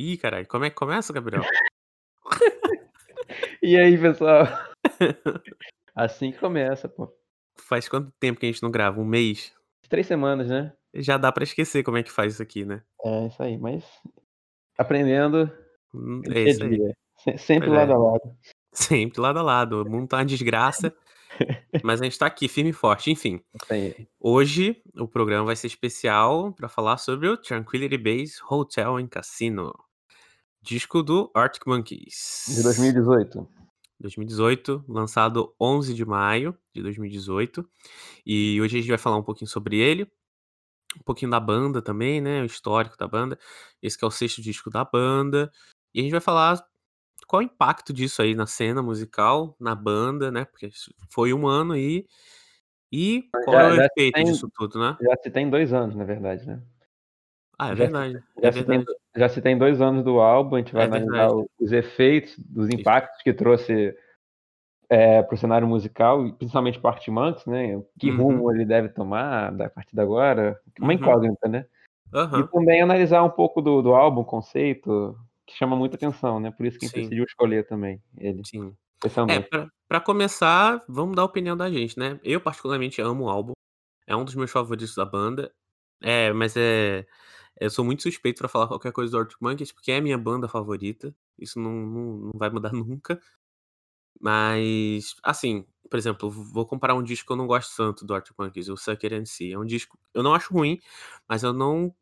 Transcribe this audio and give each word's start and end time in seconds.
Ih, 0.00 0.16
caralho, 0.16 0.46
como 0.46 0.64
é 0.64 0.70
que 0.70 0.76
começa, 0.76 1.12
Gabriel? 1.12 1.42
E 3.60 3.76
aí, 3.76 3.98
pessoal? 3.98 4.44
Assim 5.94 6.30
que 6.30 6.38
começa, 6.38 6.88
pô. 6.88 7.12
Faz 7.58 7.88
quanto 7.88 8.12
tempo 8.20 8.38
que 8.38 8.46
a 8.46 8.48
gente 8.50 8.62
não 8.62 8.70
grava? 8.70 9.00
Um 9.00 9.04
mês? 9.04 9.52
Três 9.88 10.06
semanas, 10.06 10.48
né? 10.48 10.72
Já 10.94 11.18
dá 11.18 11.32
pra 11.32 11.42
esquecer 11.42 11.82
como 11.82 11.96
é 11.98 12.02
que 12.04 12.12
faz 12.12 12.34
isso 12.34 12.42
aqui, 12.42 12.64
né? 12.64 12.82
É, 13.04 13.26
isso 13.26 13.42
aí, 13.42 13.58
mas 13.58 13.84
aprendendo 14.78 15.50
Hum, 15.92 16.22
É 16.28 16.38
a 16.38 16.48
isso 16.48 16.62
aí. 16.62 16.78
Sempre 17.36 17.68
Pois 17.68 17.80
é. 17.80 17.84
lado 17.84 17.92
a 17.92 17.98
lado. 17.98 18.36
Sempre 18.72 19.20
lado 19.20 19.38
a 19.40 19.42
lado. 19.42 19.82
O 19.82 19.90
mundo 19.90 20.08
tá 20.08 20.18
uma 20.18 20.24
desgraça, 20.24 20.94
mas 21.84 22.00
a 22.00 22.04
gente 22.04 22.18
tá 22.18 22.26
aqui 22.26 22.46
firme 22.46 22.70
e 22.70 22.72
forte. 22.72 23.10
Enfim, 23.10 23.42
hoje 24.20 24.80
o 24.96 25.08
programa 25.08 25.46
vai 25.46 25.56
ser 25.56 25.66
especial 25.66 26.52
pra 26.52 26.68
falar 26.68 26.98
sobre 26.98 27.28
o 27.28 27.36
Tranquility 27.36 27.98
Base 27.98 28.34
Hotel 28.48 28.96
and 28.96 29.08
Casino. 29.08 29.72
Disco 30.68 31.02
do 31.02 31.30
Arctic 31.32 31.66
Monkeys. 31.66 32.44
De 32.54 32.62
2018. 32.62 33.48
2018, 33.98 34.84
lançado 34.86 35.54
11 35.58 35.94
de 35.94 36.04
maio 36.04 36.54
de 36.74 36.82
2018. 36.82 37.66
E 38.26 38.60
hoje 38.60 38.76
a 38.76 38.80
gente 38.82 38.90
vai 38.90 38.98
falar 38.98 39.16
um 39.16 39.22
pouquinho 39.22 39.48
sobre 39.48 39.78
ele, 39.78 40.04
um 40.94 41.02
pouquinho 41.06 41.30
da 41.30 41.40
banda 41.40 41.80
também, 41.80 42.20
né? 42.20 42.42
O 42.42 42.44
histórico 42.44 42.98
da 42.98 43.08
banda. 43.08 43.38
Esse 43.82 43.96
que 43.96 44.04
é 44.04 44.08
o 44.08 44.10
sexto 44.10 44.42
disco 44.42 44.68
da 44.68 44.84
banda. 44.84 45.50
E 45.94 46.00
a 46.00 46.02
gente 46.02 46.12
vai 46.12 46.20
falar 46.20 46.62
qual 47.26 47.40
o 47.40 47.44
impacto 47.46 47.90
disso 47.90 48.20
aí 48.20 48.34
na 48.34 48.46
cena 48.46 48.82
musical, 48.82 49.56
na 49.58 49.74
banda, 49.74 50.30
né? 50.30 50.44
Porque 50.44 50.68
foi 51.08 51.32
um 51.32 51.48
ano 51.48 51.72
aí. 51.72 52.06
E 52.92 53.26
qual 53.46 53.56
Já- 53.56 53.62
é 53.62 53.70
o 53.70 53.82
efeito 53.86 54.14
tem- 54.16 54.24
disso 54.24 54.50
tudo, 54.54 54.78
né? 54.78 54.98
Já 55.00 55.16
se 55.22 55.30
tem 55.30 55.48
dois 55.48 55.72
anos, 55.72 55.96
na 55.96 56.04
verdade, 56.04 56.46
né? 56.46 56.62
Ah, 57.58 57.70
é 57.70 57.74
verdade. 57.74 58.22
Já, 58.40 58.48
É 58.48 58.52
se 58.52 58.64
tem, 58.64 58.78
verdade. 58.78 58.98
já 59.16 59.28
se 59.28 59.42
tem 59.42 59.58
dois 59.58 59.80
anos 59.80 60.04
do 60.04 60.20
álbum, 60.20 60.56
a 60.56 60.58
gente 60.60 60.72
vai 60.72 60.84
É 60.84 60.86
analisar 60.86 61.28
verdade. 61.30 61.48
os 61.60 61.72
efeitos, 61.72 62.38
dos 62.38 62.70
impactos 62.70 63.20
que 63.22 63.32
trouxe 63.32 63.94
é, 64.90 65.22
para 65.22 65.34
o 65.34 65.38
cenário 65.38 65.66
musical, 65.68 66.32
principalmente 66.34 66.80
para 66.80 67.00
o 67.08 67.12
Monkeys, 67.12 67.46
né? 67.46 67.82
Que 67.98 68.10
Uhum. 68.10 68.16
rumo 68.16 68.52
ele 68.52 68.64
deve 68.64 68.88
tomar 68.90 69.52
da 69.52 69.68
partir 69.70 69.94
de 69.94 70.00
agora. 70.00 70.60
Uma 70.80 70.92
Uhum. 70.92 71.00
incógnita, 71.00 71.48
né? 71.48 71.66
Aham. 72.14 72.40
E 72.40 72.48
também 72.52 72.80
analisar 72.82 73.22
um 73.24 73.30
pouco 73.30 73.60
do, 73.60 73.82
do 73.82 73.94
álbum, 73.94 74.24
conceito, 74.24 75.16
que 75.46 75.54
chama 75.56 75.76
muita 75.76 75.96
atenção, 75.96 76.40
né? 76.40 76.50
Por 76.50 76.66
isso 76.66 76.78
que 76.78 76.84
a 76.84 76.88
gente 76.88 76.94
Sim. 76.96 77.02
decidiu 77.02 77.24
escolher 77.24 77.66
também 77.66 78.00
ele, 78.16 78.42
Sim. 78.44 78.74
É, 79.28 79.40
pra 79.88 80.00
começar, 80.00 80.82
vamos 80.88 81.16
dar 81.16 81.22
a 81.22 81.26
opinião 81.26 81.56
da 81.56 81.70
gente, 81.70 81.98
né? 81.98 82.18
Eu, 82.22 82.40
particularmente, 82.40 83.00
amo 83.00 83.24
o 83.24 83.28
álbum. 83.28 83.52
É 84.06 84.16
um 84.16 84.24
dos 84.24 84.34
meus 84.34 84.50
favoritos 84.50 84.94
da 84.94 85.04
banda. 85.04 85.52
É, 86.02 86.32
mas 86.32 86.56
é. 86.56 87.06
Eu 87.60 87.70
sou 87.70 87.84
muito 87.84 88.02
suspeito 88.02 88.38
pra 88.38 88.48
falar 88.48 88.68
qualquer 88.68 88.92
coisa 88.92 89.10
do 89.10 89.18
Arctic 89.18 89.38
Monkeys, 89.40 89.72
porque 89.72 89.90
é 89.92 89.96
a 89.98 90.02
minha 90.02 90.16
banda 90.18 90.48
favorita. 90.48 91.14
Isso 91.38 91.58
não, 91.58 91.72
não, 91.72 92.12
não 92.18 92.32
vai 92.34 92.50
mudar 92.50 92.72
nunca. 92.74 93.20
Mas, 94.20 95.14
assim, 95.22 95.64
por 95.88 95.96
exemplo, 95.98 96.30
vou 96.30 96.66
comparar 96.66 96.94
um 96.94 97.02
disco 97.02 97.26
que 97.26 97.32
eu 97.32 97.36
não 97.36 97.46
gosto 97.46 97.74
tanto 97.76 98.04
do 98.04 98.14
Arctic 98.14 98.34
Monkeys, 98.38 98.68
o 98.68 98.76
Sucker 98.76 99.14
and 99.14 99.24
See. 99.26 99.52
É 99.52 99.58
um 99.58 99.64
disco. 99.64 99.98
Eu 100.12 100.22
não 100.22 100.34
acho 100.34 100.52
ruim, 100.52 100.80
mas 101.28 101.42
eu 101.42 101.52
não. 101.52 101.94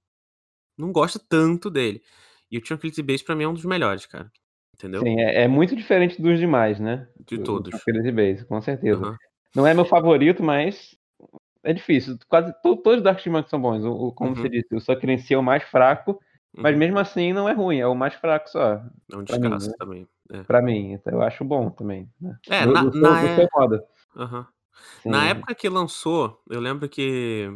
Não 0.77 0.93
gosto 0.93 1.19
tanto 1.19 1.71
dele. 1.71 2.03
E 2.51 2.59
o 2.59 2.61
Tranquility 2.63 3.03
Base, 3.03 3.25
pra 3.25 3.35
mim, 3.35 3.45
é 3.45 3.49
um 3.49 3.55
dos 3.55 3.65
melhores, 3.65 4.05
cara. 4.07 4.31
Entendeu? 4.75 5.01
Sim, 5.03 5.19
é, 5.21 5.45
é 5.45 5.49
muito 5.49 5.75
diferente 5.75 6.21
dos 6.21 6.39
demais, 6.39 6.79
né? 6.79 7.09
De 7.19 7.37
Do- 7.37 7.43
do 7.43 7.45
todos. 7.45 7.71
Tranquility 7.71 8.13
Base, 8.13 8.45
com 8.47 8.61
certeza. 8.61 9.03
Aham. 9.03 9.17
Não 9.55 9.67
é 9.67 9.73
meu 9.73 9.87
favorito, 9.87 10.43
mas 10.43 10.96
é 11.67 11.73
difícil. 11.73 12.19
Quase 12.29 12.53
to- 12.63 12.77
todos 12.77 13.01
os 13.01 13.07
Arctic 13.07 13.27
Monkeys 13.33 13.51
são 13.51 13.61
bons. 13.61 13.85
O, 13.85 13.93
o- 13.93 14.13
como 14.13 14.31
Uhum. 14.31 14.37
você 14.37 14.49
disse, 14.49 14.75
o 14.75 14.81
si 14.81 15.35
é 15.35 15.39
o 15.39 15.43
mais 15.43 15.63
fraco, 15.65 16.21
mas 16.55 16.73
Uhum. 16.73 16.79
mesmo 16.79 16.99
assim 16.99 17.33
não 17.33 17.49
é 17.49 17.53
ruim, 17.53 17.79
é 17.79 17.87
o 17.87 17.95
mais 17.95 18.15
fraco 18.15 18.49
só, 18.49 18.75
É 19.13 19.17
um 19.17 19.25
pra 19.25 19.39
mim, 19.39 19.51
descasso 19.51 19.69
né? 19.71 19.75
também. 19.79 20.09
É, 20.31 20.43
pra 20.43 20.63
mim. 20.63 20.93
Então 20.93 21.13
eu 21.13 21.23
acho 21.23 21.45
bom 21.45 21.71
também. 21.71 22.11
Né? 22.21 22.39
É, 22.49 22.65
do, 22.67 22.73
na- 22.73 22.83
do 22.85 22.93
seu, 22.93 23.01
na 23.03 23.21
do 23.21 23.27
é- 23.27 23.35
seu 23.37 23.49
modo. 23.55 23.83
aham. 24.17 24.47
Sim. 25.03 25.11
Na 25.11 25.27
época 25.29 25.55
que 25.55 25.69
lançou, 25.69 26.41
eu 26.51 26.61
lembro 26.61 26.89
que, 26.89 27.49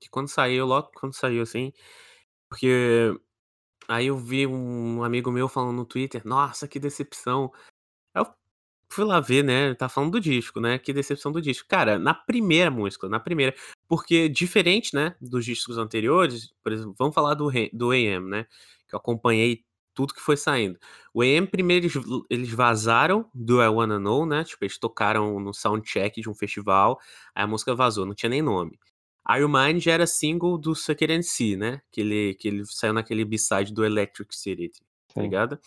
que 0.00 0.08
quando 0.10 0.28
saiu, 0.28 0.64
logo 0.66 0.90
quando 0.94 1.14
saiu, 1.14 1.42
assim, 1.42 1.72
porque 2.48 3.18
aí 3.88 4.06
eu 4.08 4.16
vi 4.16 4.46
um 4.46 5.02
amigo 5.02 5.30
meu 5.30 5.48
falando 5.48 5.76
no 5.76 5.84
Twitter, 5.84 6.22
nossa, 6.26 6.68
que 6.68 6.78
decepção. 6.78 7.52
Eu 8.14 8.26
fui 8.90 9.04
lá 9.04 9.20
ver, 9.20 9.44
né, 9.44 9.74
tá 9.74 9.88
falando 9.88 10.12
do 10.12 10.20
disco, 10.20 10.60
né, 10.60 10.78
que 10.78 10.92
decepção 10.92 11.30
do 11.30 11.40
disco. 11.40 11.68
Cara, 11.68 11.98
na 11.98 12.14
primeira 12.14 12.70
música, 12.70 13.08
na 13.08 13.20
primeira, 13.20 13.54
porque 13.86 14.28
diferente, 14.28 14.94
né, 14.94 15.14
dos 15.20 15.44
discos 15.44 15.78
anteriores, 15.78 16.52
por 16.62 16.72
exemplo, 16.72 16.94
vamos 16.98 17.14
falar 17.14 17.34
do, 17.34 17.50
do 17.72 17.90
AM, 17.90 18.28
né, 18.28 18.46
que 18.88 18.94
eu 18.94 18.98
acompanhei 18.98 19.64
tudo 19.94 20.14
que 20.14 20.20
foi 20.20 20.36
saindo. 20.36 20.78
O 21.12 21.22
AM, 21.22 21.46
primeiro, 21.46 21.86
eles, 21.86 21.96
eles 22.30 22.50
vazaram 22.50 23.28
do 23.34 23.62
I 23.62 23.68
Wanna 23.68 23.98
Know, 23.98 24.24
né, 24.24 24.44
tipo, 24.44 24.64
eles 24.64 24.78
tocaram 24.78 25.38
no 25.38 25.52
soundcheck 25.52 26.20
de 26.20 26.30
um 26.30 26.34
festival, 26.34 26.98
aí 27.34 27.44
a 27.44 27.46
música 27.46 27.74
vazou, 27.74 28.06
não 28.06 28.14
tinha 28.14 28.30
nem 28.30 28.42
nome. 28.42 28.78
Mind 29.46 29.82
já 29.82 29.92
era 29.92 30.06
single 30.06 30.56
do 30.56 30.74
Sucker 30.74 31.10
and 31.10 31.22
See, 31.22 31.56
né, 31.56 31.82
que 31.92 32.00
ele, 32.00 32.34
que 32.34 32.48
ele 32.48 32.64
saiu 32.64 32.94
naquele 32.94 33.24
B-side 33.24 33.74
do 33.74 33.84
Electric 33.84 34.34
City, 34.34 34.70
tá 35.14 35.20
Sim. 35.20 35.58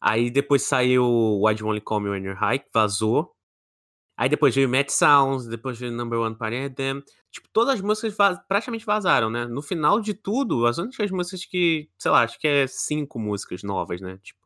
Aí 0.00 0.30
depois 0.30 0.62
saiu 0.62 1.04
Why 1.42 1.54
Do 1.54 1.60
You 1.62 1.68
Only 1.68 1.80
Call 1.80 2.00
Me 2.00 2.10
When 2.10 2.24
You're 2.24 2.38
High, 2.38 2.60
que 2.60 2.70
vazou. 2.72 3.32
Aí 4.18 4.28
depois 4.28 4.54
veio 4.54 4.68
Mad 4.68 4.88
Sounds, 4.88 5.46
depois 5.46 5.78
veio 5.78 5.92
Number 5.92 6.18
One 6.18 6.36
Party 6.36 6.56
Anthem. 6.56 7.02
Tipo, 7.30 7.48
todas 7.52 7.74
as 7.74 7.80
músicas 7.82 8.16
vaz- 8.16 8.38
praticamente 8.48 8.86
vazaram, 8.86 9.28
né? 9.30 9.46
No 9.46 9.60
final 9.60 10.00
de 10.00 10.14
tudo, 10.14 10.66
as 10.66 10.78
únicas 10.78 11.10
músicas 11.10 11.44
que, 11.44 11.90
sei 11.98 12.10
lá, 12.10 12.22
acho 12.22 12.38
que 12.38 12.48
é 12.48 12.66
cinco 12.66 13.18
músicas 13.18 13.62
novas, 13.62 14.00
né? 14.00 14.18
Tipo, 14.22 14.40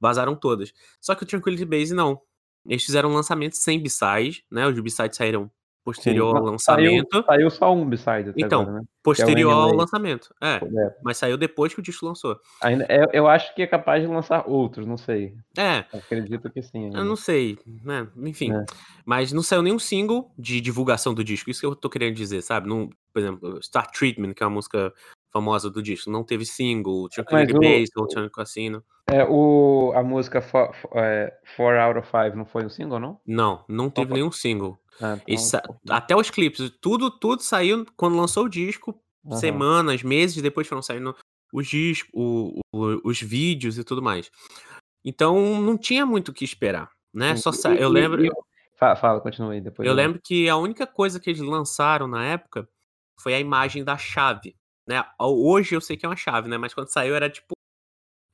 vazaram 0.00 0.36
todas. 0.36 0.72
Só 1.00 1.14
que 1.14 1.24
o 1.24 1.26
Tranquility 1.26 1.64
Base 1.64 1.94
não. 1.94 2.20
Eles 2.66 2.84
fizeram 2.84 3.10
um 3.10 3.14
lançamento 3.14 3.54
sem 3.56 3.82
B-side, 3.82 4.44
né? 4.50 4.66
Os 4.68 4.78
B-sides 4.78 5.16
saíram 5.16 5.50
posterior 5.92 6.36
ao 6.36 6.44
Não, 6.44 6.58
saiu, 6.58 6.92
lançamento. 6.92 7.24
saiu 7.24 7.50
só 7.50 7.74
um 7.74 7.84
B-side 7.88 8.30
até 8.30 8.40
Então, 8.40 8.62
agora, 8.62 8.80
né? 8.80 8.84
Posterior 9.02 9.50
ao 9.52 9.60
Anyway. 9.62 9.78
lançamento. 9.78 10.34
É, 10.42 10.56
É, 10.56 10.96
mas 11.02 11.16
saiu 11.16 11.36
depois 11.38 11.72
que 11.72 11.80
o 11.80 11.82
disco 11.82 12.04
lançou. 12.04 12.38
ainda, 12.62 12.86
eu, 12.90 13.06
eu 13.12 13.26
acho 13.26 13.54
que 13.54 13.62
é 13.62 13.66
capaz 13.66 14.02
de 14.02 14.08
lançar 14.08 14.44
outros, 14.46 14.86
não 14.86 14.96
sei. 14.98 15.34
É, 15.56 15.84
Acredito 15.96 16.50
que 16.50 16.60
sim. 16.62 16.80
Eu 16.80 16.84
ainda. 16.86 17.04
não 17.04 17.16
sei, 17.16 17.58
né? 17.82 18.06
Enfim. 18.18 18.52
É. 18.52 18.64
Mas 19.04 19.32
não 19.32 19.42
saiu 19.42 19.62
nenhum 19.62 19.78
single 19.78 20.30
de 20.38 20.60
divulgação 20.60 21.14
do 21.14 21.24
disco. 21.24 21.48
Isso 21.50 21.60
que 21.60 21.66
eu 21.66 21.74
tô 21.74 21.88
querendo 21.88 22.14
dizer, 22.14 22.42
sabe? 22.42 22.68
Não, 22.68 22.90
por 23.12 23.20
exemplo, 23.20 23.62
Star 23.62 23.90
Treatment, 23.90 24.34
que 24.34 24.42
é 24.42 24.46
uma 24.46 24.54
música 24.54 24.92
famosa 25.38 25.70
do 25.70 25.82
disco, 25.82 26.10
não 26.10 26.24
teve 26.24 26.44
single. 26.44 27.08
Tranquility 27.08 27.52
Mas 27.52 27.56
o- 27.56 27.60
Base, 27.60 27.90
Hotel 27.96 28.30
Casino. 28.30 28.84
É, 29.10 29.24
o, 29.24 29.92
a 29.94 30.02
música 30.02 30.42
4 30.42 31.80
out 31.80 31.98
of 31.98 32.08
5 32.10 32.36
não 32.36 32.44
foi 32.44 32.64
um 32.66 32.68
single, 32.68 33.00
não? 33.00 33.20
Não, 33.26 33.64
não 33.68 33.88
teve 33.88 34.08
foi. 34.08 34.18
nenhum 34.18 34.30
single. 34.30 34.78
Ah, 35.00 35.18
então, 35.26 35.78
Até 35.88 36.14
os 36.16 36.28
clipes, 36.30 36.70
tudo, 36.80 37.10
tudo 37.10 37.42
saiu 37.42 37.86
quando 37.96 38.16
lançou 38.16 38.44
o 38.44 38.48
disco, 38.48 39.00
Aham. 39.26 39.36
semanas, 39.36 40.02
meses 40.02 40.42
depois 40.42 40.66
foram 40.66 40.82
saindo 40.82 41.14
os 41.52 41.66
discos, 41.66 42.10
o- 42.12 42.60
o- 42.74 43.00
os 43.04 43.22
vídeos 43.22 43.78
e 43.78 43.84
tudo 43.84 44.02
mais. 44.02 44.30
Então 45.04 45.60
não 45.62 45.78
tinha 45.78 46.04
muito 46.04 46.28
o 46.30 46.34
que 46.34 46.44
esperar, 46.44 46.90
né? 47.14 47.36
Só 47.36 47.52
sa... 47.52 47.74
Eu 47.74 47.88
lembro. 47.88 48.22
Fala, 48.76 48.94
fala, 48.96 49.20
continua 49.20 49.52
aí 49.52 49.60
depois. 49.60 49.88
Eu 49.88 49.94
lembro 49.94 50.20
que 50.22 50.48
a 50.48 50.56
única 50.56 50.86
coisa 50.86 51.18
que 51.18 51.30
eles 51.30 51.40
lançaram 51.40 52.06
na 52.06 52.24
época 52.24 52.68
foi 53.20 53.34
a 53.34 53.40
imagem 53.40 53.82
da 53.82 53.96
chave, 53.96 54.54
né? 54.88 55.04
Hoje 55.20 55.74
eu 55.76 55.80
sei 55.80 55.96
que 55.96 56.06
é 56.06 56.08
uma 56.08 56.16
chave, 56.16 56.48
né? 56.48 56.56
Mas 56.56 56.72
quando 56.72 56.88
saiu 56.88 57.14
era 57.14 57.28
tipo 57.28 57.52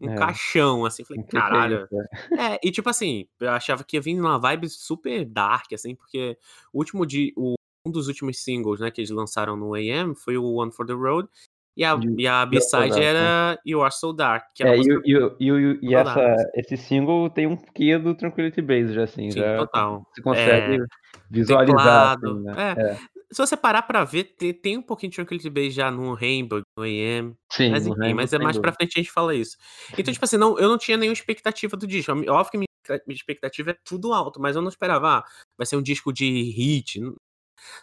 um 0.00 0.08
É. 0.08 0.14
caixão, 0.14 0.84
assim. 0.84 1.04
Falei, 1.04 1.22
é 1.22 1.26
caralho. 1.26 1.88
é? 1.92 2.04
É, 2.56 2.60
e 2.62 2.70
tipo 2.70 2.88
assim, 2.88 3.26
eu 3.40 3.50
achava 3.50 3.84
que 3.84 3.96
ia 3.96 4.00
vir 4.00 4.14
numa 4.14 4.38
vibe 4.38 4.68
super 4.68 5.24
dark, 5.24 5.72
assim, 5.72 5.94
porque 5.94 6.38
o 6.72 6.78
último 6.78 7.04
de, 7.04 7.32
o, 7.36 7.54
um 7.86 7.90
dos 7.90 8.08
últimos 8.08 8.42
singles, 8.42 8.80
né, 8.80 8.90
que 8.90 9.00
eles 9.00 9.10
lançaram 9.10 9.56
no 9.56 9.74
AM 9.74 10.14
foi 10.14 10.36
o 10.36 10.54
One 10.54 10.72
for 10.72 10.86
the 10.86 10.92
Road. 10.92 11.28
E 11.76 11.84
a, 11.84 11.94
E- 11.96 12.22
e 12.22 12.26
a 12.28 12.42
So 12.42 12.48
B-side 12.50 13.00
né? 13.00 13.04
era 13.04 13.58
You 13.66 13.82
Are 13.82 13.92
So 13.92 14.12
Dark, 14.12 14.46
que 14.54 14.62
É, 14.62 14.66
uma 14.66 14.74
e, 14.74 14.78
música 14.78 14.98
o- 15.00 15.36
e, 15.82 15.94
essa, 15.94 16.50
esse 16.54 16.76
single 16.76 17.28
tem 17.30 17.46
um 17.48 17.56
quê 17.56 17.98
do 17.98 18.14
Tranquility 18.14 18.62
Base, 18.62 18.94
já 18.94 19.02
assim, 19.04 19.30
Sim, 19.30 19.40
já 19.40 19.56
total. 19.58 20.06
se 20.14 20.22
consegue 20.22 20.74
É, 20.74 20.86
visualizar, 21.28 22.16
teclado. 22.16 22.26
assim, 22.30 22.40
né? 22.44 22.74
é. 22.76 22.80
É. 22.80 22.96
Se 23.34 23.38
você 23.38 23.56
parar 23.56 23.82
pra 23.82 24.04
ver, 24.04 24.24
tem, 24.24 24.54
tem 24.54 24.78
um 24.78 24.82
pouquinho 24.82 25.10
de 25.10 25.16
Tranquility 25.16 25.50
Base 25.50 25.70
já 25.70 25.90
no 25.90 26.14
Rainbow, 26.14 26.62
no 26.76 26.84
AM. 26.84 27.34
Sim, 27.50 27.70
Mas 27.70 27.86
enfim, 27.86 27.98
Rainbow, 27.98 28.16
mas 28.16 28.32
é 28.32 28.38
mais 28.38 28.58
pra 28.58 28.72
frente 28.72 28.92
a 28.96 29.00
gente 29.02 29.10
fala 29.10 29.34
isso. 29.34 29.56
Então, 29.98 30.12
tipo 30.12 30.24
assim, 30.24 30.36
não, 30.36 30.58
eu 30.58 30.68
não 30.68 30.78
tinha 30.78 30.96
nenhuma 30.96 31.14
expectativa 31.14 31.76
do 31.76 31.86
disco. 31.86 32.12
Óbvio 32.12 32.50
que 32.50 32.58
minha 32.58 32.68
minha 33.06 33.16
expectativa 33.16 33.70
é 33.70 33.76
tudo 33.84 34.12
alto, 34.12 34.40
mas 34.40 34.56
eu 34.56 34.62
não 34.62 34.68
esperava, 34.68 35.18
ah, 35.18 35.24
vai 35.56 35.66
ser 35.66 35.76
um 35.76 35.82
disco 35.82 36.12
de 36.12 36.26
hit. 36.50 37.00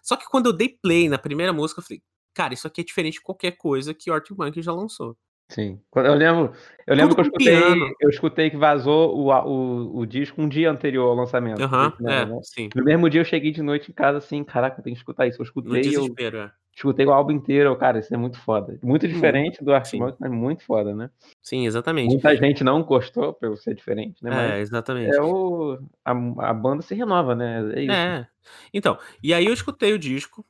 Só 0.04 0.16
que 0.16 0.26
quando 0.26 0.48
eu 0.48 0.54
dei 0.54 0.70
play 0.70 1.10
na 1.10 1.18
primeira 1.18 1.52
música, 1.52 1.80
eu 1.80 1.84
falei, 1.84 2.02
cara, 2.34 2.54
isso 2.54 2.68
aqui 2.68 2.82
é 2.82 2.84
diferente 2.84 3.16
de 3.16 3.22
qualquer 3.22 3.52
coisa 3.58 3.94
que 3.94 4.12
Arctic 4.12 4.38
Monkey 4.38 4.62
já 4.62 4.72
lançou. 4.72 5.18
Sim. 5.52 5.82
Eu 5.94 6.14
lembro, 6.14 6.54
eu 6.88 6.96
lembro 6.96 7.14
que 7.14 7.20
eu 7.20 7.26
escutei, 7.26 7.94
eu 8.00 8.10
escutei 8.10 8.50
que 8.50 8.56
vazou 8.56 9.14
o, 9.18 9.30
o, 9.30 10.00
o 10.00 10.06
disco 10.06 10.42
um 10.42 10.48
dia 10.48 10.72
anterior 10.72 11.10
ao 11.10 11.16
lançamento. 11.16 11.60
Né, 11.60 12.22
é, 12.22 12.26
né? 12.26 12.70
No 12.74 12.84
mesmo 12.86 13.10
dia 13.10 13.20
eu 13.20 13.26
cheguei 13.26 13.52
de 13.52 13.62
noite 13.62 13.92
em 13.92 13.94
casa 13.94 14.20
assim, 14.20 14.46
caraca, 14.46 14.80
eu 14.80 14.84
tenho 14.84 14.96
que 14.96 15.02
escutar 15.02 15.28
isso. 15.28 15.42
Eu 15.42 15.44
escutei 15.44 15.82
eu, 15.94 16.06
é. 16.06 16.52
escutei 16.74 17.06
o 17.06 17.12
álbum 17.12 17.34
inteiro, 17.34 17.76
cara, 17.76 18.00
isso 18.00 18.14
é 18.14 18.18
muito 18.18 18.40
foda. 18.40 18.80
Muito 18.82 19.06
diferente 19.10 19.62
do. 19.62 19.72
Monkeys, 19.72 20.16
mas 20.18 20.32
muito 20.32 20.64
foda, 20.64 20.96
né? 20.96 21.10
Sim, 21.42 21.66
exatamente. 21.66 22.12
Muita 22.14 22.34
gente 22.34 22.64
não 22.64 22.82
gostou 22.82 23.34
pelo 23.34 23.58
ser 23.58 23.76
diferente, 23.76 24.24
né? 24.24 24.32
É, 24.32 24.50
Mas 24.52 24.70
exatamente. 24.70 25.14
é 25.14 25.22
o 25.22 25.80
a 26.06 26.12
a 26.50 26.54
banda 26.54 26.82
se 26.82 26.96
renova, 26.96 27.36
né, 27.36 27.74
é 27.76 27.82
isso. 27.82 27.92
É. 27.92 28.28
Então, 28.74 28.98
e 29.22 29.34
aí 29.34 29.46
eu 29.46 29.54
escutei 29.54 29.92
o 29.92 30.00
disco, 30.00 30.46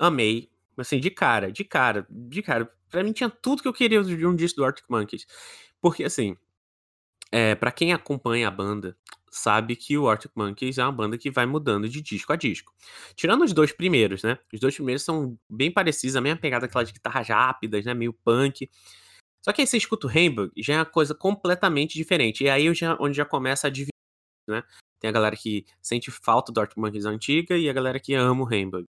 amei, 0.00 0.48
assim, 0.78 1.00
de 1.00 1.10
cara, 1.10 1.50
de 1.50 1.64
cara, 1.64 2.06
de 2.10 2.42
cara. 2.42 2.70
Pra 2.90 3.02
mim 3.02 3.12
tinha 3.12 3.30
tudo 3.30 3.62
que 3.62 3.68
eu 3.68 3.72
queria 3.72 4.02
de 4.02 4.26
um 4.26 4.34
disco 4.34 4.56
do 4.56 4.64
Arctic 4.64 4.86
Monkeys. 4.88 5.26
Porque, 5.80 6.04
assim, 6.04 6.36
é, 7.32 7.54
para 7.54 7.72
quem 7.72 7.92
acompanha 7.92 8.48
a 8.48 8.50
banda, 8.50 8.96
sabe 9.30 9.76
que 9.76 9.98
o 9.98 10.08
Arctic 10.08 10.32
Monkeys 10.34 10.78
é 10.78 10.84
uma 10.84 10.92
banda 10.92 11.18
que 11.18 11.30
vai 11.30 11.46
mudando 11.46 11.88
de 11.88 12.00
disco 12.00 12.32
a 12.32 12.36
disco. 12.36 12.72
Tirando 13.14 13.44
os 13.44 13.52
dois 13.52 13.72
primeiros, 13.72 14.22
né? 14.22 14.38
Os 14.52 14.60
dois 14.60 14.74
primeiros 14.74 15.02
são 15.02 15.38
bem 15.50 15.70
parecidos, 15.70 16.16
a 16.16 16.20
mesma 16.20 16.40
pegada 16.40 16.66
aquelas 16.66 16.90
guitarras 16.90 17.28
rápidas, 17.28 17.84
né? 17.84 17.94
Meio 17.94 18.12
punk. 18.12 18.70
Só 19.44 19.52
que 19.52 19.60
aí 19.60 19.66
você 19.66 19.76
escuta 19.76 20.06
o 20.06 20.10
Rainbow, 20.10 20.50
já 20.56 20.74
é 20.74 20.78
uma 20.78 20.86
coisa 20.86 21.14
completamente 21.14 21.94
diferente. 21.94 22.44
E 22.44 22.50
aí 22.50 22.72
já, 22.74 22.96
onde 23.00 23.16
já 23.16 23.24
começa 23.24 23.66
a 23.66 23.70
dividir, 23.70 23.92
né? 24.48 24.62
Tem 24.98 25.10
a 25.10 25.12
galera 25.12 25.36
que 25.36 25.66
sente 25.82 26.10
falta 26.10 26.52
do 26.52 26.60
Arctic 26.60 26.78
Monkeys 26.78 27.04
antiga 27.04 27.56
e 27.56 27.68
a 27.68 27.72
galera 27.72 28.00
que 28.00 28.14
ama 28.14 28.42
o 28.42 28.44
Rainbow. 28.44 28.84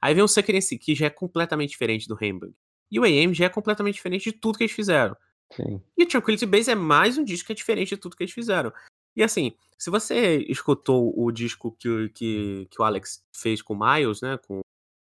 Aí 0.00 0.14
vem 0.14 0.22
o 0.22 0.28
Secrecy, 0.28 0.78
que 0.78 0.94
já 0.94 1.06
é 1.06 1.10
completamente 1.10 1.70
diferente 1.70 2.08
do 2.08 2.14
Rainbow. 2.14 2.52
E 2.90 2.98
o 2.98 3.04
AM 3.04 3.34
já 3.34 3.46
é 3.46 3.48
completamente 3.48 3.94
diferente 3.94 4.24
de 4.24 4.32
tudo 4.32 4.58
que 4.58 4.64
eles 4.64 4.74
fizeram. 4.74 5.16
Sim. 5.52 5.80
E 5.96 6.04
o 6.04 6.08
Tranquility 6.08 6.46
Base 6.46 6.70
é 6.70 6.74
mais 6.74 7.18
um 7.18 7.24
disco 7.24 7.46
que 7.46 7.52
é 7.52 7.54
diferente 7.54 7.90
de 7.90 7.96
tudo 7.96 8.16
que 8.16 8.22
eles 8.22 8.34
fizeram. 8.34 8.72
E 9.16 9.22
assim, 9.22 9.54
se 9.78 9.90
você 9.90 10.38
escutou 10.48 11.12
o 11.16 11.30
disco 11.32 11.72
que, 11.72 12.08
que, 12.10 12.68
que 12.70 12.80
o 12.80 12.84
Alex 12.84 13.24
fez 13.34 13.60
com 13.60 13.74
o 13.74 13.78
Miles, 13.78 14.20
né, 14.20 14.38
com 14.38 14.60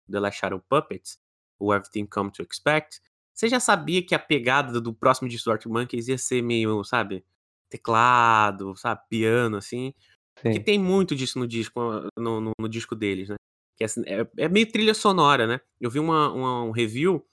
The 0.10 0.20
Last 0.20 0.40
Shadow 0.40 0.64
Puppets, 0.70 1.18
o 1.60 1.74
Everything 1.74 2.06
Come 2.06 2.32
to 2.32 2.44
Expect, 2.44 3.02
você 3.34 3.48
já 3.48 3.60
sabia 3.60 4.04
que 4.04 4.16
a 4.16 4.20
pegada 4.20 4.80
do 4.80 4.94
próximo 4.94 5.28
disco 5.28 5.46
do 5.46 5.52
Arctic 5.52 5.72
Monkeys 5.72 6.08
ia 6.08 6.18
ser 6.18 6.42
meio, 6.42 6.84
sabe, 6.84 7.24
teclado, 7.70 8.76
sabe, 8.76 9.02
piano, 9.10 9.58
assim. 9.58 9.94
Sim. 10.42 10.52
Que 10.52 10.60
tem 10.60 10.80
muito 10.80 11.16
disso 11.16 11.38
no 11.38 11.48
disco, 11.48 11.80
no, 12.18 12.42
no, 12.42 12.52
no 12.60 12.70
disco 12.70 12.96
deles, 12.96 13.30
né? 13.30 13.36
Que 13.78 13.84
assim, 13.84 14.02
é, 14.06 14.28
é, 14.38 14.50
meio 14.50 14.70
trilha 14.72 14.94
sonora, 14.94 15.46
né? 15.46 15.62
Eu 15.80 15.90
vi 15.90 16.00
uma, 16.00 16.32
uma, 16.34 16.64
um 16.64 16.72
review 16.72 17.24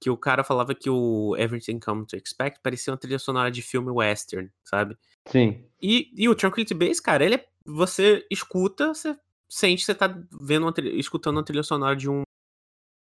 que 0.00 0.08
o 0.08 0.16
cara 0.16 0.44
falava 0.44 0.74
que 0.74 0.88
o 0.88 1.36
Everything 1.36 1.80
Come 1.80 2.06
to 2.06 2.16
Expect 2.16 2.60
parecia 2.62 2.92
uma 2.92 2.98
trilha 2.98 3.18
sonora 3.18 3.50
de 3.50 3.60
filme 3.62 3.90
western, 3.90 4.48
sabe? 4.64 4.96
Sim. 5.26 5.64
E, 5.82 6.12
e 6.16 6.28
o 6.28 6.34
Tranquility 6.34 6.72
Base, 6.72 7.02
cara, 7.02 7.24
ele 7.24 7.34
é, 7.34 7.44
você 7.66 8.24
escuta, 8.30 8.94
você 8.94 9.16
sente 9.48 9.80
que 9.80 9.86
você 9.86 9.94
tá 9.94 10.16
vendo 10.40 10.64
uma 10.64 10.72
trilha, 10.72 10.94
escutando 10.94 11.36
uma 11.38 11.44
trilha 11.44 11.62
sonora 11.62 11.96
de 11.96 12.08
um 12.08 12.22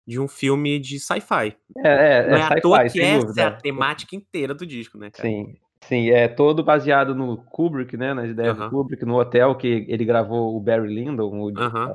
de 0.06 0.18
um 0.18 0.26
filme 0.26 0.78
de 0.78 0.98
sci-fi. 0.98 1.56
É, 1.76 1.88
é, 1.88 2.28
Não 2.28 2.36
é 2.36 2.40
é 2.40 2.42
à 2.42 2.48
sci-fi, 2.48 2.60
toa 2.62 2.88
que 2.88 3.00
essa 3.00 3.26
dúvida. 3.26 3.42
é 3.42 3.44
a 3.44 3.50
temática 3.50 4.16
inteira 4.16 4.54
do 4.54 4.66
disco, 4.66 4.98
né, 4.98 5.10
cara? 5.10 5.28
Sim, 5.28 5.56
sim, 5.82 6.10
é 6.10 6.26
todo 6.26 6.64
baseado 6.64 7.14
no 7.14 7.36
Kubrick, 7.36 7.96
né, 7.96 8.14
nas 8.14 8.30
ideias 8.30 8.56
do 8.56 8.62
Aham. 8.62 8.70
Kubrick, 8.70 9.04
no 9.04 9.20
hotel 9.20 9.54
que 9.56 9.84
ele 9.86 10.04
gravou 10.04 10.56
o 10.56 10.60
Barry 10.60 10.92
Lyndon, 10.92 11.30
o 11.30 11.52
Aham. 11.56 11.94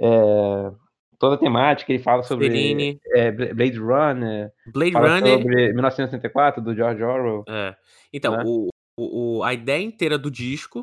É, 0.00 0.72
toda 1.18 1.34
a 1.34 1.38
temática, 1.38 1.92
ele 1.92 2.02
fala 2.02 2.22
sobre 2.22 2.98
é, 3.14 3.30
Bla- 3.30 3.54
Blade 3.54 3.78
Runner, 3.78 4.50
Blade 4.72 4.94
Runner. 4.94 5.32
sobre 5.38 5.72
1984, 5.72 6.62
do 6.62 6.74
George 6.74 7.02
Orwell. 7.02 7.44
É. 7.48 7.76
Então, 8.12 8.36
Né? 8.36 8.42
o, 8.46 8.68
o, 8.98 9.42
a 9.44 9.52
ideia 9.54 9.82
inteira 9.82 10.16
do 10.18 10.30
disco 10.30 10.82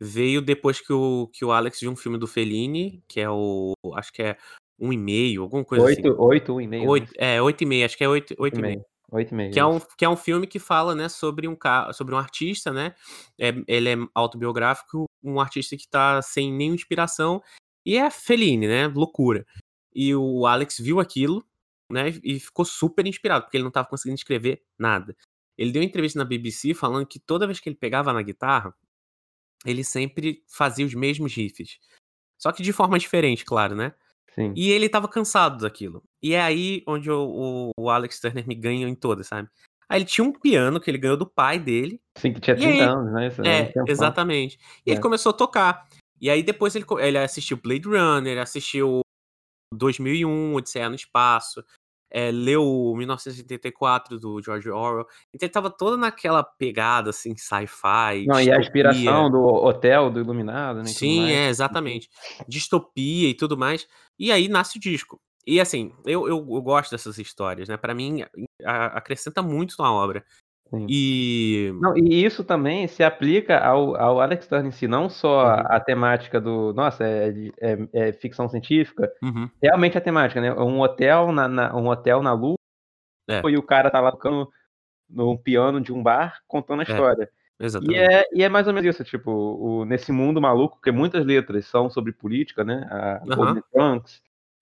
veio 0.00 0.40
depois 0.42 0.80
que 0.80 0.92
o, 0.92 1.28
que 1.32 1.44
o 1.44 1.52
Alex 1.52 1.80
viu 1.80 1.90
um 1.90 1.96
filme 1.96 2.18
do 2.18 2.26
Fellini, 2.26 3.02
que 3.08 3.20
é 3.20 3.30
o. 3.30 3.72
Acho 3.94 4.12
que 4.12 4.22
é 4.22 4.36
um 4.80 4.92
e 4.92 4.96
meio, 4.96 5.42
alguma 5.42 5.64
coisa 5.64 5.84
assim. 5.90 6.06
Oito, 6.06 6.22
oito, 6.22 6.54
um 6.54 6.60
e 6.60 6.66
meio, 6.68 6.88
Oito, 6.88 7.12
é, 7.18 7.42
oito 7.42 7.62
e 7.62 7.66
meio, 7.66 7.84
acho 7.84 7.96
que 7.98 8.04
é 8.04 8.08
oito, 8.08 8.34
oito 8.38 8.54
e 8.56 8.58
e 8.58 8.62
meio. 8.62 8.74
meio, 8.76 8.86
oito 9.10 9.32
e 9.32 9.34
meio. 9.34 9.52
Que 9.52 9.58
é, 9.58 9.64
um, 9.66 9.80
que 9.96 10.04
é 10.04 10.08
um 10.08 10.16
filme 10.16 10.46
que 10.46 10.60
fala, 10.60 10.94
né, 10.94 11.08
sobre 11.08 11.48
um, 11.48 11.56
sobre 11.92 12.14
um 12.14 12.18
artista, 12.18 12.72
né? 12.72 12.94
É, 13.40 13.52
ele 13.66 13.88
é 13.88 13.96
autobiográfico, 14.14 15.06
um 15.22 15.40
artista 15.40 15.76
que 15.76 15.88
tá 15.88 16.22
sem 16.22 16.52
nenhuma 16.52 16.76
inspiração. 16.76 17.42
E 17.88 17.96
é 17.96 18.10
Fellini, 18.10 18.68
né? 18.68 18.86
Loucura. 18.86 19.46
E 19.94 20.14
o 20.14 20.44
Alex 20.46 20.78
viu 20.78 21.00
aquilo, 21.00 21.42
né? 21.90 22.10
E 22.22 22.38
ficou 22.38 22.64
super 22.66 23.06
inspirado, 23.06 23.44
porque 23.46 23.56
ele 23.56 23.64
não 23.64 23.70
tava 23.70 23.88
conseguindo 23.88 24.18
escrever 24.18 24.62
nada. 24.78 25.16
Ele 25.56 25.72
deu 25.72 25.80
uma 25.80 25.86
entrevista 25.88 26.18
na 26.18 26.24
BBC 26.26 26.74
falando 26.74 27.06
que 27.06 27.18
toda 27.18 27.46
vez 27.46 27.58
que 27.60 27.68
ele 27.70 27.76
pegava 27.76 28.12
na 28.12 28.20
guitarra, 28.20 28.74
ele 29.64 29.82
sempre 29.82 30.44
fazia 30.46 30.84
os 30.84 30.92
mesmos 30.92 31.34
riffs. 31.34 31.78
Só 32.38 32.52
que 32.52 32.62
de 32.62 32.74
forma 32.74 32.98
diferente, 32.98 33.42
claro, 33.44 33.74
né? 33.74 33.94
Sim. 34.34 34.52
E 34.54 34.70
ele 34.70 34.88
tava 34.88 35.08
cansado 35.08 35.62
daquilo. 35.62 36.04
E 36.22 36.34
é 36.34 36.40
aí 36.42 36.84
onde 36.86 37.10
o, 37.10 37.24
o- 37.26 37.84
o 37.84 37.90
Alex 37.90 38.20
Turner 38.20 38.46
me 38.46 38.54
ganha 38.54 38.86
em 38.86 38.94
todas, 38.94 39.26
sabe? 39.28 39.48
Aí 39.88 39.98
ele 39.98 40.04
tinha 40.04 40.24
um 40.24 40.32
piano 40.32 40.78
que 40.78 40.90
ele 40.90 40.98
ganhou 40.98 41.16
do 41.16 41.26
pai 41.26 41.58
dele. 41.58 42.00
Sim, 42.18 42.34
que 42.34 42.40
tinha 42.40 42.54
E 42.54 42.60
30 42.60 42.72
aí- 42.74 42.80
anos, 42.82 43.12
né? 43.14 43.26
Isso 43.28 43.42
é, 43.42 43.60
É, 43.62 43.72
exatamente. 43.90 44.58
E 44.86 44.90
ele 44.90 44.98
É. 44.98 45.02
começou 45.02 45.30
a 45.30 45.32
tocar. 45.32 45.88
E 46.20 46.28
aí 46.30 46.42
depois 46.42 46.74
ele, 46.74 46.84
ele 47.00 47.18
assistiu 47.18 47.56
Blade 47.56 47.86
Runner, 47.88 48.38
assistiu 48.38 49.00
2001, 49.74 50.54
Odisseia 50.54 50.88
no 50.88 50.94
Espaço, 50.94 51.62
é, 52.10 52.30
leu 52.30 52.64
o 52.64 52.96
1984 52.96 54.18
do 54.18 54.40
George 54.42 54.70
Orwell. 54.70 55.06
Então 55.34 55.46
ele 55.46 55.52
tava 55.52 55.70
todo 55.70 55.96
naquela 55.96 56.42
pegada, 56.42 57.10
assim, 57.10 57.36
sci-fi. 57.36 58.26
Não, 58.26 58.40
e 58.40 58.50
a 58.50 58.56
distopia. 58.56 58.60
inspiração 58.60 59.30
do 59.30 59.38
hotel, 59.44 60.10
do 60.10 60.20
Iluminado, 60.20 60.78
né? 60.78 60.86
Sim, 60.86 61.30
é, 61.30 61.48
exatamente. 61.48 62.08
Distopia 62.48 63.28
e 63.28 63.34
tudo 63.34 63.56
mais. 63.56 63.86
E 64.18 64.32
aí 64.32 64.48
nasce 64.48 64.78
o 64.78 64.80
disco. 64.80 65.20
E 65.46 65.60
assim, 65.60 65.92
eu, 66.04 66.28
eu, 66.28 66.36
eu 66.36 66.62
gosto 66.62 66.90
dessas 66.90 67.18
histórias, 67.18 67.68
né? 67.68 67.76
Pra 67.76 67.94
mim, 67.94 68.22
a- 68.64 68.86
acrescenta 68.98 69.42
muito 69.42 69.76
na 69.78 69.92
obra. 69.92 70.24
Sim. 70.70 70.86
E. 70.88 71.72
Não, 71.80 71.96
e 71.96 72.24
isso 72.24 72.44
também 72.44 72.86
se 72.86 73.02
aplica 73.02 73.58
ao, 73.58 73.96
ao 73.96 74.20
Alex 74.20 74.46
Turner 74.46 74.66
em 74.68 74.70
si, 74.70 74.86
não 74.86 75.08
só 75.08 75.44
Uhum. 75.46 75.62
a 75.66 75.80
temática 75.80 76.40
do, 76.40 76.72
nossa, 76.74 77.04
é, 77.04 77.32
é- 77.60 77.88
é 77.92 78.12
ficção 78.12 78.48
científica, 78.48 79.10
Uhum, 79.22 79.48
realmente 79.62 79.96
a 79.96 80.00
temática, 80.00 80.40
né? 80.40 80.52
Um 80.52 80.80
hotel 80.80 81.32
na, 81.32 81.48
na- 81.48 81.74
um 81.76 81.86
hotel 81.88 82.22
na 82.22 82.32
lua 82.34 82.56
É. 83.28 83.40
e 83.48 83.56
o 83.56 83.62
cara 83.62 83.90
tá 83.90 84.00
lá 84.00 84.10
tocando 84.12 84.48
no 85.08 85.38
piano 85.38 85.80
de 85.80 85.92
um 85.92 86.02
bar 86.02 86.38
contando 86.46 86.80
a 86.80 86.82
É, 86.82 86.86
história. 86.90 87.30
E 87.60 87.64
exatamente. 87.64 87.98
é, 87.98 88.24
e 88.34 88.42
é 88.44 88.48
mais 88.48 88.66
ou 88.68 88.74
menos 88.74 88.94
isso, 88.94 89.02
tipo, 89.04 89.30
o, 89.32 89.84
nesse 89.86 90.12
mundo 90.12 90.40
maluco, 90.40 90.78
que 90.82 90.92
muitas 90.92 91.24
letras 91.24 91.66
são 91.66 91.88
sobre 91.90 92.12
política, 92.12 92.62
né? 92.62 92.86
A. 92.90 93.22
Golden 93.34 93.62
Trunks, 93.72 94.20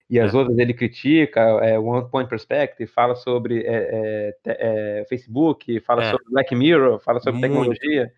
e 0.09 0.19
as 0.19 0.33
É. 0.33 0.37
outras 0.37 0.57
ele 0.57 0.73
critica, 0.73 1.41
é, 1.61 1.77
One 1.77 2.09
Point 2.09 2.29
Perspective, 2.29 2.89
fala 2.89 3.15
sobre 3.15 3.63
é, 3.65 4.33
é, 4.45 4.99
é, 5.01 5.05
Facebook, 5.09 5.79
fala 5.81 6.03
É. 6.03 6.11
sobre 6.11 6.25
Black 6.29 6.55
Mirror, 6.55 6.99
fala 6.99 7.19
sobre 7.19 7.39
Muito. 7.39 7.51
tecnologia. 7.53 8.13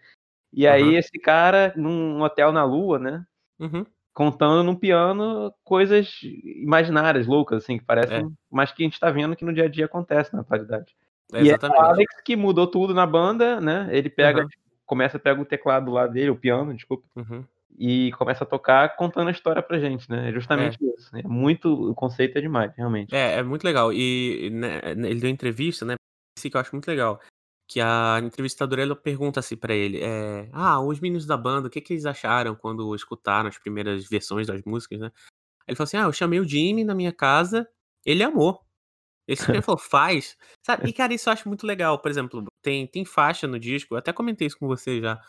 E 0.53 0.67
aí 0.67 0.81
Aham. 0.83 0.97
esse 0.97 1.19
cara, 1.19 1.73
num 1.75 2.21
hotel 2.21 2.51
na 2.51 2.63
lua, 2.63 2.97
né? 2.99 3.25
Uhum. 3.59 3.85
Contando 4.13 4.63
no 4.63 4.77
piano 4.77 5.53
coisas 5.63 6.19
imaginárias, 6.43 7.25
loucas, 7.27 7.63
assim, 7.63 7.77
que 7.77 7.85
parecem, 7.85 8.25
É. 8.25 8.29
mas 8.51 8.71
que 8.71 8.83
a 8.83 8.85
gente 8.85 8.99
tá 8.99 9.09
vendo 9.11 9.35
que 9.35 9.45
no 9.45 9.53
dia 9.53 9.65
a 9.65 9.69
dia 9.69 9.85
acontece 9.85 10.33
na 10.33 10.41
atualidade. 10.41 10.95
E 11.33 11.49
é 11.49 11.55
o. 11.55 11.81
Alex 11.81 12.21
que 12.25 12.35
mudou 12.35 12.65
tudo 12.65 12.93
na 12.93 13.05
banda, 13.05 13.61
né? 13.61 13.87
Ele 13.91 14.09
pega, 14.09 14.41
Aham. 14.41 14.49
começa 14.85 15.17
a 15.17 15.19
pegar 15.19 15.39
o 15.39 15.45
teclado 15.45 15.91
lá 15.91 16.07
dele, 16.07 16.31
o 16.31 16.35
piano, 16.35 16.73
desculpa, 16.73 17.05
Uhum. 17.15 17.43
E 17.77 18.11
começa 18.13 18.43
a 18.43 18.47
tocar 18.47 18.95
contando 18.95 19.27
a 19.27 19.31
história 19.31 19.61
pra 19.61 19.79
gente, 19.79 20.09
né? 20.09 20.29
É 20.29 20.33
justamente 20.33 20.77
isso. 20.97 21.15
É 21.15 21.23
muito, 21.23 21.91
o 21.91 21.95
conceito 21.95 22.37
é 22.37 22.41
demais, 22.41 22.73
realmente. 22.75 23.13
É, 23.13 23.35
é 23.35 23.43
muito 23.43 23.63
legal. 23.63 23.93
E 23.93 24.49
né, 24.51 24.81
ele 24.85 25.19
deu 25.19 25.29
entrevista, 25.29 25.85
né? 25.85 25.95
Isso 26.37 26.49
que 26.49 26.55
eu 26.55 26.61
acho 26.61 26.73
muito 26.73 26.87
legal. 26.87 27.19
Que 27.67 27.79
a 27.79 28.19
entrevistadora 28.23 28.81
ela 28.81 28.95
pergunta 28.95 29.39
assim 29.39 29.55
pra 29.55 29.73
ele: 29.73 29.99
é, 30.01 30.49
Ah, 30.51 30.81
os 30.81 30.99
meninos 30.99 31.25
da 31.25 31.37
banda, 31.37 31.67
o 31.67 31.71
que, 31.71 31.81
que 31.81 31.93
eles 31.93 32.05
acharam 32.05 32.55
quando 32.55 32.93
escutaram 32.95 33.47
as 33.47 33.57
primeiras 33.57 34.07
versões 34.07 34.47
das 34.47 34.61
músicas, 34.63 34.99
né? 34.99 35.11
Ele 35.67 35.75
falou 35.75 35.85
assim: 35.85 35.97
Ah, 35.97 36.03
eu 36.03 36.13
chamei 36.13 36.39
o 36.39 36.47
Jimmy 36.47 36.83
na 36.83 36.95
minha 36.95 37.13
casa, 37.13 37.67
ele 38.05 38.23
amou. 38.23 38.59
Ele 39.29 39.61
falou, 39.61 39.77
faz. 39.77 40.35
Sabe? 40.65 40.89
E, 40.89 40.93
cara, 40.93 41.13
isso 41.13 41.29
eu 41.29 41.33
acho 41.33 41.47
muito 41.47 41.67
legal. 41.67 41.99
Por 41.99 42.09
exemplo, 42.09 42.45
tem, 42.63 42.87
tem 42.87 43.05
faixa 43.05 43.45
no 43.45 43.59
disco, 43.59 43.93
eu 43.93 43.99
até 43.99 44.11
comentei 44.11 44.47
isso 44.47 44.57
com 44.57 44.67
você 44.67 44.99
já, 44.99 45.21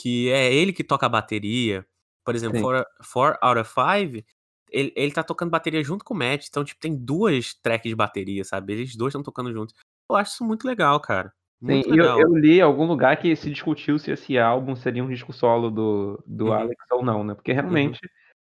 que 0.00 0.30
é 0.30 0.52
ele 0.52 0.72
que 0.72 0.82
toca 0.82 1.06
a 1.06 1.08
bateria. 1.08 1.84
Por 2.24 2.34
exemplo, 2.34 2.56
Sim. 2.56 2.62
Four, 2.62 2.84
Four 3.02 3.38
Out 3.42 3.60
of 3.60 3.72
Five, 3.74 4.24
ele, 4.70 4.92
ele 4.96 5.12
tá 5.12 5.22
tocando 5.22 5.50
bateria 5.50 5.82
junto 5.82 6.04
com 6.04 6.14
o 6.14 6.16
Matt. 6.16 6.46
Então, 6.48 6.64
tipo, 6.64 6.80
tem 6.80 6.96
duas 6.96 7.54
tracks 7.54 7.88
de 7.88 7.94
bateria, 7.94 8.44
sabe? 8.44 8.72
Eles 8.72 8.96
dois 8.96 9.10
estão 9.10 9.22
tocando 9.22 9.52
juntos. 9.52 9.74
Eu 10.10 10.16
acho 10.16 10.32
isso 10.32 10.44
muito 10.44 10.66
legal, 10.66 10.98
cara. 11.00 11.32
Sim, 11.60 11.66
Muito 11.66 11.88
eu, 11.90 11.94
legal. 11.96 12.20
eu 12.20 12.34
li 12.34 12.58
em 12.58 12.62
algum 12.62 12.86
lugar 12.86 13.18
que 13.18 13.36
se 13.36 13.50
discutiu 13.50 13.98
se 13.98 14.10
esse 14.10 14.38
álbum 14.38 14.74
seria 14.74 15.04
um 15.04 15.08
disco 15.08 15.30
solo 15.30 15.70
do, 15.70 16.22
do 16.26 16.46
Uhum. 16.46 16.52
Alex 16.54 16.84
ou 16.90 17.04
não, 17.04 17.22
né? 17.22 17.34
Porque 17.34 17.52
realmente 17.52 18.00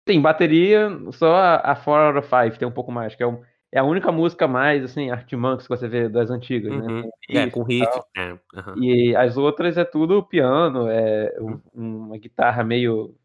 tem 0.04 0.22
bateria, 0.22 0.89
só 1.13 1.36
a, 1.36 1.72
a 1.72 1.75
Four 1.75 2.00
Out 2.00 2.20
of 2.20 2.30
Five 2.30 2.60
tem 2.60 2.68
um 2.68 2.72
pouco 2.72 2.92
mais, 2.92 3.16
que 3.16 3.24
é, 3.24 3.27
um- 3.27 3.42
é 3.78 3.80
a 3.80 3.84
única 3.84 4.12
música 4.12 4.48
mais, 4.48 4.84
assim, 4.84 5.12
Art 5.12 5.32
Monks 5.34 5.68
que 5.68 5.76
você 5.78 5.88
vê 5.88 6.10
das 6.10 6.30
antigas, 6.32 6.74
né? 6.74 6.82
Uhum. 6.88 7.10
Tem 7.28 7.38
É, 7.38 7.44
riff 7.46 7.54
com 7.54 7.62
e 7.62 7.66
riff. 7.68 7.86
tal. 7.92 8.08
É, 8.18 8.40
aham. 8.56 8.76
E 8.78 9.16
as 9.16 9.38
outras 9.38 9.78
é 9.78 9.86
tudo 9.86 10.24
piano, 10.24 10.88
é 10.90 11.34
Uhum. 11.40 11.62
um- 11.76 11.98
uma 12.08 12.18
guitarra 12.18 12.64
meio, 12.64 13.16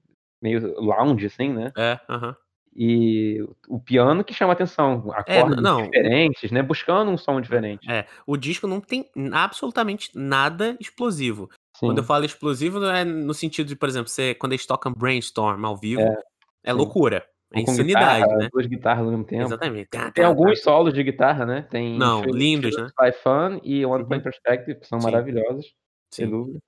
meio 0.43 0.79
lounge, 0.81 1.27
assim, 1.27 1.53
né? 1.53 1.73
É, 1.77 1.99
aham. 2.09 2.37
E 2.75 3.39
o 3.69 3.79
piano 3.79 4.25
que 4.25 4.33
chama 4.33 4.53
atenção, 4.55 5.13
É, 5.27 5.41
acordes 5.41 5.63
não, 5.63 5.79
o 5.83 5.91
diferentes, 5.91 6.51
né, 6.51 6.63
buscando 6.63 7.11
um 7.11 7.19
som 7.19 7.39
diferente. 7.41 7.91
É, 7.91 8.07
o 8.27 8.35
disco 8.37 8.67
não 8.67 8.81
tem 8.81 9.11
absolutamente 9.33 10.11
nada 10.15 10.77
explosivo. 10.81 11.49
Quando 11.81 11.99
eu 11.99 12.03
Sim. 12.03 12.07
falo 12.09 12.25
explosivo 12.25 12.79
não 12.81 12.91
é 12.91 13.05
no 13.05 13.35
sentido 13.35 13.67
de, 13.67 13.77
por 13.77 13.89
exemplo, 13.89 14.09
você 14.09 14.35
quando 14.35 14.53
eles 14.53 14.65
tocam 14.67 14.93
Brainstorm 14.93 15.65
ao 15.67 15.77
vivo, 15.77 16.01
É, 16.03 16.71
é 16.71 16.73
sim. 16.73 16.79
loucura, 16.79 17.27
é 17.55 17.63
com 17.63 17.77
guitarra, 17.77 18.21
insanidade, 18.21 18.37
né. 18.37 18.49
2 18.53 18.67
guitarras 18.67 19.05
ao 19.05 19.11
mesmo 19.11 19.25
tempo. 19.25 19.43
Exatamente. 19.43 19.89
Tá, 19.91 20.11
Tem 20.13 20.23
tá, 20.23 20.23
tá. 20.23 20.27
alguns 20.29 20.63
solos 20.63 20.95
de 20.95 21.03
guitarra, 21.03 21.47
né, 21.47 21.63
tem 21.71 21.99
Não, 21.99 22.23
She 22.23 22.31
lindos, 22.33 22.77
Looks 22.77 22.93
né. 23.01 23.13
Fun 23.13 23.61
e 23.63 23.85
One. 23.87 24.07
Point 24.07 24.23
Perspective, 24.25 24.81
que 24.81 24.87
são 24.87 25.01
Sim. 25.01 25.07
maravilhosos, 25.07 25.75
sem 26.13 26.27
Sim. 26.27 26.31
dúvida. 26.31 26.59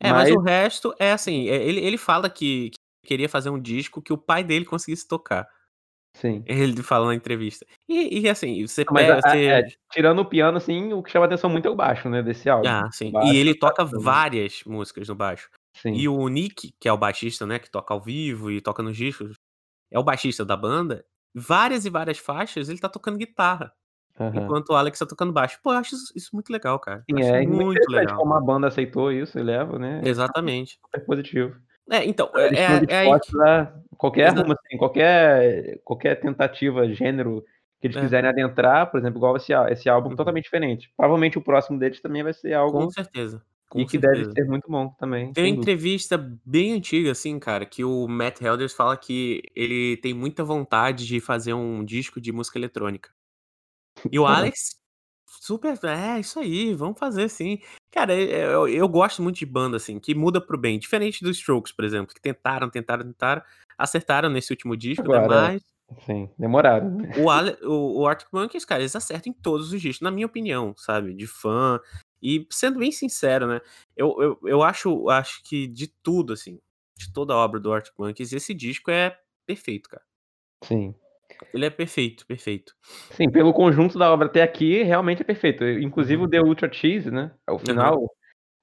É, 0.00 0.12
mas 0.12 0.28
Mas 0.28 0.30
o 0.30 0.40
resto 0.40 0.94
é 0.98 1.12
assim, 1.12 1.48
eh, 1.48 1.64
ele 1.66 1.80
ele 1.80 1.96
fala 1.98 2.28
que 2.30 2.70
que 2.70 3.08
queria 3.08 3.28
fazer 3.28 3.50
um 3.50 3.60
disco 3.60 4.02
que 4.02 4.12
o 4.12 4.18
pai 4.18 4.44
dele 4.44 4.64
conseguisse 4.64 5.06
tocar. 5.08 5.46
Sim. 6.14 6.42
Ele 6.46 6.82
fala 6.82 7.06
na 7.06 7.14
entrevista. 7.14 7.66
E 7.88 8.20
e 8.22 8.28
assim, 8.28 8.66
você 8.66 8.84
a 8.86 8.92
pega 8.92 9.14
a 9.24 9.36
é, 9.36 9.62
você 9.62 9.76
tirando 9.90 10.20
o 10.20 10.24
piano, 10.28 10.56
assim, 10.58 10.92
o 10.92 11.02
que 11.02 11.10
chama 11.10 11.26
atenção 11.26 11.48
muito 11.50 11.66
é 11.66 11.70
o 11.70 11.74
baixo, 11.76 12.08
né, 12.10 12.22
desse 12.22 12.48
álbum. 12.50 12.68
Ah, 12.68 12.88
sim. 12.92 13.08
E 13.08 13.12
baixo 13.12 13.34
ele 13.36 13.54
tá 13.54 13.68
toca 13.68 13.86
chamando. 13.86 14.02
várias 14.02 14.62
músicas 14.66 15.08
no 15.08 15.14
baixo. 15.14 15.48
E 15.92 16.06
Sim. 16.06 16.08
o 16.08 16.28
Nick, 16.28 16.72
que 16.80 16.88
é 16.88 16.92
o 16.92 16.98
baixista, 16.98 17.46
né, 17.46 17.58
que 17.58 17.70
toca 17.70 17.94
ao 17.94 18.00
vivo 18.00 18.50
e 18.50 18.60
toca 18.60 18.82
nos 18.82 18.96
discos, 18.96 19.36
é 19.92 19.98
o 19.98 20.04
baixista 20.04 20.44
da 20.44 20.56
banda, 20.56 21.04
várias 21.34 21.84
e 21.86 21.90
várias 21.90 22.18
faixas 22.18 22.68
ele 22.70 22.80
tá 22.80 22.88
tocando 22.88 23.18
guitarra, 23.18 23.72
Aham. 24.18 24.32
enquanto 24.34 24.70
o 24.70 24.76
Alex 24.76 24.98
tá 25.00 25.06
tocando 25.06 25.32
baixo. 25.32 25.60
Pô, 25.62 25.72
eu 25.72 25.78
acho 25.78 25.94
isso 25.96 26.12
isso 26.16 26.30
muito 26.34 26.50
legal, 26.52 26.78
cara. 26.80 27.06
Sim, 27.10 27.20
é 27.22 27.40
muito 27.42 27.90
legal. 27.90 28.16
como 28.16 28.34
a 28.34 28.40
banda 28.40 28.68
aceitou 28.68 29.10
isso 29.12 29.38
e 29.38 29.42
leva, 29.42 29.78
né, 29.78 29.98
isso 30.00 30.08
Exatamente. 30.08 30.78
é 30.84 30.86
super 30.98 31.06
positivo. 31.06 31.60
É, 31.90 32.04
então, 32.04 32.30
é 32.36 32.48
é 32.54 32.84
é 32.88 33.12
a 33.12 33.72
qualquer 33.96 34.30
rumo, 34.32 34.52
assim, 34.52 34.76
qualquer 34.78 35.80
qualquer 35.84 36.20
tentativa, 36.20 36.88
gênero 36.92 37.44
que 37.80 37.88
eles 37.88 37.96
É. 37.96 38.00
quiserem 38.00 38.30
adentrar, 38.30 38.90
por 38.90 38.98
exemplo, 39.00 39.18
igual 39.18 39.36
esse 39.36 39.52
esse 39.70 39.88
álbum 39.88 40.10
Uhum. 40.10 40.16
totalmente 40.16 40.44
diferente. 40.44 40.92
Provavelmente 40.96 41.38
o 41.38 41.42
próximo 41.42 41.78
deles 41.78 42.00
também 42.00 42.22
vai 42.22 42.32
ser 42.32 42.54
Com 42.70 42.86
algo 42.86 42.92
certeza, 43.72 43.82
e 43.82 43.84
com 43.84 43.86
que 43.86 43.98
deve 43.98 44.24
certeza. 44.24 44.34
ser 44.34 44.44
muito 44.46 44.68
bom 44.70 44.88
também, 44.98 45.34
Tem 45.34 45.46
uma 45.46 45.54
dúvida. 45.54 45.60
entrevista 45.60 46.18
bem 46.44 46.72
antiga, 46.74 47.12
assim, 47.12 47.38
cara, 47.38 47.64
que 47.66 47.84
o 47.84 48.06
Matt 48.08 48.40
Helders 48.42 48.74
fala 48.74 48.96
que 48.96 49.42
ele 49.56 49.96
tem 49.98 50.14
muita 50.14 50.44
vontade 50.44 51.06
de 51.06 51.20
fazer 51.20 51.54
um 51.54 51.84
disco 51.84 52.20
de 52.20 52.32
música 52.32 52.58
eletrônica. 52.58 53.10
E 54.10 54.18
o. 54.18 54.26
Alex 54.26 54.76
super 55.40 55.78
"É, 55.84 56.20
isso 56.20 56.38
aí, 56.40 56.74
vamos 56.74 56.98
fazer 56.98 57.28
sim". 57.28 57.58
Cara, 57.92 58.14
eu 58.14 58.68
eu 58.68 58.88
gosto 58.88 59.22
muito 59.22 59.38
de 59.38 59.46
banda, 59.46 59.76
assim, 59.78 59.98
que 59.98 60.14
muda 60.14 60.40
para 60.40 60.56
o 60.56 60.60
bem, 60.60 60.78
diferente 60.78 61.22
dos 61.24 61.38
Strokes, 61.38 61.72
por 61.72 61.84
exemplo, 61.84 62.14
que 62.14 62.20
tentaram, 62.20 62.70
tentaram, 62.70 63.04
tentaram, 63.04 63.42
acertaram 63.78 64.28
nesse 64.30 64.52
último 64.52 64.76
disco, 64.76 65.08
né, 65.08 65.18
Agora 65.18 65.26
mas 65.26 65.62
sim, 66.06 66.30
demoraram, 66.38 66.90
né. 66.90 67.12
o 67.14 67.30
Ale 67.30 67.56
o 67.62 68.00
o 68.02 68.06
Arctic 68.06 68.28
Monkeys, 68.32 68.64
cara, 68.64 68.82
eles 68.82 68.96
acertam 68.96 69.30
em 69.32 69.34
todos 69.34 69.72
os 69.72 69.80
discos, 69.80 70.02
na 70.02 70.10
minha 70.10 70.26
opinião, 70.26 70.74
sabe, 70.76 71.14
de 71.14 71.26
fã. 71.26 71.78
E 72.22 72.46
sendo 72.50 72.78
bem 72.78 72.92
sincero, 72.92 73.46
né, 73.48 73.60
eu 73.96 74.16
eu 74.22 74.40
eu 74.44 74.62
acho 74.62 75.08
acho 75.10 75.42
que 75.44 75.66
de 75.68 75.88
tudo, 76.02 76.32
assim, 76.34 76.60
de 76.96 77.12
toda 77.12 77.34
a 77.34 77.36
obra 77.38 77.60
do 77.60 77.72
Arctic 77.72 77.94
Monkeys, 77.98 78.32
esse 78.32 78.54
disco 78.54 78.90
é 78.90 79.18
perfeito, 79.46 79.88
cara. 79.90 80.04
Sim. 80.62 80.94
Ele 81.52 81.66
é 81.66 81.70
perfeito, 81.70 82.26
perfeito. 82.26 82.74
Sim, 83.10 83.30
pelo 83.30 83.52
conjunto 83.52 83.98
da 83.98 84.10
obra 84.12 84.26
até 84.26 84.42
aqui, 84.42 84.82
realmente 84.82 85.22
é 85.22 85.24
perfeito. 85.24 85.64
Inclusive 85.64 86.22
Uhum. 86.22 86.24
o 86.24 86.28
The 86.28 86.40
Ultra 86.40 86.72
Cheese, 86.72 87.10
né, 87.10 87.32
o 87.50 87.58
Aham. 87.68 87.92
final, 87.98 88.08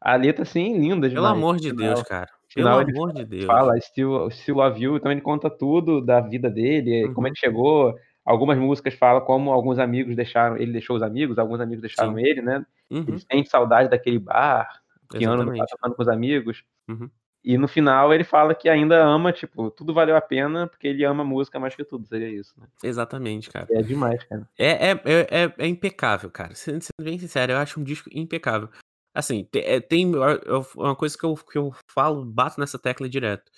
a 0.02 0.16
letra, 0.16 0.44
assim, 0.44 0.78
linda 0.80 1.10
Pelo 1.14 1.26
demais. 1.26 1.28
amor 1.28 1.58
O 1.58 1.60
de 1.60 1.72
Deus, 1.72 2.04
cara, 2.04 2.30
pelo 2.56 2.74
final 2.74 2.80
amor 2.80 3.12
de 3.14 3.26
Deus. 3.26 3.60
fala: 3.62 3.78
"I 3.78 3.82
still 3.82 4.30
still 4.32 4.56
love 4.58 4.82
you", 4.82 4.98
então 4.98 5.12
ele 5.12 5.22
conta 5.22 5.50
tudo 5.50 6.02
da 6.06 6.22
vida 6.22 6.50
dele, 6.52 7.10
como 7.12 7.28
Uhum. 7.28 7.30
ele 7.30 7.36
chegou. 7.38 7.96
Algumas 8.26 8.58
músicas 8.60 8.94
falam 8.96 9.22
como 9.26 9.52
alguns 9.52 9.80
amigos 9.80 10.16
deixaram 10.16 10.58
ele 10.58 10.72
deixou 10.74 10.96
os 10.98 11.04
amigos, 11.04 11.40
alguns 11.40 11.62
amigos 11.62 11.82
deixaram 11.82 12.18
Sim. 12.18 12.20
ele, 12.20 12.42
né. 12.42 12.66
Ele 12.92 13.12
Uhum. 13.12 13.20
sente 13.20 13.50
saudade 13.50 13.90
daquele 13.90 14.20
bar, 14.20 14.82
piano 15.12 15.38
no 15.44 15.46
bar 15.46 15.56
Exatamente. 15.56 15.70
tocando 15.72 15.96
com 15.96 16.02
os 16.02 16.08
amigos. 16.08 16.64
Uhum. 16.88 17.10
E 17.44 17.58
no 17.58 17.68
final 17.70 18.14
ele 18.14 18.24
fala 18.26 18.54
que 18.54 18.68
ainda 18.68 19.02
ama, 19.02 19.32
tipo, 19.32 19.72
tudo 19.72 19.94
valeu 19.94 20.16
a 20.16 20.22
pena, 20.22 20.68
porque 20.68 20.88
ele 20.88 21.06
ama 21.06 21.24
música 21.24 21.58
mais 21.60 21.74
que 21.76 21.86
tudo, 21.86 22.06
seria 22.08 22.28
isso, 22.30 22.54
né. 22.60 22.68
Exatamente, 22.84 23.50
cara. 23.50 23.68
É 23.72 23.82
demais, 23.82 24.22
cara. 24.26 24.48
É 24.58 24.90
é 24.90 24.92
é 24.92 25.44
é 25.46 25.54
é 25.60 25.68
impecável, 25.68 26.30
cara. 26.30 26.54
Sendo 26.56 26.82
sendo 26.82 27.06
bem 27.06 27.18
sincero, 27.18 27.54
eu 27.54 27.58
acho 27.58 27.80
um 27.80 27.84
disco 27.84 28.10
impecável. 28.14 28.70
Assim, 29.16 29.48
eh, 29.56 29.80
tem 29.80 30.12
eu 30.14 30.66
uma 30.76 30.96
coisa 30.96 31.18
que 31.18 31.26
eu 31.26 31.36
que 31.36 31.58
eu 31.58 31.74
falo, 31.92 32.26
bato 32.26 32.60
nessa 32.60 32.78
tecla 32.78 33.08
direto, 33.10 33.50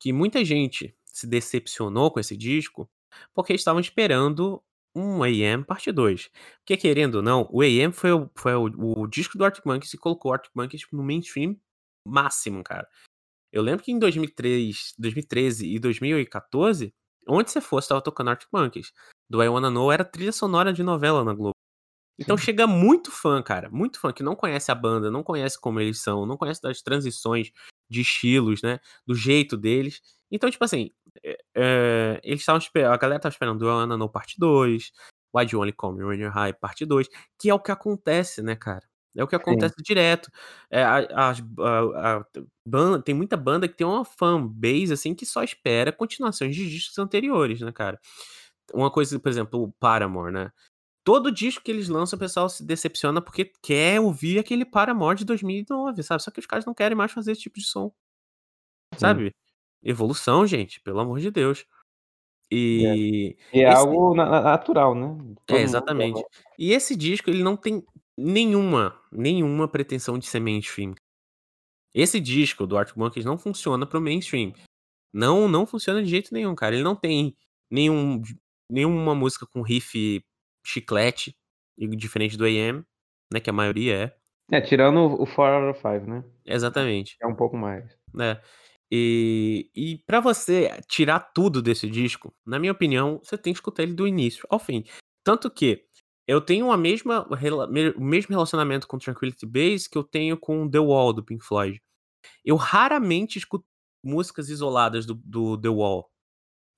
que 0.00 0.12
muita 0.12 0.44
gente 0.44 0.94
se 1.06 1.26
decepcionou 1.26 2.10
com 2.12 2.20
esse 2.20 2.36
disco, 2.36 2.88
porque 3.34 3.52
estavam 3.52 3.80
esperando 3.80 4.62
um 4.94 5.22
AM 5.22 5.64
parte 5.64 5.90
2. 5.92 6.30
Porque 6.58 6.76
querendo 6.76 7.16
ou 7.16 7.22
não, 7.22 7.48
o 7.50 7.62
AM 7.62 7.92
foi 7.92 8.12
o 8.12 8.30
foi 8.36 8.54
o 8.54 8.70
o 9.02 9.06
disco 9.06 9.36
do 9.36 9.44
Arctic 9.44 9.64
Monkeys 9.66 9.90
que 9.90 9.98
colocou 9.98 10.30
o 10.30 10.34
Arctic 10.34 10.52
Monkeys 10.54 10.82
no 10.92 11.02
mainstream 11.02 11.56
máximo, 12.06 12.62
cara. 12.62 12.88
Eu 13.52 13.62
lembro 13.62 13.84
que 13.84 13.92
em 13.92 13.98
2003 13.98 14.94
2013 14.98 15.74
e 15.74 15.78
2014, 15.78 16.94
onde 17.28 17.50
você 17.50 17.60
fosse 17.60 17.86
estava 17.86 18.02
tocando 18.02 18.30
Arctic 18.30 18.48
Monkeys. 18.52 18.92
Do 19.28 19.42
I 19.42 19.48
Wanna 19.48 19.70
Know 19.70 19.90
era 19.92 20.04
trilha 20.04 20.32
sonora 20.32 20.72
de 20.72 20.82
novela 20.82 21.24
na 21.24 21.34
Globo. 21.34 21.54
Então 22.18 22.36
Sim. 22.36 22.44
chega 22.44 22.66
muito 22.66 23.10
fã, 23.10 23.42
cara, 23.42 23.68
muito 23.70 23.98
fã 23.98 24.12
que 24.12 24.22
não 24.22 24.36
conhece 24.36 24.70
a 24.70 24.74
banda, 24.74 25.10
não 25.10 25.22
conhece 25.22 25.60
como 25.60 25.80
eles 25.80 26.00
são, 26.00 26.24
não 26.26 26.36
conhece 26.36 26.62
das 26.62 26.80
transições 26.80 27.50
de 27.90 28.00
estilos, 28.00 28.62
né, 28.62 28.78
do 29.06 29.14
jeito 29.14 29.56
deles. 29.56 30.00
Então, 30.34 30.50
tipo 30.50 30.64
assim, 30.64 30.90
eh 31.24 31.38
eh, 31.56 32.20
eles 32.24 32.40
estavam 32.42 32.60
a 32.92 32.98
galera 32.98 33.18
estava 33.18 33.32
esperando 33.34 33.60
Do 33.60 33.66
I 33.66 33.70
Wanna 33.70 33.96
Know 33.98 34.10
parte 34.10 34.36
2, 34.38 34.92
Why'd 35.34 35.54
You 35.54 35.60
Only 35.62 35.72
Call 35.74 35.94
Me 35.94 36.04
When 36.04 36.20
You're 36.20 36.34
High 36.34 36.54
parte 36.54 36.86
2, 36.86 37.08
que 37.40 37.50
é 37.50 37.54
o 37.54 37.60
que 37.60 37.72
acontece, 37.72 38.42
né, 38.42 38.56
cara. 38.56 38.84
É 39.16 39.24
o 39.24 39.28
que 39.28 39.36
Sim. 39.36 39.42
acontece 39.42 39.76
direto. 39.82 40.30
Eh, 40.70 40.82
a 40.84 40.98
a 41.30 41.32
a 42.18 42.26
ban 42.66 43.00
tem 43.02 43.14
muita 43.14 43.36
banda 43.36 43.68
que 43.68 43.76
tem 43.76 43.86
uma 43.86 44.04
fanbase, 44.04 44.92
assim, 44.94 45.14
que 45.14 45.26
só 45.26 45.42
espera 45.44 45.92
continuações 45.92 46.56
de 46.56 46.68
discos 46.70 46.98
anteriores, 46.98 47.60
né, 47.62 47.72
cara. 47.72 48.00
Uma 48.74 48.90
coisa, 48.92 49.18
por 49.20 49.28
exemplo, 49.30 49.62
o 49.64 49.72
Paramore, 49.80 50.32
né. 50.32 50.50
Todo 51.04 51.32
disco 51.32 51.64
que 51.64 51.70
eles 51.72 51.88
lançam 51.88 52.16
o 52.18 52.20
pessoal 52.20 52.48
se 52.50 52.64
decepciona, 52.66 53.22
porque 53.22 53.52
quer 53.62 54.00
ouvir 54.00 54.38
aquele 54.40 54.64
Paramore 54.66 55.18
de 55.18 55.24
2009, 55.26 56.02
sabe. 56.04 56.22
Só 56.24 56.30
que 56.32 56.40
os 56.40 56.46
caras 56.46 56.66
não 56.66 56.74
querem 56.74 56.96
mais 56.98 57.12
fazer 57.12 57.32
esse 57.32 57.42
tipo 57.42 57.58
de 57.60 57.66
som. 57.66 57.92
Sim. 58.98 58.98
Sabe. 58.98 59.34
Evolução, 59.84 60.46
gente, 60.46 60.80
pelo 60.80 61.00
amor 61.00 61.20
de 61.20 61.30
Deus. 61.30 61.66
É. 62.50 62.56
E 62.56 63.36
E 63.52 63.60
é 63.60 63.68
esse 63.68 63.76
algo 63.76 64.14
na 64.14 64.24
na 64.26 64.40
natural, 64.40 64.94
né. 64.94 65.06
É, 65.06 65.08
Todo 65.08 65.56
mundo 65.56 65.64
exatamente. 65.64 66.24
E 66.58 66.72
esse 66.72 66.96
disco 66.96 67.30
ele 67.30 67.42
não 67.42 67.56
tem 67.56 67.84
nenhuma, 68.16 68.98
nenhuma 69.12 69.68
pretensão 69.68 70.18
de 70.18 70.26
ser 70.26 70.40
mainstream. 70.40 70.94
Esse 71.94 72.18
disco 72.18 72.66
do 72.66 72.76
Arctic 72.76 72.96
Monkeys 72.96 73.24
não 73.24 73.38
funciona 73.38 73.86
para 73.86 73.98
o 73.98 74.02
mainstream. 74.02 74.52
Não 75.12 75.48
não 75.48 75.66
funciona 75.66 76.02
de 76.02 76.08
jeito 76.08 76.32
nenhum, 76.32 76.54
cara. 76.54 76.74
Ele 76.74 76.84
não 76.84 76.96
tem 76.96 77.36
nenhum 77.70 78.22
nenhuma 78.70 79.14
música 79.14 79.46
com 79.46 79.62
riff 79.62 80.24
chiclete, 80.66 81.36
diferente 81.76 82.36
do 82.36 82.44
AM, 82.44 82.82
né, 83.32 83.40
que 83.40 83.50
a 83.50 83.52
maioria 83.52 83.94
é. 83.94 84.16
É, 84.50 84.60
tirando 84.60 85.20
o 85.20 85.26
Four 85.26 85.48
out 85.48 85.70
of 85.70 85.80
Five, 85.80 86.08
né. 86.08 86.24
Exatamente. 86.44 87.16
É 87.20 87.26
um 87.26 87.34
pouco 87.34 87.56
mais. 87.56 87.84
É. 88.20 88.40
E 88.90 89.70
e 89.74 89.98
pra 90.06 90.20
você 90.20 90.70
tirar 90.88 91.20
tudo 91.20 91.62
desse 91.62 91.88
disco, 91.88 92.34
na 92.46 92.58
minha 92.58 92.72
opinião, 92.72 93.20
você 93.22 93.36
tem 93.36 93.52
que 93.52 93.58
escutar 93.58 93.82
ele 93.82 93.94
do 93.94 94.06
início 94.06 94.46
ao 94.50 94.58
fim. 94.58 94.84
Tanto 95.24 95.50
que 95.50 95.84
eu 96.26 96.40
tenho 96.40 96.70
a 96.70 96.76
mesma 96.76 97.26
o 97.96 98.04
mesmo 98.04 98.30
relacionamento 98.30 98.86
com 98.86 98.98
Tranquility 98.98 99.46
Base 99.46 99.88
que 99.90 99.98
eu 99.98 100.04
tenho 100.04 100.36
com 100.38 100.68
The 100.68 100.78
Wall, 100.78 101.12
do 101.12 101.24
Pink 101.24 101.44
Floyd. 101.44 101.80
Eu 102.44 102.56
raramente 102.56 103.38
escuto 103.38 103.64
músicas 104.02 104.48
isoladas 104.48 105.06
do 105.06 105.14
do 105.14 105.58
The 105.60 105.68
Wall. 105.68 106.08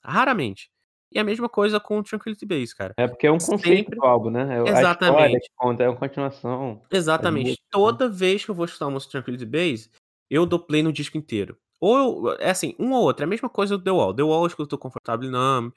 Raramente. 0.05 0.71
E 1.13 1.19
a 1.19 1.25
mesma 1.25 1.49
coisa 1.49 1.79
com 1.79 2.03
Tranquility 2.03 2.45
Base, 2.45 2.75
cara. 2.75 2.95
É 2.97 3.07
porque 3.07 3.27
é 3.27 3.31
um 3.31 3.39
conceito 3.39 3.63
Sempre 3.63 3.97
do 3.97 4.05
álbum, 4.05 4.31
né. 4.31 4.59
É 4.59 4.71
exatamente. 4.71 5.51
conta, 5.57 5.85
é 5.85 5.89
uma 5.89 5.97
continuação, 5.97 6.83
as 6.85 6.99
Exatamente. 6.99 7.51
né. 7.51 7.57
Toda 7.71 8.09
vez 8.09 8.45
que 8.45 8.51
eu 8.51 8.55
vou 8.55 8.65
escutar 8.65 8.87
uma 8.87 8.93
música 8.93 9.13
Tranquility 9.13 9.47
Base, 9.47 9.91
eu 10.29 10.45
dou 10.45 10.59
play 10.59 10.83
no 10.83 10.93
disco 10.93 11.17
inteiro. 11.17 11.57
Ou 11.81 12.31
eu 12.31 12.37
é 12.41 12.51
assim, 12.51 12.75
um 12.79 12.93
ou 12.93 13.03
outro, 13.05 13.23
é 13.25 13.27
a 13.27 13.29
mesma 13.29 13.49
coisa 13.49 13.77
do 13.79 13.85
The 13.85 13.91
Wall. 13.91 14.15
The 14.15 14.23
Wall 14.23 14.43
eu 14.45 14.47
escuto 14.49 14.79
Comfortably 14.79 15.29
Numb, 15.31 15.73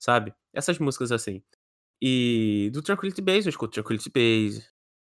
sabe. 0.00 0.34
Essas 0.52 0.78
músicas 0.78 1.12
assim. 1.12 1.42
E 2.02 2.70
do 2.72 2.82
Tranquility 2.82 3.22
Base 3.22 3.46
eu 3.46 3.50
escuto 3.50 3.72
Tranquility 3.74 4.10
Base, 4.10 4.68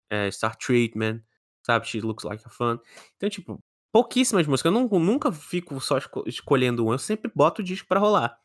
eh, 0.10 0.32
Star 0.32 0.56
Treatment, 0.58 1.22
sabe, 1.66 1.88
She 1.88 2.02
Looks 2.02 2.24
Like 2.26 2.44
a 2.46 2.50
Fun. 2.50 2.80
Então, 3.18 3.30
tipo, 3.30 3.60
pouquíssimas 3.92 4.46
músicas. 4.48 4.74
Eu 4.74 4.80
nun 4.80 5.00
nunca 5.00 5.32
fico 5.32 5.80
só 5.82 5.98
esco 5.98 6.24
escolhendo 6.28 6.84
uma, 6.86 6.96
eu 6.96 7.00
sempre 7.00 7.32
boto 7.34 7.62
o 7.62 7.66
disco 7.66 7.88
pra 7.88 8.00
rolar, 8.00 8.40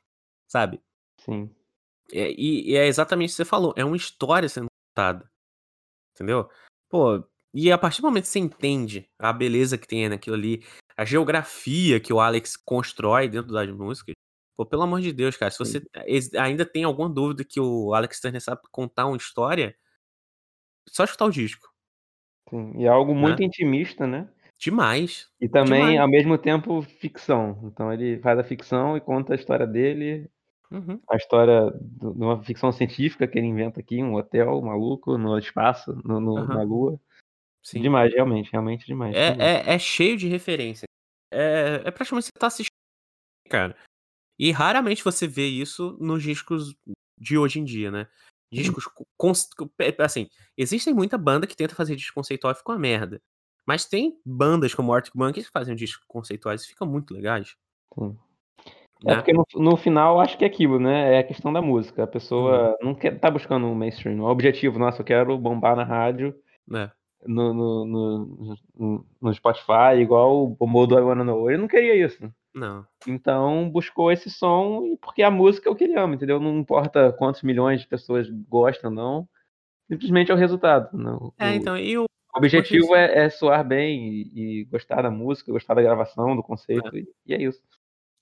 sabe. 0.48 0.80
Sim. 1.18 1.50
É, 2.12 2.30
e 2.32 2.70
e 2.72 2.76
é 2.76 2.86
exatamente 2.86 3.30
o 3.30 3.32
que 3.32 3.36
você 3.36 3.44
falou, 3.44 3.74
é 3.76 3.84
uma 3.84 3.96
história 3.96 4.48
sendo 4.48 4.68
contada, 4.94 5.30
entendeu. 6.14 6.48
Pô, 6.88 7.24
e 7.54 7.72
a 7.72 7.78
partir 7.78 8.00
do 8.02 8.06
momento 8.08 8.24
que 8.24 8.30
você 8.30 8.38
entende 8.40 9.10
a 9.18 9.32
beleza 9.32 9.78
que 9.78 9.86
tem 9.88 10.08
naquilo 10.08 10.36
ali, 10.36 10.64
a 11.00 11.04
geografia 11.04 12.00
que 12.00 12.12
o 12.12 12.20
Alex 12.20 12.56
constrói 12.56 13.28
dentro 13.28 13.52
das 13.52 13.70
músicas, 13.70 14.14
Pô, 14.56 14.66
pelo 14.66 14.82
amor 14.82 15.00
de 15.00 15.10
Deus, 15.12 15.36
cara, 15.38 15.50
se 15.50 15.58
você 15.58 15.82
ex 16.04 16.34
ainda 16.34 16.66
tem 16.66 16.84
alguma 16.84 17.08
dúvida 17.08 17.44
que 17.44 17.58
o 17.58 17.94
Alex 17.94 18.20
Turner 18.20 18.42
sabe 18.42 18.60
contar 18.70 19.06
uma 19.06 19.16
história 19.16 19.74
só 20.88 21.04
escutar 21.04 21.26
o 21.26 21.30
disco. 21.30 21.68
Sim, 22.48 22.72
e 22.76 22.84
é 22.84 22.88
algo 22.88 23.14
Né. 23.14 23.20
muito 23.20 23.42
intimista, 23.42 24.06
né. 24.06 24.28
Demais, 24.58 25.28
E 25.40 25.48
também, 25.48 25.82
demais. 25.82 26.00
ao 26.00 26.08
mesmo 26.08 26.36
tempo, 26.36 26.82
ficção. 26.82 27.58
Então 27.64 27.90
ele 27.92 28.18
faz 28.20 28.38
a 28.38 28.44
ficção 28.44 28.96
e 28.96 29.00
conta 29.00 29.32
a 29.32 29.36
história 29.36 29.66
dele, 29.66 30.28
Uhum. 30.70 31.00
a 31.10 31.16
história 31.16 31.72
de 31.80 32.06
uma 32.06 32.42
ficção 32.42 32.72
científica 32.72 33.26
que 33.28 33.38
ele 33.38 33.46
inventa 33.48 33.80
aqui, 33.80 34.02
um 34.02 34.14
hotel 34.14 34.60
maluco 34.62 35.18
no 35.18 35.38
espaço, 35.38 35.94
no 36.04 36.20
no 36.20 36.38
Aham. 36.40 36.54
na 36.54 36.62
lua. 36.62 37.00
Sim. 37.62 37.80
Demais, 37.82 38.12
realmente, 38.14 38.50
realmente 38.52 38.86
demais, 38.86 39.14
demais. 39.24 39.38
É 39.38 39.72
é 39.72 39.74
é 39.74 39.78
cheio 39.78 40.16
de 40.16 40.28
referência. 40.28 40.89
É 41.32 41.82
é 41.86 41.90
praticamente 41.90 42.26
você 42.26 42.32
tá 42.38 42.46
assistindo 42.48 42.70
cara. 43.50 43.76
E 44.38 44.50
raramente 44.52 45.04
você 45.04 45.26
vê 45.28 45.46
isso 45.48 45.96
nos 46.00 46.22
discos 46.22 46.74
de 47.18 47.38
hoje 47.38 47.60
em 47.60 47.64
dia, 47.64 47.90
né. 47.90 48.08
Sim. 48.56 48.76
Discos 48.76 48.86
co 48.86 49.06
cons 49.18 49.48
pe 49.76 49.96
assim, 50.00 50.28
existem 50.58 50.94
muita 50.94 51.18
banda 51.18 51.46
que 51.46 51.56
tenta 51.56 51.74
fazer 51.76 51.96
disco 51.96 52.14
conceitual 52.14 52.52
e 52.52 52.56
fica 52.56 52.72
uma 52.72 52.78
merda. 52.78 53.22
Mas 53.66 53.86
tem 53.86 54.18
bandas 54.26 54.74
como 54.74 54.92
Arctic 54.94 55.14
Monkeys 55.16 55.46
que 55.46 55.52
fazem 55.52 55.76
discos 55.76 56.04
conceituais 56.08 56.64
e 56.64 56.68
ficam 56.68 56.88
muito 56.88 57.14
legais. 57.14 57.56
Sim. 57.98 58.16
É 59.06 59.14
Né. 59.14 59.16
porque 59.16 59.32
no 59.32 59.44
no 59.56 59.76
final 59.76 60.20
acho 60.20 60.36
que 60.38 60.44
é 60.44 60.48
aquilo, 60.48 60.78
né, 60.80 61.14
é 61.16 61.18
a 61.20 61.24
questão 61.24 61.52
da 61.52 61.62
música, 61.62 62.04
a 62.04 62.06
Uhum. 62.38 62.60
pessoa 62.66 62.76
não 62.82 62.94
quer 62.94 63.18
tá 63.20 63.30
buscando 63.30 63.66
um 63.66 63.74
mainstream, 63.74 64.20
o 64.20 64.26
objetivo: 64.30 64.78
"Nossa, 64.78 65.00
eu 65.02 65.06
quero 65.06 65.38
bombar 65.38 65.76
na 65.76 65.84
rádio, 65.84 66.34
É. 66.72 66.90
no 67.26 67.54
no 67.54 67.86
no 68.78 69.06
no 69.20 69.34
Spotify 69.34 69.96
igual 70.00 70.46
bombou 70.48 70.86
do 70.86 70.98
I 70.98 71.02
Wanna 71.02 71.24
Know", 71.24 71.50
ele 71.50 71.60
não 71.62 71.68
queria 71.68 71.94
isso. 71.96 72.32
Não. 72.54 72.88
Então 73.06 73.70
buscou 73.70 74.12
esse 74.12 74.30
som 74.30 74.86
e 74.86 74.98
porque 74.98 75.22
a 75.22 75.30
música 75.30 75.68
é 75.68 75.72
o 75.72 75.76
que 75.76 75.84
ele 75.84 75.96
ama, 75.98 76.14
entendeu. 76.16 76.40
Não 76.40 76.58
importa 76.60 77.12
quantos 77.14 77.42
milhões 77.42 77.80
de 77.82 77.88
pessoas 77.88 78.28
gostam 78.48 78.90
ou 78.90 78.96
não, 78.96 79.28
simplesmente 79.90 80.32
é 80.32 80.34
o 80.34 80.38
resultado, 80.38 80.96
não 80.98 81.32
É, 81.38 81.54
o 81.54 81.54
então, 81.54 81.76
e 81.78 81.96
o 81.98 82.04
o 82.34 82.38
objetivo 82.38 82.94
é 82.96 83.26
é 83.26 83.30
soar 83.30 83.66
bem 83.66 84.08
e 84.34 84.62
e 84.62 84.64
gostar 84.66 85.02
da 85.02 85.10
música, 85.10 85.52
gostar 85.52 85.74
da 85.74 85.82
gravação, 85.82 86.36
do 86.36 86.42
É. 86.74 86.80
conceito 86.82 86.96
e 86.98 87.08
e 87.26 87.34
é 87.34 87.42
isso. 87.42 87.62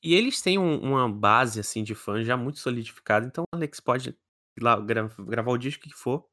E 0.03 0.15
eles 0.15 0.41
têm 0.41 0.59
um 0.59 0.81
uma 0.81 1.09
base, 1.11 1.59
assim, 1.59 1.83
de 1.83 1.95
fãs 1.95 2.25
já 2.27 2.37
muito 2.37 2.59
solidificada, 2.61 3.27
então 3.27 3.45
o 3.53 3.57
Alex 3.57 3.81
pode 3.81 4.11
ir 4.11 4.63
lá 4.63 4.79
gra 4.81 5.09
gravar 5.27 5.51
o 5.51 5.59
disco 5.59 5.83
que 5.85 5.93
for 5.95 6.29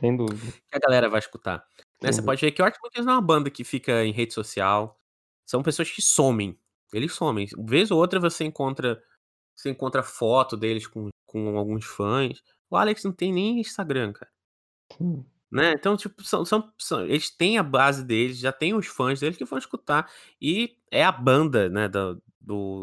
Sem 0.00 0.16
dúvida. 0.16 0.52
que 0.70 0.76
a 0.76 0.78
galera 0.78 1.08
vai 1.08 1.18
escutar. 1.18 1.58
Né, 2.02 2.12
você 2.12 2.20
dúvida. 2.20 2.26
pode 2.26 2.40
ver 2.40 2.52
que 2.52 2.62
o 2.62 2.64
Arctic 2.64 2.82
Monkeys 2.82 3.06
não 3.06 3.12
é 3.14 3.16
uma 3.16 3.22
banda 3.22 3.50
que 3.50 3.64
fica 3.64 4.04
em 4.04 4.12
rede 4.12 4.34
social, 4.34 5.00
são 5.46 5.62
pessoas 5.62 5.90
que 5.90 6.02
somem, 6.02 6.58
eles 6.92 7.12
somem. 7.12 7.46
Vez 7.66 7.90
ou 7.90 7.98
outra 7.98 8.20
você 8.20 8.44
encontra 8.44 9.02
você 9.54 9.70
encontra 9.70 10.02
foto 10.02 10.56
deles 10.56 10.86
com 10.86 11.08
com 11.24 11.58
alguns 11.58 11.84
fãs. 11.84 12.42
O 12.70 12.76
Alex 12.76 13.04
não 13.04 13.12
tem 13.12 13.32
nem 13.32 13.60
Instagram, 13.60 14.12
cara. 14.12 14.30
Sim. 14.96 15.24
Né, 15.50 15.72
então, 15.72 15.96
tipo, 15.96 16.24
são 16.24 16.44
são 16.44 16.72
são 16.78 17.04
eles 17.06 17.30
têm 17.30 17.56
a 17.56 17.62
base 17.62 18.04
deles, 18.04 18.38
já 18.38 18.52
têm 18.52 18.74
os 18.74 18.86
fãs 18.86 19.20
deles 19.20 19.36
que 19.38 19.44
vão 19.44 19.58
escutar, 19.58 20.10
e 20.40 20.76
é 20.90 21.04
a 21.04 21.12
banda, 21.12 21.68
né, 21.68 21.88
da 21.88 22.16
do 22.40 22.82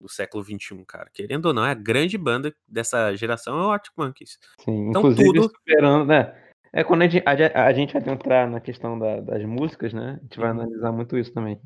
do 0.00 0.08
século 0.08 0.42
XXI, 0.44 0.84
cara. 0.86 1.08
Querendo 1.14 1.46
ou 1.46 1.54
não, 1.54 1.64
é 1.64 1.70
a 1.70 1.74
grande 1.74 2.18
banda 2.18 2.54
dessa 2.66 3.14
geração 3.14 3.58
é 3.60 3.66
o 3.66 3.70
Arctic 3.70 3.92
Monkeys. 3.96 4.38
Sim, 4.60 4.90
Então 4.90 5.00
inclusive 5.00 5.32
tudo 5.32 5.42
superando, 5.44 6.04
né, 6.06 6.51
é 6.72 6.84
quando 6.84 7.02
a 7.02 7.08
gen 7.08 7.22
a 7.26 7.66
a 7.66 7.72
gente 7.74 7.92
vai 7.94 8.02
entrar 8.14 8.48
na 8.50 8.60
questão 8.60 8.98
da 8.98 9.20
das 9.20 9.44
músicas, 9.44 9.92
né, 9.92 10.18
a 10.20 10.22
gente 10.22 10.38
vai 10.38 10.50
Uhum. 10.50 10.60
analisar 10.60 10.92
muito 10.92 11.16
isso 11.18 11.32
também. 11.32 11.60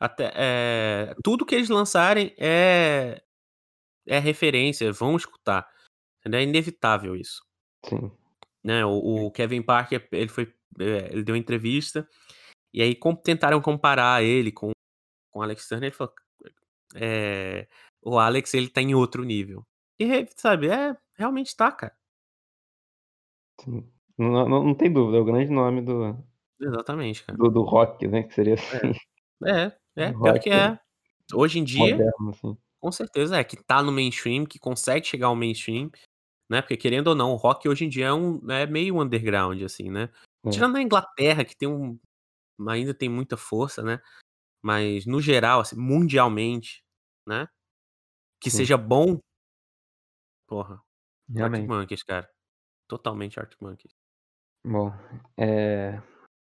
Até 0.00 0.32
eh, 0.34 1.14
tudo 1.22 1.46
que 1.46 1.54
eles 1.54 1.68
lançarem 1.68 2.34
é 2.38 3.22
é 4.08 4.18
referência, 4.20 4.92
vão 4.92 5.16
escutar, 5.16 5.68
entendeu, 6.20 6.40
é 6.40 6.44
inevitável 6.44 7.16
isso. 7.16 7.42
Sim. 7.84 8.10
Né, 8.62 8.84
o 8.84 9.26
o 9.26 9.30
Kevin 9.30 9.62
Parker, 9.62 10.08
ele 10.12 10.28
foi 10.28 10.44
eh, 10.80 11.08
ele 11.12 11.22
deu 11.22 11.36
entrevista, 11.36 12.08
e 12.74 12.82
aí 12.82 12.94
com 12.96 13.14
tentaram 13.16 13.60
comparar 13.62 14.22
ele 14.24 14.52
com 14.52 14.72
com 15.32 15.40
o 15.40 15.42
Alex 15.42 15.68
Turner, 15.68 15.88
ele 15.88 15.96
falou: 15.96 16.14
"Eh, 16.96 17.68
o 18.02 18.18
Alex 18.20 18.54
ele 18.54 18.68
tá 18.70 18.82
em 18.82 18.94
outro 18.94 19.24
nível". 19.24 19.66
E 20.00 20.26
sabe, 20.36 20.68
é, 20.70 20.96
realmente 21.16 21.56
tá, 21.56 21.72
cara. 21.72 21.96
Sim, 23.60 23.92
não 24.18 24.48
não 24.48 24.64
não 24.64 24.74
tem 24.74 24.92
dúvida, 24.92 25.18
é 25.18 25.20
o 25.20 25.24
grande 25.24 25.50
nome 25.50 25.82
do 25.82 26.16
Exatamente, 26.60 27.24
cara. 27.24 27.36
do 27.36 27.50
do 27.50 27.62
rock, 27.62 28.06
né, 28.06 28.22
que 28.22 28.34
seria 28.34 28.54
assim. 28.54 28.92
É. 29.44 29.66
É, 29.96 30.06
é, 30.06 30.12
pior 30.12 30.32
rock 30.32 30.40
que 30.40 30.50
é. 30.50 30.78
Hoje 31.32 31.58
em 31.58 31.64
dia, 31.64 31.96
moderno, 31.96 32.30
assim. 32.30 32.58
com 32.80 32.92
certeza 32.92 33.38
é, 33.38 33.44
que 33.44 33.56
tá 33.56 33.82
no 33.82 33.90
mainstream, 33.90 34.44
que 34.44 34.58
consegue 34.58 35.06
chegar 35.06 35.28
ao 35.28 35.36
mainstream, 35.36 35.90
né, 36.50 36.60
porque 36.60 36.76
querendo 36.76 37.08
ou 37.08 37.14
não, 37.14 37.32
o 37.32 37.36
rock 37.36 37.68
hoje 37.68 37.84
em 37.84 37.88
dia 37.88 38.06
é 38.06 38.12
um 38.12 38.40
é 38.50 38.66
meio 38.66 39.00
underground, 39.00 39.62
assim, 39.62 39.90
né. 39.90 40.10
É. 40.44 40.50
Tirando 40.50 40.74
na 40.74 40.82
Inglaterra 40.82 41.44
que 41.44 41.56
tem 41.56 41.68
um 41.68 41.98
ainda 42.68 42.94
tem 42.94 43.08
muita 43.08 43.36
força, 43.36 43.82
né, 43.82 44.00
mas 44.62 45.06
no 45.06 45.20
geral, 45.20 45.60
assim, 45.60 45.76
mundialmente, 45.76 46.82
né, 47.26 47.48
que 48.40 48.50
Sim. 48.50 48.58
seja 48.58 48.76
bom 48.76 49.18
porra, 50.46 50.74
Arctic 50.74 51.36
Realmente. 51.36 51.68
Monkeys, 51.68 52.02
cara. 52.02 52.30
Totalmente 52.88 53.40
Arctic 53.40 53.60
Monkeys. 53.60 53.94
Bom, 54.66 54.90
eh, 55.36 56.00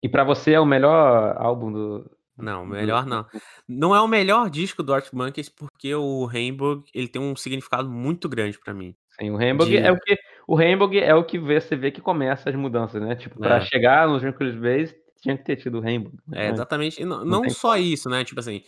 e 0.03 0.09
pra 0.09 0.25
você 0.25 0.53
é 0.55 0.61
o 0.61 0.67
melhor 0.67 1.37
álbum 1.39 1.73
do 1.73 2.11
Não, 2.37 2.65
melhor 2.65 3.05
não. 3.07 3.27
Não 3.69 3.95
é 3.95 4.01
o 4.01 4.09
melhor 4.09 4.49
disco 4.51 4.83
do 4.83 4.95
Arctic 4.95 5.13
Monkeys, 5.13 5.49
porque 5.49 5.95
o 5.95 6.25
Rainbow, 6.25 6.83
ele 6.95 7.09
tem 7.09 7.21
um 7.21 7.37
significado 7.37 7.91
muito 7.91 8.29
grande 8.29 8.59
pra 8.59 8.73
mim. 8.75 8.97
Sim, 9.11 9.31
o 9.31 9.37
Rainbow 9.37 9.67
é 9.77 9.91
De 9.91 9.93
o 9.93 9.99
que 10.01 10.17
o 10.49 10.55
Rainbow 10.57 10.91
é 10.95 11.15
o 11.15 11.25
que 11.25 11.39
você 11.39 11.77
vê 11.77 11.91
que 11.91 12.01
começa 12.01 12.49
as 12.51 12.57
mudanças, 12.57 13.01
né, 13.01 13.15
tipo, 13.15 13.39
pra 13.41 13.61
É. 13.61 13.61
chegar 13.61 14.09
nos 14.09 14.23
Jungle 14.23 14.53
Bass 14.61 14.95
tinha 15.21 15.37
que 15.37 15.45
ter 15.45 15.57
tido 15.57 15.79
o 15.79 15.81
Rainbow, 15.81 16.13
É, 16.33 16.49
antes. 16.49 16.67
exatamente. 16.67 17.01
E 17.01 17.05
não 17.05 17.25
Não 17.27 17.39
não 17.39 17.49
só 17.49 17.77
como. 17.77 17.77
isso, 17.77 18.09
né, 18.09 18.25
tipo 18.25 18.41
assim, 18.41 18.63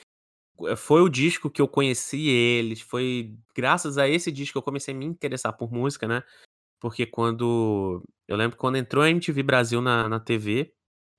foi 0.76 1.02
o 1.02 1.09
disco 1.11 1.50
que 1.50 1.62
eu 1.62 1.68
conheci 1.68 2.28
eles, 2.28 2.80
foi 2.83 3.37
graças 3.57 3.98
a 3.98 4.09
esse 4.09 4.33
disco 4.33 4.54
que 4.54 4.59
eu 4.59 4.62
comecei 4.62 4.94
a 4.94 4.98
me 4.98 5.07
interessar 5.07 5.52
por 5.57 5.72
música, 5.72 6.09
né, 6.09 6.22
porque 6.80 7.07
quando 7.07 8.02
eu 8.28 8.37
lembro 8.37 8.56
quando 8.56 8.76
entrou 8.76 9.04
a 9.04 9.10
MTV 9.10 9.42
Brasil 9.42 9.80
na 9.82 10.08
na 10.08 10.20
TV 10.20 10.72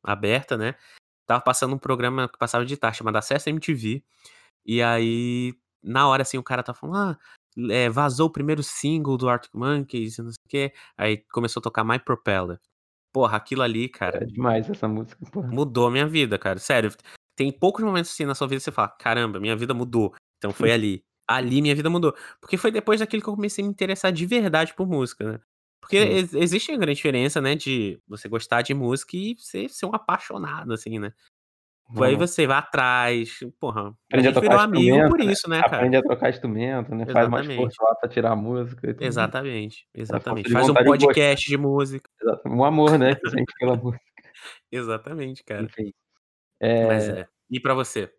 aberta, 0.03 0.57
né, 0.57 0.75
estava 1.23 1.41
passando 1.43 1.75
um 1.75 1.79
programa 1.79 2.29
que 2.29 2.37
passava 2.39 2.65
de 2.65 2.77
tarde 2.77 2.97
chamado 2.99 3.17
Acesso 3.17 3.49
MTV, 3.49 4.03
e 4.65 4.81
aí, 4.83 5.53
na 5.83 6.07
hora, 6.09 6.23
assim, 6.23 6.37
o 6.37 6.43
cara 6.43 6.61
estava 6.61 6.77
falando: 6.79 6.97
"Ah, 6.97 7.19
eh, 7.71 7.89
vazou 7.89 8.27
o 8.29 8.31
primeiro 8.31 8.63
single 8.63 9.17
do 9.17 9.29
Arctic 9.29 9.53
Monkeys 9.55 10.17
não 10.19 10.31
sei 10.31 10.35
o 10.47 10.49
quê", 10.49 10.73
aí 10.97 11.17
começou 11.33 11.61
a 11.61 11.63
tocar 11.63 11.83
My 11.85 11.99
Propeller. 11.99 12.59
Porra, 13.13 13.37
aquilo 13.37 13.63
ali, 13.63 13.89
cara 13.89 14.21
É 14.21 14.25
demais 14.25 14.69
essa 14.69 14.87
música, 14.87 15.25
porra. 15.31 15.51
mudou 15.51 15.87
a 15.87 15.91
minha 15.91 16.07
vida, 16.07 16.37
cara, 16.39 16.59
sério. 16.59 16.91
Tem 17.35 17.51
poucos 17.51 17.83
momentos, 17.83 18.11
assim, 18.11 18.25
na 18.25 18.35
sua 18.35 18.47
vida 18.47 18.59
que 18.59 18.63
você 18.65 18.71
fala: 18.71 18.89
"Caramba, 18.89 19.39
minha 19.39 19.55
vida 19.55 19.73
mudou". 19.73 20.13
Então 20.37 20.53
foi 20.53 20.71
ali. 20.73 21.03
Ali 21.27 21.61
minha 21.61 21.75
vida 21.75 21.89
mudou. 21.89 22.15
Porque 22.41 22.57
foi 22.57 22.71
depois 22.71 22.99
daquilo 22.99 23.21
que 23.23 23.29
eu 23.29 23.35
comecei 23.35 23.63
a 23.63 23.67
me 23.67 23.71
interessar 23.73 24.11
de 24.11 24.25
verdade 24.25 24.73
por 24.75 24.87
música, 24.87 25.33
né. 25.33 25.39
Porque 25.85 25.97
ex 25.97 26.33
existe 26.33 26.71
uma 26.71 26.77
grande 26.79 26.95
diferença, 26.97 27.41
né, 27.41 27.55
de 27.55 27.99
você 28.07 28.27
gostar 28.29 28.61
de 28.61 28.73
música 28.73 29.15
e 29.15 29.35
você 29.37 29.69
ser 29.69 29.85
um 29.85 29.93
apaixonado, 29.95 30.73
assim, 30.73 30.99
né. 30.99 31.13
Aí 31.89 31.95
Realmente. 31.97 32.17
você 32.17 32.47
vai 32.47 32.57
atrás, 32.57 33.39
porra, 33.59 33.93
Aprende 34.11 34.29
a 34.29 34.33
tocar 34.33 34.59
amigo 34.61 34.81
instrumento, 34.83 35.09
por 35.11 35.19
né, 35.19 35.31
isso, 35.31 35.49
né, 35.49 35.61
cara. 35.61 35.77
aprende 35.77 35.97
a 35.97 36.01
tocar 36.03 36.29
instrumento, 36.31 36.95
né, 36.95 37.05
faz 37.05 37.27
esforço 37.27 37.39
Exatamente. 37.39 37.75
lá 37.81 37.95
pra 37.95 38.09
tirar 38.09 38.31
a 38.31 38.35
música 38.35 38.87
e 38.87 38.93
mais. 38.93 39.05
Exatamente, 39.07 39.87
É 39.93 40.01
exatamente. 40.01 40.47
de 40.47 40.51
Faz 40.53 40.69
um 40.69 40.73
podcast 40.73 41.47
de 41.47 41.57
música. 41.57 42.09
Exato, 42.21 42.49
um 42.49 42.63
amor, 42.65 42.97
né, 42.97 43.15
que 43.15 43.21
sente 43.45 43.53
pela 43.59 43.75
música. 43.75 44.03
Exatamente, 44.71 45.43
cara. 45.43 45.63
Enfim. 45.63 45.93
Mas 46.87 47.09
Eh 47.09 47.19
é. 47.21 47.27
E 47.51 47.59
pra 47.59 47.73
você? 47.75 48.11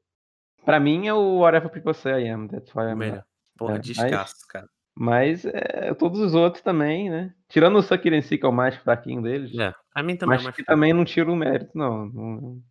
Pra 0.64 0.78
mim 0.80 1.08
é 1.08 1.14
o 1.14 1.38
Whatever 1.40 1.70
People 1.70 1.94
Say 1.94 2.24
I 2.24 2.28
Am, 2.30 2.48
That's 2.48 2.72
Why 2.74 2.84
I'm 2.92 2.96
melhor. 2.96 3.24
Porra, 3.58 3.74
É, 3.74 3.76
mas 3.78 3.86
descasso, 3.86 4.46
cara. 4.48 4.68
Mas, 4.96 5.44
eh, 5.46 5.94
todos 5.94 6.20
os 6.20 6.34
outros 6.34 6.62
também, 6.62 7.10
né, 7.10 7.34
tirando 7.48 7.78
o 7.78 7.82
See 7.82 8.38
que 8.38 8.46
é 8.46 8.48
o 8.48 8.52
mais 8.52 8.76
fraquinho 8.76 9.22
deles, 9.22 9.52
É, 9.54 9.72
pra 9.92 10.02
mim 10.02 10.16
também 10.16 10.38
é 10.38 10.40
mas 10.40 10.42
mais 10.42 10.56
que 10.56 10.64
fraco. 10.64 10.80
também 10.80 10.92
não 10.94 11.04
tira 11.04 11.30
o 11.32 11.36
mérito 11.36 11.72
não, 11.78 12.06
não 12.08 12.62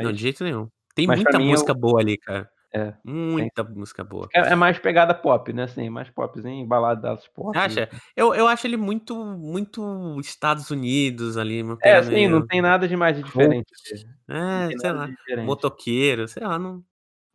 Não, 0.00 0.12
mas 0.12 0.12
de 0.12 0.20
jeito 0.20 0.42
nenhum. 0.44 0.68
Tem 0.94 1.06
muita 1.06 1.38
é 1.38 1.38
música 1.38 1.74
boa 1.74 2.00
ali, 2.00 2.16
cara. 2.18 2.48
É. 2.72 2.94
Muita 3.04 3.64
música 3.64 4.04
boa. 4.04 4.32
É 4.34 4.40
é 4.52 4.56
mais 4.56 4.78
pegada 4.78 5.14
pop, 5.14 5.52
né, 5.52 5.64
assim, 5.64 5.90
mais 5.90 6.10
popzinho, 6.10 6.66
baladas 6.66 7.28
pop, 7.28 7.52
Você 7.52 7.58
acha? 7.58 7.90
assim. 7.90 8.00
Eu 8.16 8.34
eu 8.34 8.46
acho 8.48 8.66
ele 8.66 8.76
muito 8.76 9.14
muito 9.36 10.18
Estados 10.20 10.70
Unidos 10.70 11.36
ali, 11.36 11.62
É, 11.82 11.96
assim, 11.96 12.28
não 12.28 12.42
meio 12.42 12.46
tem 12.46 12.60
nada 12.62 12.86
de 12.88 12.96
mais 12.96 13.22
diferente. 13.22 13.66
Não 14.52 14.62
É, 14.68 14.72
sei 14.76 14.92
lá, 14.92 15.12
diferente. 15.16 15.42
motoqueiro, 15.42 16.28
sei 16.28 16.42
lá, 16.46 16.58
não 16.58 16.84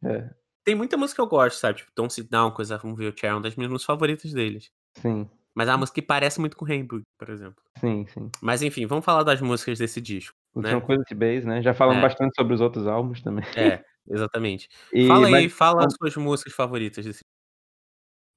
É. 0.04 0.39
Tem 0.70 0.76
muita 0.76 0.96
música 0.98 1.16
que 1.16 1.22
eu 1.22 1.26
gosto, 1.28 1.58
sabe, 1.58 1.80
tipo 1.80 1.92
Don't 1.96 2.14
Sit 2.14 2.30
Down, 2.30 2.52
Co'Cause 2.52 2.72
I'm 2.72 2.94
Wheelchair 2.94 3.32
é 3.32 3.34
uma 3.34 3.42
das 3.42 3.56
minhas 3.56 3.72
músicas 3.72 3.88
favoritas 3.88 4.32
deles. 4.32 4.70
Sim. 4.94 5.28
Mas 5.56 5.68
é 5.68 5.72
uma 5.72 5.80
música 5.80 5.96
que 6.00 6.06
parece 6.06 6.40
muito 6.40 6.56
com 6.56 6.64
Rainbow, 6.64 7.02
por 7.18 7.28
exemplo. 7.32 7.56
Sim, 7.80 8.06
sim. 8.06 8.30
Mas 8.40 8.62
enfim, 8.62 8.86
vamos 8.86 9.04
falar 9.04 9.24
das 9.24 9.42
músicas 9.42 9.80
desse 9.80 10.00
disco, 10.00 10.36
O 10.54 10.62
né. 10.62 10.70
Tranquility 10.70 11.16
Base, 11.16 11.48
né, 11.48 11.60
já 11.64 11.74
falamos 11.74 11.98
É. 11.98 12.02
bastante 12.04 12.36
sobre 12.36 12.54
os 12.54 12.62
outros 12.62 12.86
álbuns 12.86 13.20
também. 13.20 13.44
É, 13.58 13.84
exatamente. 14.08 14.70
E 14.94 15.08
Fala 15.08 15.22
mas 15.22 15.34
aí, 15.34 15.50
fala 15.50 15.86
as 15.88 15.96
suas 15.96 16.16
músicas 16.18 16.54
favoritas 16.54 17.04
desse 17.04 17.24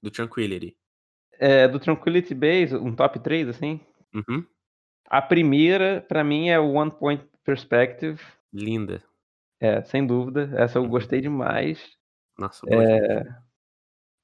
Do 0.02 0.10
Tranquility. 0.10 0.74
É, 1.38 1.68
do 1.68 1.78
Tranquility 1.78 2.34
Base, 2.34 2.74
um 2.74 2.94
top 2.94 3.18
3, 3.20 3.46
assim. 3.48 3.78
Uhum. 4.14 4.44
A 5.06 5.20
primeira, 5.20 6.00
pra 6.08 6.24
mim, 6.24 6.48
é 6.48 6.58
o 6.58 6.72
One 6.72 6.90
Point 6.90 7.24
Perspective. 7.44 8.20
Linda. 8.52 9.02
É, 9.60 9.82
sem 9.84 10.06
dúvida. 10.06 10.50
Essa 10.56 10.78
eu 10.78 10.82
Uhum. 10.82 10.88
gostei 10.88 11.20
demais. 11.20 11.96
Nossa, 12.42 12.66
É... 12.68 13.24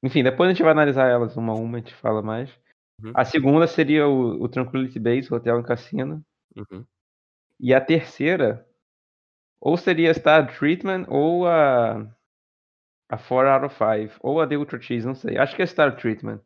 Enfim, 0.02 0.22
depois 0.22 0.48
a 0.48 0.52
gente 0.52 0.62
vai 0.62 0.72
analisar 0.72 1.08
elas 1.08 1.36
uma 1.36 1.52
a 1.52 1.56
uma, 1.56 1.78
a 1.78 1.80
gente 1.80 1.94
fala 1.94 2.20
mais. 2.20 2.50
Uhum. 3.02 3.12
A 3.14 3.24
segunda 3.24 3.66
seria 3.66 4.08
o, 4.08 4.42
o 4.42 4.48
Tranquility 4.48 4.98
Base, 4.98 5.32
Hotel 5.32 5.60
e 5.60 5.64
Cassino. 5.64 6.24
Uhum. 6.56 6.84
E 7.60 7.72
a 7.72 7.80
terceira, 7.80 8.66
ou 9.60 9.76
seria 9.76 10.12
Star 10.14 10.56
Treatment, 10.56 11.04
ou 11.08 11.46
a, 11.46 11.98
a 13.08 13.18
4 13.18 13.48
out 13.48 13.66
of 13.66 13.76
5, 13.76 14.18
ou 14.20 14.40
a 14.40 14.46
The 14.46 14.56
Ultra 14.56 14.80
Cheese, 14.80 15.06
não 15.06 15.14
sei. 15.14 15.38
Acho 15.38 15.54
que 15.54 15.62
é 15.62 15.66
Star 15.66 15.96
Treatment. 15.96 16.40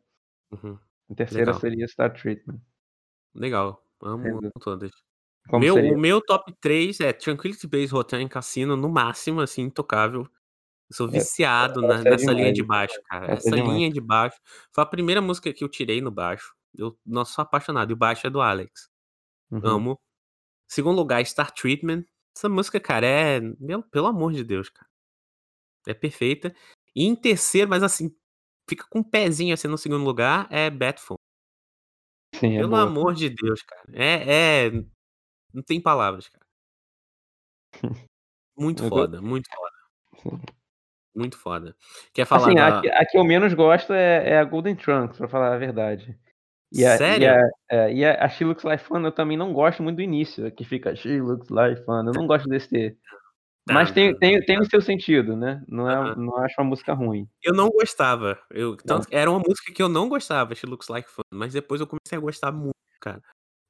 Uhum. 0.51 0.77
A 1.09 1.15
terceira 1.15 1.47
Legal. 1.47 1.59
seria 1.59 1.87
Star 1.87 2.13
Treatment. 2.13 2.59
Legal. 3.35 3.83
Amo, 4.01 4.27
amo 4.27 4.51
todas. 4.59 4.91
Como 5.47 5.63
Meu, 5.63 5.75
seria? 5.75 5.93
o 5.93 5.99
meu 5.99 6.21
top 6.21 6.53
3 6.61 6.99
é 7.01 7.13
Tranquility 7.13 7.67
Base, 7.67 7.93
Hotel 7.93 8.21
e 8.21 8.29
Cassino, 8.29 8.75
no 8.75 8.89
máximo, 8.89 9.41
assim, 9.41 9.63
intocável. 9.63 10.27
Eu 10.93 10.95
sou 10.95 11.07
É, 11.07 11.11
viciado 11.11 11.81
na- 11.81 11.99
é 12.01 12.03
nessa 12.03 12.31
linha 12.31 12.53
demais. 12.53 12.53
de 12.53 12.63
baixo, 12.63 13.01
cara. 13.09 13.25
Essa 13.25 13.33
é 13.33 13.37
Essa 13.49 13.55
demais. 13.55 13.73
linha 13.77 13.89
de 13.91 13.99
baixo. 13.99 14.39
Foi 14.71 14.83
a 14.83 14.87
primeira 14.87 15.21
música 15.21 15.51
que 15.51 15.63
eu 15.63 15.69
tirei 15.69 15.99
no 16.01 16.11
baixo. 16.11 16.53
Eu 16.77 16.97
nossa, 17.05 17.33
sou 17.33 17.41
apaixonado. 17.41 17.89
E 17.89 17.93
o 17.93 17.97
baixo 17.97 18.27
é 18.27 18.29
do 18.29 18.39
Alex. 18.41 18.89
Uhum. 19.51 19.61
Amo. 19.63 19.99
Segundo 20.69 20.95
lugar, 20.97 21.25
Star 21.25 21.51
Treatment. 21.51 22.05
Essa 22.37 22.47
música, 22.49 22.79
cara, 22.79 23.05
é. 23.07 23.39
Meu, 23.59 23.81
pelo 23.83 24.07
amor 24.07 24.33
de 24.33 24.43
Deus, 24.43 24.69
cara. 24.69 24.87
É 25.87 25.93
perfeita. 25.93 26.55
E 26.95 27.05
em 27.05 27.15
terceiro, 27.15 27.69
mas 27.69 27.83
assim, 27.83 28.15
fica 28.69 28.85
com 28.89 28.99
um 28.99 29.03
pezinho 29.03 29.53
assim 29.53 29.67
no 29.67 29.77
segundo 29.77 30.03
lugar, 30.05 30.47
é 30.51 30.69
Batphone. 30.69 31.17
Sim, 32.35 32.55
é 32.55 32.59
Pelo 32.59 32.69
boa. 32.69 32.83
amor 32.83 33.13
de 33.15 33.29
Deus, 33.29 33.61
cara. 33.63 33.83
É. 33.93 34.67
é... 34.67 34.71
Não 35.53 35.61
tem 35.63 35.81
palavras, 35.81 36.29
cara. 36.29 36.45
Muito 38.57 38.87
foda, 38.87 39.19
muito 39.21 39.49
foda. 39.49 39.75
Sim. 40.21 40.62
Muito 41.15 41.37
foda. 41.37 41.75
Quer 42.13 42.25
falar 42.25 42.47
Assim, 42.47 42.55
da. 42.55 42.67
a, 42.79 42.81
que- 42.81 42.89
a 42.89 43.05
que 43.05 43.17
eu 43.17 43.23
menos 43.23 43.53
gosto 43.53 43.93
é, 43.93 44.29
é 44.31 44.37
a 44.39 44.43
Golden 44.43 44.75
Trunks, 44.75 45.17
pra 45.17 45.27
falar 45.27 45.53
a 45.53 45.57
verdade. 45.57 46.17
E 46.71 46.83
a, 46.83 46.97
Sério? 46.97 47.23
E 47.23 47.27
a, 47.27 47.49
é, 47.69 47.93
e 47.93 48.05
a, 48.05 48.27
She 48.29 48.43
Looks 48.43 48.63
Like 48.63 48.83
Fun 48.83 49.01
eu 49.05 49.11
também 49.11 49.37
não 49.37 49.53
gosto 49.53 49.83
muito 49.83 49.97
do 49.97 50.01
início, 50.01 50.51
que 50.51 50.65
fica 50.65 50.95
She 50.95 51.21
Looks 51.21 51.49
Like 51.49 51.83
Fun. 51.85 51.99
Eu 52.07 52.13
não 52.13 52.25
gosto 52.25 52.49
desse. 52.49 52.97
Mas 53.69 53.91
tem, 53.91 54.17
tem, 54.17 54.41
tem 54.41 54.59
o 54.59 54.65
seu 54.65 54.81
sentido, 54.81 55.37
né? 55.37 55.63
Não, 55.67 55.89
é, 55.89 55.93
Aham. 55.93 56.15
não 56.17 56.37
acho 56.37 56.55
uma 56.59 56.67
música 56.69 56.93
ruim. 56.93 57.29
Eu 57.41 57.53
não 57.53 57.69
gostava. 57.69 58.39
Eu, 58.49 58.75
tanto, 58.75 59.07
era 59.11 59.29
uma 59.29 59.39
música 59.39 59.71
que 59.71 59.81
eu 59.81 59.87
não 59.87 60.09
gostava, 60.09 60.55
She 60.55 60.65
Looks 60.65 60.89
Like 60.89 61.09
Fun. 61.09 61.21
Mas 61.31 61.53
depois 61.53 61.79
eu 61.79 61.87
comecei 61.87 62.17
a 62.17 62.21
gostar 62.21 62.51
muito, 62.51 62.73
cara. 62.99 63.21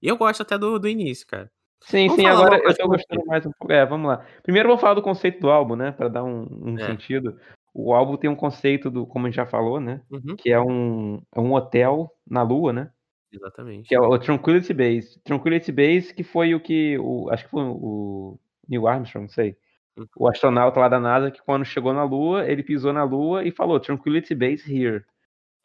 E 0.01 0.07
eu 0.07 0.17
gosto 0.17 0.41
até 0.41 0.57
do, 0.57 0.79
do 0.79 0.87
início, 0.87 1.27
cara. 1.27 1.51
Sim, 1.83 2.07
Vamos 2.07 2.21
sim, 2.21 2.27
agora 2.27 2.57
eu 2.63 2.75
tô 2.75 2.87
gostando 2.87 3.25
mais 3.25 3.45
um 3.45 3.51
pouco. 3.51 3.71
É, 3.71 3.85
vamos 3.85 4.07
lá. 4.07 4.25
Primeiro 4.41 4.67
eu 4.67 4.73
vou 4.73 4.79
falar 4.79 4.93
do 4.93 5.01
conceito 5.01 5.39
do 5.39 5.49
álbum, 5.49 5.75
né? 5.75 5.91
Pra 5.91 6.07
dar 6.07 6.23
um, 6.23 6.47
um 6.49 6.79
É. 6.79 6.85
sentido. 6.85 7.37
O 7.73 7.93
álbum 7.93 8.15
tem 8.15 8.29
um 8.29 8.35
conceito 8.35 8.89
do, 8.89 9.05
como 9.05 9.25
a 9.25 9.29
gente 9.29 9.35
já 9.35 9.45
falou, 9.45 9.79
né? 9.79 10.01
Uhum, 10.11 10.35
Que 10.37 10.51
é 10.51 10.61
um, 10.61 11.21
é 11.35 11.39
um 11.39 11.53
hotel 11.53 12.09
na 12.29 12.41
Lua, 12.41 12.71
né? 12.71 12.91
exatamente. 13.31 13.89
Que 13.89 13.95
é 13.95 13.99
o 13.99 14.17
Tranquility 14.19 14.73
Base. 14.73 15.19
Tranquility 15.23 15.71
Base, 15.71 16.13
que 16.13 16.23
foi 16.23 16.53
o 16.53 16.59
que. 16.59 16.97
O, 16.99 17.29
acho 17.31 17.45
que 17.45 17.49
foi 17.49 17.63
o 17.63 18.39
Neil 18.69 18.87
Armstrong, 18.87 19.23
não 19.25 19.29
sei. 19.29 19.57
Uhum. 19.97 20.05
O 20.17 20.27
astronauta 20.27 20.79
lá 20.79 20.87
da 20.87 20.99
NASA, 20.99 21.31
que 21.31 21.41
quando 21.41 21.65
chegou 21.65 21.93
na 21.93 22.03
Lua, 22.03 22.45
ele 22.45 22.63
pisou 22.63 22.93
na 22.93 23.03
Lua 23.03 23.43
e 23.43 23.51
falou 23.51 23.79
Tranquility 23.79 24.35
Base 24.35 24.71
here. 24.71 25.03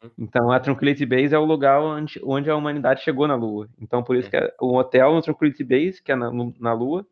Uhum. 0.03 0.09
Então 0.17 0.51
a 0.51 0.59
Tranquility 0.59 1.05
Base 1.05 1.33
é 1.35 1.39
o 1.39 1.43
lugar 1.45 1.81
onde, 1.81 2.19
onde 2.23 2.49
a 2.49 2.55
humanidade 2.55 3.01
chegou 3.03 3.27
na 3.27 3.35
Lua. 3.35 3.67
Então 3.79 4.03
por 4.03 4.15
isso 4.15 4.27
É. 4.27 4.31
que 4.31 4.37
é 4.37 4.53
um 4.61 4.75
hotel 4.75 5.13
no 5.13 5.21
Tranquility 5.21 5.63
Base, 5.63 6.01
que 6.01 6.11
é 6.11 6.15
na, 6.15 6.31
na 6.59 6.73
Lua, 6.73 7.05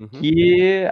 Uhum. 0.00 0.08
que 0.08 0.84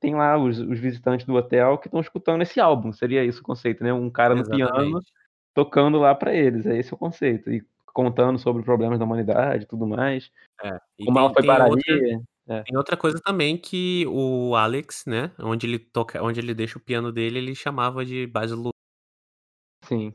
tem 0.00 0.14
lá 0.14 0.38
os, 0.38 0.58
os 0.58 0.78
visitantes 0.80 1.26
do 1.26 1.34
hotel 1.34 1.76
que 1.78 1.86
estão 1.88 2.00
escutando 2.00 2.42
esse 2.42 2.58
álbum. 2.60 2.92
Seria 2.92 3.24
isso 3.24 3.40
o 3.40 3.44
conceito, 3.44 3.84
né? 3.84 3.92
Um 3.92 4.10
cara 4.10 4.34
no 4.34 4.44
piano 4.48 5.00
tocando 5.54 5.98
lá 5.98 6.14
pra 6.14 6.34
eles. 6.34 6.66
É 6.66 6.78
esse 6.78 6.94
o 6.94 6.96
conceito. 6.96 7.50
E 7.52 7.62
contando 7.92 8.38
sobre 8.38 8.62
problemas 8.62 8.98
da 8.98 9.04
humanidade 9.04 9.64
e 9.64 9.66
tudo 9.68 9.86
mais. 9.86 10.30
É. 10.62 10.78
E 10.98 11.04
Como 11.04 11.18
ela 11.18 11.28
tem, 11.28 11.34
foi 11.34 11.46
parar 11.46 11.68
outra. 11.68 11.94
É. 12.48 12.62
tem 12.62 12.76
outra 12.76 12.96
coisa 12.96 13.20
também 13.24 13.56
que 13.58 14.06
o 14.08 14.56
Alex, 14.56 15.04
né? 15.06 15.30
Onde 15.38 15.66
ele 15.66 15.78
toca, 15.78 16.22
onde 16.22 16.40
ele 16.40 16.54
deixa 16.54 16.78
o 16.78 16.82
piano 16.82 17.12
dele, 17.12 17.38
ele 17.38 17.54
chamava 17.54 18.04
de 18.04 18.26
base. 18.26 18.54
Sim, 19.84 20.14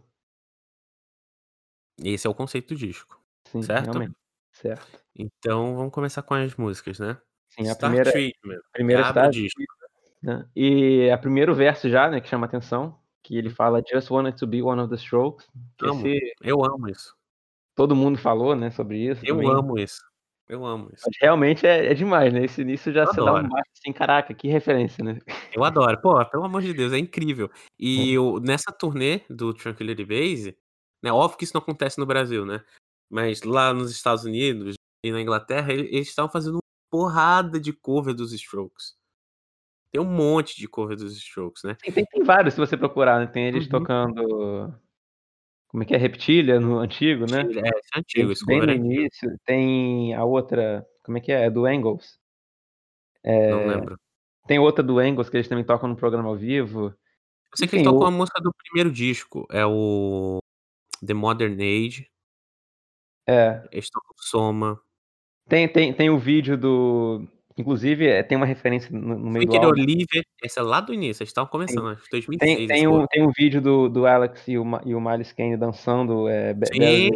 Esse 2.04 2.28
é 2.28 2.30
o 2.30 2.34
conceito 2.36 2.70
do 2.74 2.76
disco. 2.80 3.20
sim, 3.46 3.62
Certo? 3.62 3.86
realmente. 3.92 4.16
Certo. 4.52 5.00
Então 5.16 5.76
vamos 5.76 5.94
começar 5.94 6.22
com 6.22 6.34
as 6.34 6.56
músicas, 6.56 7.00
né? 7.00 7.18
Sim, 7.50 7.68
a 7.70 7.74
Star 7.74 7.90
primeira, 7.90 8.12
Treatment. 8.12 8.58
a 8.58 8.72
primeira 8.72 9.06
abre 9.08 9.22
o 9.22 9.26
está 9.26 9.32
disco. 9.32 9.62
né? 10.22 10.46
E 10.56 11.10
a 11.10 11.18
primeiro 11.18 11.54
verso 11.56 11.90
já, 11.90 12.10
né, 12.10 12.20
que 12.22 12.28
chama 12.28 12.46
atenção, 12.46 13.00
que 13.24 13.38
ele 13.38 13.50
fala 13.50 13.82
Just 13.92 14.10
wanted 14.12 14.38
to 14.38 14.46
be 14.48 14.62
one 14.62 14.80
of 14.82 14.90
the 14.90 14.96
strokes. 14.96 15.48
Amo. 15.82 16.06
esse, 16.08 16.34
Eu 16.42 16.64
amo 16.64 16.90
isso. 16.90 17.16
todo 17.76 17.96
mundo 17.96 18.18
falou, 18.18 18.56
né, 18.56 18.70
sobre 18.72 18.98
isso 19.10 19.26
Eu 19.26 19.36
também. 19.36 19.52
amo 19.52 19.78
isso. 19.80 20.02
Eu 20.48 20.66
amo 20.66 20.90
isso. 20.94 21.04
Mas 21.06 21.16
realmente 21.22 21.68
é, 21.68 21.92
é 21.92 21.94
demais, 21.94 22.34
né? 22.34 22.44
Esse 22.44 22.62
início 22.62 22.92
já 22.92 23.04
Eu 23.04 23.08
se 23.12 23.18
dá 23.18 23.34
um 23.36 23.48
baixo 23.48 23.70
assim, 23.78 23.94
caraca, 23.94 24.34
que 24.34 24.48
referência, 24.48 25.04
né? 25.04 25.20
Eu 25.54 25.64
adoro. 25.64 26.02
Pô, 26.02 26.26
pelo 26.26 26.44
amor 26.44 26.62
de 26.64 26.74
Deus, 26.74 26.92
é 26.92 26.98
incrível. 26.98 27.52
E 27.78 28.18
o- 28.18 28.40
nessa 28.40 28.72
turnê 28.72 29.22
do 29.30 29.54
Tranquility 29.54 30.04
Base, 30.06 30.58
né? 31.02 31.12
Óbvio 31.12 31.38
que 31.38 31.44
isso 31.44 31.54
não 31.54 31.62
acontece 31.62 32.00
no 32.00 32.06
Brasil, 32.06 32.46
né? 32.46 32.64
Mas 33.10 33.44
lá 33.44 33.74
nos 33.74 33.92
Estados 33.92 34.24
Unidos 34.24 34.76
e 35.04 35.12
na 35.12 35.22
Inglaterra, 35.22 35.72
ele- 35.74 35.88
eles 35.94 36.10
estavam 36.10 36.32
fazendo 36.32 36.56
uma 36.56 36.62
porrada 36.92 37.60
de 37.60 37.72
cover 37.74 38.14
dos 38.14 38.34
Strokes. 38.34 38.96
Tem 39.92 40.00
um 40.02 40.06
monte 40.06 40.56
de 40.58 40.68
cover 40.68 40.96
dos 40.96 41.16
Strokes, 41.18 41.64
né? 41.64 41.76
Tem, 41.82 41.92
tem, 41.92 42.06
tem 42.06 42.24
vários 42.24 42.54
se 42.54 42.60
você 42.60 42.78
procurar, 42.78 43.20
né? 43.20 43.28
Tem 43.28 43.48
eles 43.48 43.64
Uhum. 43.66 43.70
tocando. 43.70 44.80
Como 45.70 45.84
é 45.84 45.86
que 45.86 45.94
é? 45.94 45.98
Reptilia 45.98 46.60
no 46.60 46.80
antigo, 46.80 47.26
né? 47.26 47.42
É, 47.42 47.44
é 47.44 47.72
Tem 47.72 47.72
antigo, 47.96 48.32
esse 48.32 48.46
bem 48.46 48.60
no 48.60 48.72
é 48.72 48.76
início. 48.76 49.40
Tem 49.46 50.14
a 50.16 50.24
outra. 50.24 50.86
Como 51.04 51.18
é 51.18 51.22
que 51.22 51.32
é? 51.32 51.46
É 51.46 51.50
do 51.50 51.66
Angles. 51.66 52.20
Não 53.24 53.32
É, 53.32 53.68
lembro. 53.68 54.00
tem 54.48 54.60
outra 54.60 54.84
do 54.84 54.98
Angles 55.00 55.30
que 55.30 55.38
eles 55.38 55.48
também 55.48 55.64
tocam 55.64 55.90
no 55.90 55.96
programa 55.96 56.30
ao 56.30 56.36
vivo. 56.36 56.88
Eu 56.88 57.58
sei 57.58 57.68
que 57.68 57.76
ele 57.76 57.82
Enfim, 57.84 57.92
tocou 57.92 58.04
o- 58.08 58.08
a 58.08 58.12
música 58.12 58.42
do 58.42 58.54
primeiro 58.54 58.92
disco. 58.92 59.48
É 59.52 59.66
o 59.66 60.40
The 61.06 61.14
Modern 61.14 61.54
Age. 61.60 62.08
é, 63.28 63.62
Eles 63.72 63.90
tocam 63.90 64.14
Soma. 64.18 64.80
tem, 65.48 65.68
tem, 65.68 65.94
tem 65.94 66.10
o 66.10 66.18
vídeo 66.18 66.58
do. 66.58 67.28
Inclusive, 67.58 68.08
é, 68.08 68.24
tem 68.24 68.38
uma 68.38 68.46
referência 68.46 68.90
no, 68.90 69.20
no 69.20 69.30
meio 69.30 69.46
do 69.46 69.50
Twitter 69.52 69.68
álbum. 69.68 69.82
Oliver. 69.82 70.24
Esse 70.42 70.60
é 70.60 70.62
lá 70.62 70.80
do 70.80 70.94
início. 70.94 71.22
Eles 71.22 71.30
estavam 71.30 71.50
começando, 71.52 71.90
acho 71.90 72.04
que 72.04 72.10
2006. 72.12 72.58
Tem, 72.58 72.68
tem, 72.68 72.88
um, 72.88 73.06
tem 73.08 73.22
um 73.28 73.32
vídeo 73.38 73.62
do, 73.62 73.90
do 73.90 74.06
Alex 74.06 74.48
e 74.48 74.58
o, 74.58 74.64
e 74.86 74.96
o 74.96 75.02
Miles 75.02 75.34
Kane 75.34 75.58
dançando 75.58 76.30
é, 76.30 76.56
Sim, 76.74 77.10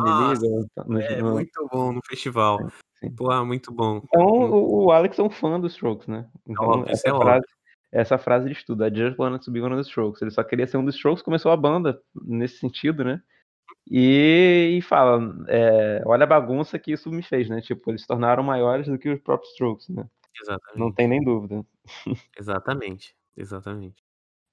nossa. 0.00 0.46
No, 0.84 1.00
é 1.00 1.22
no- 1.22 1.32
muito 1.34 1.68
bom 1.72 1.92
no 1.92 2.00
festival. 2.08 2.58
sim. 2.98 3.14
Pô, 3.14 3.44
muito 3.44 3.72
bom. 3.72 4.00
Então, 4.04 4.26
o, 4.50 4.86
o 4.86 4.90
Alex 4.90 5.16
é 5.16 5.22
um 5.22 5.30
fã 5.30 5.60
dos 5.60 5.74
Strokes, 5.74 6.08
né? 6.08 6.28
Então, 6.48 6.66
óbvio, 6.66 6.92
isso 6.92 7.06
essa 7.06 7.08
é 7.10 7.12
óbvio. 7.12 7.42
Essa 7.94 8.18
frase 8.18 8.46
de 8.46 8.52
estudo, 8.52 8.84
I 8.84 8.94
just 8.94 9.18
wanted 9.18 9.44
to 9.44 9.50
be 9.50 9.60
one 9.60 9.72
of 9.74 9.82
the 9.82 9.88
Strokes. 9.88 10.20
Ele 10.20 10.30
só 10.30 10.42
queria 10.42 10.66
ser 10.66 10.76
um 10.76 10.84
dos 10.84 10.96
Strokes, 10.96 11.22
começou 11.22 11.52
a 11.52 11.56
banda 11.56 12.00
nesse 12.14 12.58
sentido, 12.58 13.04
né? 13.04 13.22
E, 13.90 14.76
e 14.78 14.82
fala, 14.82 15.20
é, 15.48 16.02
olha 16.06 16.24
a 16.24 16.26
bagunça 16.26 16.78
que 16.78 16.92
isso 16.92 17.10
me 17.10 17.22
fez, 17.22 17.48
né? 17.48 17.60
Tipo, 17.60 17.90
eles 17.90 18.02
se 18.02 18.06
tornaram 18.06 18.42
maiores 18.42 18.86
do 18.88 18.98
que 18.98 19.08
os 19.08 19.20
próprios 19.20 19.52
Strokes, 19.52 19.88
né? 19.88 20.02
Não 20.04 20.08
Exatamente. 20.42 20.94
tem 20.96 21.08
nem 21.08 21.22
dúvida. 21.22 21.64
Exatamente. 22.38 23.14
Exatamente. 23.36 24.02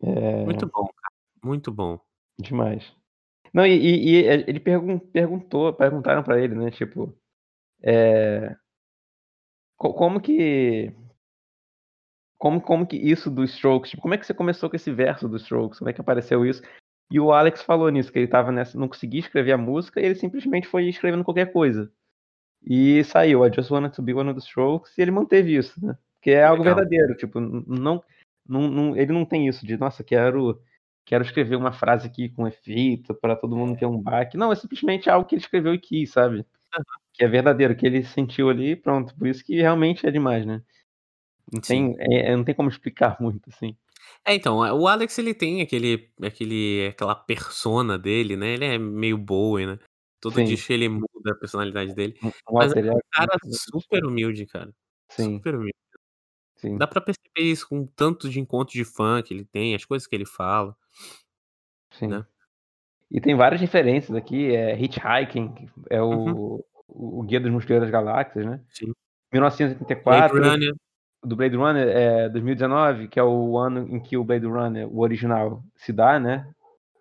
É, 0.04 0.46
Muito 0.46 0.66
bom, 0.68 0.86
cara. 0.88 1.14
Muito 1.44 1.72
bom. 1.72 2.00
demais. 2.40 2.92
Não, 3.54 3.66
e, 3.66 3.74
e- 3.76 4.10
e 4.12 4.16
ele 4.48 4.60
pergun 4.60 4.98
perguntou, 5.00 5.74
perguntaram 5.74 6.24
pra 6.24 6.40
ele, 6.40 6.56
né? 6.56 6.72
Tipo, 6.72 7.14
é, 7.84 8.56
co- 9.78 9.94
como 9.94 10.22
que 10.22 10.94
como, 12.42 12.60
como 12.60 12.88
que 12.88 12.98
isso 12.98 13.30
dos 13.30 13.52
Strokes, 13.54 13.92
tipo, 13.92 14.02
como 14.02 14.16
é 14.16 14.18
que 14.18 14.26
você 14.26 14.34
começou 14.34 14.68
com 14.68 14.76
esse 14.76 14.92
verso 14.92 15.30
dos 15.30 15.44
Strokes? 15.44 15.78
Como 15.78 15.92
é 15.92 15.94
que 15.94 16.02
apareceu 16.02 16.44
isso? 16.44 16.64
E 17.12 17.20
o 17.20 17.32
Alex 17.32 17.62
falou 17.62 17.88
nisso, 17.90 18.12
que 18.12 18.18
ele 18.18 18.28
tava 18.28 18.52
nessa, 18.52 18.80
não 18.80 18.88
conseguia 18.88 19.20
escrever 19.20 19.52
a 19.52 19.60
música 19.60 20.02
e 20.02 20.06
ele 20.06 20.16
simplesmente 20.16 20.68
foi 20.68 20.90
escrevendo 20.90 21.24
qualquer 21.24 21.54
coisa. 21.54 21.92
E 22.66 23.04
saiu, 23.04 23.46
I 23.46 23.52
Just 23.54 23.70
Wanted 23.70 23.96
to 23.96 24.02
Be 24.02 24.16
One 24.16 24.32
of 24.32 24.40
the 24.40 24.44
Strokes, 24.44 24.98
e 24.98 25.04
ele 25.04 25.12
manteve 25.12 25.56
isso, 25.56 25.86
né? 25.86 25.96
Que 26.20 26.32
é 26.32 26.44
algo 26.44 26.64
Legal. 26.64 26.78
verdadeiro, 26.78 27.16
tipo, 27.16 27.40
não, 27.40 28.04
não, 28.50 28.68
não- 28.68 28.98
ele 28.98 29.14
não 29.14 29.24
tem 29.24 29.48
isso 29.48 29.64
de, 29.64 29.78
nossa, 29.78 30.04
quero 30.04 30.60
quero 31.06 31.24
escrever 31.24 31.58
uma 31.58 31.72
frase 31.72 32.08
aqui 32.08 32.28
com 32.30 32.48
efeito 32.48 33.14
para 33.14 33.36
todo 33.36 33.56
mundo 33.56 33.78
ter 33.78 33.86
um 33.86 34.02
baque. 34.02 34.36
Não, 34.36 34.52
é 34.52 34.56
simplesmente 34.56 35.12
algo 35.12 35.28
que 35.28 35.36
ele 35.36 35.42
escreveu 35.44 35.76
e 35.76 35.80
quis, 35.80 36.12
sabe? 36.12 36.44
Aham. 36.74 36.84
Que 37.14 37.24
é 37.24 37.28
verdadeiro, 37.28 37.76
que 37.76 37.86
ele 37.86 38.04
sentiu 38.04 38.50
ali 38.50 38.72
e 38.72 38.76
pronto. 38.76 39.14
Por 39.16 39.28
isso 39.28 39.44
que 39.46 39.62
realmente 39.62 40.08
é 40.08 40.12
demais, 40.12 40.44
né? 40.44 40.64
Não 41.54 41.62
Sim. 41.64 41.94
tem, 41.96 42.16
é- 42.18 42.32
é- 42.32 42.36
não 42.36 42.44
tem 42.44 42.56
como 42.56 42.70
explicar 42.70 43.18
muito, 43.22 43.50
assim. 43.50 43.76
É, 44.26 44.34
então, 44.36 44.58
o 44.60 44.88
Alex 44.88 45.18
ele 45.20 45.34
tem 45.34 45.62
aquele 45.62 46.10
aquele 46.22 46.88
aquela 46.90 47.16
persona 47.16 47.98
dele, 47.98 48.36
né, 48.36 48.54
ele 48.54 48.66
é 48.66 48.78
meio 48.78 49.18
Bowie, 49.18 49.66
né, 49.66 49.80
todo 50.20 50.36
Sim. 50.36 50.44
disco 50.46 50.72
ele 50.74 50.90
muda 50.90 51.32
a 51.32 51.36
personalidade 51.36 51.94
dele, 51.96 52.18
um 52.24 52.32
mas 52.52 52.74
é 52.76 52.82
um 52.82 52.96
né, 52.96 53.00
cara 53.12 53.38
super 53.52 54.06
humilde, 54.06 54.46
cara, 54.48 54.72
Sim. 55.10 55.36
super 55.38 55.56
humilde. 55.56 55.76
Sim. 56.56 56.78
Dá 56.78 56.86
pra 56.88 57.02
perceber 57.02 57.52
isso 57.52 57.68
com 57.68 57.82
o 57.82 57.88
tanto 57.88 58.30
de 58.30 58.40
encontro 58.40 58.74
de 58.74 58.84
fã 58.86 59.22
que 59.22 59.34
ele 59.34 59.46
tem, 59.46 59.74
as 59.74 59.86
coisas 59.86 60.08
que 60.08 60.16
ele 60.16 60.26
fala. 60.26 60.76
Sim. 61.92 62.08
Né. 62.08 62.26
E 63.10 63.20
tem 63.20 63.36
várias 63.36 63.60
referências 63.60 64.16
aqui, 64.16 64.54
eh, 64.56 64.78
Hitchhiking, 64.80 65.68
é 65.90 66.02
Uhum. 66.02 66.34
o 66.34 66.66
o 66.94 67.24
Guia 67.24 67.40
dos 67.40 67.50
Mochileiros 67.52 67.86
das 67.88 67.92
Galáxias, 67.92 68.46
né. 68.46 68.62
Sim. 68.70 68.94
Blade 69.32 69.32
1984, 69.32 70.38
Runner. 70.44 70.74
Do 71.24 71.36
Blade 71.36 71.56
Runner, 71.56 71.88
eh, 71.88 72.30
2019, 72.30 73.08
que 73.08 73.20
é 73.20 73.24
o 73.24 73.58
ano 73.58 73.88
em 73.96 74.00
que 74.02 74.18
o 74.18 74.24
Blade 74.24 74.46
Runner, 74.48 74.88
o 74.92 75.00
original, 75.02 75.64
se 75.76 75.94
dá, 75.94 76.20
né, 76.20 76.52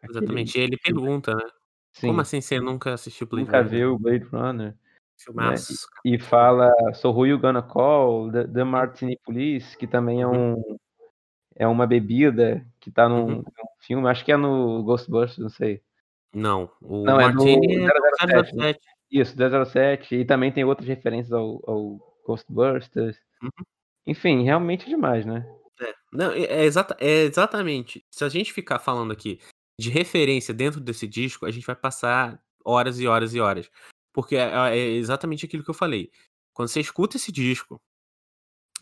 aquele 0.03 0.43
Exatamente, 0.43 0.59
e 0.59 0.63
ele 0.63 0.79
pergunta, 0.79 1.35
né: 1.35 1.43
"Como 2.03 2.21
sim. 2.21 2.23
assim 2.23 2.41
você 2.41 2.61
nunca 2.61 2.95
assistiu 2.95 3.27
Blade 3.27 3.51
Nunca 3.51 3.63
Runner?" 3.63 3.63
viu 3.63 3.95
o 3.95 3.99
Blade 3.99 4.25
Runner, 4.25 4.77
né, 5.35 5.61
Filmaço, 5.65 5.87
cara, 5.89 6.05
e 6.05 6.17
e 6.17 6.19
fala: 6.21 6.73
"So 6.95 7.11
who 7.13 7.27
you 7.27 7.39
gonna 7.41 7.63
call? 7.63 8.31
The 8.33 8.47
the. 8.49 8.65
Martini 8.65 9.19
Police", 9.25 9.77
que 9.79 9.87
também 9.87 10.23
é 10.23 10.27
Uhum. 10.29 10.41
um 10.47 10.57
é 11.57 11.67
uma 11.69 11.87
bebida 11.87 12.67
que 12.81 12.91
tá 12.93 13.09
num 13.09 13.43
Uhum. 13.43 13.51
filme, 13.81 14.09
acho 14.09 14.25
que 14.25 14.33
é 14.33 14.37
no 14.39 14.83
Ghostbusters, 14.85 15.39
não 15.39 15.51
sei. 15.51 15.83
Não, 16.33 16.71
o 16.81 17.13
Não, 17.13 17.19
é 17.21 17.29
Martini 17.29 17.67
no 17.87 17.91
é 18.37 18.45
sete, 18.45 18.55
né. 18.55 18.65
sete. 18.75 18.91
Isso, 19.11 19.35
007 19.37 20.15
e 20.17 20.25
também 20.25 20.53
tem 20.53 20.65
outras 20.65 20.87
referências 20.89 21.33
ao 21.33 21.61
ao 21.69 21.99
Ghostbusters. 22.27 23.19
Uhum. 23.43 23.65
Enfim, 24.07 24.43
realmente 24.45 24.89
demais, 24.89 25.25
né. 25.27 25.47
É, 25.81 25.95
não, 26.13 26.33
é 26.33 26.43
é 26.43 26.65
exata 26.65 26.97
é 27.01 27.23
exatamente, 27.23 28.05
se 28.11 28.25
a 28.25 28.29
gente 28.29 28.53
ficar 28.53 28.79
falando 28.79 29.13
aqui 29.13 29.41
de 29.81 29.89
referência 29.91 30.53
dentro 30.53 30.81
desse 30.81 31.07
disco, 31.07 31.47
a 31.47 31.51
gente 31.51 31.67
vai 31.67 31.77
passar 31.77 32.43
horas 32.65 33.01
e 33.01 33.07
horas 33.07 33.35
e 33.35 33.41
horas, 33.41 33.71
porque 34.13 34.37
é 34.37 34.51
é 34.77 34.77
exatamente 34.77 35.47
aquilo 35.47 35.65
que 35.65 35.71
eu 35.71 35.75
falei, 35.75 36.11
quando 36.55 36.69
você 36.69 36.81
escuta 36.81 37.17
esse 37.17 37.33
disco 37.33 37.81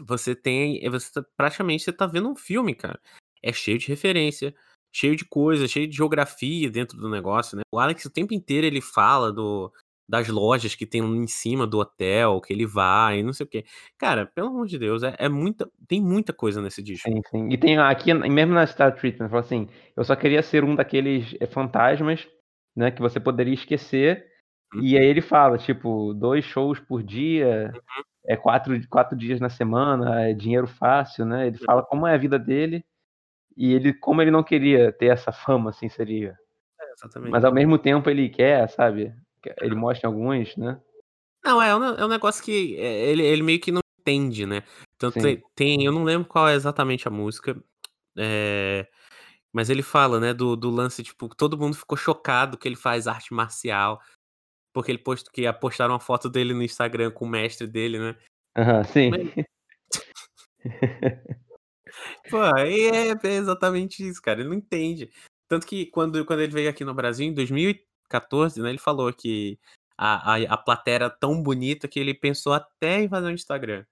você 0.01 0.35
tem 0.35 0.89
você 0.91 1.11
tá 1.13 1.25
praticamente 1.37 1.83
você 1.85 1.93
tá 1.93 2.07
vendo 2.07 2.29
um 2.31 2.37
filme, 2.37 2.75
cara. 2.75 3.01
É 3.43 3.53
cheio 3.53 3.79
de 3.79 3.89
referência, 3.89 4.55
cheio 4.93 5.17
de 5.17 5.25
coisa, 5.25 5.67
cheio 5.69 5.89
de 5.89 5.97
geografia 5.97 6.71
dentro 6.71 6.97
do 6.99 7.09
negócio, 7.09 7.57
né. 7.57 7.63
O 7.73 7.79
Alex 7.79 8.05
o 8.05 8.11
tempo 8.11 8.35
inteiro 8.35 8.67
ele 8.67 8.81
fala 8.81 9.33
do 9.33 9.73
das 10.09 10.29
lojas 10.29 10.75
que 10.75 10.87
tem 10.87 11.03
em 11.03 11.27
cima 11.29 11.67
do 11.67 11.79
hotel 11.79 12.41
que 12.41 12.53
ele 12.53 12.67
vai 12.67 13.21
e 13.21 13.23
não 13.23 13.33
sei 13.33 13.47
o 13.47 13.49
quê. 13.49 13.65
Cara, 13.99 14.27
pelo 14.27 14.49
amor 14.49 14.67
de 14.67 14.79
Deus, 14.79 15.03
é 15.03 15.15
é 15.19 15.29
muita 15.29 15.71
tem 15.89 16.01
muita 16.03 16.33
coisa 16.33 16.63
nesse 16.63 16.83
disco. 16.83 17.07
Sim, 17.07 17.21
sim. 17.31 17.49
E 17.53 17.57
tem 17.59 17.79
aqui 17.79 18.13
mesmo 18.13 18.55
na 18.55 18.67
Star 18.67 18.95
Treatment, 18.95 19.29
fala 19.29 19.41
assim: 19.41 19.69
"Eu 19.97 20.05
só 20.05 20.17
queria 20.17 20.43
ser 20.43 20.65
um 20.65 20.75
daqueles, 20.75 21.35
eh, 21.41 21.47
fantasmas, 21.47 22.27
né, 22.75 22.91
que 22.91 23.01
você 23.01 23.21
poderia 23.21 23.55
esquecer", 23.55 24.27
Hum. 24.75 24.83
e 24.83 24.97
aí 24.99 25.05
ele 25.07 25.21
fala, 25.21 25.59
tipo, 25.59 26.13
2 26.15 26.45
shows 26.45 26.81
por 26.81 27.03
dia, 27.03 27.75
Uhum. 27.75 28.05
é 28.27 28.37
4 28.37 28.75
4 28.89 29.17
dias 29.17 29.41
na 29.41 29.49
semana, 29.49 30.23
é 30.29 30.35
dinheiro 30.35 30.67
fácil, 30.67 31.25
né, 31.25 31.47
ele 31.49 31.59
Uhum. 31.61 31.67
fala 31.67 31.83
como 31.85 32.07
é 32.07 32.15
a 32.15 32.19
vida 32.19 32.39
dele, 32.39 32.85
e 33.57 33.73
ele 33.75 33.95
como 33.95 34.23
ele 34.23 34.31
não 34.33 34.45
queria 34.45 34.93
ter 34.93 35.07
essa 35.09 35.33
fama, 35.33 35.71
assim, 35.71 35.89
seria. 35.91 36.37
É, 36.81 36.87
Mas 37.23 37.45
ao 37.45 37.53
mesmo 37.55 37.79
tempo 37.79 38.11
ele 38.11 38.29
quer, 38.31 38.69
sabe, 38.71 39.15
ele 39.61 39.75
mostra 39.75 40.09
em 40.09 40.13
alguns, 40.13 40.57
né. 40.57 40.81
Não, 41.45 41.63
é 41.63 41.75
um 41.75 41.85
é 41.85 42.05
um 42.05 42.09
negócio 42.09 42.43
que, 42.43 42.77
eh, 42.77 43.11
ele 43.11 43.23
ele 43.25 43.43
meio 43.43 43.61
que 43.61 43.71
não 43.73 43.81
entende, 44.01 44.47
né, 44.47 44.63
tanto 44.99 45.15
tem 45.21 45.43
tem 45.55 45.85
eu 45.85 45.93
não 45.93 46.05
lembro 46.05 46.27
qual 46.29 46.49
é 46.49 46.55
exatamente 46.55 47.07
a 47.07 47.11
música, 47.11 47.57
eh, 48.17 48.87
mas 49.53 49.71
ele 49.71 49.83
fala, 49.83 50.19
né, 50.21 50.35
do 50.35 50.57
do 50.57 50.71
lance, 50.71 51.03
tipo, 51.03 51.29
todo 51.35 51.59
mundo 51.59 51.77
ficou 51.77 51.97
chocado 51.97 52.59
que 52.59 52.69
ele 52.69 52.77
faz 52.77 53.07
arte 53.07 53.33
marcial, 53.33 54.01
porque 54.73 54.91
ele 54.91 54.99
post 54.99 55.31
que 55.33 55.51
postaram 55.55 55.95
uma 55.95 56.01
foto 56.01 56.29
dele 56.29 56.55
no 56.55 56.63
Instagram 56.63 57.11
com 57.11 57.25
o 57.25 57.29
mestre 57.29 57.67
dele, 57.67 57.99
né. 57.99 58.17
Aham, 58.57 58.85
sim. 58.85 59.11
Mas 59.11 59.47
Pô, 62.31 62.43
é 62.59 63.09
é 63.11 63.35
exatamente 63.37 64.07
isso, 64.07 64.21
cara, 64.21 64.41
ele 64.41 64.49
não 64.49 64.57
entende. 64.57 65.11
Tanto 65.49 65.67
que 65.67 65.87
quando 65.87 66.25
quando 66.25 66.41
ele 66.41 66.53
veio 66.53 66.69
aqui 66.69 66.85
no 66.85 66.95
Brasil 66.95 67.27
em 67.27 67.33
2014, 68.09 68.63
né, 68.63 68.71
ele 68.71 68.79
falou 68.79 69.13
que 69.13 69.59
a 69.99 70.35
a 70.37 70.55
a 70.55 70.57
plateia 70.57 70.95
era 70.97 71.11
tão 71.11 71.43
bonita 71.43 71.89
que 71.89 71.99
ele 72.01 72.15
pensou 72.15 72.53
até 72.55 73.01
em 73.03 73.09
fazer 73.09 73.29
um 73.29 73.33
Instagram. 73.33 73.85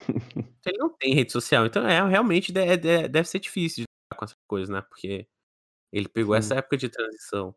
Ele 0.66 0.78
não 0.78 0.90
tem 0.96 1.14
rede 1.14 1.32
social, 1.32 1.66
então 1.66 1.86
é 1.88 2.06
realmente 2.08 2.52
de 2.52 2.76
de 2.78 3.08
deve 3.08 3.28
ser 3.28 3.40
difícil 3.40 3.84
de 3.84 3.88
lidar 4.12 4.18
com 4.18 4.24
essas 4.26 4.38
coisas, 4.48 4.68
né, 4.70 4.82
porque 4.82 5.26
ele 5.92 6.08
pegou 6.08 6.34
Sim. 6.36 6.38
essa 6.40 6.56
época 6.56 6.76
de 6.78 6.88
transição. 6.90 7.54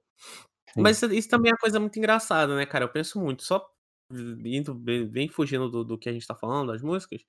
Sim. 0.73 0.81
Mas 0.81 0.97
isso 1.03 1.13
isso 1.13 1.29
também 1.29 1.51
é 1.51 1.53
uma 1.55 1.59
coisa 1.59 1.79
muito 1.79 1.97
engraçada, 1.99 2.55
né, 2.55 2.65
cara, 2.65 2.85
eu 2.85 2.89
penso 2.91 3.19
muito, 3.19 3.43
só 3.43 3.65
indo 4.11 4.73
bem 4.75 5.07
bem 5.07 5.29
fugindo 5.29 5.69
do 5.69 5.83
do 5.85 5.97
que 5.99 6.09
a 6.09 6.13
gente 6.13 6.27
tá 6.27 6.35
falando, 6.35 6.71
das 6.73 6.81
músicas, 6.83 7.23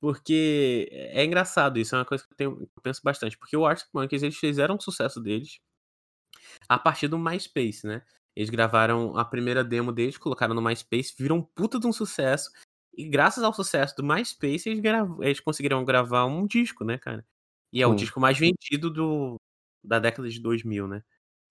porque 0.00 0.88
é 0.92 1.24
engraçado 1.24 1.78
isso, 1.80 1.94
é 1.96 1.98
uma 2.00 2.04
coisa 2.06 2.24
que 2.26 2.32
eu 2.32 2.36
tenho 2.36 2.62
eu 2.76 2.82
penso 2.82 3.00
bastante, 3.04 3.38
porque 3.38 3.56
o 3.56 3.66
Arctic 3.66 3.88
Monkeys 3.94 4.22
eles 4.24 4.38
fizeram 4.38 4.76
o 4.76 4.82
sucesso 4.82 5.20
deles 5.22 5.60
a 6.68 6.78
partir 6.78 7.08
do 7.08 7.18
MySpace, 7.18 7.86
né. 7.86 8.02
Eles 8.36 8.50
gravaram 8.50 9.16
a 9.18 9.24
primeira 9.24 9.64
demo 9.64 9.92
deles, 9.92 10.16
colocaram 10.18 10.54
no 10.54 10.62
MySpace, 10.62 11.14
virou 11.18 11.38
um 11.38 11.42
puta 11.42 11.78
de 11.80 11.86
um 11.86 11.92
sucesso, 11.92 12.50
e 12.96 13.04
graças 13.08 13.42
ao 13.44 13.52
sucesso 13.54 13.96
do 13.96 14.04
MySpace 14.04 14.68
eles 14.68 14.80
gra 14.80 15.06
eles 15.20 15.40
conseguiram 15.40 15.84
gravar 15.84 16.26
um 16.26 16.46
disco, 16.46 16.84
né, 16.84 16.98
cara. 16.98 17.24
E 17.72 17.82
é 17.82 17.86
o 17.86 17.90
Sim. 17.92 17.96
disco 17.96 18.20
mais 18.20 18.38
vendido 18.38 18.90
do 18.90 19.36
da 19.84 19.98
década 19.98 20.28
de 20.28 20.40
2000, 20.40 20.86
né. 20.88 21.02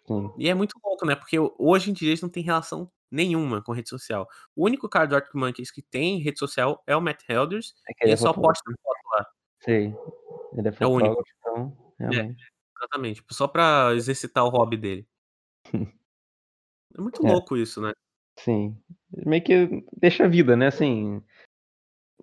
Sim. 0.08 0.32
E 0.38 0.50
é 0.50 0.54
muito 0.56 0.76
louco, 0.84 1.06
né, 1.06 1.16
porque 1.16 1.38
hoje 1.60 1.92
em 1.92 1.94
dia 1.94 2.10
eles 2.10 2.22
não 2.22 2.30
têm 2.30 2.44
relação 2.44 2.92
nenhuma 3.12 3.62
com 3.64 3.72
rede 3.74 3.90
social. 3.90 4.28
O 4.56 4.66
único 4.66 4.88
cara 4.90 5.08
do 5.08 5.16
Arctic 5.16 5.36
Monkeys 5.36 5.72
que 5.72 5.82
tem 5.84 6.20
rede 6.22 6.40
social 6.40 6.84
é 6.88 6.96
o 6.96 7.02
Matt 7.02 7.24
Helders, 7.30 7.74
É 7.90 7.94
que 7.94 8.06
e 8.06 8.08
ele 8.08 8.14
é 8.14 8.18
só 8.18 8.34
posta 8.34 8.64
foto 8.84 9.00
lá. 9.18 9.26
Sei, 9.62 9.96
ele 10.58 10.68
é 10.70 10.74
É 10.80 10.88
o 10.88 10.90
único. 10.92 11.24
então, 11.40 11.78
É, 12.00 12.04
realmente. 12.12 12.52
Exatamente, 12.80 13.24
só 13.32 13.48
pra 13.48 13.94
exercitar 13.96 14.46
o 14.46 14.50
hobby 14.50 14.78
dele. 14.78 15.08
É 16.98 17.02
muito 17.02 17.22
É. 17.24 17.34
louco 17.34 17.56
isso, 17.58 17.82
né. 17.82 17.94
Sim, 18.38 18.78
meio 19.26 19.44
que 19.44 19.84
deixa 20.02 20.26
a 20.26 20.28
vida, 20.28 20.56
né, 20.56 20.68
assim, 20.68 21.22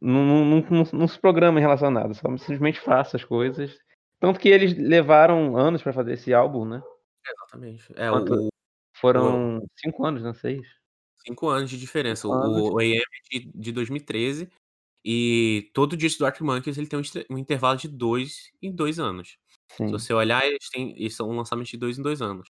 não 0.02 0.24
não 0.24 0.62
não 0.70 0.84
não 0.94 1.08
se 1.08 1.20
programa 1.20 1.58
em 1.58 1.62
relação 1.62 1.88
a 1.88 1.90
nada, 1.92 2.14
só 2.14 2.28
simplesmente 2.38 2.80
faça 2.80 3.16
as 3.16 3.24
coisas, 3.24 3.78
tanto 4.20 4.40
que 4.40 4.48
eles 4.50 4.76
levaram 4.78 5.56
anos 5.56 5.82
pra 5.82 5.92
fazer 5.92 6.14
esse 6.14 6.34
álbum, 6.34 6.64
né. 6.66 6.82
Exatamente. 7.24 7.92
É 7.96 8.10
Quanto 8.10 8.34
o 8.34 8.48
foram 8.96 9.60
5 9.76 10.04
anos, 10.06 10.22
né, 10.22 10.32
6? 10.34 10.66
5 11.24 11.48
anos 11.48 11.70
de 11.70 11.78
diferença, 11.78 12.28
5 12.28 12.34
anos. 12.34 12.68
o 12.68 12.74
o 12.74 12.78
AM 12.78 13.02
de 13.30 13.50
de 13.54 13.72
2013, 13.72 14.48
e 15.04 15.70
todo 15.74 15.96
disco 15.96 16.20
do 16.20 16.26
Arctic 16.26 16.42
Monkeys 16.44 16.78
ele 16.78 16.86
tem 16.88 16.98
um 16.98 17.02
um 17.34 17.38
intervalo 17.38 17.78
de 17.78 17.88
2 17.88 18.50
em 18.62 18.72
2 18.74 18.98
anos. 18.98 19.38
Se 19.86 19.92
Sim. 19.92 19.92
você 19.92 20.12
olhar 20.14 20.46
eles 20.46 20.68
têm 20.70 20.92
eles 20.98 21.14
são 21.16 21.28
um 21.30 21.36
lançamento 21.36 21.68
de 21.68 21.76
2 21.78 21.98
em 21.98 22.02
2 22.02 22.22
anos. 22.22 22.48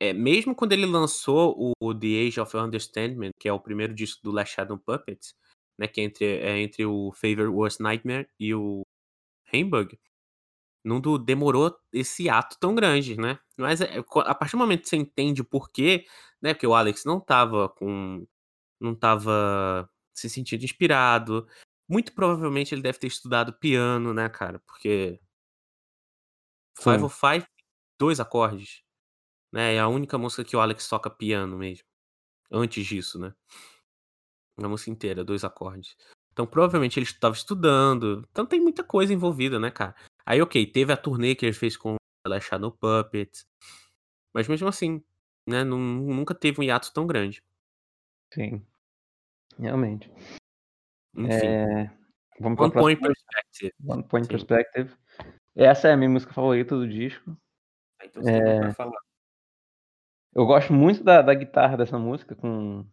Eh, 0.00 0.12
mesmo 0.14 0.54
quando 0.54 0.72
ele 0.72 0.86
lançou 0.86 1.74
o 1.80 1.94
The 1.94 2.26
Age 2.28 2.40
of 2.40 2.56
Understandment, 2.56 3.32
que 3.40 3.48
é 3.48 3.52
o 3.54 3.60
primeiro 3.60 3.94
disco 3.94 4.22
do 4.24 4.32
Last 4.32 4.54
Shadow 4.56 4.78
Puppets, 4.78 5.34
né, 5.78 5.88
que 5.88 6.00
é 6.02 6.04
entre 6.04 6.26
é 6.26 6.58
entre 6.60 6.86
o 6.86 7.12
Favorite 7.14 7.48
Worst 7.48 7.80
Nightmare 7.80 8.28
e 8.40 8.54
o 8.54 8.82
Humbug, 9.54 9.98
não 10.84 11.00
do 11.00 11.18
demorou 11.18 11.76
esse 11.92 12.28
ato 12.28 12.56
tão 12.60 12.74
grande, 12.74 13.16
né. 13.18 13.38
Mas 13.58 13.80
é 13.80 13.98
a 14.26 14.34
partir 14.34 14.52
do 14.54 14.58
momento 14.60 14.82
que 14.82 14.88
você 14.90 14.96
entende 14.96 15.42
o 15.42 15.44
porquê, 15.44 16.06
né, 16.42 16.54
porque 16.54 16.66
o 16.66 16.74
Alex 16.74 17.04
não 17.04 17.18
estava 17.18 17.68
com 17.70 18.26
não 18.80 18.92
estava 18.94 19.88
se 20.14 20.30
sentindo 20.30 20.64
inspirado, 20.64 21.46
muito 21.88 22.12
provavelmente 22.14 22.74
ele 22.74 22.82
deve 22.82 22.98
ter 23.00 23.08
estudado 23.08 23.52
piano, 23.54 24.14
né, 24.14 24.28
cara, 24.30 24.60
porque 24.66 25.20
Five 26.78 27.04
of 27.04 27.18
Five, 27.18 27.46
2 27.98 28.20
acordes, 28.20 28.82
né, 29.52 29.74
é 29.74 29.80
a 29.80 29.88
única 29.88 30.16
música 30.18 30.44
que 30.44 30.56
o 30.56 30.60
Alex 30.60 30.88
toca 30.88 31.10
piano 31.10 31.56
mesmo, 31.56 31.84
antes 32.50 32.86
disso, 32.86 33.18
né. 33.18 33.34
A 34.62 34.68
música 34.68 34.90
inteira, 34.90 35.24
2 35.24 35.44
acordes. 35.44 35.96
Então 36.32 36.46
provavelmente 36.46 36.98
ele 36.98 37.04
estava 37.04 37.34
estudando, 37.34 38.26
então 38.30 38.46
tem 38.46 38.60
muita 38.60 38.82
coisa 38.82 39.12
envolvida, 39.12 39.58
né, 39.58 39.70
cara. 39.70 39.94
Aí 40.24 40.40
ok, 40.40 40.64
teve 40.66 40.92
a 40.92 40.96
turnê 40.96 41.34
que 41.34 41.44
ele 41.44 41.52
fez 41.52 41.76
com 41.76 41.96
Last 42.26 42.48
Shadow 42.48 42.70
Puppets, 42.72 43.46
mas 44.32 44.48
mesmo 44.48 44.68
assim, 44.68 45.02
né, 45.46 45.64
nun 45.64 45.78
nunca 46.14 46.34
teve 46.34 46.60
um 46.60 46.62
hiato 46.62 46.92
tão 46.92 47.06
grande. 47.06 47.42
Sim, 48.32 48.64
realmente. 49.58 50.10
Enfim. 51.14 51.46
Eh, 51.46 51.90
vamos 52.40 52.58
One 52.58 52.72
Point? 52.72 53.00
Perspective, 53.00 53.74
One 53.84 54.08
Point 54.08 54.26
sim. 54.26 54.32
Perspective. 54.32 54.96
Essa 55.56 55.88
é 55.88 55.92
a 55.92 55.96
minha 55.96 56.08
música 56.08 56.32
favorita 56.32 56.74
do 56.76 56.88
disco. 56.88 57.36
Ah, 58.00 58.06
então 58.06 58.22
você 58.22 58.32
tem 58.32 58.42
muito 58.42 58.58
pra 58.58 58.70
falar. 58.70 59.02
Eu 60.34 60.46
gosto 60.46 60.72
muito 60.72 61.04
da 61.04 61.20
da 61.20 61.34
guitarra 61.34 61.76
dessa 61.76 61.98
música 61.98 62.34
com 62.34 62.84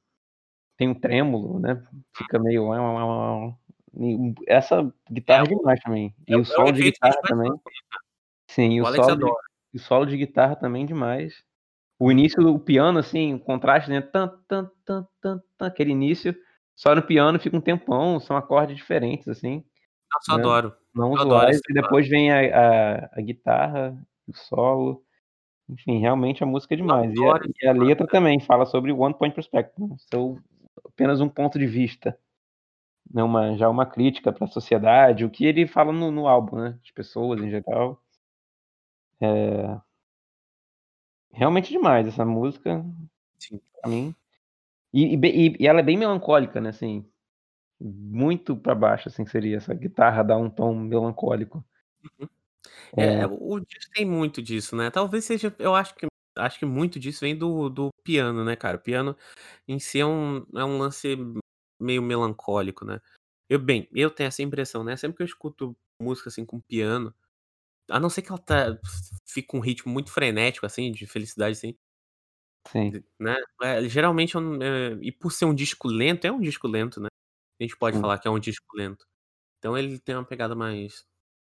tem 0.78 0.89
um 0.89 0.95
trêmulo, 1.00 1.60
né, 1.60 1.82
fica 2.17 2.39
meio 2.39 2.69
essa 4.48 4.93
É 5.08 5.13
guitarra 5.13 5.41
é 5.41 5.54
o 5.54 5.58
demais 5.58 5.80
também, 5.82 6.15
é 6.28 6.34
e 6.34 6.36
é 6.36 6.38
o 6.38 6.45
solo 6.45 6.72
de 6.74 6.84
guitarra 6.84 7.22
também. 7.28 7.52
Sim, 8.50 8.74
e 8.76 8.82
O 8.82 8.86
solo 8.86 9.15
de 9.17 9.26
o 9.76 9.80
solo 9.80 10.06
de 10.06 10.17
guitarra 10.17 10.56
também 10.56 10.86
demais. 10.86 11.43
O 12.00 12.12
início 12.12 12.43
do 12.43 12.60
piano, 12.60 13.00
assim, 13.00 13.36
o 13.36 13.39
contraste, 13.39 13.89
né, 13.91 14.02
tan 14.02 14.30
tan 14.48 14.69
tan 14.86 15.08
tan, 15.22 15.41
aquele 15.62 15.91
início, 15.91 16.36
só 16.76 16.95
no 16.95 17.04
piano 17.04 17.39
fica 17.39 17.58
um 17.58 17.62
tempão, 17.62 18.19
são 18.19 18.38
acordes 18.38 18.78
diferentes, 18.78 19.28
assim, 19.30 19.63
Nossa, 20.13 20.34
né, 20.34 20.41
adoro. 20.41 20.76
não 20.93 21.15
Eu 21.15 21.22
adoro 21.22 21.52
e 21.52 21.74
depois 21.74 22.08
vem 22.08 22.32
a 22.32 22.39
a 23.06 23.10
a 23.19 23.22
guitarra, 23.22 23.98
o 24.28 24.34
solo, 24.36 25.04
enfim, 25.69 26.00
realmente 26.00 26.43
a 26.43 26.48
música 26.48 26.74
é 26.76 26.78
demais. 26.78 27.13
E 27.13 27.26
a 27.28 27.39
e 27.63 27.67
a 27.67 27.74
letra 27.74 28.08
também 28.08 28.39
fala 28.41 28.65
sobre 28.65 28.91
one 28.93 29.15
point 29.15 29.36
perspective, 29.36 29.88
né, 29.88 29.95
seu 30.00 30.39
apenas 30.86 31.22
um 31.22 31.30
ponto 31.30 31.60
de 31.60 31.67
vista, 31.67 32.17
né, 33.13 33.24
uma 33.24 33.58
já 33.58 33.69
uma 33.69 33.86
crítica 33.86 34.32
pra 34.34 34.48
sociedade, 34.48 35.26
o 35.26 35.32
que 35.32 35.45
ele 35.45 35.67
fala 35.67 35.93
no 35.93 36.12
no 36.12 36.28
álbum, 36.28 36.58
né, 36.58 36.80
as 36.84 36.91
pessoas 36.91 37.41
em 37.41 37.50
geral. 37.52 38.02
Eh 39.22 39.80
realmente 41.32 41.69
demais 41.72 42.08
essa 42.08 42.26
música, 42.26 42.84
Sim. 43.39 43.62
pra 43.82 43.89
mim. 43.89 44.15
E 44.93 45.15
e 45.17 45.58
e 45.62 45.67
ela 45.67 45.82
é 45.82 45.84
bem 45.84 45.98
melancólica, 45.98 46.62
né, 46.62 46.69
assim, 46.72 47.06
muito 47.81 48.57
pra 48.57 48.75
baixo, 48.75 49.09
assim, 49.09 49.25
seria, 49.25 49.57
essa 49.57 49.73
guitarra 49.73 50.23
dá 50.23 50.37
um 50.37 50.49
tom 50.49 50.75
melancólico. 50.75 51.63
Uhum. 52.19 52.29
É 52.97 53.23
é 53.23 53.27
É. 53.27 53.29
o 53.29 53.59
disco 53.61 53.91
tem 53.93 54.05
muito 54.05 54.41
disso, 54.41 54.75
né, 54.75 54.91
talvez 54.91 55.25
seja 55.25 55.55
eu 55.59 55.75
acho 55.75 55.95
que 55.95 56.07
acho 56.37 56.59
que 56.59 56.65
muito 56.65 56.99
disso 56.99 57.21
vem 57.21 57.37
do 57.37 57.69
do 57.69 57.89
piano, 58.03 58.45
né, 58.45 58.55
cara, 58.55 58.77
o 58.77 58.81
piano 58.81 59.17
em 59.67 59.79
si 59.79 59.99
é 60.01 60.05
um 60.05 60.39
é 60.55 60.65
um 60.65 60.77
lance 60.79 61.17
meio 61.81 62.01
melancólico, 62.03 62.85
né. 62.85 63.01
Eu 63.49 63.59
bem, 63.59 63.87
eu 63.93 64.11
tenho 64.11 64.27
essa 64.29 64.43
impressão, 64.43 64.83
né, 64.83 64.97
sempre 64.97 65.17
que 65.17 65.23
eu 65.23 65.27
escuto 65.27 65.77
música, 66.01 66.29
assim, 66.29 66.45
com 66.45 66.59
piano, 66.61 67.13
a 67.89 67.99
não 67.99 68.09
ser 68.09 68.23
que 68.23 68.31
ela 68.31 68.39
tá 68.39 68.79
fica 69.27 69.57
um 69.57 69.61
ritmo 69.61 69.91
muito 69.93 70.11
frenético, 70.11 70.65
assim, 70.67 70.91
de 70.91 71.07
felicidade, 71.07 71.53
assim 71.57 71.77
Sim. 72.67 72.97
né, 73.19 73.35
eh, 73.63 73.89
geralmente 73.89 74.35
eu 74.35 74.61
eh, 74.63 74.97
e 75.01 75.11
por 75.11 75.31
ser 75.31 75.43
um 75.45 75.53
disco 75.53 75.87
lento 75.89 76.25
é 76.25 76.31
um 76.31 76.39
disco 76.39 76.67
lento, 76.67 77.01
né, 77.01 77.09
a 77.60 77.63
gente 77.63 77.78
pode 77.78 77.98
Sim. 77.98 78.00
falar 78.00 78.19
que 78.19 78.28
é 78.28 78.32
um 78.32 78.39
disco 78.39 78.65
lento. 78.78 79.06
Então 79.60 79.78
ele 79.78 80.00
tem 80.00 80.15
uma 80.15 80.26
pegada 80.26 80.56
mais 80.56 81.06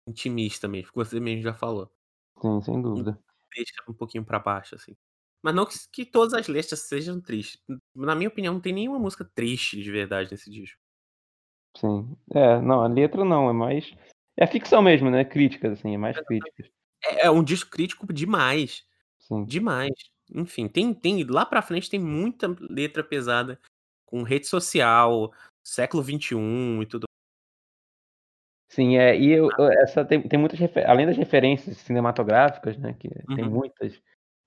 intimista 0.08 0.68
mesmo, 0.68 0.90
que 0.92 0.96
você 0.96 1.20
mesmo 1.20 1.42
já 1.42 1.54
falou. 1.54 1.92
Sim, 2.40 2.60
sem 2.62 2.82
Hum, 2.96 3.04
dúvida. 3.04 3.18
deixa 3.56 3.72
um 3.88 3.94
pouquinho 3.94 4.24
pra 4.24 4.38
baixo, 4.40 4.74
assim. 4.76 4.96
Mas 5.42 5.54
não 5.54 5.66
que 5.66 5.76
que 5.92 6.06
todas 6.06 6.34
as 6.34 6.48
letras 6.48 6.80
sejam 6.82 7.20
tristes, 7.20 7.60
na 7.94 8.14
minha 8.16 8.28
opinião 8.30 8.54
não 8.54 8.60
tem 8.62 8.72
nenhuma 8.74 8.98
música 9.00 9.24
triste 9.34 9.82
de 9.82 9.90
verdade 9.92 10.30
nesse 10.32 10.50
disco. 10.50 10.78
Sim. 11.76 12.16
É, 12.34 12.60
não, 12.60 12.82
a 12.82 12.88
letra 12.88 13.24
não, 13.24 13.48
é 13.48 13.52
mais 13.52 13.90
é 14.36 14.46
ficção 14.46 14.80
mesmo, 14.82 15.10
né, 15.10 15.24
críticas, 15.24 15.72
assim, 15.78 15.94
é 15.94 15.98
mais 15.98 16.16
Exatamente. 16.16 16.26
críticas. 16.26 16.68
É 17.04 17.26
é 17.26 17.30
um 17.32 17.44
disco 17.44 17.70
crítico 17.70 18.12
demais, 18.12 18.84
Sim. 19.20 19.48
demais. 19.48 19.92
Enfim, 20.34 20.68
tem 20.68 20.94
tem 20.94 21.24
lá 21.26 21.46
pra 21.46 21.62
frente 21.62 21.90
tem 21.90 22.00
muita 22.00 22.48
letra 22.60 23.04
pesada, 23.04 23.60
com 24.06 24.22
rede 24.24 24.46
social, 24.48 25.32
século 25.68 26.02
XXI 26.02 26.82
e 26.82 26.86
tudo 26.86 27.06
Sim, 28.70 28.96
é, 28.98 29.16
e 29.18 29.30
eu 29.30 29.54
Ah. 29.54 29.58
o 29.58 29.64
essa 29.72 30.04
tem 30.04 30.20
tem 30.28 30.38
muitas 30.38 30.60
além 30.86 31.06
das 31.06 31.16
referências 31.16 31.78
cinematográficas, 31.78 32.76
né, 32.76 32.94
que 32.98 33.08
tem 33.32 33.42
Uhum. 33.42 33.48
muitas, 33.48 34.00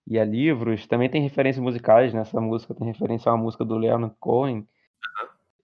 e 0.07 0.19
a 0.19 0.25
livros, 0.25 0.87
também 0.87 1.09
tem 1.09 1.21
referências 1.23 1.63
musicais 1.63 2.13
nessa 2.13 2.41
música, 2.41 2.75
tem 2.75 2.87
referência 2.87 3.31
a 3.31 3.35
uma 3.35 3.43
música 3.43 3.65
do 3.65 3.77
Leonard 3.77 4.15
Cohen. 4.19 4.67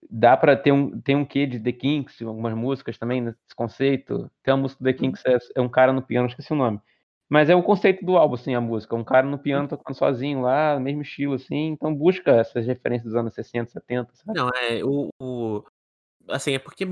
Dá 0.10 0.38
pra 0.38 0.56
ter 0.58 0.72
um 0.72 1.00
tem 1.02 1.16
um 1.16 1.26
quê 1.26 1.46
de 1.48 1.60
The 1.60 1.72
Kinks, 1.74 2.22
algumas 2.22 2.54
músicas 2.56 2.98
também 2.98 3.22
nesse 3.22 3.56
conceito. 3.56 4.32
Tem 4.44 4.54
uma 4.54 4.62
música 4.64 4.84
do 4.84 4.86
The 4.88 4.94
Hum. 5.00 5.18
Kinks 5.18 5.24
é 5.26 5.38
é 5.58 5.62
um 5.62 5.70
cara 5.70 5.94
no 5.94 6.02
piano, 6.04 6.28
esqueci 6.28 6.54
o 6.54 6.56
nome. 6.56 6.80
Mas 7.30 7.50
é 7.50 7.56
o 7.56 7.64
conceito 7.64 8.06
do 8.06 8.18
álbum, 8.18 8.36
assim, 8.36 8.56
a 8.56 8.62
música, 8.62 8.96
um 8.96 9.04
cara 9.04 9.28
no 9.28 9.38
piano 9.38 9.68
tocando 9.68 9.96
sozinho 9.96 10.42
lá, 10.42 10.80
mesmo 10.80 11.02
estilo, 11.02 11.34
assim, 11.34 11.68
então 11.68 11.94
busca 11.94 12.32
essas 12.32 12.66
referências 12.66 13.12
dos 13.12 13.16
anos 13.16 13.34
60, 13.34 13.70
70, 13.70 14.16
sabe. 14.16 14.40
Não, 14.40 14.50
é, 14.50 14.84
o 14.84 15.10
o 15.22 15.64
assim, 16.30 16.54
é 16.54 16.60
porque 16.60 16.86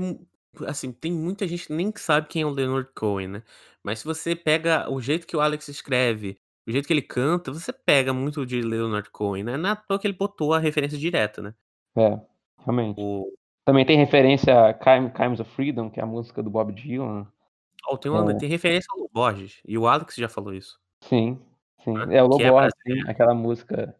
assim, 0.66 0.92
tem 0.92 1.12
muita 1.12 1.46
gente 1.46 1.66
que 1.66 1.72
nem 1.72 1.92
sabe 1.96 2.28
quem 2.28 2.42
é 2.42 2.46
o 2.46 2.50
Leonard 2.50 2.88
Cohen, 2.94 3.28
né, 3.28 3.42
mas 3.82 4.00
se 4.00 4.04
você 4.04 4.36
pega 4.36 4.90
o 4.90 5.00
jeito 5.00 5.26
que 5.26 5.36
o 5.36 5.40
Alex 5.40 5.68
escreve, 5.68 6.36
o 6.68 6.72
jeito 6.72 6.86
que 6.86 6.92
ele 6.92 7.02
canta, 7.02 7.50
você 7.50 7.72
pega 7.72 8.12
muito 8.12 8.44
de 8.44 8.60
Leonard 8.60 9.08
Cohen, 9.10 9.44
né, 9.44 9.54
à 9.70 9.76
toa 9.76 9.98
que 9.98 10.06
ele 10.06 10.16
botou 10.16 10.52
a 10.52 10.58
referência 10.58 10.98
direta, 10.98 11.40
né. 11.40 11.54
É, 11.96 12.20
realmente. 12.58 13.00
O 13.00 13.32
Também 13.64 13.86
tem 13.86 13.96
referência 13.96 14.68
a 14.68 14.74
Crimes 14.74 15.40
of 15.40 15.50
Freedom, 15.52 15.88
que 15.88 15.98
é 15.98 16.02
a 16.02 16.06
música 16.06 16.42
do 16.42 16.50
Bob 16.50 16.72
Dylan. 16.72 17.26
Ó, 17.88 17.96
tem 17.96 18.10
uma 18.10 18.34
É. 18.34 18.36
tem 18.36 18.48
referência 18.48 18.88
ao 18.92 19.08
Borges, 19.12 19.60
e 19.66 19.76
o 19.78 19.86
Alex 19.86 20.14
já 20.16 20.28
falou 20.28 20.52
isso. 20.54 20.78
Sim, 21.02 21.38
sim. 21.84 22.06
É, 22.10 22.22
o 22.22 22.26
Lo 22.26 22.40
que 22.40 22.42
é 22.42 22.50
Borges, 22.50 22.72
sim, 22.86 23.08
aquela 23.08 23.34
música 23.34 23.94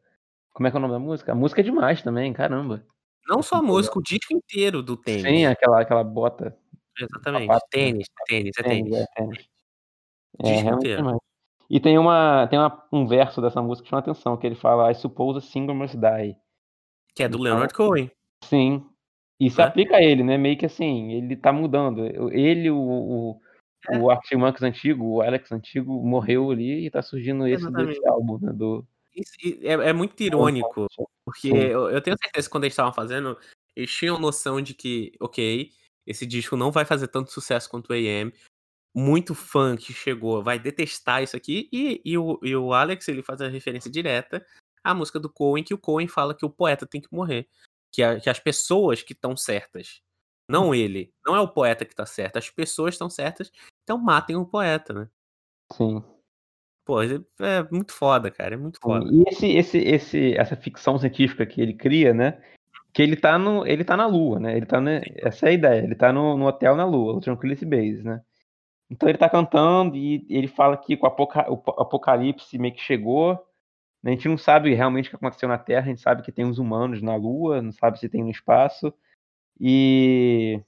como 0.52 0.68
é 0.68 0.70
que 0.72 0.76
é 0.76 0.80
o 0.80 0.82
nome 0.82 0.94
da 0.94 1.00
música? 1.00 1.32
A 1.32 1.34
música 1.34 1.60
é 1.62 1.64
demais 1.64 2.02
também, 2.02 2.32
caramba. 2.32 2.84
Não 3.24 3.42
só 3.42 3.56
a 3.56 3.62
música, 3.62 3.98
o 3.98 4.02
disco 4.02 4.32
inteiro 4.34 4.82
do 4.82 4.96
Sim, 5.04 5.44
Tênis. 5.44 5.46
aquela 5.46 5.80
aquela 5.80 6.02
bota, 6.04 6.56
Exatamente, 6.98 7.58
sapato, 7.58 7.66
né, 7.80 7.92
Tênis, 7.92 8.06
Tênis, 8.26 8.56
é 8.58 8.62
tênis, 8.62 8.94
é, 8.94 9.06
Tênis. 9.14 9.48
É, 10.40 10.42
disco 10.42 10.72
inteiro. 10.72 11.06
demais. 11.06 11.18
E 11.70 11.80
tem 11.80 11.98
uma 11.98 12.46
tem 12.48 12.58
uma 12.58 12.86
um 12.92 13.06
verso 13.06 13.40
dessa 13.42 13.62
música 13.62 13.84
que 13.84 13.90
chama 13.90 14.00
atenção, 14.00 14.36
que 14.38 14.46
ele 14.46 14.56
fala: 14.56 14.90
"I 14.92 14.96
suppose 14.96 15.38
a 15.38 15.42
singer 15.42 15.74
must 15.74 15.96
die". 15.98 16.36
Que 17.14 17.22
é 17.24 17.28
do 17.28 17.38
Então 17.38 17.42
Leonard 17.42 17.72
Cohen. 17.72 18.10
sim, 18.44 18.86
e 19.40 19.50
se 19.50 19.60
Né. 19.60 19.62
aplica 19.62 19.96
a 19.98 20.02
ele, 20.02 20.24
né, 20.24 20.38
meio 20.38 20.58
que 20.58 20.66
assim, 20.66 21.12
ele 21.12 21.36
tá 21.36 21.52
mudando, 21.52 22.06
ele, 22.32 22.70
o 22.70 22.78
o 22.78 23.40
É. 23.84 23.96
o 23.96 24.10
Arctic 24.10 24.38
Monkeys 24.38 24.62
antigo, 24.62 25.04
o 25.06 25.22
Alex 25.22 25.52
antigo 25.52 26.02
morreu 26.06 26.50
ali 26.50 26.86
e 26.86 26.90
tá 26.90 27.02
surgindo 27.02 27.46
esse 27.48 27.72
desse 27.72 27.98
Exatamente. 27.98 28.08
álbum, 28.08 28.38
né, 28.40 28.52
do 28.52 28.86
Isso 29.14 29.32
é 29.62 29.72
é 29.90 29.92
muito 29.92 30.20
irônico, 30.22 30.86
porque 31.24 31.48
eu 31.48 31.90
eu 31.90 32.00
tenho 32.02 32.16
certeza 32.22 32.48
que 32.48 32.52
quando 32.52 32.64
eles 32.64 32.72
estavam 32.72 32.92
fazendo, 32.92 33.38
eles 33.74 33.90
tinham 33.92 34.18
noção 34.18 34.60
de 34.60 34.74
que: 34.74 35.12
"Ok, 35.20 35.70
esse 36.06 36.26
disco 36.26 36.56
não 36.56 36.70
vai 36.72 36.84
fazer 36.84 37.08
tanto 37.08 37.30
sucesso 37.32 37.68
quanto 37.70 37.90
o 37.90 37.92
AM, 37.92 38.32
muito 38.94 39.34
fã 39.34 39.76
que 39.76 39.92
chegou 39.94 40.42
vai 40.44 40.58
detestar 40.58 41.22
isso 41.22 41.36
aqui", 41.36 41.68
e 41.72 42.02
e 42.04 42.18
o 42.18 42.38
e 42.42 42.56
o 42.56 42.72
Alex, 42.74 43.08
ele 43.08 43.22
faz 43.22 43.40
a 43.42 43.48
referência 43.48 43.90
direta 43.90 44.44
à 44.84 44.94
música 44.94 45.20
do 45.20 45.30
Cohen, 45.32 45.64
que 45.64 45.74
o 45.74 45.78
Cohen 45.78 46.08
fala 46.08 46.34
que 46.36 46.46
o 46.46 46.50
poeta 46.50 46.86
tem 46.86 47.00
que 47.02 47.08
morrer, 47.12 47.48
que 47.92 48.02
a 48.02 48.20
que 48.20 48.30
as 48.30 48.40
pessoas 48.40 49.02
que 49.02 49.12
estão 49.14 49.36
certas, 49.36 50.02
não 50.48 50.74
ele, 50.74 51.12
não 51.24 51.34
é 51.34 51.40
o 51.40 51.48
poeta 51.48 51.84
que 51.84 51.94
tá 51.94 52.06
certo, 52.06 52.38
as 52.38 52.50
pessoas 52.50 52.94
estão 52.94 53.10
certas, 53.10 53.50
então 53.82 53.98
matem 53.98 54.36
o 54.36 54.46
poeta, 54.46 54.92
né. 54.92 55.08
Sim. 55.72 56.02
Pô, 56.84 57.02
é 57.02 57.68
muito 57.70 57.92
foda, 57.92 58.30
cara, 58.30 58.54
é 58.54 58.56
muito 58.56 58.78
foda. 58.80 59.10
e 59.12 59.24
esse 59.26 59.48
esse 59.48 59.78
esse 59.78 60.34
essa 60.36 60.54
ficção 60.54 60.96
científica 60.98 61.44
que 61.44 61.60
ele 61.60 61.74
cria, 61.74 62.14
né, 62.14 62.40
que 62.92 63.02
ele 63.02 63.16
tá 63.16 63.36
no 63.38 63.66
ele 63.66 63.84
tá 63.84 63.96
na 63.96 64.06
lua, 64.06 64.38
né, 64.38 64.56
ele 64.56 64.66
tá, 64.66 64.78
Sim. 64.78 65.00
essa 65.16 65.46
é 65.46 65.48
a 65.50 65.52
ideia, 65.52 65.82
ele 65.82 65.96
tá 65.96 66.12
no 66.12 66.36
no 66.38 66.46
hotel 66.46 66.76
na 66.76 66.84
lua, 66.84 67.14
o 67.14 67.20
Tranquility 67.20 67.64
Base, 67.64 68.02
né. 68.04 68.22
Então 68.88 69.08
ele 69.08 69.18
tá 69.18 69.28
cantando 69.28 69.96
e 69.96 70.24
ele 70.30 70.46
fala 70.46 70.76
que 70.76 70.96
com 70.96 71.06
o 71.06 71.08
apoca 71.08 71.50
o 71.50 71.60
apocalipse 71.80 72.56
meio 72.56 72.72
que 72.72 72.80
chegou, 72.80 73.34
né, 74.00 74.12
a 74.12 74.14
gente 74.14 74.28
não 74.28 74.38
sabe 74.38 74.72
realmente 74.72 75.08
o 75.08 75.10
que 75.10 75.16
aconteceu 75.16 75.48
na 75.48 75.58
Terra, 75.58 75.86
a 75.86 75.88
gente 75.88 76.00
sabe 76.00 76.22
que 76.22 76.30
tem 76.30 76.44
os 76.44 76.58
humanos 76.58 77.02
na 77.02 77.16
lua, 77.16 77.60
não 77.60 77.72
sabe 77.72 77.98
se 77.98 78.08
tem 78.08 78.22
no 78.22 78.30
espaço, 78.30 78.94
e 79.60 80.60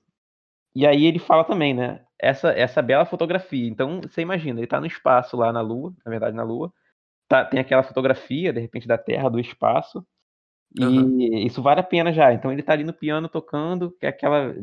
e 0.76 0.86
aí 0.86 1.06
ele 1.06 1.18
fala 1.20 1.44
também, 1.44 1.74
né, 1.74 2.02
essa 2.20 2.50
essa 2.52 2.82
bela 2.82 3.04
fotografia, 3.06 3.68
então 3.68 4.00
você 4.02 4.22
imagina, 4.22 4.60
ele 4.60 4.66
tá 4.68 4.80
no 4.80 4.86
espaço 4.86 5.36
lá 5.36 5.52
na 5.52 5.60
lua, 5.62 5.94
na 6.06 6.10
verdade 6.10 6.36
na 6.36 6.44
lua, 6.44 6.72
tá 7.28 7.44
tem 7.44 7.60
aquela 7.60 7.82
fotografia, 7.84 8.52
de 8.52 8.60
repente, 8.60 8.88
da 8.88 8.98
Terra, 8.98 9.30
do 9.30 9.40
espaço, 9.40 10.06
e 10.76 11.46
isso 11.46 11.62
vale 11.62 11.80
a 11.80 11.84
pena 11.84 12.12
já, 12.12 12.32
então 12.34 12.52
ele 12.52 12.62
tá 12.64 12.72
ali 12.74 12.84
no 12.84 12.92
piano 12.94 13.28
tocando, 13.28 13.92
que 14.00 14.06
é 14.06 14.10
aquela 14.10 14.54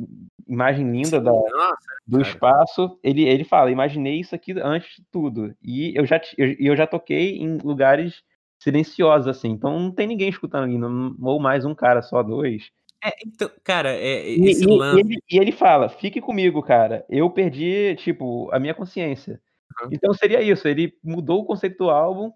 imagem 0.47 0.89
linda 0.91 1.21
da 1.21 1.31
Sim, 1.31 1.49
nossa, 1.51 1.93
do 2.07 2.19
cara. 2.19 2.21
espaço, 2.21 2.99
ele 3.03 3.23
ele 3.23 3.43
fala: 3.45 3.71
"Imaginei 3.71 4.19
isso 4.21 4.35
aqui 4.35 4.53
antes 4.61 4.97
de 4.97 5.03
tudo, 5.11 5.55
e 5.63 5.93
eu 5.97 6.05
já 6.05 6.19
ti 6.19 6.35
e 6.39 6.67
eu 6.67 6.75
já 6.77 6.87
toquei 6.87 7.37
em 7.39 7.57
lugares 7.59 8.23
silenciosos, 8.61 9.27
assim, 9.29 9.49
então 9.51 9.79
não 9.79 9.91
tem 9.93 10.07
ninguém 10.07 10.29
escutando 10.29 10.65
ali, 10.65 10.77
não 10.79 11.15
ou 11.21 11.39
mais 11.41 11.65
1 11.65 11.75
cara 11.75 12.01
só, 12.03 12.23
2". 12.23 12.71
É, 13.05 13.11
então, 13.25 13.49
cara, 13.63 13.89
é 13.95 14.29
E 14.33 14.49
esse 14.49 14.65
e 14.65 14.95
e 14.95 14.99
lance 14.99 14.99
ele 14.99 15.17
e 15.31 15.37
ele 15.39 15.51
fala: 15.51 15.87
"Fique 15.89 16.19
comigo, 16.21 16.61
cara, 16.61 17.05
eu 17.09 17.29
perdi, 17.29 17.95
tipo, 17.97 18.49
a 18.51 18.59
minha 18.59 18.73
consciência". 18.73 19.41
Aham. 19.81 19.91
Então 19.91 20.13
seria 20.13 20.41
isso, 20.41 20.67
ele 20.67 20.97
mudou 21.03 21.41
o 21.41 21.45
conceito 21.45 21.77
do 21.77 21.89
álbum 21.89 22.31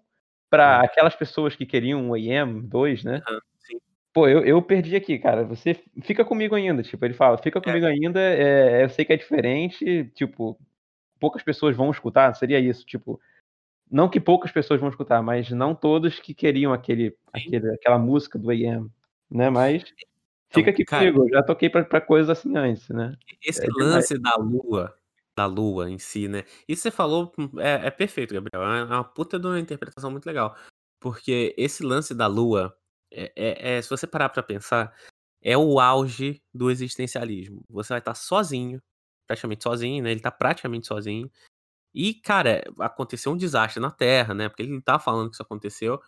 pra 0.50 0.80
Sim. 0.80 0.84
aquelas 0.84 1.14
pessoas 1.16 1.56
que 1.56 1.66
queriam 1.66 2.10
o 2.10 2.14
AM 2.14 2.62
2, 2.68 3.04
né. 3.04 3.24
Sim. 3.58 3.78
"Pô, 4.14 4.28
eu 4.28 4.44
eu 4.46 4.62
perdi 4.62 4.96
aqui, 4.96 5.18
cara, 5.18 5.44
você 5.44 5.74
fica 6.04 6.24
comigo 6.24 6.54
ainda", 6.56 6.82
tipo, 6.82 7.04
ele 7.04 7.14
fala: 7.14 7.38
"Fica 7.38 7.60
É. 7.62 7.62
comigo 7.62 7.86
ainda, 7.86 8.20
eh, 8.20 8.84
eu 8.84 8.90
sei 8.90 9.04
que 9.06 9.12
é 9.14 9.16
diferente, 9.18 10.04
tipo, 10.14 10.58
poucas 11.20 11.42
pessoas 11.44 11.76
vão 11.76 11.90
escutar", 11.92 12.34
seria 12.34 12.60
isso, 12.60 12.86
tipo, 12.86 13.20
não 13.90 14.08
que 14.10 14.20
poucas 14.20 14.52
pessoas 14.52 14.80
vão 14.80 14.90
escutar, 14.90 15.22
mas 15.22 15.50
não 15.50 15.74
todos 15.74 16.20
que 16.20 16.34
queriam 16.34 16.72
aquele 16.74 17.16
aquele 17.32 17.70
aquela 17.74 17.98
música 17.98 18.38
do 18.38 18.50
AM, 18.50 18.88
né, 19.30 19.50
mas 19.50 19.84
Então, 19.98 20.09
fica 20.52 20.70
aqui 20.70 20.84
cara 20.84 21.12
comigo, 21.12 21.28
já 21.30 21.42
toquei 21.42 21.70
pra 21.70 21.84
pra 21.84 22.00
coisas 22.00 22.30
assim 22.30 22.56
antes, 22.56 22.88
né. 22.88 23.16
esse 23.42 23.64
É 23.64 23.66
demais. 23.66 23.90
lance 23.90 24.18
da 24.18 24.36
lua 24.36 24.96
da 25.36 25.46
lua 25.46 25.90
em 25.90 25.98
si, 25.98 26.28
né. 26.28 26.44
Isso 26.68 26.82
você 26.82 26.90
falou, 26.90 27.32
é 27.58 27.86
é 27.86 27.90
perfeito, 27.90 28.34
Gabriel. 28.34 28.62
É 28.62 28.84
uma 28.84 29.04
puta 29.04 29.38
de 29.38 29.46
uma 29.46 29.58
interpretação 29.60 30.10
muito 30.10 30.26
legal. 30.26 30.56
Porque 31.00 31.54
esse 31.58 31.82
lance 31.84 32.14
da 32.14 32.26
lua 32.26 32.76
é 33.12 33.32
é 33.36 33.76
é 33.78 33.82
se 33.82 33.88
você 33.90 34.06
parar 34.06 34.28
pra 34.30 34.42
pensar, 34.42 34.94
é 35.42 35.56
o 35.58 35.80
auge 35.80 36.42
do 36.54 36.70
existencialismo. 36.70 37.64
Você 37.70 37.92
vai 37.94 38.00
estar 38.00 38.14
sozinho, 38.14 38.82
praticamente 39.28 39.64
sozinho, 39.64 40.02
né, 40.04 40.10
ele 40.12 40.20
tá 40.20 40.30
praticamente 40.32 40.86
sozinho. 40.88 41.30
E, 41.94 42.14
cara, 42.14 42.62
aconteceu 42.80 43.32
um 43.32 43.36
desastre 43.38 43.80
na 43.80 43.90
Terra, 43.90 44.34
né, 44.34 44.48
porque 44.48 44.62
ele 44.64 44.72
não 44.74 44.80
tá 44.82 44.98
falando 44.98 45.30
que 45.30 45.36
isso 45.36 45.42
aconteceu. 45.42 46.00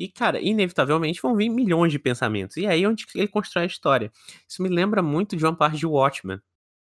E, 0.00 0.08
cara, 0.08 0.40
inevitavelmente 0.40 1.20
vão 1.20 1.36
vir 1.36 1.50
milhões 1.50 1.92
de 1.92 1.98
pensamentos. 1.98 2.56
E 2.56 2.66
aí 2.66 2.84
é 2.84 2.88
onde 2.88 3.04
ele 3.14 3.28
constrói 3.28 3.64
a 3.64 3.66
história. 3.66 4.10
Isso 4.48 4.62
me 4.62 4.68
lembra 4.70 5.02
muito 5.02 5.36
de 5.36 5.44
uma 5.44 5.54
parte 5.54 5.76
de 5.76 5.84
Watchmen, 5.86 6.40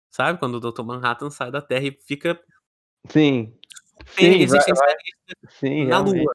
sabe, 0.09 0.39
quando 0.39 0.55
o 0.55 0.59
Doutor 0.59 0.83
Manhattan 0.83 1.29
sai 1.29 1.51
da 1.51 1.61
Terra 1.61 1.85
e 1.85 1.91
fica 1.91 2.41
Sim. 3.09 3.53
Sim, 4.17 4.47
vai 4.47 4.59
vai 4.59 4.95
sim, 5.49 5.85
na 5.85 5.97
realmente, 6.01 6.23
lua, 6.23 6.33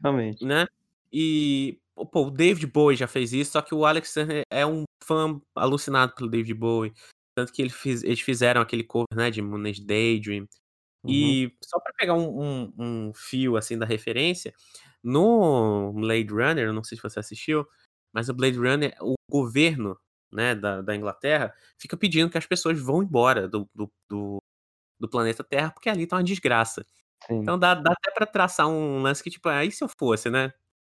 realmente. 0.00 0.44
né. 0.44 0.66
E, 1.12 1.80
pô, 2.12 2.26
o 2.26 2.30
David 2.30 2.68
Bowie 2.68 2.96
já 2.96 3.08
fez 3.08 3.32
isso, 3.32 3.52
só 3.52 3.60
que 3.60 3.74
o 3.74 3.84
Alex 3.84 4.14
é 4.50 4.64
um 4.64 4.84
fã 5.02 5.40
alucinado 5.56 6.14
pelo 6.14 6.30
David 6.30 6.54
Bowie, 6.54 6.92
tanto 7.34 7.52
que 7.52 7.60
ele 7.60 7.70
fiz 7.70 8.04
eles 8.04 8.20
fizeram 8.20 8.60
aquele 8.60 8.84
cover, 8.84 9.08
né, 9.16 9.30
de 9.32 9.42
Moonage 9.42 9.84
Daydream. 9.84 10.46
Uhum. 11.02 11.10
E 11.10 11.56
só 11.64 11.80
pra 11.80 11.92
pegar 11.98 12.14
um 12.14 12.40
um 12.40 12.72
um 12.78 13.12
fio, 13.14 13.56
assim, 13.56 13.76
da 13.76 13.84
referência, 13.86 14.54
no 15.02 15.92
Blade 15.94 16.28
Runner, 16.32 16.66
eu 16.66 16.72
não 16.72 16.84
sei 16.84 16.96
se 16.96 17.02
você 17.02 17.20
assistiu, 17.20 17.66
mas 18.12 18.28
o 18.28 18.34
Blade 18.34 18.58
Runner, 18.58 18.94
o 19.02 19.14
governo, 19.30 19.98
né, 20.32 20.54
da 20.54 20.82
da 20.82 20.96
Inglaterra, 20.96 21.54
fica 21.80 21.96
pedindo 21.96 22.30
que 22.30 22.38
as 22.38 22.46
pessoas 22.46 22.80
vão 22.80 23.02
embora 23.02 23.48
do 23.48 23.68
do 23.74 23.90
do 24.10 24.38
do 25.00 25.08
planeta 25.10 25.44
Terra, 25.44 25.70
porque 25.72 25.90
ali 25.90 26.06
tá 26.06 26.16
uma 26.16 26.24
desgraça. 26.24 26.84
Sim. 27.28 27.52
Então 27.52 27.58
dá 27.58 27.74
dá 27.74 27.92
até 27.92 28.10
pra 28.12 28.26
traçar 28.26 28.68
um 28.68 29.02
lance 29.02 29.22
que, 29.24 29.30
tipo: 29.30 29.48
"Ah, 29.50 29.64
e 29.64 29.72
se 29.72 29.84
eu 29.84 29.88
fosse, 29.98 30.30
né?". 30.30 30.52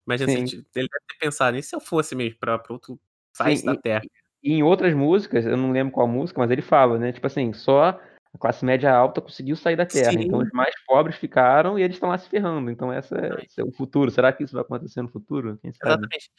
Imagina 0.06 0.28
se 0.28 0.38
ele 0.38 0.44
Sim. 0.44 0.46
ti 0.46 0.56
ele 0.76 0.88
deve 0.88 1.04
ter 1.08 1.18
pensado: 1.20 1.56
"E 1.58 1.62
se 1.64 1.76
eu 1.76 1.80
fosse 1.80 2.14
mesmo 2.16 2.38
pra 2.40 2.58
pra 2.58 2.72
outro 2.74 3.00
Sim, 3.34 3.38
país 3.38 3.62
da 3.64 3.74
Terra?". 3.76 4.04
e 4.04 4.10
e 4.42 4.52
em 4.54 4.62
outras 4.62 4.94
músicas, 4.94 5.44
eu 5.44 5.54
não 5.56 5.70
lembro 5.70 5.92
qual 5.92 6.08
música, 6.08 6.40
mas 6.40 6.50
ele 6.50 6.62
fala, 6.62 6.98
né, 6.98 7.12
tipo 7.12 7.26
assim: 7.26 7.52
"Só 7.52 8.00
a 8.34 8.38
classe 8.38 8.64
média 8.64 8.92
alta 8.94 9.20
conseguiu 9.20 9.56
sair 9.56 9.76
da 9.76 9.86
Terra, 9.86 10.20
então 10.20 10.40
os 10.40 10.48
Sim. 10.48 10.52
mais 10.52 10.74
pobres 10.86 11.16
ficaram 11.16 11.78
e 11.78 11.82
eles 11.82 11.96
estão 11.96 12.08
lá 12.10 12.18
se 12.18 12.28
ferrando, 12.28 12.70
então 12.70 12.92
essa 12.92 13.16
é 13.18 13.44
esse 13.44 13.60
é 13.60 13.64
o 13.64 13.72
futuro". 13.72 14.10
Será 14.10 14.32
que 14.32 14.44
isso 14.44 14.54
vai 14.54 14.62
acontecer 14.62 15.02
no 15.02 15.08
futuro? 15.10 15.60
Exatamente. 15.62 16.30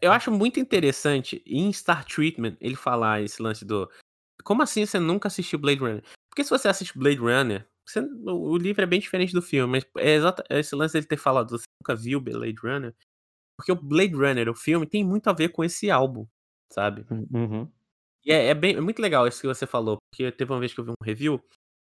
Eu 0.00 0.12
acho 0.12 0.30
muito 0.30 0.60
interessante 0.60 1.42
em 1.46 1.72
Star 1.72 2.04
Treatment 2.04 2.56
ele 2.60 2.76
falar 2.76 3.22
esse 3.22 3.42
lance 3.42 3.64
do 3.64 3.90
como 4.44 4.62
assim 4.62 4.86
você 4.86 4.98
nunca 5.00 5.28
assistiu 5.28 5.58
Blade 5.58 5.80
Runner? 5.80 6.04
Porque 6.30 6.44
se 6.44 6.50
você 6.50 6.68
assiste 6.68 6.98
Blade 6.98 7.18
Runner, 7.18 7.66
você 7.86 8.00
o 8.00 8.52
o 8.52 8.58
livro 8.58 8.82
é 8.82 8.86
bem 8.86 9.00
diferente 9.00 9.34
do 9.34 9.42
filme, 9.42 9.72
mas 9.72 9.86
é 9.98 10.12
exata 10.14 10.44
é 10.50 10.60
esse 10.60 10.74
lance 10.76 10.94
dele 10.94 11.06
ter 11.06 11.16
falado: 11.18 11.50
"Você 11.50 11.64
nunca 11.82 11.96
viu 12.00 12.20
Blade 12.20 12.56
Runner?", 12.62 12.94
porque 13.58 13.72
o 13.72 13.76
Blade 13.76 14.14
Runner, 14.14 14.48
o 14.50 14.54
filme, 14.56 14.86
tem 14.86 15.04
muito 15.04 15.28
a 15.30 15.34
ver 15.34 15.50
com 15.50 15.64
esse 15.64 15.90
álbum, 15.90 16.26
sabe. 16.72 17.06
Hum, 17.10 17.26
uhum. 17.32 17.72
E 18.24 18.32
é 18.32 18.48
é 18.48 18.54
bem 18.54 18.76
é 18.76 18.80
muito 18.80 19.00
legal 19.00 19.26
isso 19.26 19.40
que 19.40 19.46
você 19.46 19.66
falou, 19.66 19.98
porque 20.10 20.30
teve 20.32 20.52
uma 20.52 20.60
vez 20.60 20.72
que 20.72 20.80
eu 20.80 20.84
vi 20.84 20.90
um 20.90 21.04
review 21.04 21.42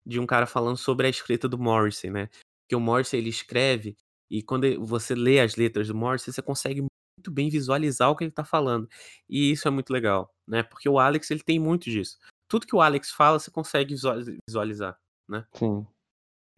de 0.05 0.19
um 0.19 0.25
cara 0.25 0.45
falando 0.45 0.77
sobre 0.77 1.07
a 1.07 1.09
escrita 1.09 1.47
do 1.47 1.57
Morrissey, 1.57 2.09
né, 2.09 2.29
que 2.67 2.75
o 2.75 2.79
Morrissey 2.79 3.19
ele 3.19 3.29
escreve 3.29 3.95
e 4.29 4.41
quando 4.41 4.83
você 4.85 5.15
lê 5.15 5.39
as 5.39 5.55
letras 5.55 5.87
do 5.87 5.95
Morrissey, 5.95 6.33
você 6.33 6.41
consegue 6.41 6.81
muito 6.81 7.31
bem 7.31 7.49
visualizar 7.49 8.09
o 8.09 8.15
que 8.15 8.23
ele 8.23 8.31
tá 8.31 8.43
falando. 8.43 8.87
E 9.29 9.51
isso 9.51 9.67
é 9.67 9.71
muito 9.71 9.91
legal, 9.93 10.29
né, 10.47 10.63
porque 10.63 10.89
o 10.89 10.99
Alex 10.99 11.29
ele 11.31 11.43
tem 11.43 11.59
muito 11.59 11.89
disso. 11.89 12.17
Tudo 12.49 12.67
que 12.67 12.75
o 12.75 12.81
Alex 12.81 13.11
fala 13.11 13.39
você 13.39 13.51
consegue 13.51 13.93
visuali 13.93 14.37
visualizar, 14.47 14.97
né. 15.29 15.45
Sim. 15.53 15.85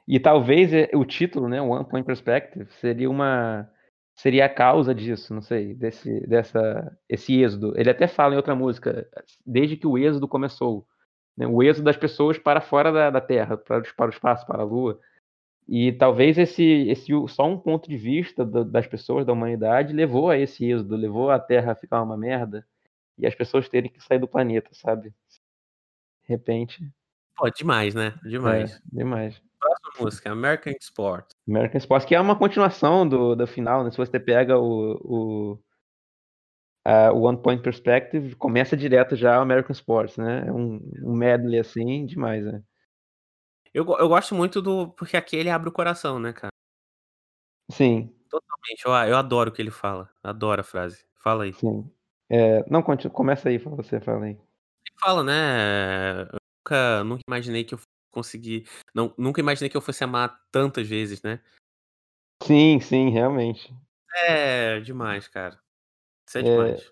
E 0.07 0.19
talvez, 0.19 0.71
eh, 0.73 0.89
o 0.93 1.03
título, 1.03 1.49
né, 1.49 1.61
One 1.61 1.87
Point 1.87 2.05
Perspective, 2.05 2.67
seria 2.79 3.09
uma 3.09 3.67
seria 4.15 4.45
a 4.45 4.49
causa 4.49 4.95
disso, 4.95 5.33
não 5.33 5.41
sei, 5.41 5.73
desse 5.75 6.25
dessa 6.27 6.97
esse 7.09 7.33
êxodo. 7.41 7.73
Ele 7.77 7.89
até 7.89 8.07
fala 8.07 8.33
em 8.33 8.37
outra 8.37 8.55
música, 8.55 9.07
desde 9.45 9.77
que 9.77 9.87
o 9.87 9.97
êxodo 9.97 10.27
começou, 10.27 10.87
né, 11.37 11.45
o 11.47 11.61
êxodo 11.61 11.85
das 11.85 11.97
pessoas 11.97 12.37
para 12.39 12.61
fora 12.61 12.91
da 12.91 13.09
da 13.11 13.21
Terra, 13.21 13.57
para 13.57 13.79
o 13.79 13.95
para 13.95 14.07
o 14.07 14.09
espaço, 14.09 14.45
para 14.47 14.61
a 14.61 14.65
Lua. 14.65 14.99
E 15.67 15.91
talvez 15.93 16.37
esse 16.37 16.63
esse 16.89 17.11
só 17.27 17.47
um 17.47 17.59
ponto 17.59 17.89
de 17.89 17.97
vista 17.97 18.45
da 18.45 18.63
das 18.63 18.87
pessoas, 18.87 19.25
da 19.25 19.33
humanidade, 19.33 19.93
levou 19.93 20.29
a 20.29 20.37
esse 20.37 20.65
êxodo, 20.65 20.95
levou 20.95 21.29
a 21.31 21.39
Terra 21.39 21.73
a 21.73 21.75
ficar 21.75 22.01
uma 22.01 22.17
merda, 22.17 22.65
e 23.17 23.27
as 23.27 23.35
pessoas 23.35 23.69
terem 23.69 23.91
que 23.91 24.01
sair 24.03 24.19
do 24.19 24.27
planeta, 24.27 24.69
sabe. 24.73 25.09
De 25.09 26.29
repente 26.29 26.89
Pô, 27.35 27.49
demais, 27.49 27.93
né, 27.93 28.13
É, 28.23 28.29
demais. 28.29 28.81
demais. 28.91 29.41
Próxima 29.59 29.91
música, 29.99 30.31
American 30.31 30.73
Export. 30.73 31.34
American 31.47 31.77
Export, 31.77 32.05
que 32.07 32.15
é 32.15 32.19
uma 32.21 32.37
continuação 32.37 33.07
do 33.07 33.35
do 33.35 33.47
final, 33.47 33.83
né, 33.83 33.91
se 33.91 33.97
você 33.97 34.19
pega 34.19 34.57
o 34.59 35.53
o 35.55 35.59
o 37.13 37.21
One 37.27 37.37
Point 37.41 37.61
Perspective, 37.63 38.35
começa 38.35 38.77
direto 38.77 39.15
já 39.15 39.39
o 39.39 39.41
American 39.41 39.71
Sports, 39.73 40.17
né, 40.17 40.45
é 40.47 40.51
um 40.51 40.79
um 41.03 41.15
medley, 41.15 41.59
assim, 41.59 42.05
demais, 42.05 42.45
né. 42.45 42.61
Eu 43.73 43.85
eu 43.99 44.07
gosto 44.07 44.33
muito 44.35 44.61
do 44.61 44.89
porque 44.91 45.17
aqui 45.17 45.35
ele 45.35 45.49
abre 45.49 45.69
o 45.69 45.71
coração, 45.71 46.19
né, 46.19 46.31
cara. 46.33 46.49
Sim. 47.71 48.13
Totalmente, 48.29 48.85
eu 48.85 48.91
eu 49.11 49.17
adoro 49.17 49.49
o 49.49 49.53
que 49.53 49.61
ele 49.61 49.71
fala, 49.71 50.09
adoro 50.23 50.61
a 50.61 50.63
frase. 50.63 51.05
Fala 51.23 51.43
aí. 51.45 51.53
Sim. 51.53 51.89
Eh, 52.29 52.63
não, 52.69 52.81
conti 52.81 53.09
começa 53.09 53.49
aí, 53.49 53.57
você, 53.57 53.99
fala 53.99 54.25
aí. 54.25 54.31
Ele 54.31 54.95
fala, 54.99 55.23
né, 55.23 56.21
eu 56.23 56.37
nunca 56.63 57.03
nunca 57.03 57.21
imaginei 57.27 57.63
que 57.63 57.73
eu 57.75 57.79
fosse 58.15 58.37
conseguir 58.37 58.67
não, 58.95 59.13
nunca 59.17 59.41
imaginei 59.41 59.69
que 59.69 59.77
eu 59.77 59.81
fosse 59.81 60.03
amar 60.03 60.39
tantas 60.51 60.87
vezes, 60.87 61.21
né. 61.23 61.39
Sim, 62.43 62.79
sim, 62.81 63.09
realmente. 63.09 63.73
É, 64.27 64.79
demais, 64.81 65.27
cara. 65.27 65.59
Isso 66.27 66.37
é 66.39 66.43
É 66.43 66.43
demais. 66.43 66.91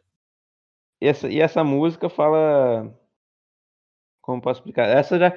essa 1.01 1.29
e 1.29 1.39
essa 1.39 1.63
música 1.63 2.09
fala 2.09 2.93
como 4.23 4.41
posso 4.41 4.59
explicar? 4.61 4.87
Essa 4.87 5.19
já 5.19 5.33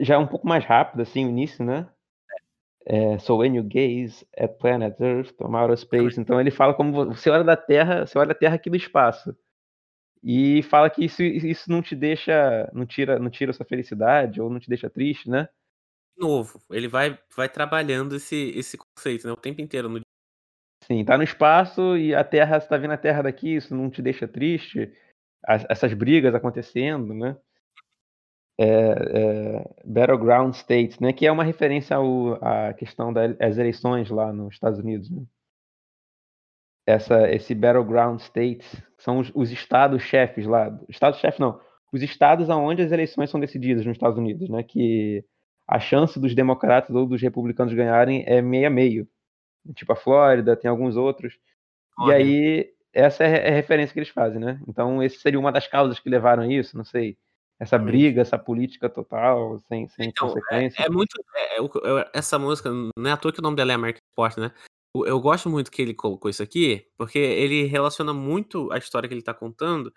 já 0.00 0.14
é 0.14 0.18
um 0.18 0.26
pouco 0.26 0.46
mais 0.46 0.64
rápida, 0.64 1.02
assim, 1.02 1.24
o 1.26 1.30
início, 1.30 1.64
né. 1.64 1.88
É. 2.86 3.18
"So 3.18 3.36
when 3.38 3.56
you 3.56 3.64
gaze 3.64 4.26
at 4.38 4.58
planet 4.58 4.98
Earth 5.00 5.32
from 5.38 5.56
outer 5.56 5.74
Exatamente. 5.74 6.14
space", 6.14 6.20
então 6.20 6.40
ele 6.40 6.50
fala 6.50 6.74
como 6.74 6.92
vo 6.92 7.06
você 7.14 7.30
olha 7.30 7.44
da 7.44 7.56
Terra 7.56 8.06
você 8.06 8.18
olha 8.18 8.32
a 8.32 8.34
Terra 8.34 8.56
aqui 8.56 8.70
do 8.70 8.76
espaço. 8.76 9.36
E 10.22 10.62
fala 10.64 10.90
que 10.90 11.02
isso 11.04 11.22
isso 11.22 11.70
não 11.70 11.80
te 11.80 11.96
deixa 11.96 12.70
não 12.74 12.84
tira 12.86 13.18
não 13.18 13.30
tira 13.30 13.52
sua 13.54 13.64
felicidade 13.64 14.40
ou 14.40 14.50
não 14.50 14.60
te 14.60 14.68
deixa 14.68 14.90
triste, 14.90 15.30
né. 15.30 15.48
Novo, 16.16 16.60
ele 16.70 16.88
vai 16.88 17.18
vai 17.34 17.48
trabalhando 17.48 18.16
esse 18.16 18.36
esse 18.56 18.76
conceito, 18.76 19.26
né, 19.26 19.32
o 19.32 19.36
tempo 19.36 19.60
inteiro 19.60 19.88
no 19.88 20.00
Sim, 20.86 21.04
tá 21.04 21.16
no 21.18 21.22
espaço 21.22 21.96
e 21.96 22.14
a 22.14 22.24
Terra 22.24 22.58
você 22.58 22.66
tá 22.68 22.76
vendo 22.78 22.92
a 22.92 22.96
Terra 22.96 23.22
daqui, 23.22 23.54
isso 23.56 23.74
não 23.74 23.90
te 23.90 24.00
deixa 24.00 24.26
triste? 24.26 24.90
As 25.46 25.64
essas 25.70 25.94
brigas 25.94 26.34
acontecendo, 26.34 27.14
né. 27.14 27.36
Eh 28.58 28.66
eh, 28.66 29.64
Battleground 29.86 30.54
States, 30.54 30.98
né, 31.00 31.12
que 31.12 31.26
é 31.26 31.32
uma 31.32 31.44
referência 31.44 31.96
ao 31.96 32.34
à 32.44 32.74
questão 32.74 33.12
da 33.12 33.22
as 33.40 33.58
eleições 33.58 34.10
lá 34.10 34.32
nos 34.32 34.54
Estados 34.54 34.78
Unidos, 34.80 35.10
né. 35.10 35.22
Essa 36.86 37.30
esse 37.30 37.54
Battleground 37.54 38.20
States 38.20 38.82
são 38.98 39.18
os 39.18 39.30
os 39.34 39.50
estados-chefes 39.50 40.46
lá 40.46 40.70
estados-chefe 40.88 41.40
não, 41.40 41.60
os 41.92 42.02
estados 42.02 42.48
aonde 42.48 42.82
as 42.82 42.90
eleições 42.92 43.30
são 43.30 43.38
decididas 43.40 43.84
nos 43.84 43.96
Estados 43.96 44.18
Unidos, 44.18 44.48
né, 44.48 44.62
que 44.62 45.24
a 45.68 45.78
chance 45.78 46.18
dos 46.18 46.34
democratas 46.34 46.94
ou 46.96 47.06
dos 47.06 47.20
republicanos 47.22 47.72
ganharem 47.74 48.24
é 48.26 48.40
meio 48.42 48.66
a 48.66 48.70
meio. 48.70 49.08
Tipo 49.76 49.92
a 49.94 49.96
Flórida, 49.96 50.56
tem 50.56 50.70
alguns 50.70 50.96
outros. 50.96 51.34
E 52.00 52.02
Olha. 52.02 52.16
aí, 52.16 52.70
essa 52.94 53.24
é 53.24 53.48
é 53.48 53.50
a 53.50 53.54
referência 53.54 53.92
que 53.94 54.00
eles 54.00 54.10
fazem, 54.10 54.40
né. 54.40 54.60
Então 54.68 55.02
esse 55.02 55.18
seria 55.20 55.40
uma 55.40 55.52
das 55.52 55.68
causas 55.68 55.98
que 56.00 56.10
levaram 56.10 56.44
a 56.44 56.48
isso, 56.48 56.76
não 56.76 56.84
sei, 56.84 57.18
essa 57.60 57.78
briga, 57.78 58.22
essa 58.22 58.38
política 58.38 58.88
total, 58.90 59.58
sem 59.68 59.88
sem 59.88 60.08
Então, 60.08 60.28
consequência. 60.28 60.82
é 60.82 60.86
é 60.86 60.90
muito 60.90 61.14
é 61.36 61.56
que 61.68 61.78
eu 61.78 62.04
essa 62.14 62.38
música 62.38 62.70
não 62.96 63.10
é 63.10 63.12
à 63.12 63.16
toa 63.16 63.32
que 63.32 63.40
o 63.40 63.42
nome 63.42 63.56
dela 63.56 63.72
é 63.72 63.74
American 63.76 64.00
Export, 64.10 64.38
né. 64.40 64.52
Eu 64.94 65.20
gosto 65.20 65.48
muito 65.48 65.70
que 65.70 65.80
ele 65.80 65.94
colocou 65.94 66.28
isso 66.30 66.42
aqui, 66.42 66.86
porque 66.96 67.18
ele 67.18 67.64
relaciona 67.64 68.12
muito 68.12 68.70
a 68.72 68.78
história 68.78 69.08
que 69.08 69.14
ele 69.14 69.22
tá 69.22 69.34
contando 69.34 69.92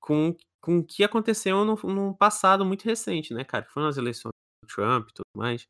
com 0.00 0.36
com 0.60 0.78
o 0.78 0.84
que 0.84 1.02
aconteceu 1.02 1.64
no 1.64 2.16
passado 2.16 2.64
muito 2.64 2.84
recente, 2.84 3.34
né, 3.34 3.44
cara, 3.44 3.64
que 3.64 3.72
foram 3.72 3.88
as 3.88 3.96
eleições 3.96 4.30
do 4.62 4.68
Trump 4.68 5.08
e 5.10 5.14
tudo 5.14 5.26
mais. 5.36 5.68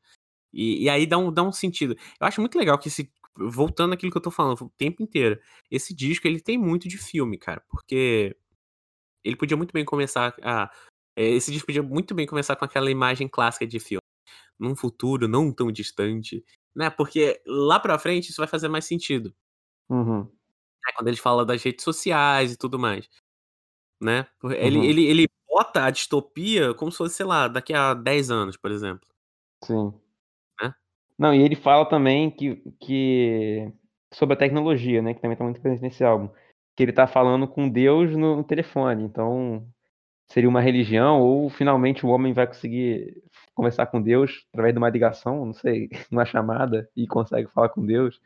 E 0.52 0.84
e 0.84 0.90
aí 0.90 1.06
dá 1.06 1.18
um 1.18 1.32
dá 1.32 1.42
um 1.42 1.52
sentido. 1.52 1.96
Eu 2.20 2.26
acho 2.26 2.40
muito 2.40 2.58
legal 2.58 2.78
que 2.78 2.88
esse 2.88 3.12
voltando 3.36 3.94
àquilo 3.94 4.12
que 4.12 4.18
eu 4.18 4.22
tô 4.22 4.30
falando 4.30 4.60
o 4.62 4.70
tempo 4.70 5.02
inteiro, 5.02 5.40
esse 5.70 5.94
disco 5.94 6.26
ele 6.28 6.40
tem 6.40 6.58
muito 6.58 6.88
de 6.88 6.98
filme, 6.98 7.38
cara, 7.38 7.62
porque 7.70 8.36
ele 9.24 9.36
podia 9.36 9.56
muito 9.56 9.72
bem 9.72 9.84
começar 9.84 10.34
a 10.42 10.70
esse 11.16 11.52
disco 11.52 11.66
podia 11.66 11.82
muito 11.82 12.14
bem 12.14 12.26
começar 12.26 12.56
com 12.56 12.64
aquela 12.64 12.90
imagem 12.90 13.28
clássica 13.28 13.66
de 13.66 13.78
filme, 13.80 14.02
num 14.58 14.76
futuro 14.76 15.28
não 15.28 15.52
tão 15.52 15.70
distante, 15.72 16.44
né, 16.76 16.90
porque 16.90 17.40
lá 17.46 17.80
pra 17.80 17.98
frente 17.98 18.30
isso 18.30 18.40
vai 18.40 18.48
fazer 18.48 18.68
mais 18.68 18.84
sentido. 18.86 19.34
Uhum. 19.90 20.28
É, 20.88 20.92
quando 20.94 21.08
ele 21.08 21.16
fala 21.18 21.46
das 21.46 21.62
redes 21.62 21.84
sociais 21.84 22.52
e 22.52 22.58
tudo 22.58 22.78
mais, 22.78 23.08
né. 24.00 24.26
Ele 24.58 24.78
Uhum. 24.78 24.84
ele 24.84 25.06
ele 25.06 25.28
bota 25.48 25.84
a 25.86 25.90
distopia 25.90 26.74
como 26.74 26.92
se 26.92 26.98
fosse, 26.98 27.16
sei 27.16 27.26
lá, 27.26 27.48
daqui 27.48 27.74
a 27.74 27.94
10 27.94 28.30
anos, 28.30 28.56
por 28.58 28.70
exemplo. 28.72 29.06
Sim. 29.64 29.92
Né. 30.62 30.74
Não, 31.18 31.34
e 31.34 31.42
ele 31.42 31.56
fala 31.56 31.86
também 31.88 32.30
que 32.30 32.56
que 32.80 33.72
sobre 34.14 34.34
a 34.34 34.38
tecnologia, 34.38 35.02
né, 35.02 35.14
que 35.14 35.20
também 35.22 35.36
tá 35.38 35.44
muito 35.44 35.60
presente 35.60 35.82
nesse 35.82 36.04
álbum, 36.04 36.28
que 36.76 36.82
ele 36.84 36.92
tá 36.92 37.06
falando 37.08 37.48
com 37.48 37.68
Deus 37.68 38.16
no 38.16 38.44
telefone, 38.44 39.04
então 39.04 39.66
seria 40.32 40.48
uma 40.48 40.60
religião 40.60 41.20
ou 41.22 41.50
finalmente 41.50 42.06
o 42.06 42.10
homem 42.10 42.32
vai 42.32 42.46
conseguir 42.46 43.22
conversar 43.54 43.86
com 43.88 44.02
Deus 44.02 44.46
através 44.52 44.74
de 44.74 44.78
uma 44.78 44.90
ligação, 44.90 45.46
não 45.46 45.54
sei, 45.54 45.88
uma 46.12 46.24
chamada 46.26 46.90
e 46.96 47.06
consegue 47.06 47.48
falar 47.50 47.70
com 47.70 47.84
Deus. 47.86 48.20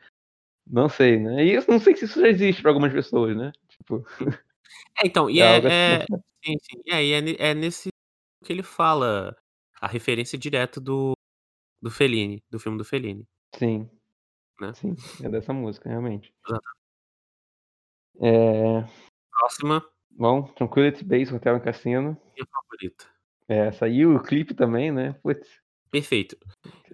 Não 0.67 0.89
sei, 0.89 1.19
né. 1.19 1.45
E 1.45 1.53
eu 1.55 1.65
não 1.67 1.79
sei 1.79 1.95
se 1.95 2.05
isso 2.05 2.21
já 2.21 2.29
existe 2.29 2.61
pra 2.63 2.71
algumas 2.71 2.93
pessoas, 2.93 3.35
né, 3.37 3.51
tipo 3.69 4.05
É, 5.03 5.07
então, 5.07 5.29
e 5.31 5.41
é 5.41 5.43
é 5.43 5.45
algo 5.45 5.67
a 5.67 5.71
se 5.71 5.77
é 5.81 5.99
pensar. 6.07 6.19
sim, 6.45 6.55
sim. 6.61 6.81
É, 6.87 7.03
e 7.05 7.13
é 7.13 7.49
é 7.51 7.53
nesse 7.53 7.89
que 8.45 8.53
ele 8.53 8.63
fala 8.63 9.35
a 9.81 9.87
referência 9.87 10.37
direta 10.39 10.81
do 10.81 11.13
do 11.81 11.91
Fellini, 11.91 12.43
do 12.51 12.59
filme 12.59 12.77
do 12.77 12.85
Fellini. 12.85 13.27
Sim. 13.55 13.89
Né. 14.61 14.73
Sim, 14.73 14.95
é 15.23 15.29
dessa 15.29 15.53
música, 15.53 15.89
realmente. 15.89 16.33
Exata 16.45 16.67
Eh 18.15 18.83
Próxima. 19.31 19.83
Bom, 20.17 20.43
Tranquility 20.43 21.03
Base 21.03 21.33
Hotel 21.33 21.55
and 21.55 21.59
Cassino. 21.59 22.17
Minha 22.35 22.47
favorita. 22.51 23.05
É, 23.47 23.71
aí, 23.81 24.05
o 24.05 24.19
clipe 24.21 24.53
também, 24.53 24.91
né, 24.91 25.13
puts. 25.21 25.47
Perfeito. 25.91 26.35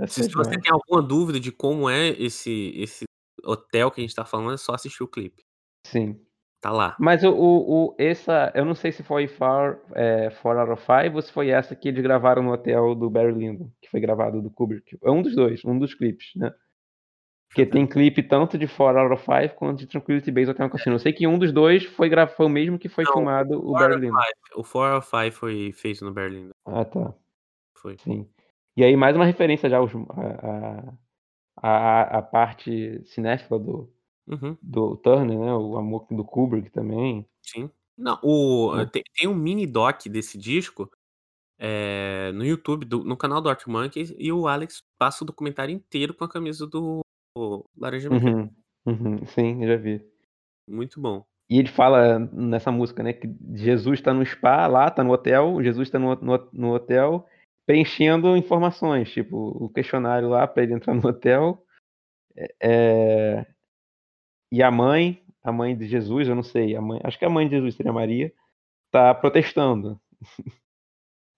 Se 0.07 0.21
é 0.21 0.23
se 0.23 0.29
você 0.29 0.59
tem 0.59 0.71
alguma 0.71 1.01
dúvida 1.01 1.39
de 1.39 1.51
como 1.51 1.89
é 1.89 2.09
esse 2.09 2.71
esse 2.75 3.05
hotel 3.43 3.89
que 3.89 3.99
a 3.99 4.03
gente 4.03 4.15
tá 4.15 4.23
falando, 4.23 4.53
é 4.53 4.57
só 4.57 4.73
assistir 4.73 5.03
o 5.03 5.07
clipe. 5.07 5.43
Sim. 5.85 6.19
Tá 6.61 6.71
lá. 6.71 6.95
Mas 6.99 7.23
o 7.23 7.31
o 7.31 7.87
o 7.87 7.95
essa 7.97 8.51
eu 8.55 8.63
não 8.63 8.75
sei 8.75 8.91
se 8.91 9.03
foi 9.03 9.27
Four 9.27 9.81
eh, 9.95 10.29
Four 10.41 10.57
out 10.57 10.71
of 10.71 10.85
Five 10.85 11.15
ou 11.15 11.21
se 11.21 11.31
foi 11.31 11.49
essa 11.49 11.75
que 11.75 11.89
eles 11.89 12.01
gravaram 12.01 12.43
no 12.43 12.53
hotel 12.53 12.95
do 12.95 13.09
Barry 13.09 13.33
Lyndon, 13.33 13.69
que 13.81 13.89
foi 13.89 13.99
gravado 13.99 14.41
do 14.41 14.49
Kubrick. 14.51 14.97
É 15.03 15.11
um 15.11 15.21
dos 15.21 15.35
2, 15.35 15.65
um 15.65 15.77
dos 15.77 15.93
clipes, 15.93 16.31
né. 16.35 16.53
Porque 17.53 17.67
tem 17.67 17.85
clipe 17.85 18.23
tanto 18.23 18.57
de 18.57 18.65
Four 18.65 18.97
out 18.97 19.13
of 19.13 19.23
Five 19.23 19.49
quanto 19.55 19.77
de 19.77 19.85
Tranquility 19.85 20.31
Base 20.31 20.49
Hotel 20.49 20.65
and 20.65 20.69
Cassino. 20.69 20.93
Eu 20.93 20.95
É. 20.95 20.99
sei 20.99 21.13
que 21.13 21.27
um 21.27 21.37
dos 21.37 21.51
2 21.51 21.83
foi 21.85 22.09
foi 22.35 22.45
o 22.47 22.49
mesmo 22.49 22.79
que 22.79 22.89
foi 22.89 23.03
Não, 23.03 23.13
filmado 23.13 23.59
o. 23.63 23.77
Five 23.77 24.33
o 24.55 24.63
Four 24.63 24.85
out 24.87 24.97
of 25.05 25.09
Five 25.09 25.31
foi 25.31 25.71
feito 25.71 26.03
no 26.03 26.11
Lyndon. 26.27 26.51
Ah, 26.65 26.83
tá. 26.83 27.13
Foi. 27.77 27.95
Sim. 27.99 28.27
E 28.75 28.83
aí 28.83 28.95
mais 28.97 29.15
uma 29.15 29.25
referência 29.25 29.69
já 29.69 29.77
aos 29.77 29.91
a 29.95 30.93
a 31.61 32.17
a 32.19 32.21
parte 32.23 33.01
cinéfila 33.05 33.59
do 33.59 33.93
Uhum. 34.27 34.57
do 34.61 34.95
Turner, 34.97 35.37
né, 35.37 35.53
o 35.53 35.77
amor 35.77 36.07
do 36.09 36.23
Kubrick 36.25 36.71
também. 36.71 37.27
Sim. 37.43 37.69
Não, 37.97 38.17
o 38.23 38.73
Hum. 38.73 38.85
tem 38.87 39.03
tem 39.15 39.27
um 39.29 39.35
mini 39.35 39.67
doc 39.67 40.07
desse 40.07 40.37
disco, 40.39 40.89
eh, 41.59 42.31
no 42.33 42.45
YouTube 42.45 42.85
do 42.85 43.03
no 43.03 43.17
canal 43.17 43.41
do 43.41 43.49
Arctic 43.49 43.67
Monkeys 43.69 44.13
e 44.17 44.31
o 44.31 44.47
Alex 44.47 44.83
passa 44.99 45.23
o 45.23 45.27
documentário 45.27 45.73
inteiro 45.75 46.13
com 46.15 46.23
a 46.25 46.29
camisa 46.29 46.67
do 46.67 47.02
Laranja 47.77 48.09
Mecânica. 48.09 48.53
Uhum, 48.85 48.93
uhum. 48.93 49.25
Sim, 49.27 49.65
já 49.65 49.75
vi. 49.75 50.01
Muito 50.67 50.99
bom. 50.99 51.25
E 51.49 51.59
ele 51.59 51.67
fala 51.67 52.19
nessa 52.19 52.71
música, 52.71 53.03
né, 53.03 53.13
que 53.13 53.29
Jesus 53.53 54.01
tá 54.01 54.13
no 54.13 54.25
spa 54.25 54.65
lá, 54.67 54.89
tá 54.89 55.03
no 55.03 55.11
hotel, 55.11 55.61
Jesus 55.61 55.89
tá 55.89 55.99
no 55.99 56.15
no 56.15 56.49
no 56.53 56.73
hotel 56.73 57.27
preenchendo 57.65 58.35
informações, 58.35 59.11
tipo, 59.11 59.37
o 59.37 59.69
questionário 59.69 60.29
lá 60.29 60.45
pra 60.47 60.63
ele 60.63 60.73
entrar 60.73 60.93
no 60.93 61.07
hotel. 61.07 61.65
Eh, 62.61 63.45
e 64.51 64.63
a 64.63 64.71
mãe 64.71 65.23
a 65.43 65.51
mãe 65.51 65.75
de 65.75 65.87
Jesus, 65.87 66.27
eu 66.27 66.35
não 66.35 66.43
sei, 66.43 66.75
a 66.75 66.81
mãe 66.81 67.01
acho 67.03 67.19
que 67.19 67.25
a 67.25 67.29
mãe 67.29 67.47
de 67.47 67.55
Jesus 67.55 67.75
seria 67.75 67.91
Maria, 67.91 68.33
tá 68.91 69.13
protestando. 69.13 69.99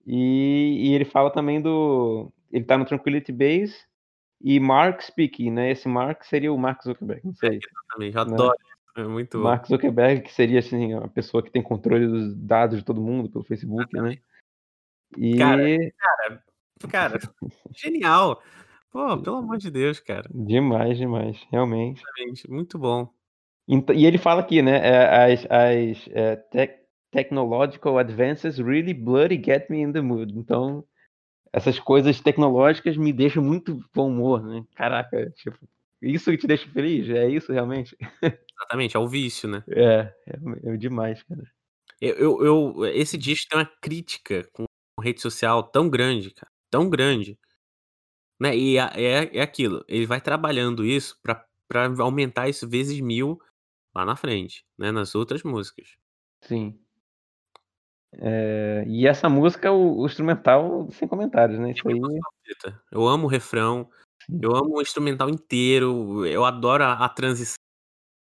E 0.08 0.90
e 0.92 0.94
ele 0.94 1.04
fala 1.04 1.32
também 1.32 1.60
do 1.60 2.32
ele 2.52 2.64
tá 2.64 2.78
no 2.78 2.86
Tranquility 2.86 3.32
Base 3.32 3.76
e 4.42 4.60
Mark 4.60 5.02
speaking, 5.02 5.52
né, 5.52 5.72
esse 5.72 5.88
Mark 5.88 6.24
seria 6.24 6.52
o 6.52 6.58
Mark 6.58 6.84
Zuckerberg, 6.84 7.22
não 7.24 7.32
É, 7.32 7.36
sei, 7.36 7.60
exatamente, 7.60 8.16
eu 8.16 8.26
né. 8.26 8.34
adoro 8.34 8.58
isso, 8.60 9.00
é 9.00 9.08
muito 9.08 9.38
bom. 9.38 9.44
Mark 9.44 9.66
Zuckerberg 9.68 10.22
que 10.22 10.34
seria, 10.34 10.60
assim, 10.60 10.94
a 10.94 11.08
pessoa 11.08 11.44
que 11.44 11.52
tem 11.52 11.62
controle 11.62 12.08
dos 12.08 12.36
dados 12.36 12.78
de 12.80 12.86
todo 12.86 13.02
mundo 13.02 13.30
pelo 13.30 13.44
Facebook, 13.44 13.94
né. 13.94 14.18
Exatamente. 15.18 15.36
Cara 15.38 15.70
E 15.70 15.92
cara 15.92 16.44
cara, 16.90 17.20
genial. 17.76 18.42
Pô, 18.92 19.18
pelo 19.18 19.38
amor 19.38 19.58
de 19.58 19.70
Deus, 19.70 20.00
cara. 20.00 20.30
Demais, 20.34 20.98
demais, 20.98 21.46
realmente. 21.52 22.02
Exatamente, 22.02 22.50
muito 22.50 22.78
bom. 22.78 23.10
E 23.68 24.06
ele 24.06 24.18
fala 24.18 24.42
aqui, 24.42 24.62
né, 24.62 24.78
eh, 24.78 25.34
as 25.34 25.46
as, 25.50 26.50
tech 26.52 26.86
technological 27.12 27.98
advances 27.98 28.58
really 28.58 28.94
bloody 28.94 29.42
get 29.42 29.70
me 29.70 29.82
in 29.82 29.92
the 29.92 30.02
mood. 30.02 30.38
Então, 30.38 30.84
essas 31.54 31.80
coisas 31.80 32.20
tecnológicas 32.22 32.98
me 32.98 33.14
deixam 33.14 33.44
muito 33.44 33.80
bom 33.94 34.10
humor, 34.10 34.44
né. 34.44 34.64
Caraca, 34.76 35.32
tipo, 35.32 35.58
isso 36.02 36.32
que 36.32 36.38
te 36.38 36.48
deixa 36.48 36.68
feliz? 36.70 37.10
É 37.10 37.30
isso 37.30 37.52
realmente? 37.54 37.96
Exatamente, 38.58 38.96
é 38.96 39.00
o 39.00 39.08
vício, 39.08 39.50
né. 39.50 39.64
É, 39.70 40.14
é 40.28 40.74
é 40.74 40.78
demais, 40.78 41.22
cara. 41.24 41.44
Eu 42.02 42.16
eu 42.18 42.46
eu 42.46 42.86
esse 42.88 43.18
disco 43.18 43.48
tem 43.50 43.60
uma 43.60 43.72
crítica 43.82 44.48
com 44.54 44.66
rede 45.02 45.22
social 45.22 45.64
tão 45.64 45.90
grande, 45.90 46.32
cara, 46.32 46.52
tão 46.72 46.90
grande. 46.90 47.38
Né, 48.40 48.56
e 48.58 48.78
é 48.78 49.38
é 49.38 49.42
aquilo, 49.42 49.84
ele 49.88 50.06
vai 50.06 50.20
trabalhando 50.20 50.84
isso 50.86 51.18
pra 51.24 51.46
pra 51.68 51.88
aumentar 52.00 52.48
isso 52.50 52.68
vezes 52.70 53.00
1000 53.00 53.40
lá 53.96 54.06
na 54.06 54.16
frente, 54.16 54.66
né, 54.78 54.92
nas 54.92 55.16
outras 55.16 55.44
músicas. 55.44 55.98
Sim. 56.42 56.85
Eh, 58.20 58.84
e 58.88 59.08
essa 59.08 59.30
música, 59.30 59.72
o 59.72 60.02
o 60.02 60.06
instrumental 60.06 60.90
sem 60.92 61.08
comentários, 61.08 61.60
né, 61.60 61.70
É 61.70 61.72
isso 61.74 61.88
minha 61.88 61.96
aí. 61.96 62.22
Eu 62.92 63.08
amo 63.08 63.26
o 63.26 63.30
refrão, 63.30 63.90
eu 64.42 64.56
amo 64.56 64.78
o 64.78 64.82
instrumental 64.82 65.30
inteiro, 65.30 66.26
eu 66.26 66.46
adoro 66.46 66.84
a 66.84 66.94
a 67.06 67.10
transição, 67.10 67.56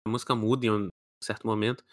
a 0.08 0.12
música 0.12 0.36
muda 0.36 0.66
em 0.68 0.72
um 0.72 0.90
certo 1.24 1.48
momento. 1.48 1.84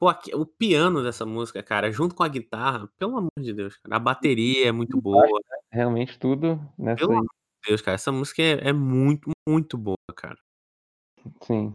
Pô, 0.00 0.08
aque 0.08 0.34
o 0.34 0.46
piano 0.46 1.02
dessa 1.02 1.26
música, 1.26 1.62
cara, 1.62 1.90
junto 1.92 2.14
com 2.14 2.22
a 2.24 2.28
guitarra, 2.28 2.88
pelo 2.98 3.16
amor 3.18 3.30
de 3.40 3.52
Deus, 3.54 3.76
cara, 3.78 3.96
a 3.96 4.00
bateria 4.00 4.68
é 4.68 4.72
muito 4.72 5.00
boa. 5.00 5.24
Realmente 5.72 6.18
tudo 6.18 6.60
nessa 6.78 7.06
Pelo 7.06 7.12
amor 7.12 7.22
aí. 7.22 7.28
de 7.64 7.70
Deus, 7.70 7.82
cara, 7.82 7.96
essa 7.96 8.12
música 8.12 8.42
é 8.42 8.70
é 8.70 8.72
muito, 8.74 9.30
muito 9.48 9.78
boa, 9.78 9.96
cara. 10.16 10.38
Sim. 11.42 11.74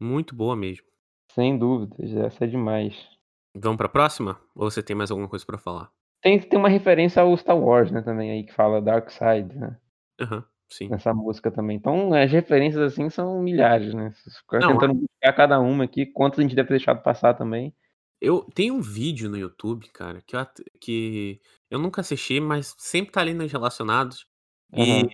Muito 0.00 0.34
boa 0.34 0.56
mesmo. 0.56 0.86
Sem 1.32 1.58
dúvidas, 1.58 2.12
essa 2.14 2.44
é 2.44 2.48
demais. 2.48 3.17
Vamos 3.54 3.76
pra 3.78 3.88
próxima? 3.88 4.40
Ou 4.54 4.70
você 4.70 4.82
tem 4.82 4.94
mais 4.96 5.10
alguma 5.10 5.28
coisa 5.28 5.44
pra 5.46 5.58
falar? 5.58 5.90
Tem 6.22 6.40
tem 6.40 6.58
uma 6.58 6.68
referência 6.68 7.22
ao 7.22 7.36
Star 7.36 7.56
Wars, 7.58 7.90
né, 7.92 8.02
também 8.02 8.30
aí 8.32 8.44
que 8.44 8.52
fala 8.52 8.82
Dark 8.82 9.08
Side, 9.10 9.54
né. 9.56 9.78
Aham, 10.20 10.44
sim. 10.68 10.90
Nessa 10.90 11.12
música 11.12 11.50
também. 11.50 11.76
Então 11.76 12.12
as 12.14 12.30
referências, 12.32 12.80
assim, 12.92 13.10
são 13.10 13.42
milhares, 13.42 13.92
né, 13.94 14.12
ficar 14.40 14.64
tentando 14.64 14.94
buscar 14.94 15.32
cada 15.34 15.60
uma 15.60 15.84
aqui, 15.84 16.06
quantas 16.06 16.38
a 16.38 16.42
gente 16.42 16.54
deve 16.54 16.68
ter 16.68 16.74
deixado 16.74 17.02
passar 17.02 17.34
também. 17.34 17.74
Eu 18.20 18.42
tem 18.54 18.70
um 18.70 18.80
vídeo 18.80 19.30
no 19.30 19.36
YouTube, 19.38 19.88
cara, 19.92 20.20
que 20.22 20.34
eu 20.36 20.46
que 20.80 21.40
eu 21.70 21.78
nunca 21.78 22.00
assisti, 22.00 22.40
mas 22.40 22.74
sempre 22.78 23.12
tá 23.12 23.20
ali 23.20 23.32
nos 23.32 23.50
relacionados, 23.52 24.26
e 24.74 25.04
Aham. 25.04 25.08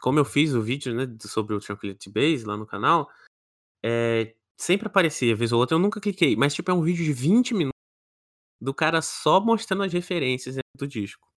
como 0.00 0.18
eu 0.18 0.24
fiz 0.24 0.54
o 0.54 0.62
vídeo, 0.62 0.94
né, 0.94 1.06
sobre 1.22 1.54
o 1.54 1.60
Tranquility 1.60 2.10
Base 2.10 2.44
lá 2.46 2.56
no 2.56 2.66
canal, 2.66 3.08
eh, 3.84 4.34
sempre 4.62 4.86
aparecia 4.86 5.34
vez 5.36 5.52
ou 5.52 5.60
outra, 5.60 5.74
eu 5.74 5.78
nunca 5.80 6.00
cliquei, 6.00 6.36
mas 6.36 6.54
tipo 6.54 6.70
é 6.70 6.74
um 6.74 6.82
vídeo 6.82 7.04
de 7.04 7.12
20 7.12 7.52
minutos 7.54 7.72
do 8.60 8.72
cara 8.72 9.02
só 9.02 9.40
mostrando 9.40 9.82
as 9.82 9.92
referências 9.92 10.54
dentro 10.54 10.70
do 10.78 10.86
disco. 10.86 11.28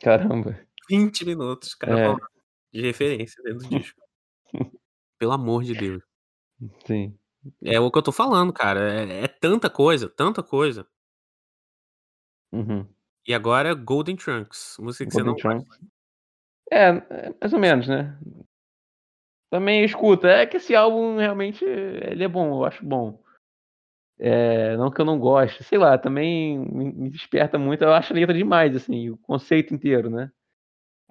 Caramba. 0.00 0.60
20 0.88 1.24
minutos 1.24 1.74
cara 1.74 2.12
É. 2.12 2.16
de 2.72 2.82
referência 2.82 3.42
dentro 3.42 3.68
do 3.68 3.78
disco. 3.78 4.00
Pelo 5.18 5.32
amor 5.32 5.64
de 5.64 5.72
Deus. 5.74 6.02
Sim. 6.86 7.18
É 7.64 7.80
o 7.80 7.90
que 7.90 7.98
eu 7.98 8.02
tô 8.02 8.12
falando, 8.12 8.52
cara, 8.52 8.80
é 9.02 9.24
é 9.24 9.28
tanta 9.28 9.70
coisa, 9.70 10.08
tanta 10.08 10.42
coisa. 10.42 10.86
Uhum. 12.52 12.86
E 13.26 13.34
agora 13.34 13.74
Golden 13.74 14.16
Trunks, 14.16 14.76
música 14.78 15.04
que 15.06 15.12
você 15.12 15.22
Golden 15.22 15.42
não 15.44 15.52
gosta. 15.52 15.68
Trunks. 15.70 15.90
É, 16.70 16.88
é 16.88 17.34
mais 17.40 17.52
ou 17.52 17.58
menos, 17.58 17.88
né. 17.88 18.18
Também 19.52 19.84
escuta, 19.84 20.28
é 20.28 20.46
que 20.46 20.56
esse 20.56 20.74
álbum 20.74 21.16
realmente 21.18 21.64
ele 21.64 22.24
é 22.24 22.28
bom, 22.28 22.48
eu 22.60 22.64
acho 22.64 22.84
bom. 22.84 23.20
Eh, 24.18 24.76
não 24.78 24.90
que 24.90 25.00
eu 25.00 25.04
não 25.04 25.18
goste, 25.18 25.62
sei 25.64 25.78
lá, 25.78 25.98
também 25.98 26.58
me 26.58 27.10
desperta 27.10 27.58
muito, 27.58 27.84
eu 27.84 27.92
acho 27.92 28.12
a 28.12 28.16
letra 28.16 28.34
demais, 28.34 28.74
assim, 28.76 29.10
o 29.10 29.18
conceito 29.18 29.74
inteiro, 29.74 30.10
né. 30.10 30.30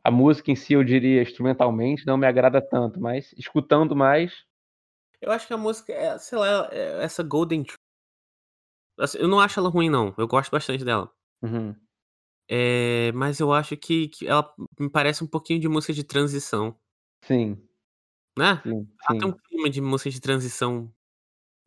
A 0.04 0.12
música 0.12 0.52
em 0.52 0.56
si, 0.56 0.74
eu 0.74 0.84
diria, 0.84 1.22
instrumentalmente, 1.24 2.06
não 2.08 2.18
me 2.18 2.28
agrada 2.28 2.62
tanto, 2.62 3.00
mas 3.02 3.34
escutando 3.38 3.96
mais 3.96 4.34
Eu 5.22 5.32
acho 5.32 5.48
que 5.48 5.54
a 5.54 5.58
música 5.58 5.94
é, 5.94 6.18
sei 6.20 6.38
lá, 6.40 6.70
eh, 6.72 7.04
essa 7.04 7.24
Golden 7.24 7.66
assim, 9.00 9.18
eu 9.20 9.28
não 9.28 9.40
acho 9.40 9.60
ela 9.60 9.70
ruim 9.70 9.90
não, 9.90 10.14
eu 10.18 10.28
gosto 10.28 10.52
bastante 10.52 10.84
dela. 10.86 11.12
Uhum. 11.42 11.76
Eh, 12.50 13.12
mas 13.14 13.40
eu 13.40 13.52
acho 13.54 13.76
que 13.78 14.08
que 14.10 14.28
ela 14.28 14.48
me 14.80 14.90
parece 14.90 15.24
um 15.24 15.28
pouquinho 15.28 15.60
de 15.60 15.68
música 15.68 15.94
de 15.94 16.04
transição. 16.04 16.78
Sim. 17.24 17.68
Né. 18.38 18.62
Sim, 18.64 18.88
tem 19.20 19.30
um 19.30 19.32
sim. 19.32 19.40
clima 19.48 19.70
de 19.70 19.80
música 19.82 20.10
de 20.10 20.20
transição, 20.20 20.92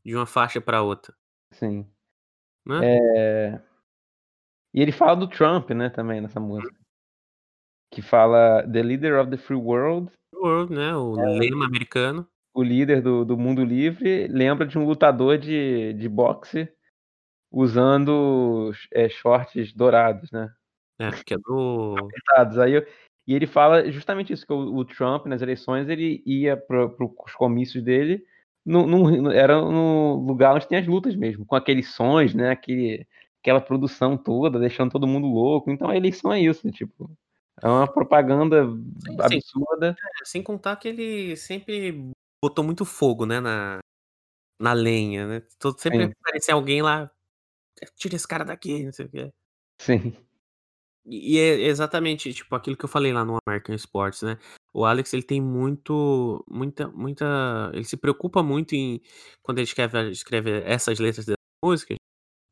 de 0.05 0.17
uma 0.17 0.27
faixa 0.27 0.61
pra 0.61 0.83
outra. 0.83 1.15
Sim. 1.53 1.91
Né. 2.67 2.89
Eh, 3.17 3.61
e 4.75 4.81
ele 4.83 4.93
fala 4.93 5.17
do 5.17 5.29
Trump, 5.29 5.71
né, 5.71 5.91
também 5.91 6.21
nessa 6.21 6.41
Uhum. 6.41 6.47
música. 6.49 6.79
que 7.93 8.03
fala 8.03 8.63
The 8.71 8.83
Leader 8.83 9.19
of 9.21 9.31
the 9.31 9.37
Free 9.39 9.57
World. 9.57 10.13
World, 10.35 10.73
né, 10.75 10.95
o 10.95 11.17
É. 11.17 11.39
lema 11.39 11.65
americano. 11.67 12.29
O 12.55 12.63
líder 12.63 13.03
do 13.03 13.25
do 13.25 13.37
mundo 13.37 13.65
livre 13.65 14.27
lembra 14.29 14.67
de 14.67 14.79
um 14.79 14.85
lutador 14.87 15.39
de 15.39 15.93
de 15.95 16.09
boxe 16.09 16.69
usando, 17.53 18.73
eh, 18.93 19.09
shorts 19.09 19.73
dourados, 19.75 20.31
né. 20.33 20.51
É, 21.01 21.11
que 21.25 21.35
é 21.35 21.39
do 21.39 21.95
Apertados, 21.97 22.59
aí 22.59 22.73
eu 22.75 22.87
e 23.29 23.35
ele 23.35 23.47
fala 23.49 23.91
justamente 23.93 24.33
isso, 24.35 24.47
que 24.47 24.55
o 24.55 24.77
o 24.79 24.87
Trump 24.87 25.27
nas 25.27 25.43
eleições 25.43 25.89
ele 25.91 26.23
ia 26.27 26.57
para 26.59 26.87
os 27.27 27.35
comícios 27.37 27.85
dele, 27.85 28.25
era 29.35 29.61
no 29.63 30.17
lugar 30.27 30.57
onde 30.57 30.69
tem 30.69 30.79
as 30.81 30.89
lutas 30.89 31.17
mesmo, 31.17 31.47
com 31.47 31.57
aqueles 31.57 31.91
sons, 31.95 32.35
né, 32.35 32.51
aquele 32.53 33.07
aquela 33.43 33.61
produção 33.63 34.17
toda, 34.19 34.59
deixando 34.61 34.93
todo 34.93 35.07
mundo 35.09 35.27
louco, 35.29 35.71
então 35.73 35.91
a 35.91 35.97
eleição 35.97 36.33
é 36.33 36.41
isso, 36.43 36.71
tipo, 36.73 37.11
é 37.63 37.69
uma 37.69 37.89
propaganda 37.93 38.65
Sim, 38.67 39.19
sim. 39.23 39.41
absurda. 39.41 39.97
É, 40.23 40.25
sem 40.27 40.43
contar 40.43 40.77
que 40.77 40.89
ele 40.89 41.37
sempre 41.37 42.13
botou 42.45 42.65
muito 42.65 42.85
fogo, 42.87 43.27
né, 43.27 43.41
na 43.41 43.81
na 44.61 44.73
lenha, 44.75 45.27
né, 45.29 45.43
sempre 45.79 46.05
Sim. 46.07 46.13
aparecia 46.23 46.55
alguém 46.55 46.83
lá: 46.83 47.11
"Tira 47.99 48.17
esse 48.17 48.29
cara 48.29 48.45
daqui, 48.45 48.85
não 48.85 48.93
sei 48.93 49.07
o 49.07 49.11
quê". 49.11 49.33
Sim. 49.79 50.28
E 51.11 51.39
é 51.39 51.63
exatamente, 51.69 52.35
tipo, 52.35 52.55
aquilo 52.55 52.77
que 52.77 52.85
eu 52.85 52.89
falei 52.89 53.13
lá 53.13 53.25
no 53.25 53.39
American 53.47 53.75
Sports, 53.77 54.23
né, 54.23 54.39
o 54.75 54.85
Alex 54.85 55.13
ele 55.15 55.23
tem 55.23 55.41
muito 55.41 56.45
muita 56.49 56.89
muita 56.89 57.71
ele 57.73 57.85
se 57.85 57.97
preocupa 57.97 58.43
muito 58.43 58.75
em 58.75 59.01
quando 59.43 59.59
ele 59.59 59.65
escreve 59.67 60.11
escreve 60.11 60.51
essas 60.65 60.99
letras 60.99 61.25
das 61.25 61.37
músicas, 61.65 61.97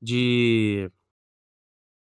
de 0.02 0.90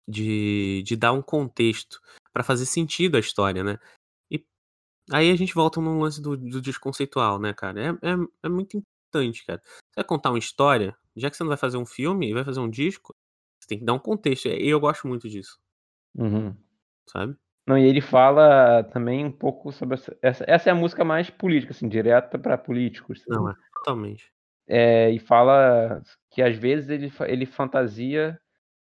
de 0.08 0.84
de 0.84 0.96
dar 0.98 1.14
um 1.14 1.22
contexto, 1.22 2.00
pra 2.34 2.44
fazer 2.44 2.66
sentido 2.66 3.16
a 3.16 3.20
história, 3.20 3.64
né. 3.64 3.80
E 4.32 4.44
aí 5.12 5.32
a 5.32 5.38
gente 5.38 5.54
volta 5.56 5.82
no 5.82 6.00
lance 6.02 6.22
do 6.22 6.38
do 6.38 6.62
desconceitual, 6.62 7.40
né, 7.40 7.54
cara, 7.54 7.82
é 8.04 8.12
é 8.12 8.16
é 8.46 8.50
muito 8.50 8.78
importante, 8.78 9.46
cara. 9.46 9.62
Você 9.66 9.96
vai 9.98 10.06
contar 10.06 10.32
uma 10.32 10.40
história, 10.40 10.98
já 11.18 11.30
que 11.32 11.38
você 11.38 11.44
não 11.44 11.50
vai 11.50 11.58
fazer 11.58 11.78
um 11.78 11.86
filme 11.88 12.30
e 12.30 12.34
vai 12.36 12.46
fazer 12.46 12.60
um 12.62 12.70
disco, 12.70 13.16
você 13.62 13.68
tem 13.70 13.80
que 13.80 13.86
dar 13.86 13.94
um 13.96 14.00
contexto, 14.00 14.48
e 14.50 14.70
eu 14.70 14.80
gosto 14.82 15.08
muito 15.08 15.30
disso. 15.30 15.58
Uhum. 16.16 16.56
Sabe? 17.06 17.36
Não, 17.68 17.78
e 17.78 17.86
ele 17.88 18.02
fala 18.02 18.84
também 18.84 19.24
um 19.26 19.32
pouco 19.32 19.72
sobre 19.72 19.96
essa 19.96 20.18
essa 20.22 20.44
essa 20.48 20.70
é 20.70 20.72
a 20.74 20.76
música 20.76 21.06
mais 21.06 21.30
política, 21.30 21.72
assim, 21.72 21.88
direta 21.88 22.38
pra 22.38 22.58
políticos, 22.58 23.22
Não, 23.28 23.50
sabe. 23.50 23.50
é, 23.50 23.54
totalmente. 23.74 24.34
Eh, 24.68 25.12
e 25.12 25.20
fala 25.20 26.02
que 26.32 26.42
às 26.42 26.56
vezes 26.58 26.90
ele 26.90 27.12
ele 27.28 27.46
fantasia 27.46 28.40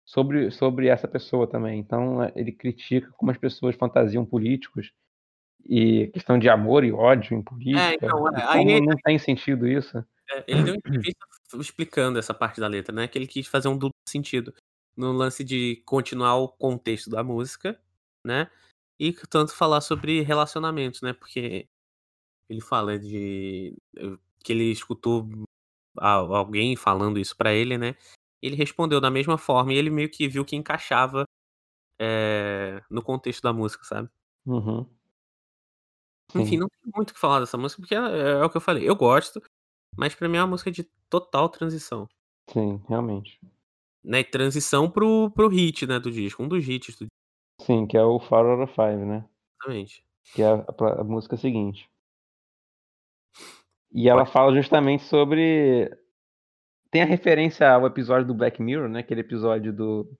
sobre 0.04 0.50
sobre 0.50 0.88
essa 0.88 1.08
pessoa 1.08 1.48
também, 1.48 1.80
então, 1.80 2.22
eh, 2.24 2.32
ele 2.36 2.52
critica 2.52 3.10
como 3.18 3.30
as 3.32 3.38
pessoas 3.38 3.76
fantasiam 3.76 4.26
políticos, 4.26 4.92
e 5.66 6.08
questão 6.08 6.38
de 6.38 6.48
amor 6.50 6.84
e 6.84 6.92
ódio 6.92 7.36
em 7.36 7.42
É, 7.72 7.94
política, 7.94 7.94
então, 7.94 8.28
é, 8.28 8.44
como 8.50 8.78
aí 8.78 8.80
não 8.80 8.96
tem 9.04 9.18
sentido 9.18 9.66
isso. 9.68 10.04
É, 10.30 10.44
ele 10.46 10.62
deu 10.62 10.74
entrevista 10.74 11.26
f 11.52 11.60
explicando 11.60 12.18
essa 12.18 12.32
parte 12.32 12.60
da 12.60 12.66
letra, 12.66 12.94
né, 12.94 13.06
que 13.06 13.18
ele 13.18 13.26
quis 13.26 13.46
fazer 13.46 13.68
um 13.68 13.76
duplo 13.76 13.92
sentido, 14.08 14.54
no 14.96 15.12
lance 15.12 15.44
de 15.44 15.76
continuar 15.86 16.36
o 16.36 16.48
contexto 16.48 17.10
da 17.10 17.22
música, 17.24 17.80
né, 18.26 18.50
e 19.00 19.12
tanto 19.30 19.54
falar 19.54 19.80
sobre 19.80 20.22
relacionamentos, 20.22 21.02
né, 21.02 21.12
porque 21.12 21.68
ele 22.48 22.60
fala 22.62 22.98
de 22.98 23.76
que 24.44 24.52
ele 24.52 24.72
escutou 24.72 25.28
al 25.98 26.34
alguém 26.34 26.76
falando 26.76 27.18
isso 27.20 27.36
pra 27.36 27.52
ele, 27.54 27.78
né, 27.78 27.96
ele 28.42 28.56
respondeu 28.56 29.00
da 29.00 29.10
mesma 29.10 29.38
forma 29.38 29.72
e 29.74 29.76
ele 29.78 29.90
meio 29.90 30.10
que 30.10 30.28
viu 30.28 30.44
que 30.44 30.56
encaixava, 30.56 31.24
eh, 32.00 32.82
no 32.90 33.02
contexto 33.02 33.42
da 33.42 33.52
música, 33.52 33.84
sabe. 33.84 34.10
Uhum. 34.46 34.86
Enfim, 36.34 36.56
não 36.58 36.68
tem 36.68 36.92
muito 36.94 37.10
o 37.10 37.14
que 37.14 37.20
falar 37.20 37.40
dessa 37.40 37.56
música, 37.58 37.80
porque 37.80 37.94
é 37.94 37.98
é 37.98 38.44
o 38.44 38.50
que 38.50 38.56
eu 38.56 38.60
falei, 38.60 38.88
eu 38.88 38.96
gosto, 38.96 39.40
mas 39.96 40.14
pra 40.14 40.28
mim 40.28 40.38
é 40.38 40.40
uma 40.42 40.48
música 40.48 40.70
de 40.70 40.84
total 41.10 41.48
transição. 41.48 42.08
Sim, 42.50 42.82
realmente. 42.88 43.38
Né, 44.04 44.22
transição 44.22 44.90
para 44.90 45.02
o 45.04 45.30
para 45.30 45.46
o 45.46 45.48
hit, 45.48 45.86
né, 45.86 45.98
do 45.98 46.10
disco, 46.12 46.42
um 46.42 46.48
dos 46.48 46.68
hits 46.68 46.94
do 46.98 47.06
Sim, 47.60 47.86
que 47.86 47.96
é 47.96 48.02
o 48.04 48.18
Four 48.20 48.46
out 48.46 48.62
of 48.64 48.74
Five, 48.74 49.04
né. 49.04 49.24
Exatamente. 49.60 50.04
Que 50.34 50.42
é 50.42 50.48
a 50.48 50.58
pra 50.72 51.00
a 51.00 51.04
música 51.04 51.36
seguinte. 51.36 51.88
E 53.92 54.08
ela 54.08 54.24
Pode 54.24 54.32
fala 54.32 54.54
justamente 54.54 55.02
sobre 55.04 55.90
tem 56.90 57.02
a 57.02 57.06
referência 57.06 57.70
ao 57.70 57.86
episódio 57.86 58.26
do 58.26 58.34
Black 58.34 58.62
Mirror, 58.62 58.88
né, 58.88 59.00
aquele 59.00 59.20
episódio 59.22 59.72
do 59.72 60.10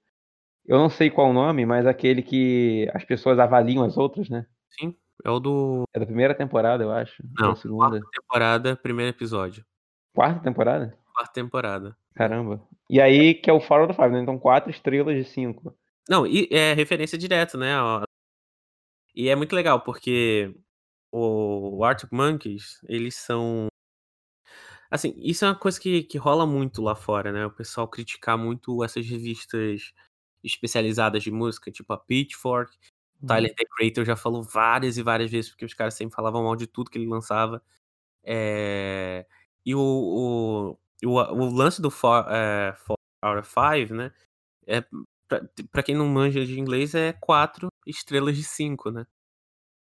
eu 0.67 0.79
não 0.79 0.91
sei 0.91 1.11
qual 1.11 1.31
o 1.31 1.35
nome, 1.35 1.67
mas 1.67 1.87
aquele 1.87 2.23
que 2.23 2.91
as 2.95 3.05
pessoas 3.05 3.39
avaliam 3.39 3.85
as 3.85 3.97
outras, 3.99 4.29
né. 4.31 4.47
Sim, 4.71 4.97
é 5.25 5.31
o 5.31 5.39
do 5.41 5.85
É 5.93 6.01
da 6.01 6.07
1ª 6.07 6.35
temporada, 6.35 6.83
eu 6.83 6.91
acho, 6.91 7.23
Não, 7.39 7.55
da 7.55 7.57
2ª. 7.57 8.01
4ª 8.01 8.09
temporada, 8.11 8.77
1º 8.77 9.09
episódio. 9.11 9.65
4ª 10.15 10.41
temporada? 10.41 10.97
4ª 11.15 11.33
temporada. 11.33 11.97
Caramba. 12.15 12.61
E 12.89 13.01
aí 13.01 13.35
que 13.35 13.51
é 13.51 13.53
o 13.53 13.61
Four 13.61 13.83
of 13.83 13.95
Five, 13.95 14.11
né, 14.11 14.21
então 14.21 14.39
4 14.39 14.71
estrelas 14.71 15.17
de 15.17 15.25
5. 15.25 15.75
Não, 16.09 16.27
e 16.27 16.49
é 16.51 16.75
referência 16.75 17.17
direta, 17.17 17.57
né, 17.57 17.75
e 19.15 19.29
é 19.29 19.37
muito 19.37 19.55
legal, 19.55 19.81
porque 19.81 20.55
o 21.13 21.85
Arctic 21.85 22.11
Monkeys, 22.13 22.81
eles 22.89 23.15
são 23.17 23.69
assim, 24.91 25.15
isso 25.19 25.45
é 25.45 25.49
uma 25.49 25.55
coisa 25.55 25.81
que 25.81 26.03
que 26.05 26.19
rola 26.19 26.47
muito 26.47 26.83
lá 26.83 26.95
fora, 26.95 27.33
né, 27.33 27.47
o 27.47 27.51
pessoal 27.51 27.89
criticar 27.89 28.37
muito 28.39 28.83
essas 28.85 29.07
revistas 29.07 29.93
especializadas 30.43 31.23
de 31.23 31.31
música, 31.31 31.71
tipo 31.71 31.93
a 31.93 31.99
Pitchfork, 31.99 32.77
Hum. 33.23 33.27
Tyler, 33.29 33.55
The 33.55 33.65
Creator, 33.77 34.05
já 34.05 34.17
falou 34.17 34.43
várias 34.43 34.99
e 34.99 35.03
várias 35.03 35.31
vezes, 35.31 35.51
porque 35.51 35.65
os 35.65 35.73
caras 35.75 35.95
sempre 35.95 36.15
falavam 36.15 36.43
mal 36.45 36.57
de 36.57 36.67
tudo 36.67 36.91
que 36.91 36.99
ele 36.99 37.07
lançava. 37.09 37.63
Eh, 38.25 39.27
e 39.67 39.75
o 39.75 39.81
o 39.81 40.79
o 41.05 41.11
o 41.19 41.51
lance 41.55 41.81
do 41.83 41.91
Four 41.91 42.27
eh, 42.31 42.75
Four 42.87 42.97
out 43.23 43.41
of 43.41 43.51
Five, 43.53 43.93
né, 43.95 44.13
é 44.67 44.85
pra 45.73 45.83
quem 45.83 45.95
não 45.97 46.09
manja 46.09 46.45
de 46.47 46.61
inglês 46.61 46.95
é 46.95 47.13
4 47.15 47.69
estrelas 47.87 48.37
de 48.37 48.45
5, 48.45 48.91
né. 48.91 49.07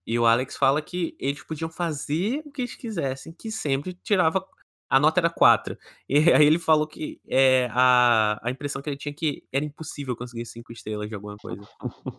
E 0.08 0.20
o 0.20 0.26
Alex 0.26 0.58
fala 0.58 0.82
que 0.82 1.16
eles 1.20 1.44
podiam 1.44 1.70
fazer 1.70 2.42
o 2.46 2.52
que 2.52 2.62
eles 2.64 2.76
quisessem, 2.76 3.34
que 3.34 3.52
sempre 3.52 3.94
tirava 3.94 4.46
a 4.90 5.00
nota 5.00 5.20
era 5.22 5.30
4. 5.30 5.78
E 6.10 6.18
aí 6.34 6.46
ele 6.46 6.60
falou 6.60 6.88
que, 6.88 7.20
eh, 7.28 7.68
a 7.72 8.40
a 8.44 8.52
impressão 8.52 8.82
que 8.82 8.90
ele 8.90 8.98
tinha 8.98 9.14
que 9.14 9.44
era 9.52 9.66
impossível 9.66 10.16
conseguir 10.16 10.46
5 10.46 10.72
estrelas 10.74 11.10
de 11.10 11.16
alguma 11.16 11.38
coisa. 11.38 11.62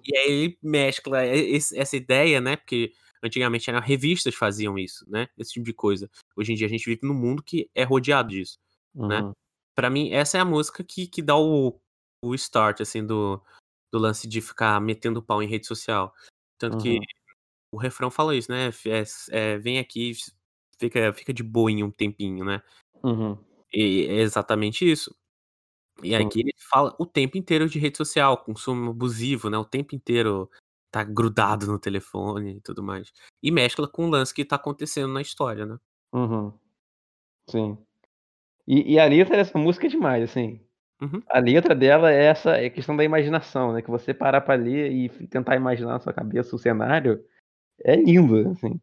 E 0.04 0.16
aí 0.18 0.30
ele 0.30 0.58
mescla 0.62 1.24
esse 1.26 1.78
essa 1.78 1.96
ideia, 1.96 2.40
né, 2.40 2.56
porque 2.56 2.92
antigamente 3.22 3.70
eram 3.70 3.80
revistas 3.80 4.34
faziam 4.34 4.78
isso, 4.78 5.04
né, 5.10 5.28
esse 5.38 5.52
tipo 5.54 5.66
de 5.66 5.72
coisa. 5.74 6.10
Hoje 6.36 6.52
em 6.52 6.56
dia 6.56 6.66
a 6.66 6.70
gente 6.70 6.84
vive 6.86 7.00
num 7.04 7.14
mundo 7.14 7.42
que 7.42 7.70
é 7.74 7.84
rodeado 7.84 8.30
disso, 8.30 8.58
né. 9.08 9.22
Uhum. 9.22 9.34
Pra 9.76 9.90
mim 9.90 10.10
essa 10.12 10.38
é 10.38 10.40
a 10.42 10.44
música 10.46 10.84
que 10.84 11.06
que 11.08 11.22
dá 11.22 11.36
o 11.38 11.80
o 12.24 12.34
start, 12.36 12.80
assim, 12.82 13.06
do 13.06 13.42
do 13.92 13.98
lance 14.00 14.28
de 14.28 14.40
ficar 14.42 14.80
metendo 14.80 15.22
pau 15.22 15.42
em 15.42 15.48
rede 15.48 15.66
social. 15.66 16.14
Tanto 16.58 16.76
que 16.78 16.98
Uhum. 16.98 17.06
o 17.72 17.78
refrão 17.78 18.10
fala 18.10 18.36
isso, 18.36 18.50
né, 18.52 18.68
s 18.68 19.30
eh, 19.32 19.58
"Vem 19.58 19.78
aqui, 19.80 20.12
fica 20.80 21.12
fica 21.14 21.32
de 21.34 21.42
boa 21.44 21.70
em 21.72 21.82
um 21.84 21.90
tempinho", 21.92 22.44
né. 22.44 22.62
Uhum. 23.02 23.44
E 23.72 24.06
é 24.08 24.20
exatamente 24.20 24.90
isso. 24.90 25.14
E 26.02 26.14
aqui 26.16 26.40
ele 26.40 26.52
fala 26.70 26.94
o 27.00 27.06
tempo 27.06 27.38
inteiro 27.38 27.68
de 27.68 27.78
rede 27.78 27.98
social, 27.98 28.38
consumo 28.44 28.90
abusivo, 28.90 29.50
né, 29.50 29.58
o 29.58 29.64
tempo 29.66 29.94
inteiro 29.96 30.50
tá 30.92 31.04
grudado 31.04 31.66
no 31.66 31.78
telefone 31.78 32.56
e 32.58 32.62
tudo 32.62 32.82
mais. 32.82 33.12
E 33.42 33.50
mescla 33.50 33.88
com 33.88 34.06
o 34.06 34.10
lance 34.10 34.34
que 34.34 34.44
tá 34.44 34.56
acontecendo 34.56 35.12
na 35.12 35.22
história, 35.22 35.66
né. 35.66 35.78
Uhum. 36.12 36.58
Sim. 37.48 37.83
E 38.66 38.94
e 38.94 38.98
a 38.98 39.04
letra 39.06 39.36
dessa 39.36 39.58
música 39.58 39.86
é 39.86 39.90
demais, 39.90 40.22
assim. 40.24 40.60
Uhum. 41.02 41.22
A 41.30 41.38
letra 41.40 41.74
dela 41.74 42.12
é 42.12 42.24
essa 42.26 42.56
é 42.58 42.70
questão 42.70 42.96
da 42.96 43.04
imaginação, 43.04 43.72
né, 43.72 43.82
que 43.82 43.90
você 43.90 44.14
parar 44.14 44.40
pra 44.42 44.54
ler 44.56 44.92
e 44.92 45.08
tentar 45.28 45.56
imaginar 45.56 45.92
na 45.94 46.00
sua 46.00 46.12
cabeça 46.14 46.56
o 46.56 46.58
cenário, 46.58 47.24
é 47.84 47.96
lindo, 47.96 48.48
assim. 48.50 48.80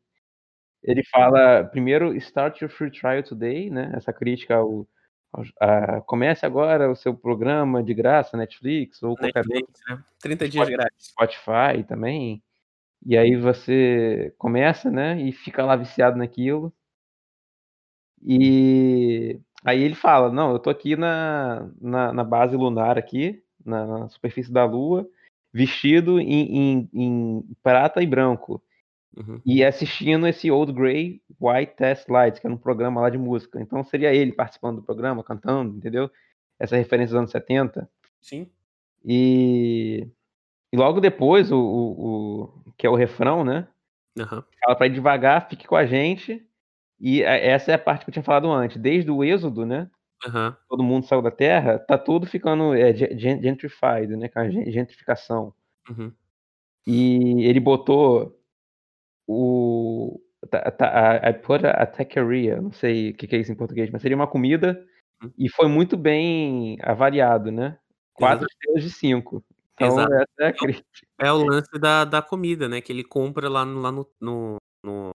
Ele 0.83 1.03
fala 1.05 1.65
primeiro 1.65 2.15
"Start 2.17 2.61
your 2.61 2.71
free 2.71 2.91
trial 2.91 3.23
today", 3.23 3.69
né, 3.71 3.91
essa 3.95 4.13
crítica 4.13 4.55
ao 4.55 4.87
aos 5.33 5.51
a 5.61 6.01
"Comece 6.01 6.45
agora 6.45 6.91
o 6.91 6.95
seu 6.95 7.15
programa 7.15 7.83
de 7.83 7.93
graça 7.93 8.37
Netflix 8.37 9.03
ou 9.03 9.17
qualquer 9.17 9.45
Netflix, 9.45 9.67
outro", 9.69 9.81
né, 9.89 10.03
30 10.21 10.47
dias 10.49 10.69
grátis. 10.69 11.07
Spotify 11.11 11.83
também, 11.87 12.43
e 13.05 13.17
aí 13.17 13.35
você 13.37 14.33
começa, 14.37 14.91
né, 14.91 15.21
e 15.21 15.31
fica 15.33 15.65
lá 15.65 15.75
viciado 15.77 16.17
naquilo. 16.17 16.73
E 18.23 19.39
aí 19.65 19.81
ele 19.83 19.95
fala: 19.95 20.31
"Não, 20.31 20.51
eu 20.53 20.59
tô 20.59 20.69
aqui 20.69 20.95
na 20.95 21.69
na 21.81 22.13
na 22.13 22.23
base 22.23 22.55
lunar 22.57 22.97
aqui, 22.97 23.43
na 23.65 23.85
na 23.87 24.09
superfície 24.09 24.51
da 24.51 24.65
lua, 24.65 25.07
vestido 25.53 26.19
em 26.19 26.89
em 26.89 26.89
em 26.93 27.43
prata 27.63 28.01
e 28.03 28.07
branco, 28.07 28.61
Uhum. 29.17 29.41
e 29.45 29.63
assistindo 29.65 30.27
esse 30.27 30.51
Old 30.51 30.73
Grey 30.73 31.21
White 31.41 31.75
Test 31.77 32.09
Lights", 32.09 32.39
que 32.39 32.47
era 32.47 32.53
um 32.55 32.59
programa 32.59 33.01
lá 33.01 33.09
de 33.11 33.17
música, 33.19 33.61
então 33.61 33.83
seria 33.83 34.13
ele 34.15 34.33
participando 34.33 34.77
do 34.77 34.83
programa, 34.83 35.23
cantando, 35.23 35.77
entendeu. 35.77 36.09
Essa 36.59 36.77
referência 36.77 37.13
dos 37.13 37.19
anos 37.19 37.31
70. 37.31 37.89
Sim. 38.21 38.51
E 39.05 40.07
E 40.73 40.77
logo 40.77 41.01
depois 41.01 41.51
o 41.51 41.57
o 41.57 42.43
o 42.67 42.73
que 42.77 42.87
é 42.87 42.89
o 42.89 42.95
refrão, 42.95 43.43
né, 43.43 43.67
Aham. 44.19 44.43
fala 44.65 44.75
pra 44.77 44.87
ir 44.87 44.91
devagar, 44.93 45.49
fique 45.49 45.67
com 45.67 45.75
a 45.77 45.85
gente, 45.85 46.45
e, 47.01 47.23
eh, 47.23 47.47
essa 47.49 47.71
é 47.71 47.75
a 47.75 47.79
parte 47.79 48.05
que 48.05 48.09
eu 48.11 48.13
tinha 48.13 48.23
falado 48.23 48.51
antes, 48.51 48.77
desde 48.81 49.11
o 49.11 49.23
êxodo, 49.23 49.65
né, 49.65 49.89
Aham. 50.27 50.57
todo 50.69 50.83
mundo 50.83 51.05
saiu 51.07 51.21
da 51.21 51.31
terra, 51.31 51.79
tá 51.79 51.97
tudo 51.97 52.27
ficando, 52.27 52.75
gen 52.95 53.41
gentrified, 53.43 54.15
né, 54.17 54.29
com 54.29 54.39
a 54.39 54.49
gen 54.49 54.71
gentrificação. 54.71 55.53
Uhum. 55.89 56.15
E 56.85 57.43
ele 57.45 57.59
botou 57.59 58.39
o 59.27 60.21
ta 60.51 60.71
ta 60.71 61.21
I 61.29 61.33
put 61.33 61.65
a 61.67 61.85
taqueria, 61.87 62.61
não 62.61 62.71
sei 62.73 63.11
o 63.11 63.15
que 63.15 63.27
que 63.27 63.35
é 63.37 63.39
isso 63.39 63.51
em 63.51 63.55
português, 63.55 63.89
mas 63.91 64.01
seria 64.01 64.17
uma 64.17 64.27
comida, 64.27 64.83
Hum. 65.19 65.31
e 65.37 65.49
foi 65.49 65.67
muito 65.69 65.97
bem 65.97 66.77
avaliado, 66.83 67.51
né, 67.51 67.79
4 68.13 68.47
Exatamente. 68.47 68.51
estrelas 68.51 68.83
de 68.83 68.91
5. 68.91 69.43
Então 69.75 70.03
Exato. 70.03 70.13
essa 70.13 70.27
é 70.41 70.47
a 70.49 70.53
É 70.59 70.63
o 70.63 70.67
crítica. 70.67 71.07
é 71.19 71.31
o 71.33 71.37
lance 71.37 71.79
da 71.79 72.05
da 72.05 72.21
comida, 72.21 72.67
né, 72.69 72.81
que 72.81 72.91
ele 72.93 73.03
compra 73.03 73.49
lá 73.49 73.65
no 73.65 73.79
lá 73.81 73.91
no 73.91 74.09
no 74.21 74.57
No 74.83 75.13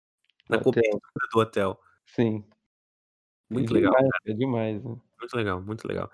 na 0.50 0.60
cobertura 0.60 1.28
do 1.34 1.40
hotel. 1.40 1.80
Sim. 2.08 2.46
É 3.54 3.54
Muito 3.54 3.74
legal, 3.74 3.94
demais, 3.94 4.10
é 4.26 4.34
demais, 4.34 4.84
né. 4.84 4.96
Muito 5.20 5.36
legal, 5.38 5.62
muito 5.62 5.88
legal. 5.88 6.12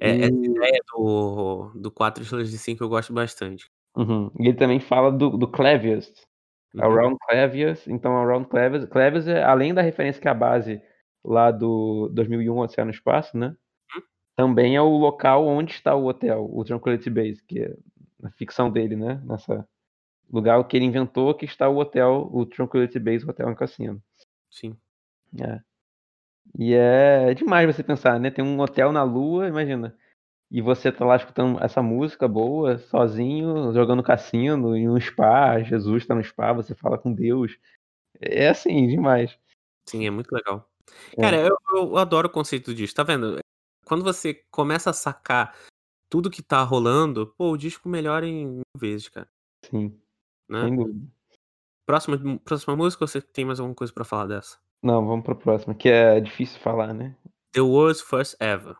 Essa 0.00 0.30
E 0.30 0.46
ideia 0.46 0.80
do 0.92 1.72
do 1.74 1.90
4 1.92 2.22
estrelas 2.22 2.50
de 2.50 2.58
5 2.58 2.82
eu 2.84 2.88
gosto 2.88 3.12
bastante. 3.12 3.70
Uhum. 3.96 4.30
E 4.38 4.46
ele 4.48 4.56
também 4.56 4.78
fala 4.80 5.10
do 5.10 5.30
do 5.36 5.48
Clavius, 5.48 6.12
Uhum. 6.74 6.84
Around 6.84 7.16
Clavius, 7.28 7.88
então 7.88 8.16
Around 8.16 8.48
Clavius 8.48 8.84
Clavius 8.86 9.26
é 9.28 9.42
além 9.42 9.74
da 9.74 9.82
referência 9.82 10.22
que 10.22 10.28
é 10.28 10.30
a 10.30 10.34
base 10.34 10.80
lá 11.24 11.50
do 11.50 12.08
2001: 12.12 12.58
Odisseia 12.58 12.84
no 12.84 12.90
Espaço, 12.92 13.36
né, 13.36 13.48
Hum. 13.96 14.02
também 14.36 14.76
é 14.76 14.82
o 14.82 14.88
local 14.98 15.46
onde 15.46 15.72
está 15.72 15.94
o 15.96 16.06
hotel, 16.06 16.48
o 16.52 16.64
Tranquility 16.64 17.10
Base, 17.10 17.44
que 17.46 17.60
é 17.60 17.76
na 18.20 18.30
ficção 18.32 18.70
dele, 18.70 18.96
né, 18.96 19.22
nessa 19.26 19.66
lugar 20.32 20.62
que 20.64 20.76
ele 20.76 20.86
inventou 20.86 21.34
que 21.34 21.44
está 21.44 21.68
o 21.68 21.78
hotel, 21.78 22.28
o 22.32 22.46
Tranquility 22.46 22.98
Base 22.98 23.28
Hotel 23.28 23.48
and 23.48 23.54
Cassino. 23.54 24.02
Sim. 24.50 24.76
É. 25.40 25.60
E 26.58 26.74
é 26.74 27.34
demais 27.34 27.66
você 27.74 27.82
pensar, 27.82 28.18
né, 28.18 28.30
tem 28.30 28.44
um 28.44 28.58
hotel 28.60 28.92
na 28.92 29.02
lua, 29.02 29.46
imagina, 29.48 29.96
e 30.50 30.60
você 30.60 30.90
tá 30.90 31.04
lá 31.04 31.16
escutando 31.16 31.62
essa 31.62 31.80
música 31.80 32.26
boa, 32.26 32.78
sozinho, 32.78 33.72
jogando 33.72 34.02
cassino 34.02 34.76
em 34.76 34.88
um 34.88 34.98
spa, 35.00 35.60
Jesus 35.62 36.06
tá 36.06 36.14
no 36.14 36.24
spa, 36.24 36.52
você 36.52 36.74
fala 36.74 36.98
com 36.98 37.12
Deus. 37.12 37.56
É 38.20 38.48
assim, 38.48 38.88
demais. 38.88 39.38
Sim, 39.88 40.06
é 40.06 40.10
muito 40.10 40.32
legal. 40.32 40.68
Cara, 41.20 41.36
É. 41.36 41.48
eu 41.48 41.56
eu 41.76 41.96
adoro 41.96 42.26
o 42.26 42.32
conceito 42.32 42.74
disso, 42.74 42.94
tá 42.94 43.04
vendo, 43.04 43.38
quando 43.84 44.02
você 44.02 44.34
começa 44.50 44.90
a 44.90 44.92
sacar 44.92 45.56
tudo 46.10 46.30
que 46.30 46.42
tá 46.42 46.62
rolando, 46.64 47.28
pô, 47.38 47.52
o 47.52 47.56
disco 47.56 47.88
melhora 47.88 48.26
em 48.26 48.46
mil 48.46 48.62
vezes, 48.76 49.08
cara. 49.08 49.28
Sim, 49.66 49.96
Né. 50.50 50.62
sem 50.66 50.76
dúvida. 50.76 51.06
Próxima 51.86 52.38
próxima 52.44 52.76
música 52.76 53.04
ou 53.04 53.08
você 53.08 53.20
tem 53.20 53.44
mais 53.44 53.60
alguma 53.60 53.74
coisa 53.74 53.92
pra 53.92 54.04
falar 54.04 54.26
dessa? 54.26 54.58
Não, 54.82 55.06
vamos 55.06 55.24
para 55.24 55.34
a 55.34 55.36
próxima, 55.36 55.74
que 55.74 55.88
é 55.88 56.20
difícil 56.20 56.58
falar, 56.60 56.94
né. 56.94 57.16
The 57.52 57.60
World's 57.60 58.00
First 58.00 58.36
Ever. 58.40 58.76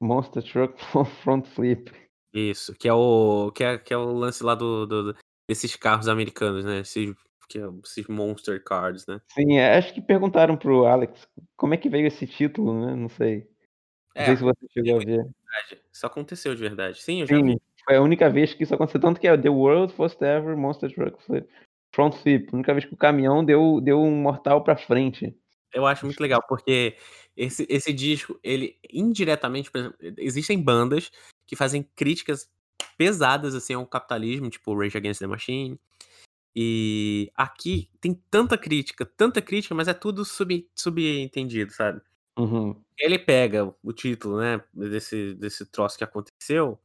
Monster 0.00 0.42
Truck 0.42 0.74
Front 1.22 1.46
Flip. 1.46 1.90
Isso, 2.32 2.74
que 2.74 2.88
é 2.88 2.92
o 2.92 3.50
que 3.52 3.64
é 3.64 3.78
que 3.78 3.92
é 3.92 3.96
o 3.96 4.12
lance 4.12 4.42
lá 4.44 4.54
do 4.54 4.86
do 4.86 5.16
desses 5.48 5.74
carros 5.76 6.06
americanos, 6.08 6.64
né, 6.64 6.80
esses 6.80 7.14
que 7.48 7.58
é 7.58 7.64
esses 7.84 8.06
monster 8.06 8.62
cars, 8.62 9.04
né. 9.06 9.20
Sim, 9.32 9.56
é, 9.58 9.76
acho 9.76 9.92
que 9.92 10.00
perguntaram 10.00 10.56
para 10.56 10.70
o 10.72 10.86
Alex 10.86 11.26
como 11.56 11.74
é 11.74 11.76
que 11.76 11.88
veio 11.88 12.06
esse 12.06 12.26
título, 12.26 12.86
né, 12.86 12.94
não 12.94 13.08
sei. 13.08 13.48
Não 14.14 14.22
É, 14.22 14.26
sei 14.26 14.36
se 14.36 14.42
você 14.44 14.66
chegou 14.72 14.96
a 15.00 15.04
ver. 15.04 15.04
de 15.04 15.16
verdade, 15.16 15.82
isso 15.92 16.06
aconteceu 16.06 16.54
de 16.54 16.60
verdade. 16.62 17.02
Sim, 17.02 17.22
eu 17.22 17.26
já 17.26 17.40
vi. 17.42 17.60
Foi 17.90 17.96
a 17.96 18.02
única 18.02 18.30
vez 18.30 18.54
que 18.54 18.62
isso 18.62 18.72
aconteceu, 18.72 19.00
tanto 19.00 19.18
que 19.18 19.26
é 19.26 19.36
The 19.36 19.48
World's 19.48 19.96
First 19.96 20.22
Ever 20.22 20.56
Monster 20.56 20.94
Truck 20.94 21.20
Flip 21.24 21.44
Front 21.92 22.14
Flip, 22.14 22.48
a 22.52 22.54
única 22.54 22.72
vez 22.72 22.84
que 22.84 22.94
o 22.94 22.96
caminhão 22.96 23.44
deu 23.44 23.80
deu 23.80 24.00
um 24.00 24.14
mortal 24.14 24.62
pra 24.62 24.76
frente. 24.76 25.36
Eu 25.74 25.84
acho 25.84 26.06
muito 26.06 26.20
legal, 26.20 26.40
porque 26.48 26.96
esse 27.36 27.66
esse 27.68 27.92
disco, 27.92 28.38
ele 28.44 28.78
indiretamente, 28.92 29.72
exemplo, 29.74 29.96
existem 30.18 30.62
bandas 30.62 31.10
que 31.48 31.56
fazem 31.56 31.82
críticas 31.96 32.48
pesadas, 32.96 33.56
assim, 33.56 33.74
ao 33.74 33.84
capitalismo, 33.84 34.48
tipo 34.48 34.72
Rage 34.78 34.96
Against 34.96 35.18
the 35.18 35.26
Machine, 35.26 35.76
e 36.54 37.28
aqui 37.34 37.90
tem 38.00 38.14
tanta 38.30 38.56
crítica, 38.56 39.04
tanta 39.04 39.42
crítica, 39.42 39.74
mas 39.74 39.88
é 39.88 39.94
tudo 39.94 40.24
sub 40.24 40.64
subentendido, 40.76 41.72
sabe. 41.72 42.00
Uhum. 42.38 42.80
Ele 42.96 43.18
pega 43.18 43.74
o 43.82 43.92
título, 43.92 44.38
né, 44.38 44.62
desse 44.72 45.34
desse 45.34 45.66
troço 45.66 45.98
que 45.98 46.04
aconteceu 46.04 46.78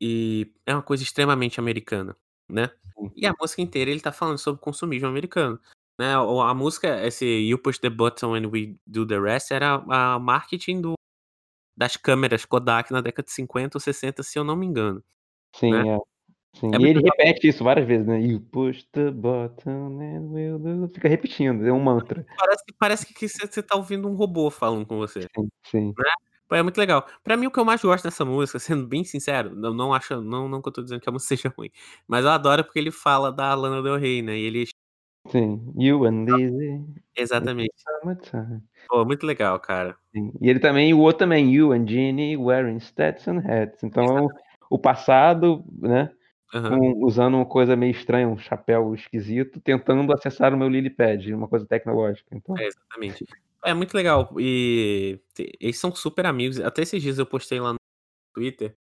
e 0.00 0.52
é 0.66 0.74
uma 0.74 0.82
coisa 0.82 1.02
extremamente 1.02 1.60
americana, 1.60 2.16
né, 2.48 2.70
e 3.16 3.26
a 3.26 3.34
música 3.40 3.62
inteira 3.62 3.90
ele 3.90 4.00
tá 4.00 4.12
falando 4.12 4.38
sobre 4.38 4.60
consumismo 4.60 5.08
americano, 5.08 5.58
né, 5.98 6.14
a 6.14 6.54
música, 6.54 7.04
esse 7.06 7.24
You 7.26 7.58
Push 7.58 7.78
the 7.80 7.90
Button 7.90 8.34
and 8.36 8.46
We 8.48 8.76
Do 8.86 9.06
the 9.06 9.18
Rest 9.20 9.50
era 9.52 9.76
a 9.88 10.18
marketing 10.18 10.80
do 10.82 10.94
das 11.76 11.96
câmeras 11.96 12.44
Kodak 12.44 12.92
na 12.92 13.00
década 13.00 13.26
de 13.26 13.32
50 13.32 13.76
ou 13.78 13.80
60, 13.80 14.22
se 14.22 14.38
eu 14.38 14.44
não 14.44 14.56
me 14.56 14.66
engano, 14.66 14.96
né. 14.98 15.04
Sim, 15.56 15.74
é. 15.90 15.98
Sim, 16.56 16.70
É 16.74 16.78
e 16.78 16.84
ele 16.86 17.00
legal. 17.00 17.16
repete 17.18 17.48
isso 17.48 17.64
várias 17.64 17.86
vezes, 17.86 18.06
né, 18.06 18.20
You 18.20 18.40
push 18.40 18.84
the 18.92 19.10
button 19.10 20.00
and 20.02 20.30
we'll 20.32 20.58
do 20.58 20.88
fica 20.94 21.08
repetindo, 21.08 21.66
é 21.66 21.72
um 21.72 21.80
mantra. 21.80 22.26
Parece 22.38 22.64
parece 22.78 23.14
que 23.14 23.28
você 23.28 23.46
você 23.46 23.62
tá 23.62 23.76
ouvindo 23.76 24.08
um 24.08 24.14
robô 24.16 24.50
falando 24.50 24.86
com 24.86 24.98
você, 24.98 25.20
né. 25.20 25.26
Sim, 25.36 25.48
sim. 25.66 25.94
Pô, 25.94 26.02
é 26.56 26.62
muito 26.62 26.78
legal. 26.78 27.06
Pra 27.22 27.36
mim 27.36 27.46
o 27.46 27.50
que 27.50 27.58
eu 27.60 27.64
mais 27.64 27.82
gosto 27.82 28.04
dessa 28.04 28.24
música, 28.24 28.58
sendo 28.60 28.86
bem 28.86 29.04
sincero, 29.04 29.54
não 29.54 29.74
não 29.74 29.94
acho 29.94 30.20
não 30.22 30.48
não 30.48 30.62
que 30.62 30.68
eu 30.68 30.72
tô 30.72 30.82
dizendo 30.82 31.00
que 31.00 31.08
a 31.08 31.12
música 31.12 31.28
seja 31.36 31.52
ruim, 31.56 31.70
mas 32.06 32.24
eu 32.24 32.30
adoro 32.30 32.64
porque 32.64 32.78
ele 32.78 32.90
fala 32.90 33.32
da 33.32 33.54
Lana 33.54 33.82
Del 33.82 33.96
Rey, 33.98 34.22
né, 34.22 34.36
e 34.38 34.44
ele 34.44 34.68
Sim, 35.26 35.72
You 35.76 36.04
and 36.06 36.26
the 36.26 36.38
Exatamente. 37.16 37.74
Pô, 38.88 39.04
muito 39.04 39.26
legal, 39.26 39.60
cara. 39.60 39.98
Sim, 40.14 40.32
e 40.40 40.48
ele 40.48 40.58
também 40.58 40.94
o 40.94 41.00
outro 41.00 41.18
também, 41.20 41.52
You 41.52 41.72
and 41.72 41.86
Jeannie 41.86 42.36
wearing 42.36 42.80
Stetson 42.80 43.38
hats, 43.40 43.82
então 43.84 44.04
Exatamente. 44.04 44.48
o 44.70 44.78
passado, 44.78 45.62
né, 45.80 46.10
Aham. 46.54 46.70
com 46.70 47.04
usando 47.04 47.34
uma 47.36 47.46
coisa 47.46 47.76
meio 47.76 47.90
estranha, 47.92 48.28
um 48.28 48.38
chapéu 48.38 48.94
esquisito, 48.94 49.60
tentando 49.60 50.12
acessar 50.14 50.54
o 50.54 50.58
meu 50.58 50.68
lily 50.68 50.90
pad, 50.90 51.32
uma 51.34 51.48
coisa 51.48 51.66
tecnológica, 51.66 52.36
então 52.36 52.56
É, 52.56 52.66
exatamente. 52.66 53.24
É 53.64 53.74
muito 53.74 53.94
legal, 53.94 54.32
e 54.38 55.20
te 55.34 55.50
eles 55.60 55.78
são 55.78 55.92
super 55.94 56.26
amigos, 56.26 56.60
até 56.60 56.82
esses 56.82 57.02
dias 57.02 57.18
eu 57.18 57.26
postei 57.26 57.58
lá 57.58 57.72
no 57.72 57.78
Twitter, 58.34 58.76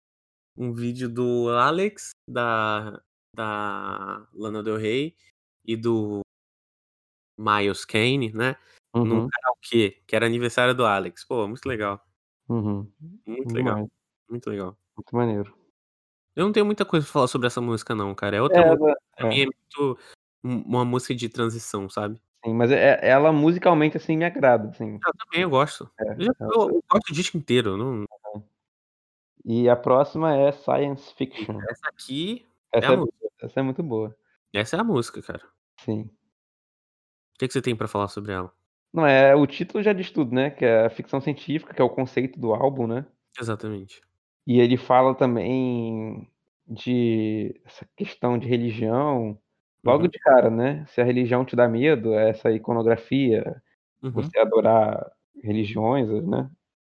um 0.57 0.73
vídeo 0.73 1.09
do 1.09 1.49
Alex, 1.49 2.11
da 2.29 3.01
da 3.35 4.27
Lana 4.33 4.63
Del 4.63 4.77
Rey 4.77 5.15
e 5.65 5.77
do 5.77 6.21
Miles 7.37 7.85
Kane, 7.85 8.31
né, 8.33 8.55
num 8.95 9.21
Uhum. 9.23 9.27
karaokê, 9.29 10.01
que 10.07 10.15
era 10.15 10.25
aniversário 10.25 10.75
do 10.75 10.85
Alex. 10.85 11.23
Pô, 11.25 11.47
muito 11.47 11.65
legal. 11.67 12.05
Uhum. 12.49 12.91
Muito 13.25 13.53
legal, 13.53 13.75
Demais. 13.75 13.89
muito 14.29 14.49
legal. 14.49 14.77
Muito 14.97 15.15
maneiro. 15.15 15.55
Eu 16.35 16.45
não 16.45 16.51
tenho 16.53 16.65
muita 16.65 16.85
coisa 16.85 17.05
pra 17.05 17.13
falar 17.13 17.27
sobre 17.27 17.47
essa 17.47 17.61
música 17.61 17.95
não, 17.95 18.15
cara, 18.15 18.37
é 18.37 18.41
outra 18.41 18.61
É, 18.61 18.69
música 18.71 18.97
pra 19.17 19.27
mim 19.29 19.39
é. 19.39 19.43
é 19.43 19.45
muito 19.47 19.99
um 20.43 20.61
uma 20.63 20.85
música 20.85 21.15
de 21.15 21.29
transição, 21.29 21.89
sabe. 21.89 22.19
Sim, 22.43 22.53
mas 22.53 22.71
é 22.71 22.99
ela 23.07 23.31
musicalmente, 23.31 23.97
assim, 23.97 24.17
me 24.17 24.25
agrada, 24.25 24.69
assim. 24.69 24.99
Ah, 25.03 25.09
eu 25.09 25.13
também, 25.17 25.41
eu 25.43 25.49
gosto. 25.49 25.89
É, 25.99 26.03
Eu 26.17 26.33
ela 26.39 26.53
eu 26.53 26.69
eu 26.75 26.83
gosto 26.89 27.09
o 27.09 27.13
disco 27.13 27.37
inteiro, 27.37 27.77
não 27.77 28.03
Aham. 28.25 28.43
E 29.45 29.69
a 29.69 29.75
próxima 29.75 30.35
é 30.35 30.51
Science 30.51 31.13
Fiction. 31.15 31.59
essa 31.69 31.89
aqui 31.89 32.45
é 32.73 32.79
Essa 32.79 32.89
a 32.91 32.93
é 32.93 32.97
música. 32.97 33.17
essa 33.41 33.59
é 33.59 33.63
muito 33.63 33.83
boa. 33.83 34.15
Essa 34.53 34.77
é 34.77 34.79
a 34.79 34.83
música, 34.83 35.21
cara. 35.21 35.43
Sim. 35.77 36.13
Que 37.39 37.47
que 37.47 37.53
você 37.53 37.61
tem 37.61 37.75
pra 37.75 37.87
falar 37.87 38.07
sobre 38.09 38.31
ela? 38.31 38.53
Não, 38.93 39.07
é, 39.07 39.35
o 39.35 39.47
título 39.47 39.83
já 39.83 39.91
diz 39.91 40.11
tudo, 40.11 40.35
né, 40.35 40.51
que 40.51 40.63
é 40.63 40.85
a 40.85 40.89
ficção 40.89 41.19
científica, 41.19 41.73
que 41.73 41.81
é 41.81 41.83
o 41.85 41.89
conceito 41.89 42.39
do 42.39 42.53
álbum, 42.53 42.85
né. 42.85 43.05
Exatamente. 43.39 44.03
E 44.45 44.59
ele 44.59 44.75
fala 44.77 45.15
também 45.15 46.27
de 46.67 47.59
essa 47.65 47.87
questão 47.95 48.37
de 48.37 48.47
religião, 48.47 49.37
logo 49.85 50.03
Uhum. 50.03 50.09
de 50.09 50.19
cara, 50.19 50.49
né, 50.49 50.85
se 50.87 51.01
a 51.01 51.05
religião 51.05 51.45
te 51.45 51.55
dá 51.55 51.67
medo, 51.67 52.13
essa 52.15 52.51
iconografia, 52.51 53.61
Uhum. 54.01 54.13
você 54.13 54.39
adorar 54.39 55.11
religiões, 55.43 56.09
né, 56.27 56.49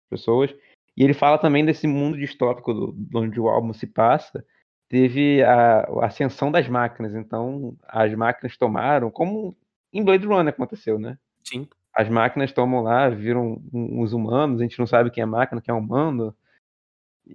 pessoas. 0.09 0.51
E 0.97 1.03
ele 1.03 1.13
fala 1.15 1.37
também 1.39 1.65
desse 1.65 1.87
mundo 1.87 2.17
distópico 2.17 2.73
do 2.73 2.95
onde 3.19 3.39
o 3.41 3.49
álbum 3.49 3.73
se 3.73 3.87
passa, 3.87 4.45
teve 4.89 5.43
a 5.43 5.81
a 5.83 6.07
ascensão 6.07 6.51
das 6.51 6.67
máquinas, 6.69 7.15
então 7.15 7.77
as 7.87 8.13
máquinas 8.15 8.57
tomaram 8.57 9.11
como 9.11 9.57
em 9.93 10.03
Blade 10.05 10.27
Runner 10.27 10.53
aconteceu, 10.53 10.99
né. 10.99 11.17
Sim. 11.43 11.71
As 11.95 12.09
máquinas 12.09 12.53
tomam 12.53 12.81
lá, 12.83 13.09
viram 13.09 13.61
uns 13.73 14.13
humanos, 14.13 14.61
a 14.61 14.63
gente 14.63 14.79
não 14.79 14.87
sabe 14.87 15.11
quem 15.11 15.23
é 15.23 15.25
máquina, 15.25 15.61
quem 15.61 15.73
é 15.73 15.77
humano. 15.77 16.35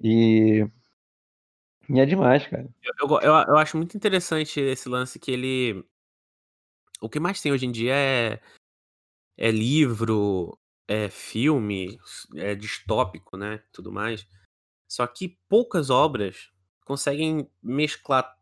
E 0.02 0.66
e 1.88 2.00
é 2.00 2.06
demais, 2.06 2.46
cara. 2.46 2.68
Eu 3.00 3.08
eu 3.20 3.32
eu 3.32 3.56
acho 3.56 3.76
muito 3.76 3.96
interessante 3.96 4.60
esse 4.60 4.88
lance 4.88 5.18
que 5.18 5.30
ele 5.30 5.84
o 7.00 7.08
que 7.08 7.20
mais 7.20 7.40
tem 7.40 7.52
hoje 7.52 7.66
em 7.66 7.72
dia 7.72 7.94
é 7.94 8.40
é 9.38 9.50
livro, 9.50 10.58
é 10.88 11.08
filme, 11.10 11.98
é 12.36 12.54
distópico, 12.54 13.36
né, 13.36 13.62
tudo 13.72 13.92
mais. 13.92 14.26
Só 14.88 15.06
que 15.06 15.38
poucas 15.48 15.90
obras 15.90 16.50
conseguem 16.86 17.50
mesclar 17.62 18.36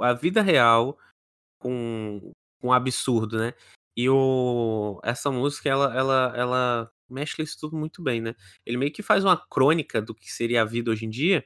a 0.00 0.12
vida 0.14 0.42
real 0.42 0.98
com 1.58 2.32
com 2.60 2.72
absurdo, 2.72 3.38
né. 3.38 3.54
E 3.96 4.08
o 4.10 5.00
essa 5.04 5.30
música 5.30 5.68
ela 5.70 5.94
ela 5.96 6.34
ela 6.36 6.92
mescla 7.10 7.44
isso 7.44 7.58
tudo 7.60 7.76
muito 7.76 8.02
bem, 8.02 8.20
né. 8.22 8.34
Ele 8.66 8.76
meio 8.78 8.92
que 8.92 9.02
faz 9.02 9.24
uma 9.24 9.36
crônica 9.48 10.02
do 10.02 10.14
que 10.14 10.32
seria 10.32 10.62
a 10.62 10.64
vida 10.66 10.90
hoje 10.92 11.06
em 11.06 11.10
dia, 11.10 11.44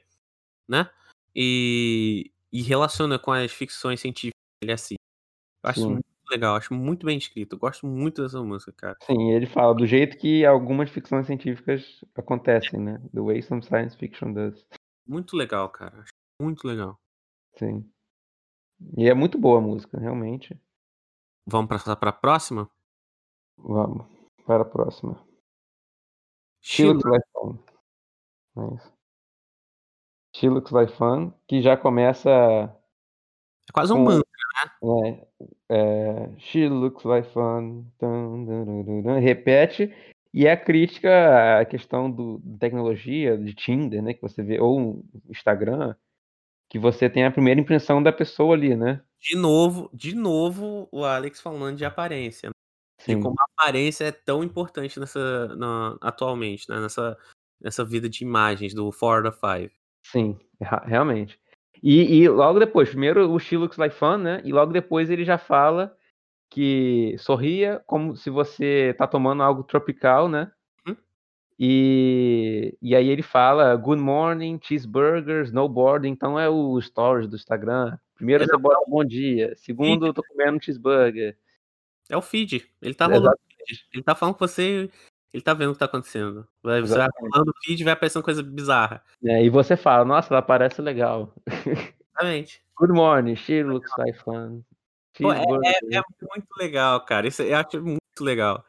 né, 0.69 0.89
e 1.35 2.31
e 2.53 2.61
relaciona 2.61 3.17
com 3.17 3.31
as 3.31 3.51
ficções 3.51 4.01
científicas 4.01 4.33
que 4.59 4.65
ele 4.65 4.73
assiste. 4.73 4.99
Eu 5.63 5.69
acho 5.69 5.81
Sim. 5.81 5.89
muito 5.91 6.05
legal, 6.29 6.55
acho 6.55 6.73
muito 6.73 7.05
bem 7.05 7.17
escrito, 7.17 7.55
eu 7.55 7.59
gosto 7.59 7.85
muito 7.87 8.21
dessa 8.21 8.41
música, 8.41 8.73
cara. 8.73 8.97
Sim, 9.03 9.31
ele 9.31 9.45
fala 9.45 9.73
do 9.73 9.85
jeito 9.85 10.17
que 10.17 10.45
algumas 10.45 10.89
ficções 10.89 11.27
científicas 11.27 12.03
acontecem, 12.15 12.79
né, 12.79 12.99
the 13.13 13.21
way 13.21 13.41
some 13.41 13.61
science 13.61 13.97
fiction 13.97 14.33
does. 14.33 14.65
Muito 15.07 15.35
legal, 15.35 15.69
cara, 15.69 16.01
acho 16.01 16.11
muito 16.41 16.67
legal. 16.67 16.99
Sim. 17.57 17.89
E 18.97 19.07
é 19.07 19.13
muito 19.13 19.37
boa 19.37 19.59
a 19.59 19.61
música, 19.61 19.99
realmente. 19.99 20.59
Vamos 21.45 21.69
passar 21.69 21.95
pra 21.95 22.11
próxima? 22.11 22.69
Vamos, 23.57 24.07
para 24.45 24.63
a 24.63 24.65
próxima. 24.65 25.21
She 26.61 26.83
She 26.83 26.85
Looks 26.85 27.03
Like 27.05 27.27
Fun. 27.33 27.57
É 28.57 28.75
isso. 28.75 29.00
She 30.35 30.49
Looks 30.49 30.71
Like 30.71 30.93
Fun, 30.93 31.31
que 31.47 31.61
já 31.61 31.75
começa 31.77 32.29
É 32.29 33.71
quase 33.73 33.93
um 33.93 33.97
com 33.97 34.03
mantra, 34.03 34.23
né. 34.83 35.21
é, 35.69 35.75
eh, 35.75 36.29
She 36.39 36.67
looks 36.69 37.03
like 37.03 37.29
fun, 37.31 37.85
tan 37.97 38.45
dararara, 38.45 39.19
repete, 39.19 39.93
e 40.33 40.45
é 40.47 40.51
a 40.53 40.57
crítica 40.57 41.59
à 41.59 41.65
questão 41.65 42.09
do 42.09 42.41
tecnologia, 42.59 43.37
de 43.37 43.53
Tinder, 43.53 44.01
né, 44.01 44.13
que 44.13 44.21
você 44.21 44.41
vê 44.41 44.59
ou 44.59 45.03
Instagram, 45.29 45.95
que 46.69 46.79
você 46.79 47.09
tem 47.09 47.25
a 47.25 47.31
primeira 47.31 47.59
impressão 47.59 48.01
da 48.01 48.11
pessoa 48.13 48.55
ali, 48.55 48.75
né. 48.75 49.01
De 49.19 49.35
novo 49.35 49.89
de 49.93 50.15
novo 50.15 50.87
o 50.91 51.03
Alex 51.03 51.41
falando 51.41 51.77
de 51.77 51.85
aparência, 51.85 52.49
de 53.05 53.15
como 53.15 53.31
Sim. 53.31 53.35
a 53.39 53.45
aparência 53.63 54.05
é 54.05 54.11
tão 54.11 54.43
importante 54.43 54.99
nessa 54.99 55.55
na 55.55 55.97
atualmente, 56.01 56.69
né, 56.69 56.79
nessa 56.79 57.17
nessa 57.61 57.85
vida 57.85 58.09
de 58.09 58.23
imagens 58.23 58.73
do 58.73 58.91
four 58.91 59.17
out 59.17 59.27
of 59.27 59.39
five. 59.39 59.80
Sim, 60.03 60.37
rea 60.59 60.81
realmente. 60.85 61.39
E 61.83 62.21
e 62.23 62.27
logo 62.29 62.59
depois, 62.59 62.89
primeiro 62.89 63.31
o 63.31 63.39
She 63.39 63.57
Looks 63.57 63.77
Like 63.77 63.95
Fun, 63.95 64.17
né, 64.17 64.41
e 64.43 64.51
logo 64.51 64.71
depois 64.73 65.09
ele 65.09 65.23
já 65.25 65.37
fala 65.37 65.95
que 66.49 67.15
sorria 67.19 67.81
como 67.87 68.15
se 68.17 68.29
você 68.29 68.95
tá 68.97 69.07
tomando 69.07 69.43
algo 69.43 69.63
tropical, 69.63 70.29
né. 70.29 70.51
Hum. 70.87 70.95
E 71.59 72.77
e 72.81 72.95
aí 72.95 73.07
ele 73.09 73.21
fala: 73.21 73.75
"Good 73.75 74.01
morning, 74.01 74.59
cheeseburger, 74.61 75.43
snowboard", 75.45 76.07
então 76.07 76.39
é 76.39 76.49
o 76.49 76.79
stories 76.81 77.27
do 77.27 77.35
Instagram. 77.35 77.97
Primeiro 78.15 78.43
É, 78.43 78.47
você 78.47 78.57
bota 78.57 78.83
bom 78.87 79.03
dia, 79.03 79.53
segundo 79.57 80.05
eu 80.05 80.13
tô 80.13 80.23
comendo 80.23 80.63
cheeseburger. 80.63 81.37
É 82.09 82.17
o 82.17 82.21
feed, 82.21 82.67
ele 82.81 82.93
tá 82.93 83.05
rolando 83.07 83.35
Exatamente. 83.35 83.87
ele 83.93 84.03
tá 84.03 84.15
falando 84.15 84.35
com 84.35 84.47
você, 84.47 84.89
ele 85.33 85.43
tá 85.43 85.53
vendo 85.53 85.69
o 85.71 85.73
que 85.73 85.79
tá 85.79 85.85
acontecendo. 85.85 86.47
Vai 86.63 86.81
você 86.81 86.97
vai 86.97 87.07
rolando 87.19 87.51
o 87.51 87.53
feed 87.65 87.81
e 87.81 87.83
vai 87.83 87.93
aparecendo 87.93 88.23
coisa 88.23 88.43
bizarra. 88.43 89.03
É, 89.23 89.43
e 89.43 89.49
você 89.49 89.77
fala: 89.77 90.03
"Nossa, 90.05 90.33
ela 90.33 90.41
parece 90.41 90.81
legal". 90.81 91.33
Exatamente. 91.47 92.61
Good 92.77 92.93
morning, 92.93 93.35
she 93.35 93.63
looks 93.63 93.91
like 93.97 94.17
fun, 94.19 94.63
Pô, 95.19 95.31
é 95.31 95.43
é 95.43 95.97
é 95.97 96.01
muito 96.33 96.47
legal, 96.57 97.05
cara, 97.05 97.27
isso 97.27 97.43
eu 97.43 97.55
acho 97.55 97.79
muito 97.81 97.99
legal. 98.21 98.65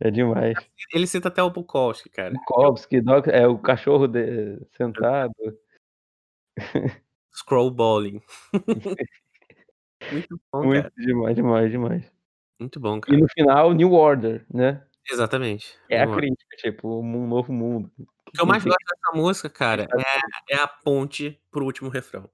É 0.00 0.10
demais. 0.10 0.56
Ele 0.94 1.06
cita 1.06 1.28
até 1.28 1.42
o 1.42 1.50
Bukowski, 1.50 2.08
cara. 2.08 2.32
Bukowski, 2.34 3.00
dog 3.00 3.28
é 3.30 3.46
o 3.48 3.58
cachorro 3.58 4.06
de 4.06 4.58
sentado. 4.76 5.34
Scrollballing. 7.32 8.20
Muito 10.10 10.40
bom, 10.52 10.64
Muito 10.64 10.82
cara. 10.82 10.92
demais, 10.96 11.36
demais, 11.36 11.70
demais. 11.70 12.12
Muito 12.58 12.80
bom, 12.80 12.98
E 13.08 13.12
no 13.16 13.26
cara. 13.26 13.32
final 13.34 13.74
New 13.74 13.92
Order, 13.92 14.46
né. 14.52 14.82
Exatamente, 15.10 15.78
É 15.88 16.00
a 16.02 16.06
New 16.06 16.14
Order. 16.14 16.28
crítica, 16.30 16.56
tipo, 16.56 17.00
um 17.00 17.26
novo 17.26 17.52
mundo. 17.52 17.90
O 17.98 18.30
que 18.32 18.40
eu 18.40 18.46
mais 18.46 18.62
gosto 18.64 18.78
dessa 18.84 19.16
música, 19.16 19.48
cara, 19.50 19.86
é 20.50 20.54
é 20.54 20.58
a 20.60 20.68
ponte 20.68 21.40
para 21.50 21.62
o 21.62 21.66
último 21.66 21.88
refrão. 21.88 22.28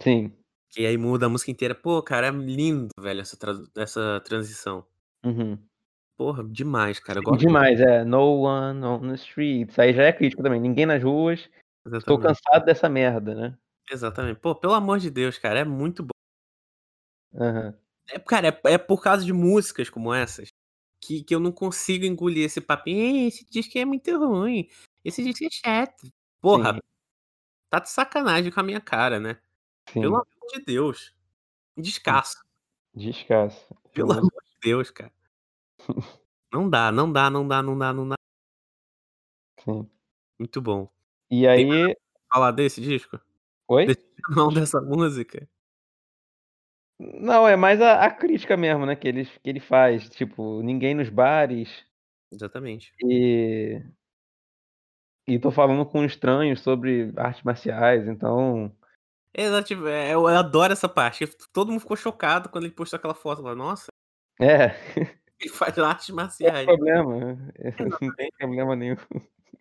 Sim. 0.00 0.32
Que 0.70 0.86
aí 0.86 0.96
muda 0.98 1.26
a 1.26 1.28
música 1.28 1.50
inteira. 1.50 1.74
Pô, 1.74 2.02
cara, 2.02 2.26
é 2.28 2.30
lindo, 2.30 2.88
velho, 2.98 3.20
essa 3.20 3.36
tra 3.36 3.52
essa 3.76 4.20
transição. 4.24 4.84
Uhum. 5.24 5.58
Porra, 6.16 6.44
demais, 6.44 7.00
cara, 7.00 7.18
eu 7.18 7.22
gosto 7.22 7.42
muito. 7.42 7.48
demais, 7.48 7.80
é, 7.80 8.04
no 8.04 8.42
one 8.42 8.84
on 8.84 9.00
the 9.08 9.14
streets, 9.14 9.78
aí 9.78 9.92
já 9.92 10.04
é 10.04 10.12
crítica 10.12 10.42
também, 10.42 10.60
ninguém 10.60 10.86
nas 10.86 11.02
ruas, 11.02 11.50
Exatamente. 11.86 12.22
cansado 12.22 12.64
dessa 12.64 12.88
merda, 12.88 13.34
né. 13.34 13.58
Exatamente. 13.90 14.40
Pô, 14.40 14.54
pelo 14.54 14.74
amor 14.74 14.98
de 14.98 15.10
Deus, 15.10 15.38
cara, 15.38 15.60
é 15.60 15.64
muito 15.64 16.02
bom. 16.02 16.10
Aham. 17.34 17.74
É, 18.10 18.18
cara, 18.18 18.48
é 18.48 18.72
é 18.74 18.78
por 18.78 19.02
causa 19.02 19.24
de 19.24 19.32
músicas 19.32 19.88
como 19.90 20.12
essas, 20.12 20.48
que 21.06 21.22
que 21.24 21.34
eu 21.34 21.40
não 21.40 21.52
consigo 21.52 22.04
engolir 22.06 22.44
esse 22.46 22.60
papinho: 22.60 22.98
"Ih, 23.00 23.26
esse 23.28 23.44
disco 23.50 23.78
é 23.78 23.84
muito 23.84 24.16
ruim, 24.18 24.68
esse 25.04 25.22
disco 25.24 25.44
é 25.44 25.48
chato". 25.50 26.06
Sim. 26.06 26.12
Porra, 26.40 26.78
tá 27.70 27.80
de 27.80 27.90
sacanagem 27.90 28.52
com 28.52 28.60
a 28.60 28.64
minha 28.64 28.80
cara, 28.80 29.20
né. 29.20 29.38
Pelo 30.00 30.16
Sim. 30.16 30.22
amor 30.22 30.26
de 30.54 30.60
Deus. 30.64 31.14
Descasso. 31.78 32.38
Descasso. 32.94 33.74
Pelo 33.94 34.12
amor 34.12 34.30
de 34.44 34.58
Deus, 34.62 34.90
cara. 34.90 35.12
Não 36.52 36.68
dá, 36.70 36.90
não 36.92 37.12
dá, 37.12 37.30
não 37.30 37.46
dá, 37.46 37.62
não 37.62 37.76
dá, 37.78 37.92
não 37.92 38.08
dá. 38.08 38.16
Sim. 39.62 39.88
Muito 40.38 40.60
bom. 40.60 40.88
E 41.30 41.46
aí 41.46 41.94
falar 42.32 42.50
desse 42.52 42.80
disco? 42.80 43.20
Oi? 43.68 43.86
Desse 43.86 44.00
não, 44.36 44.52
dessa 44.52 44.80
música? 44.80 45.48
Não, 47.00 47.46
é 47.48 47.56
mais 47.56 47.80
a 47.80 48.04
a 48.04 48.10
crítica 48.10 48.56
mesmo, 48.56 48.86
né, 48.86 48.94
que 48.94 49.08
ele 49.08 49.24
que 49.26 49.50
ele 49.50 49.58
faz, 49.60 50.08
tipo, 50.10 50.62
ninguém 50.62 50.94
nos 50.94 51.08
bares 51.08 51.84
Exatamente. 52.32 52.94
e 53.02 53.82
e 55.26 55.38
tô 55.38 55.50
falando 55.50 55.86
com 55.86 56.04
estranhos 56.04 56.60
sobre 56.60 57.10
artes 57.16 57.42
marciais, 57.42 58.06
então 58.06 58.74
Exato, 59.36 59.66
tipo, 59.66 59.86
eh, 59.88 60.12
eu 60.14 60.26
adoro 60.28 60.72
essa 60.72 60.88
parte, 60.88 61.26
todo 61.52 61.68
mundo 61.72 61.80
ficou 61.80 61.96
chocado 61.96 62.48
quando 62.48 62.64
ele 62.66 62.72
postou 62.74 62.96
aquela 62.96 63.14
foto 63.14 63.42
lá, 63.42 63.52
nossa 63.54 63.86
É. 64.40 64.74
ele 65.40 65.50
faz 65.50 65.78
artes 65.78 66.10
Qual 66.40 66.52
o 66.54 66.54
marciais. 66.54 66.64
problema? 66.64 67.38
Não 68.02 68.12
tem 68.14 68.30
Exatamente. 68.30 68.34
problema 68.38 68.76
nenhum. 68.76 68.96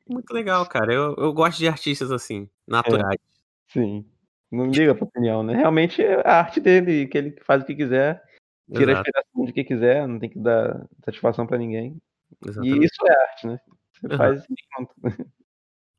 Muito 0.07 0.31
legal, 0.33 0.65
cara, 0.67 0.93
eu 0.93 1.15
eu 1.17 1.33
gosto 1.33 1.57
de 1.59 1.67
artistas 1.67 2.11
assim, 2.11 2.49
É. 2.85 2.99
naturais. 3.07 3.17
Sim. 3.69 4.12
Não 4.53 4.71
liga 4.71 4.93
pra 4.93 5.05
opinião, 5.05 5.41
né, 5.43 5.55
realmente 5.55 6.01
é 6.03 6.21
a 6.27 6.39
arte 6.41 6.59
dele, 6.59 7.07
que 7.07 7.17
ele 7.17 7.35
faz 7.43 7.63
o 7.63 7.65
que 7.65 7.75
quiser, 7.75 8.23
tira 8.73 8.91
a 8.91 8.93
Exato. 8.93 9.09
inspiração 9.09 9.45
de 9.45 9.53
quem 9.53 9.65
quiser, 9.65 10.07
não 10.07 10.19
tem 10.19 10.29
que 10.29 10.39
dar 10.39 10.87
satisfação 11.05 11.47
pra 11.47 11.57
ninguém. 11.57 11.97
E 12.41 12.47
Exatamente. 12.49 12.85
isso 12.85 13.07
é 13.07 13.11
arte, 13.13 13.47
né, 13.47 13.59
você 13.93 14.09
Aham. 14.11 14.17
faz 14.17 14.43
e 14.45 14.55
pronto. 14.75 14.95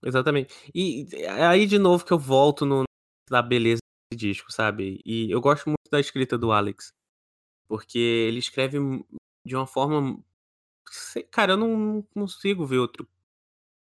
Exatamente. 0.03 0.55
E 0.75 1.07
é 1.15 1.47
aí 1.47 1.67
de 1.67 1.79
novo 1.79 2.05
que 2.05 2.13
eu 2.13 2.19
volto 2.19 2.67
no 2.67 2.85
na 3.31 3.41
beleza 3.43 3.81
desse 4.13 4.19
disco, 4.21 4.53
sabe. 4.53 5.01
E 5.05 5.31
eu 5.31 5.41
gosto 5.41 5.67
muito 5.67 5.91
da 5.91 5.99
escrita 6.01 6.37
do 6.37 6.53
Alex, 6.53 6.89
porque 7.69 7.99
ele 7.99 8.39
escreve 8.41 8.79
de 9.47 9.57
uma 9.57 9.67
forma 9.67 10.19
cara, 11.33 11.55
eu 11.55 11.57
não 11.59 11.77
não 11.77 12.03
consigo 12.15 12.67
ver 12.67 12.79
outro 12.79 13.09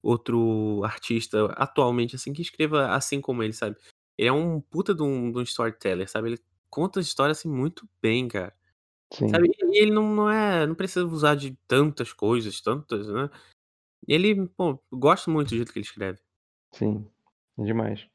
outro 0.03 0.84
artista 0.86 1.47
atualmente, 1.57 2.15
assim, 2.15 2.34
que 2.34 2.41
escreva 2.43 2.89
assim 2.95 3.22
como 3.22 3.43
ele, 3.43 3.53
sabe. 3.53 3.78
Ele 4.20 4.28
é 4.28 4.34
um 4.34 4.59
puta 4.59 4.93
de 4.93 5.01
um 5.01 5.32
de 5.32 5.39
um 5.39 5.41
storyteller, 5.43 6.09
sabe, 6.09 6.30
ele 6.32 6.39
conta 6.70 6.99
a 6.99 7.01
história, 7.01 7.32
assim, 7.32 7.49
muito 7.49 7.88
bem, 8.01 8.28
cara. 8.28 8.53
Sabe, 9.13 9.47
Sim. 9.47 9.72
e 9.72 9.82
ele 9.82 9.91
não 9.91 10.13
não 10.13 10.30
é 10.30 10.67
não 10.67 10.76
precisa 10.76 11.05
usar 11.05 11.36
de 11.36 11.55
tantas 11.67 12.11
coisas, 12.11 12.59
tantas, 12.61 13.07
né. 13.07 13.30
Ele, 14.07 14.47
pô, 14.49 14.78
gosto 14.91 15.30
muito 15.32 15.49
do 15.49 15.55
jeito 15.55 15.72
que 15.72 15.80
ele 15.80 15.86
escreve. 15.86 16.20
Sim, 16.74 17.07
demais. 17.57 18.07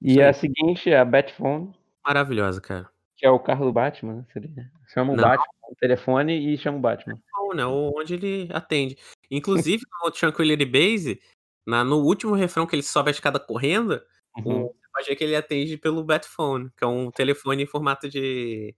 Isso 0.00 0.18
E 0.18 0.22
a 0.22 0.28
aí. 0.28 0.34
seguinte 0.34 0.90
é 0.90 0.98
a 0.98 1.04
Batphone 1.04 1.74
Maravilhosa, 2.06 2.60
cara. 2.60 2.88
que 3.16 3.26
é 3.26 3.30
o 3.30 3.40
carro 3.40 3.64
do 3.64 3.72
Batman, 3.72 4.24
seria. 4.32 4.70
Chama 4.92 5.12
o 5.14 5.16
Não. 5.16 5.24
Batman 5.24 5.44
no 5.68 5.74
telefone 5.76 6.54
e 6.54 6.56
chama 6.58 6.78
o 6.78 6.80
Batman. 6.80 7.14
Telefone, 7.16 7.60
é 7.60 7.66
onde 7.66 8.14
ele 8.14 8.48
atende. 8.52 8.96
Inclusive 9.30 9.82
no 10.04 10.10
Tranquility 10.12 10.64
Base, 10.64 11.20
na 11.66 11.82
no 11.82 11.96
último 12.04 12.34
refrão 12.34 12.66
que 12.66 12.76
ele 12.76 12.82
sobe 12.84 13.08
a 13.10 13.12
escada 13.12 13.40
correndo, 13.40 14.00
Uhum. 14.36 14.64
você 14.64 14.88
pode 14.92 15.08
ver 15.08 15.16
que 15.16 15.24
ele 15.24 15.36
atende 15.36 15.76
pelo 15.78 16.04
Batphone, 16.04 16.70
que 16.76 16.84
é 16.84 16.86
um 16.86 17.10
telefone 17.10 17.62
em 17.62 17.66
formato 17.66 18.08
de 18.08 18.74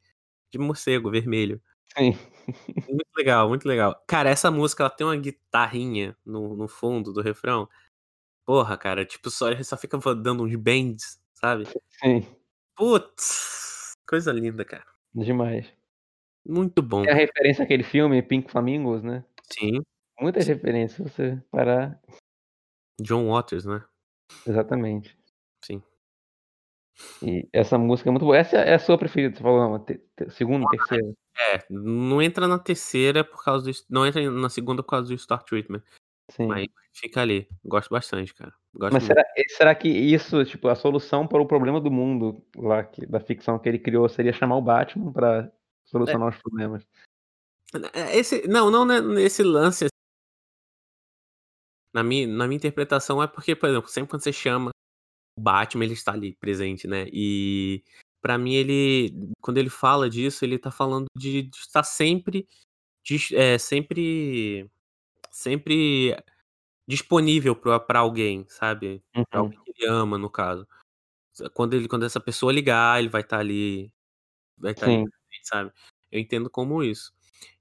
de 0.52 0.59
morcego 0.59 1.11
vermelho. 1.11 1.61
Sim. 1.96 2.12
Muito 2.88 3.06
legal, 3.16 3.48
muito 3.48 3.68
legal. 3.68 4.02
Cara, 4.06 4.30
essa 4.30 4.50
música 4.50 4.82
ela 4.82 4.90
tem 4.90 5.06
uma 5.06 5.16
guitarrinha 5.16 6.16
no 6.24 6.56
no 6.56 6.68
fundo 6.68 7.12
do 7.12 7.20
refrão, 7.22 7.68
porra, 8.46 8.78
cara, 8.78 9.04
tipo, 9.06 9.30
só 9.30 9.46
só 9.64 9.76
fica 9.76 9.98
dando 10.14 10.44
uns 10.44 10.56
bends, 10.56 11.20
sabe. 11.34 11.66
Sim. 12.02 12.26
Putz, 12.76 13.92
coisa 14.09 14.32
linda, 14.32 14.64
cara. 14.64 14.86
Demais. 15.14 15.72
Muito 16.46 16.80
bom, 16.82 17.02
Tem 17.02 17.12
a 17.12 17.16
referência 17.16 17.64
àquele 17.64 17.82
filme 17.82 18.22
Pink 18.22 18.50
Flamingos, 18.50 19.02
né. 19.02 19.24
Sim. 19.52 19.82
Muitas 20.20 20.46
referências, 20.46 21.12
se 21.12 21.16
você 21.16 21.42
parar 21.50 22.00
John 23.02 23.28
Waters, 23.28 23.64
né. 23.66 23.84
Exatamente. 24.46 25.17
E 27.22 27.49
essa 27.53 27.78
música 27.78 28.09
é 28.09 28.12
muito 28.12 28.24
boa. 28.24 28.36
Essa 28.36 28.57
é 28.59 28.74
a 28.74 28.78
sua 28.78 28.99
preferida, 28.99 29.36
você 29.36 29.42
falou, 29.42 29.70
não, 29.70 29.84
te 29.84 30.01
te 30.16 30.30
segunda, 30.30 30.66
terceira? 30.68 31.12
É, 31.53 31.64
não 31.70 32.20
entra 32.20 32.49
na 32.49 32.59
terceira 32.59 33.22
por 33.22 33.42
causa 33.44 33.64
do 33.70 33.76
não 33.88 34.05
entra 34.07 34.28
na 34.30 34.49
segunda 34.51 34.82
por 34.82 34.90
causa 34.90 35.09
do 35.09 35.18
Star 35.18 35.42
Treatment, 35.44 35.82
Sim. 36.30 36.46
mas 36.49 36.66
fica 36.92 37.20
ali. 37.22 37.49
Gosto 37.64 37.90
bastante, 37.90 38.34
cara. 38.34 38.53
Gosto 38.74 38.92
Mas 38.92 39.05
será 39.05 39.22
será 39.49 39.74
que 39.74 39.88
isso, 39.88 40.44
tipo, 40.44 40.68
a 40.68 40.74
solução 40.74 41.26
para 41.26 41.40
o 41.40 41.46
problema 41.46 41.80
do 41.80 41.90
mundo 41.90 42.44
lá 42.57 42.82
que 42.82 43.07
da 43.07 43.20
ficção 43.20 43.59
que 43.59 43.68
ele 43.68 43.78
criou 43.78 44.09
seria 44.09 44.32
chamar 44.32 44.57
o 44.57 44.62
Batman 44.62 45.12
pra 45.12 45.38
É. 45.38 45.53
solucionar 45.84 46.28
os 46.28 46.38
problemas? 46.42 46.84
É, 47.94 48.16
esse 48.16 48.49
não, 48.49 48.70
não 48.70 48.84
né, 48.84 49.01
nesse 49.01 49.42
lance 49.42 49.86
Na 51.94 52.03
minha 52.03 52.26
na 52.26 52.46
minha 52.46 52.57
interpretação 52.57 53.22
é 53.22 53.26
porque, 53.26 53.55
por 53.55 53.68
exemplo, 53.68 53.88
sempre 53.88 54.11
quando 54.11 54.22
você 54.22 54.32
chama 54.32 54.70
o 55.39 55.43
Batman, 55.43 55.84
ele 55.86 55.95
está 55.95 56.12
ali 56.12 56.34
presente, 56.36 56.86
né, 56.89 57.07
e 57.12 57.82
pra 58.22 58.39
mim 58.39 58.55
ele 58.55 59.14
quando 59.41 59.59
ele 59.59 59.70
fala 59.70 60.11
disso, 60.11 60.45
ele 60.45 60.59
tá 60.59 60.70
falando 60.70 61.07
de 61.16 61.43
de 61.45 61.57
estar 61.59 61.82
sempre 61.84 62.47
dis 63.05 63.32
eh, 63.32 63.59
sempre 63.59 64.70
sempre 65.32 66.16
disponível 66.89 67.57
pra 67.57 67.80
pra 67.80 68.01
alguém, 68.01 68.47
sabe, 68.49 69.03
pra 69.30 69.41
Uhum. 69.41 69.43
alguém 69.43 69.59
que 69.64 69.72
ele 69.84 69.91
ama, 69.91 70.18
no 70.18 70.30
caso. 70.30 70.66
Quando 71.55 71.74
ele 71.74 71.89
quando 71.89 72.05
essa 72.07 72.20
pessoa 72.20 72.53
ligar, 72.53 72.99
ele 73.01 73.09
vai 73.11 73.22
estar 73.22 73.39
ali 73.41 73.93
vai 74.59 74.72
estar 74.72 74.86
ali 74.89 74.99
Sim. 74.99 75.11
presente, 75.30 75.49
sabe. 75.49 75.72
Eu 76.12 76.20
entendo 76.20 76.51
como 76.51 76.82
isso. 76.84 77.12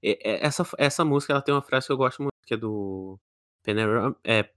E 0.02 0.18
essa 0.24 0.64
essa 0.78 1.04
música, 1.06 1.32
ela 1.34 1.42
tem 1.42 1.54
uma 1.54 1.62
frase 1.62 1.86
que 1.88 1.92
eu 1.94 1.98
gosto 1.98 2.20
muito, 2.22 2.34
que 2.46 2.54
é 2.54 2.58
do 2.58 3.20
Panara 3.64 4.16
eh, 4.24 4.50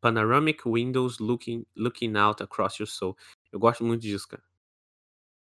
Panoramic 0.00 0.62
windows 0.68 1.18
looking 1.20 1.66
looking 1.76 2.16
out 2.16 2.42
across 2.42 2.78
your 2.78 2.86
soul. 2.88 3.16
Eu 3.52 3.58
gosto 3.58 3.84
muito 3.84 4.02
disso, 4.02 4.28
cara. 4.28 4.42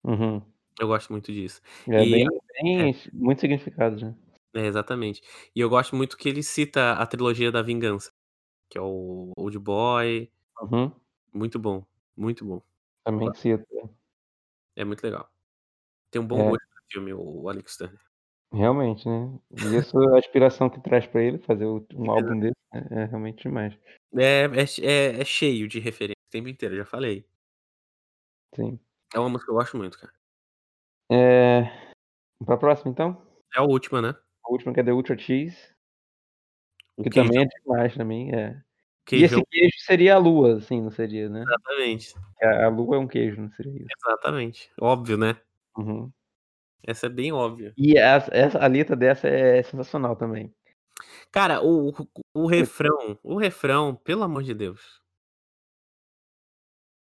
Uhum. 0.05 0.43
Eu 0.79 0.89
gosto 0.89 1.11
muito 1.13 1.33
disso. 1.33 1.61
É 1.89 2.05
E 2.05 2.11
bem 2.11 2.25
é. 2.27 2.29
bem 2.63 2.95
muito 3.13 3.41
significado, 3.41 3.97
né. 3.97 4.15
É, 4.55 4.67
exatamente. 4.67 5.21
E 5.55 5.61
eu 5.61 5.69
gosto 5.69 5.95
muito 5.97 6.17
que 6.17 6.29
ele 6.29 6.43
cita 6.43 6.93
a 6.95 7.07
trilogia 7.07 7.51
da 7.53 7.63
vingança, 7.63 8.13
que 8.71 8.79
é 8.79 8.83
o 8.83 9.33
Old 9.37 9.59
Boy. 9.61 10.31
Uhum. 10.63 10.91
Muito 11.33 11.59
bom, 11.59 11.85
muito 12.17 12.45
bom. 12.45 12.63
Também 13.05 13.33
cita, 13.35 13.65
é. 13.85 13.89
É 14.77 14.85
muito 14.85 15.03
legal. 15.03 15.31
Tem 16.11 16.21
um 16.23 16.27
bom 16.27 16.41
É. 16.41 16.51
gosto 16.51 16.67
filme, 16.91 17.15
o 17.15 17.49
Alex 17.49 17.77
Turner. 17.79 18.01
Realmente, 18.53 19.09
né. 19.09 19.39
E 19.61 19.77
essa 19.77 19.99
a 20.15 20.19
inspiração 20.19 20.71
que 20.71 20.81
traz 20.81 21.07
pra 21.07 21.23
ele 21.23 21.39
fazer 21.39 21.65
o 21.67 21.85
um 21.95 22.05
Exato. 22.05 22.11
álbum 22.11 22.39
desse 22.41 22.55
é 22.73 23.03
é 23.03 23.05
realmente 23.07 23.43
demais. 23.43 23.77
É 24.15 24.45
é 24.63 24.67
che 24.67 24.81
é 24.87 25.21
é 25.21 25.25
cheio 25.25 25.67
de 25.69 25.79
referência 25.81 26.23
o 26.29 26.31
tempo 26.31 26.49
inteiro, 26.49 26.77
já 26.77 26.85
falei. 26.85 27.27
Sim. 28.55 28.79
É 29.15 29.19
uma 29.19 29.29
música 29.29 29.47
que 29.47 29.51
eu 29.53 29.57
gosto 29.57 29.77
muito, 29.77 29.99
cara. 29.99 30.13
Vamos 32.41 32.47
pra 32.47 32.57
próxima, 32.59 32.91
então? 32.91 33.23
É 33.55 33.59
a 33.61 33.63
última, 33.63 34.03
né. 34.03 34.15
A 34.45 34.53
última 34.53 34.73
que 34.75 34.81
é 34.81 34.85
The 34.85 34.93
Ultra 34.93 35.17
Cheese. 35.19 35.57
O 36.99 37.03
Que 37.03 37.11
também 37.11 37.43
é 37.43 37.47
queijão. 37.47 37.61
demais 37.65 37.95
também, 37.97 38.35
é. 38.35 38.63
E 39.13 39.23
esse 39.23 39.41
Queijão. 39.41 39.45
queijo 39.51 39.75
seria 39.87 40.15
a 40.17 40.19
lua, 40.19 40.57
assim, 40.59 40.81
não 40.83 40.91
seria, 40.91 41.29
né? 41.29 41.43
Exatamente. 41.43 42.15
A 42.43 42.67
a 42.67 42.69
lua 42.69 42.97
é 42.97 42.99
um 42.99 43.07
queijo, 43.09 43.41
não 43.41 43.51
seria 43.53 43.73
isso? 43.85 43.97
Exatamente. 44.07 44.71
Óbvio, 44.81 45.17
né. 45.17 45.37
Uhum. 45.77 46.11
Essa 46.87 47.07
é 47.07 47.09
bem 47.09 47.33
óbvia. 47.33 47.73
E 47.77 47.99
essa 47.99 48.31
essa 48.35 48.59
a 48.59 48.67
letra 48.67 48.95
dessa 48.97 49.29
é 49.29 49.63
sensacional 49.63 50.17
também. 50.17 50.53
Cara, 51.33 51.63
o 51.63 51.91
o 51.91 52.45
o 52.45 52.47
refrão 52.47 53.19
o 53.23 53.37
refrão, 53.39 53.95
pelo 53.95 54.23
amor 54.23 54.43
de 54.43 54.55
Deus. 54.55 55.01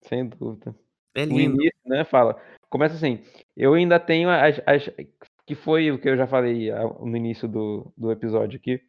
Sem 0.03 0.29
dúvida. 0.29 0.75
É 1.14 1.25
lindo. 1.25 1.57
início, 1.61 1.79
né, 1.87 2.05
fala 2.05 2.41
começa 2.68 2.95
assim: 2.95 3.23
"Eu 3.57 3.75
ainda 3.75 3.99
tenho 3.99 4.31
as 4.31 4.61
as" 4.66 4.91
que 5.47 5.55
foi 5.55 5.91
o 5.91 5.99
que 6.01 6.09
eu 6.09 6.16
já 6.16 6.27
falei 6.27 6.71
a 6.71 6.85
no 6.85 7.16
início 7.16 7.49
do 7.49 7.93
do 7.97 8.11
episódio 8.12 8.59
aqui, 8.59 8.81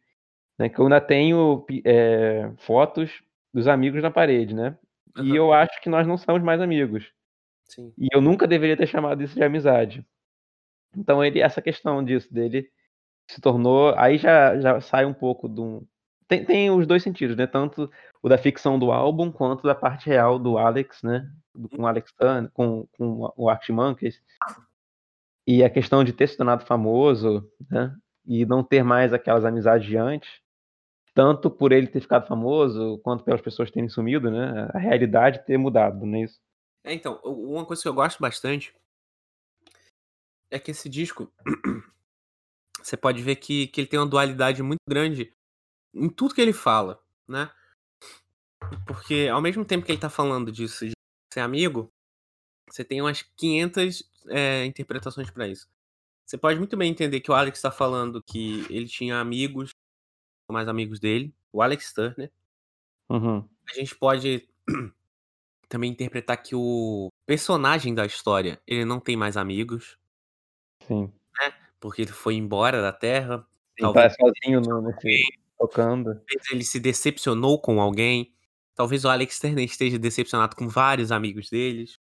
né, 0.58 0.68
que 0.68 0.78
eu 0.80 0.84
ainda 0.86 1.00
tenho 1.00 1.64
eh, 1.84 2.52
fotos 2.58 3.22
dos 3.54 3.68
amigos 3.68 4.02
na 4.02 4.10
parede, 4.10 4.54
né. 4.54 4.76
E 5.18 5.20
Aham. 5.22 5.36
eu 5.36 5.52
acho 5.52 5.80
que 5.82 5.90
nós 5.90 6.06
não 6.06 6.16
somos 6.18 6.42
mais 6.42 6.60
amigos. 6.60 7.12
Sim. 7.66 7.92
E 7.98 8.08
eu 8.12 8.20
nunca 8.20 8.46
deveria 8.46 8.76
ter 8.76 8.86
chamado 8.88 9.22
isso 9.22 9.34
de 9.36 9.44
amizade. 9.44 10.06
Então 10.96 11.24
ele 11.24 11.40
essa 11.40 11.62
questão 11.62 12.04
disso, 12.04 12.32
dele 12.32 12.70
se 13.30 13.40
tornou 13.40 13.94
aí 13.96 14.18
já 14.18 14.58
já 14.60 14.80
sai 14.80 15.04
um 15.06 15.14
pouco 15.14 15.48
do 15.48 15.86
tem 16.28 16.44
tem 16.44 16.70
os 16.70 16.86
2 16.86 17.02
sentidos, 17.02 17.36
né, 17.36 17.46
tanto 17.46 17.90
o 18.22 18.28
da 18.28 18.38
ficção 18.38 18.78
do 18.78 18.92
álbum, 18.92 19.30
quanto 19.30 19.64
da 19.64 19.74
parte 19.74 20.08
real 20.08 20.38
do 20.38 20.58
Alex, 20.58 21.02
né, 21.02 21.28
com 21.76 21.82
o. 21.82 21.86
Alex 21.86 22.12
Turner, 22.12 22.50
com 22.52 22.86
com 22.96 23.32
o 23.36 23.48
Arctic 23.48 23.74
Monkeys. 23.74 24.20
E 25.46 25.64
a 25.64 25.70
questão 25.70 26.04
de 26.04 26.12
ter 26.12 26.28
se 26.28 26.36
tornado 26.36 26.64
famoso, 26.64 27.48
né, 27.70 27.94
e 28.26 28.46
não 28.46 28.62
ter 28.62 28.82
mais 28.84 29.12
aquelas 29.12 29.44
amizades 29.44 29.86
de 29.86 29.96
antes, 29.96 30.40
tanto 31.14 31.50
por 31.50 31.72
ele 31.72 31.86
ter 31.86 32.00
ficado 32.00 32.26
famoso, 32.26 32.98
quanto 33.02 33.24
pelas 33.24 33.40
pessoas 33.40 33.70
terem 33.70 33.88
sumido, 33.88 34.30
né, 34.30 34.68
a 34.72 34.78
realidade 34.78 35.44
ter 35.44 35.58
mudado, 35.58 36.06
não 36.06 36.18
é 36.18 36.22
isso? 36.22 36.40
É, 36.84 36.94
então, 36.94 37.20
uma 37.24 37.64
coisa 37.64 37.82
que 37.82 37.88
eu 37.88 37.94
gosto 37.94 38.20
bastante 38.20 38.74
é 40.52 40.58
que 40.58 40.70
esse 40.70 40.88
disco, 40.88 41.32
você 42.82 42.96
pode 42.96 43.22
ver 43.22 43.36
que 43.36 43.66
que 43.68 43.80
ele 43.80 43.88
tem 43.88 43.98
uma 43.98 44.06
dualidade 44.06 44.62
muito 44.62 44.82
grande 44.88 45.34
em 45.94 46.08
tudo 46.08 46.34
que 46.34 46.40
ele 46.40 46.52
fala, 46.52 47.02
né. 47.26 47.50
Porque 48.86 49.28
ao 49.32 49.40
mesmo 49.40 49.64
tempo 49.64 49.84
que 49.84 49.92
ele 49.92 50.00
tá 50.00 50.10
falando 50.10 50.52
disso, 50.52 50.86
de 50.86 50.92
ser 51.32 51.40
amigo, 51.40 51.90
você 52.70 52.84
tem 52.84 53.00
umas 53.00 53.22
500, 53.22 54.02
eh, 54.28 54.64
interpretações 54.64 55.30
pra 55.30 55.48
isso. 55.48 55.68
Você 56.24 56.38
pode 56.38 56.58
muito 56.58 56.76
bem 56.76 56.90
entender 56.90 57.20
que 57.20 57.30
o 57.30 57.34
Alex 57.34 57.60
tá 57.60 57.70
falando 57.70 58.22
que 58.22 58.64
ele 58.70 58.86
tinha 58.86 59.18
amigos, 59.18 59.70
mais 60.50 60.68
amigos 60.68 61.00
dele, 61.00 61.34
o 61.52 61.60
Alex 61.60 61.92
Turner. 61.92 62.30
Uhum. 63.08 63.46
A 63.68 63.74
gente 63.74 63.94
pode 63.96 64.48
também 65.68 65.90
interpretar 65.90 66.42
que 66.42 66.54
o 66.54 67.08
personagem 67.26 67.94
da 67.94 68.06
história, 68.06 68.60
ele 68.66 68.84
não 68.84 69.00
tem 69.00 69.16
mais 69.16 69.36
amigos. 69.36 69.98
Sim. 70.86 71.12
Né, 71.40 71.52
porque 71.80 72.02
ele 72.02 72.12
foi 72.12 72.34
embora 72.34 72.80
da 72.82 72.92
terra, 72.92 73.46
Sim, 73.78 73.82
talvez 73.82 74.16
tá 74.16 74.24
ele 74.26 74.32
sozinho 74.44 74.60
no 74.60 74.82
nesse 74.82 74.96
alguém, 74.96 75.22
tocando. 75.58 76.14
talvez 76.14 76.50
ele 76.50 76.64
se 76.64 76.80
decepcionou 76.80 77.60
com 77.60 77.80
alguém, 77.80 78.34
talvez 78.74 79.04
o 79.04 79.08
Alex 79.08 79.38
Turner 79.38 79.64
esteja 79.64 79.98
decepcionado 79.98 80.56
com 80.56 80.68
vários 80.68 81.12
amigos 81.12 81.48
deles, 81.50 81.98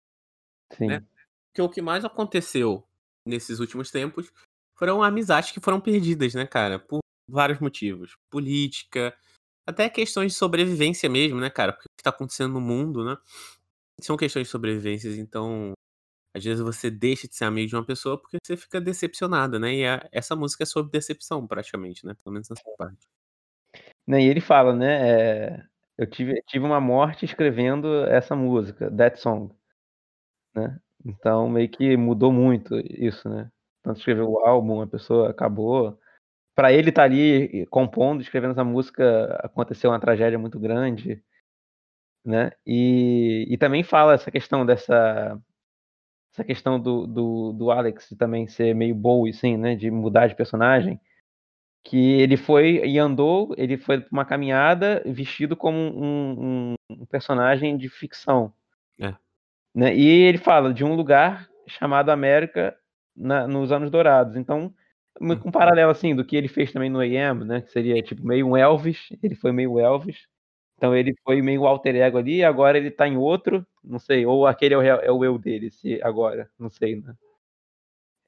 né. 0.88 0.99
Sim. 0.99 1.05
Porque 1.53 1.61
o 1.63 1.69
que 1.69 1.82
mais 1.82 2.05
aconteceu 2.05 2.88
nesses 3.27 3.59
últimos 3.59 3.91
tempos, 3.91 4.32
foram 4.77 5.03
amizades 5.03 5.51
que 5.51 5.59
foram 5.61 5.79
perdidas, 5.82 6.34
né, 6.34 6.47
cara, 6.47 6.79
por 6.79 6.99
vários 7.29 7.59
motivos, 7.59 8.15
política, 8.32 9.15
até 9.67 9.89
questões 9.89 10.34
de 10.34 10.38
sobrevivência 10.39 11.09
mesmo, 11.09 11.39
né, 11.39 11.49
cara, 11.49 11.73
porque 11.73 11.88
o 11.88 11.97
que 11.97 12.03
tá 12.03 12.09
acontecendo 12.11 12.53
no 12.53 12.61
mundo, 12.61 13.05
né, 13.05 13.17
são 14.01 14.17
questões 14.17 14.47
de 14.47 14.51
sobrevivências, 14.51 15.17
então, 15.17 15.73
às 16.36 16.43
vezes 16.43 16.61
você 16.63 16.89
deixa 16.91 17.27
de 17.27 17.36
ser 17.36 17.45
amigo 17.45 17.67
de 17.69 17.75
uma 17.75 17.86
pessoa, 17.86 18.17
porque 18.19 18.38
você 18.43 18.57
fica 18.57 18.82
decepcionado, 18.82 19.59
né, 19.59 19.73
e 19.75 19.86
a 19.88 20.07
essa 20.11 20.36
música 20.36 20.63
é 20.63 20.65
sobre 20.67 20.91
decepção 20.91 21.47
praticamente, 21.47 22.05
né, 22.05 22.13
pelo 22.23 22.34
menos 22.34 22.49
nessa 22.49 22.63
parte. 22.77 22.97
Né, 24.07 24.21
e 24.23 24.27
ele 24.27 24.41
fala, 24.41 24.73
né, 24.75 25.49
eh, 25.59 25.63
eu 25.97 26.07
tive 26.09 26.41
tive 26.47 26.65
uma 26.65 26.82
morte 26.82 27.25
escrevendo 27.25 28.03
essa 28.05 28.36
música, 28.36 28.89
That 28.91 29.19
Song. 29.19 29.53
Né, 30.55 30.79
então 31.05 31.49
meio 31.49 31.69
que 31.69 31.97
mudou 31.97 32.32
muito 32.34 32.77
isso, 32.79 33.29
né, 33.29 33.49
tanto 33.84 33.99
escrever 33.99 34.23
o 34.23 34.39
álbum, 34.45 34.82
a 34.82 34.88
pessoa 34.88 35.29
acabou, 35.32 35.99
pra 36.55 36.73
ele 36.73 36.89
estar 36.89 37.03
ali 37.05 37.65
compondo, 37.67 38.21
escrevendo 38.21 38.51
essa 38.53 38.63
música, 38.65 39.36
aconteceu 39.43 39.91
uma 39.91 39.99
tragédia 40.01 40.39
muito 40.39 40.59
grande. 40.59 41.23
Né, 42.25 42.51
e 42.67 43.47
e 43.49 43.57
também 43.57 43.84
fala 43.84 44.13
essa 44.13 44.29
questão 44.29 44.63
dessa 44.65 45.39
essa 46.34 46.43
questão 46.43 46.79
do 46.79 47.07
do 47.07 47.53
do 47.53 47.71
Alex 47.71 48.09
também 48.17 48.47
ser 48.47 48.73
meio 48.75 48.95
Bowie, 48.95 49.32
assim, 49.32 49.57
né, 49.57 49.75
de 49.75 49.91
mudar 49.91 50.27
de 50.27 50.36
personagem, 50.36 50.99
que 51.86 52.13
ele 52.21 52.38
foi 52.38 52.82
e 52.86 52.99
andou, 52.99 53.53
ele 53.57 53.77
foi 53.77 53.99
pra 54.01 54.09
uma 54.11 54.25
caminhada 54.25 55.01
vestido 55.05 55.55
como 55.57 55.77
um 55.77 56.71
um 56.71 56.75
um 57.01 57.05
personagem 57.07 57.77
de 57.77 57.89
ficção. 57.89 58.53
É. 59.01 59.15
Né, 59.75 59.95
e 59.95 60.07
ele 60.23 60.38
fala 60.38 60.73
de 60.73 60.84
um 60.86 60.95
lugar 60.95 61.49
chamado 61.67 62.11
América 62.11 62.75
na 63.15 63.47
nos 63.47 63.71
anos 63.71 63.91
dourados, 63.91 64.36
então, 64.38 64.73
Hum. 65.21 65.34
um 65.45 65.51
paralelo, 65.51 65.91
assim, 65.91 66.15
do 66.15 66.25
que 66.25 66.36
ele 66.38 66.47
fez 66.47 66.71
também 66.73 66.89
no 66.89 66.99
AM, 67.01 67.45
né, 67.45 67.61
que 67.61 67.71
seria 67.71 68.01
tipo 68.03 68.25
meio 68.25 68.47
um 68.47 68.57
Elvis, 68.57 69.09
ele 69.23 69.36
foi 69.36 69.51
meio 69.51 69.79
Elvis, 69.79 70.27
então 70.82 70.95
ele 70.95 71.13
foi 71.23 71.41
meio 71.43 71.67
alter 71.67 71.95
ego 71.95 72.17
ali 72.17 72.43
agora 72.43 72.77
ele 72.77 72.89
tá 72.91 73.07
em 73.07 73.15
outro, 73.17 73.65
não 73.84 73.99
sei, 73.99 74.25
ou 74.25 74.47
aquele 74.47 74.73
é 74.75 74.77
o 74.79 74.82
é 74.84 75.11
o 75.11 75.23
eu 75.25 75.38
dele 75.38 75.69
se 75.71 76.01
agora, 76.03 76.49
não 76.59 76.69
sei, 76.71 76.95
né. 77.01 77.13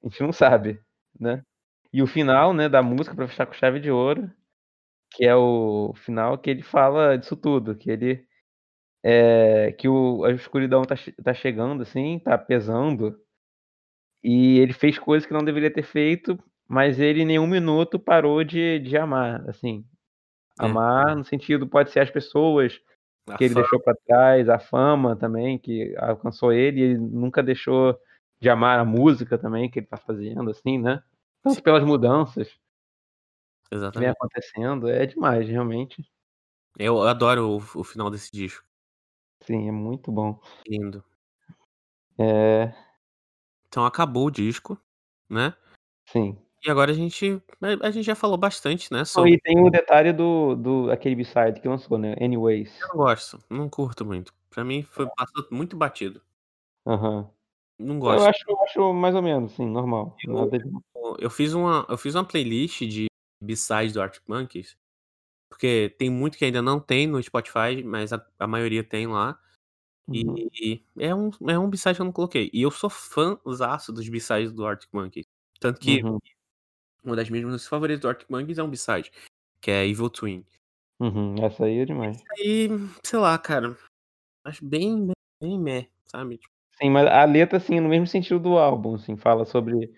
A 0.02 0.08
gente 0.10 0.22
não 0.22 0.34
sabe, 0.34 0.80
né. 1.20 1.44
E 1.94 2.02
o 2.02 2.08
final, 2.08 2.54
né, 2.54 2.68
da 2.70 2.82
música 2.84 3.16
pra 3.16 3.28
fechar 3.28 3.46
com 3.46 3.54
chave 3.54 3.80
de 3.80 3.92
ouro, 3.92 4.30
que 5.12 5.26
é 5.26 5.36
o 5.36 5.94
final 5.96 6.38
que 6.38 6.50
ele 6.52 6.64
fala 6.64 7.18
disso 7.18 7.36
tudo, 7.38 7.76
que 7.76 7.92
ele 7.92 8.26
eh, 9.04 9.74
que 9.74 9.88
o 9.90 10.26
a 10.26 10.32
escuridão 10.34 10.84
tá 10.84 10.96
tá 11.24 11.34
chegando, 11.34 11.84
assim, 11.84 12.20
tá 12.20 12.38
pesando 12.38 13.18
e 14.24 14.58
ele 14.60 14.72
fez 14.74 14.98
coisas 14.98 15.26
que 15.28 15.34
não 15.34 15.44
deveria 15.44 15.72
ter 15.72 15.84
feito, 15.84 16.40
mas 16.68 17.00
ele 17.00 17.22
em 17.24 17.26
nenhum 17.26 17.46
minuto 17.48 18.00
parou 18.00 18.44
de 18.44 18.80
de 18.80 18.98
amar, 18.98 19.48
assim. 19.50 19.86
É. 20.62 20.66
Amar 20.66 21.16
no 21.16 21.26
sentido 21.26 21.68
pode 21.68 21.92
ser 21.92 22.02
as 22.02 22.12
pessoas 22.12 22.80
A 23.28 23.38
que 23.38 23.44
ele 23.46 23.56
fama. 23.56 23.62
deixou 23.64 23.80
pra 23.82 23.96
trás, 24.08 24.50
a 24.50 24.60
fama 24.60 25.16
também 25.16 25.58
que 25.60 25.96
alcançou 25.98 26.52
ele 26.54 26.80
e 26.82 26.84
ele 26.84 26.98
nunca 27.00 27.44
deixou 27.44 27.98
de 28.42 28.50
amar 28.50 28.80
a 28.80 28.86
música 28.86 29.38
também 29.38 29.70
que 29.72 29.80
ele 29.80 29.88
tá 29.88 29.98
fazendo, 29.98 30.50
assim, 30.52 30.78
né. 30.80 31.04
Sim. 31.48 31.56
Tanto 31.56 31.64
pelas 31.64 31.84
mudanças 31.84 32.58
que 33.92 34.00
vem 34.00 34.10
Exatamente. 34.10 34.10
acontecendo, 34.10 34.88
é 34.90 35.06
demais, 35.06 35.48
realmente. 35.48 36.04
Eu 36.78 37.02
adoro 37.04 37.58
o 37.76 37.80
o 37.82 37.84
final 37.84 38.10
desse 38.10 38.32
disco. 38.32 38.64
Sim, 39.42 39.68
é 39.68 39.72
muito 39.72 40.12
bom. 40.12 40.40
Lindo. 40.68 41.04
É. 42.18 42.74
Então 43.68 43.86
acabou 43.86 44.28
o 44.28 44.32
disco, 44.32 44.80
né. 45.30 45.56
Sim. 46.06 46.43
E 46.66 46.70
agora 46.72 46.92
a 46.92 46.94
gente 46.96 47.42
a 47.62 47.88
a 47.88 47.92
gente 47.92 48.06
já 48.06 48.16
falou 48.16 48.38
bastante, 48.38 48.92
né, 48.92 49.04
Não, 49.16 49.28
sobre 49.28 49.28
e 49.28 49.40
tem 49.40 49.60
o 49.62 49.70
detalhe 49.70 50.12
do 50.12 50.56
do 50.56 50.92
aquele 50.92 51.16
B-side 51.16 51.62
que 51.62 51.68
lançou, 51.68 51.98
né, 52.00 52.16
Eu 52.82 52.88
Anyways. 52.88 52.90
não 52.90 52.96
gosto, 52.98 53.40
não 53.50 53.70
curto 53.70 54.06
muito. 54.06 54.34
Pra 54.50 54.64
mim 54.64 54.84
foi 54.84 55.08
passou 55.16 55.48
muito 55.52 55.76
batido. 55.78 56.22
Aham. 56.86 57.30
Não 57.80 58.00
Eu 58.08 58.24
gosto. 58.24 58.26
acho 58.26 58.40
eu 58.50 58.62
acho 58.64 58.94
mais 58.94 59.16
ou 59.16 59.22
menos, 59.22 59.54
sim, 59.54 59.66
normal, 59.68 60.22
Eu 60.22 60.30
nada 60.32 60.60
de 60.60 60.74
eu 60.96 61.18
eu 61.20 61.30
fiz 61.30 61.54
uma 61.54 61.86
eu 61.90 61.98
fiz 61.98 62.16
uma 62.16 62.26
playlist 62.28 62.82
de 62.86 63.08
B-sides 63.44 63.94
do 63.94 64.02
Arctic 64.02 64.24
Monkeys, 64.28 64.78
porque 65.50 65.90
tem 66.00 66.10
muito 66.10 66.38
que 66.38 66.46
ainda 66.46 66.62
não 66.62 66.80
tem 66.80 67.08
no 67.08 67.22
Spotify, 67.24 67.84
mas 67.86 68.14
a 68.14 68.26
a 68.40 68.48
maioria 68.48 68.84
tem 68.84 69.08
lá, 69.08 69.40
Uhum. 70.08 70.44
e 70.50 70.84
é 71.00 71.16
um 71.16 71.32
é 71.50 71.60
um 71.60 71.70
B-side 71.70 71.96
que 71.98 72.02
eu 72.02 72.06
não 72.06 72.14
coloquei. 72.14 72.50
E 72.54 72.62
eu 72.64 72.72
sou 72.72 72.90
fãzaço 72.92 73.94
dos 73.94 74.10
B-sides 74.10 74.54
do 74.54 74.66
Arctic 74.66 74.90
Monkeys, 74.94 75.28
tanto 75.60 75.80
que 75.82 76.06
Uhum. 76.06 76.20
Uma 77.04 77.16
das 77.16 77.30
minhas 77.30 77.46
músicas 77.46 77.68
favoritas 77.68 78.00
do 78.02 78.08
Arctic 78.08 78.30
Monkeys 78.30 78.58
é 78.58 78.64
um 78.64 78.70
B-side, 78.70 79.12
que 79.62 79.72
é 79.72 79.88
Evil 79.88 80.10
Twin. 80.10 80.46
Uhum, 81.00 81.36
essa 81.44 81.66
aí 81.66 81.80
é 81.80 81.86
demais. 81.86 82.24
aí, 82.32 82.70
sei 83.06 83.20
lá, 83.20 83.38
cara, 83.38 83.76
acho 84.46 84.64
bem 84.66 85.12
bem 85.42 85.60
meh, 85.60 85.88
sabe, 86.06 86.38
tipo 86.38 86.54
Sim, 86.82 86.90
mas 86.90 87.08
a 87.08 87.24
letra, 87.26 87.58
assim, 87.58 87.80
no 87.80 87.88
mesmo 87.90 88.08
sentido 88.08 88.40
do 88.40 88.58
álbum, 88.58 88.96
assim, 88.96 89.16
fala 89.16 89.46
sobre 89.46 89.94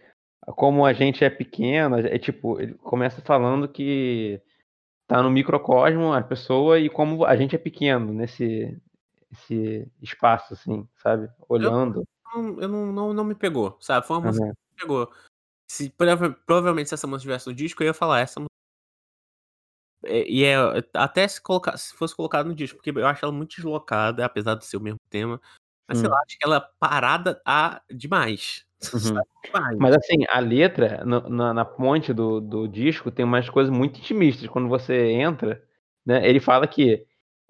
como 0.57 0.85
a 0.85 0.93
gente 0.93 1.23
é 1.23 1.29
pequeno, 1.29 1.97
é 1.97 2.19
tipo, 2.19 2.59
ele 2.59 2.73
começa 2.75 3.21
falando 3.21 3.67
que 3.67 4.41
tá 5.07 5.21
no 5.23 5.31
microcosmo 5.31 6.13
a 6.13 6.21
pessoa 6.23 6.79
e 6.79 6.89
como 6.89 7.25
a 7.25 7.35
gente 7.37 7.55
é 7.55 7.59
pequeno 7.59 8.13
nesse 8.13 8.79
esse 9.31 9.91
espaço, 10.01 10.53
assim, 10.53 10.87
sabe, 10.97 11.27
Eu 11.27 11.35
olhando. 11.49 12.05
não 12.33 12.61
eu 12.61 12.67
não 12.69 12.85
não 12.91 13.13
não 13.13 13.23
me 13.25 13.35
pegou, 13.35 13.77
sabe, 13.81 14.07
foi 14.07 14.17
uma 14.17 14.27
música 14.27 14.45
Aham. 14.45 14.53
que 14.53 14.61
me 14.73 14.81
pegou. 14.81 15.13
Se 15.69 15.89
prova 15.89 16.31
provavelmente 16.45 16.89
se 16.89 16.93
essa 16.95 17.07
música 17.07 17.31
estivesse 17.33 17.47
no 17.49 17.55
disco 17.55 17.81
eu 17.83 17.87
ia 17.87 17.93
falar 17.93 18.19
essa 18.19 18.39
mu 18.39 18.45
É, 20.03 20.27
e 20.29 20.43
é 20.43 20.55
até 20.93 21.27
se 21.27 21.41
colocar 21.41 21.77
se 21.77 21.93
fosse 21.95 22.15
colocado 22.15 22.47
no 22.47 22.55
disco, 22.55 22.77
porque 22.77 22.91
eu 22.91 23.07
acho 23.07 23.23
ela 23.25 23.31
muito 23.33 23.55
deslocada, 23.55 24.25
apesar 24.25 24.55
de 24.55 24.65
ser 24.65 24.77
o 24.77 24.81
mesmo 24.81 24.99
tema, 25.09 25.39
mas 25.87 25.99
sei 25.99 26.09
lá, 26.09 26.17
Hum. 26.17 26.21
acho 26.27 26.37
que 26.37 26.45
ela 26.45 26.61
parada 26.79 27.41
a 27.45 27.81
demais, 27.89 28.65
Uhum. 28.93 29.21
Mas, 29.79 29.95
assim, 29.95 30.17
a 30.29 30.39
letra 30.39 31.03
no 31.05 31.29
na 31.29 31.53
na 31.53 31.65
ponte 31.65 32.13
do 32.13 32.39
do 32.41 32.67
disco 32.67 33.11
tem 33.11 33.25
umas 33.25 33.49
coisas 33.49 33.73
muito 33.75 33.99
intimistas, 33.99 34.47
quando 34.49 34.67
você 34.69 35.11
entra, 35.11 35.63
né, 36.05 36.27
ele 36.27 36.39
fala 36.39 36.67
que, 36.67 37.05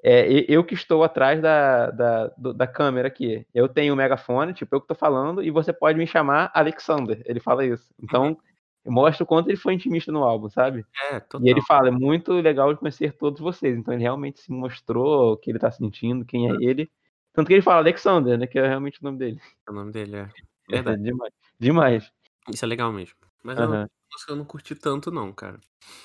e 0.07 0.45
eu 0.49 0.63
que 0.63 0.73
estou 0.75 1.03
atrás 1.03 1.41
da 1.41 1.91
da 1.91 2.27
da 2.37 2.67
câmera 2.67 3.07
aqui, 3.07 3.45
eu 3.53 3.67
tenho 3.69 3.93
o 3.93 3.97
megafone, 3.97 4.53
tipo, 4.53 4.75
eu 4.75 4.81
que 4.81 4.87
tô 4.87 4.95
falando 4.95 5.43
e 5.43 5.51
você 5.51 5.73
pode 5.73 5.97
me 5.97 6.07
chamar 6.07 6.51
Alexander, 6.53 7.21
ele 7.25 7.39
fala 7.39 7.65
isso. 7.65 7.93
Uhum. 8.11 8.31
Então, 8.31 8.37
mostra 8.85 9.23
o 9.23 9.27
quanto 9.27 9.49
ele 9.49 9.57
foi 9.57 9.73
intimista 9.73 10.11
no 10.11 10.23
álbum, 10.23 10.49
sabe. 10.49 10.85
É, 11.11 11.19
E 11.39 11.49
ele 11.49 11.61
total. 11.61 11.67
fala: 11.67 11.89
"É 11.89 11.91
muito 11.91 12.33
legal 12.33 12.73
de 12.73 12.79
conhecer 12.79 13.13
todos 13.17 13.41
vocês", 13.41 13.77
então 13.77 13.93
ele 13.93 14.03
realmente 14.03 14.39
se 14.41 14.51
mostrou 14.51 15.33
o 15.33 15.37
que 15.37 15.51
ele 15.51 15.59
tá 15.59 15.71
sentindo, 15.71 16.25
quem 16.25 16.49
é 16.49 16.55
ele, 16.63 16.91
tanto 17.33 17.47
que 17.47 17.53
ele 17.53 17.61
fala 17.63 17.79
Alexander, 17.81 18.37
né, 18.39 18.47
que 18.47 18.59
é 18.59 18.67
realmente 18.67 18.99
o 19.01 19.05
nome 19.05 19.19
dele. 19.19 19.41
O 19.67 19.73
nome 19.73 19.91
dele, 19.91 20.17
é. 20.17 20.33
É 20.71 20.81
Verdade. 20.83 21.01
demais, 21.01 21.33
demais. 21.59 22.11
Isso 22.49 22.65
é 22.65 22.67
legal 22.67 22.91
mesmo. 22.93 23.15
Mas 23.43 23.59
eu 23.59 23.73
Aham. 23.73 23.87
música 24.13 24.31
eu 24.31 24.35
não 24.35 24.45
curti 24.45 24.75
tanto 24.75 25.11
não, 25.11 25.33
cara. 25.33 25.59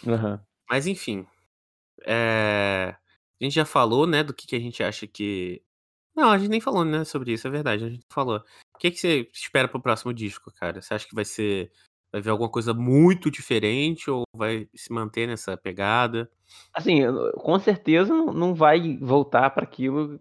Aham. 0.07 0.41
Mas 0.69 0.87
enfim, 0.87 1.27
eh, 2.07 2.95
a 3.41 3.45
gente 3.45 3.55
já 3.55 3.65
falou, 3.65 4.07
né, 4.07 4.23
do 4.23 4.35
que 4.35 4.47
que 4.47 4.57
a 4.57 4.61
gente 4.61 4.83
acha 4.83 5.07
que 5.07 5.63
não, 6.15 6.31
a 6.31 6.39
gente 6.39 6.51
nem 6.51 6.61
falou, 6.61 6.85
né, 6.85 7.05
sobre 7.05 7.33
isso, 7.33 7.47
é 7.47 7.51
verdade, 7.51 7.85
a 7.85 7.89
gente 7.89 8.01
não 8.01 8.15
falou. 8.15 8.43
O 8.75 8.79
que 8.79 8.91
que 8.91 8.99
você 8.99 9.29
espera 9.33 9.69
para 9.69 9.79
o 9.79 9.83
próximo 9.83 10.13
disco, 10.13 10.53
cara? 10.53 10.81
Você 10.83 10.93
acha 10.95 11.07
que 11.07 11.15
vai 11.15 11.25
ser 11.25 11.71
vai 12.13 12.21
vir 12.21 12.31
alguma 12.31 12.51
coisa 12.51 12.75
muito 12.75 13.31
diferente 13.31 14.11
ou 14.11 14.25
vai 14.35 14.69
se 14.75 14.93
manter 14.93 15.29
nessa 15.29 15.57
pegada? 15.57 16.31
Assim, 16.75 17.03
com 17.37 17.59
certeza 17.59 18.13
não 18.13 18.55
vai 18.55 18.97
voltar 18.99 19.51
pra 19.51 19.63
aquilo 19.63 20.21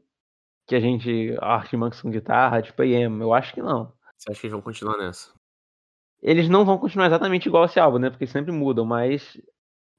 que 0.67 0.75
a 0.75 0.79
gente 0.79 1.35
Arctic 1.41 1.79
Monkeys 1.79 2.01
com 2.01 2.11
guitarra, 2.11 2.61
tipo 2.61 2.83
emo, 2.83 3.23
eu 3.23 3.33
acho 3.33 3.53
que 3.53 3.61
não. 3.61 3.91
Você 4.15 4.31
acha 4.31 4.39
que 4.39 4.47
eles 4.47 4.53
vão 4.53 4.61
continuar 4.61 4.97
nessa? 4.97 5.33
Eles 6.21 6.47
não 6.47 6.63
vão 6.63 6.77
continuar 6.77 7.07
exatamente 7.07 7.47
igual 7.47 7.65
esse 7.65 7.79
álbum, 7.79 7.97
né, 7.97 8.09
porque 8.09 8.27
sempre 8.27 8.51
mudam, 8.51 8.85
mas 8.85 9.41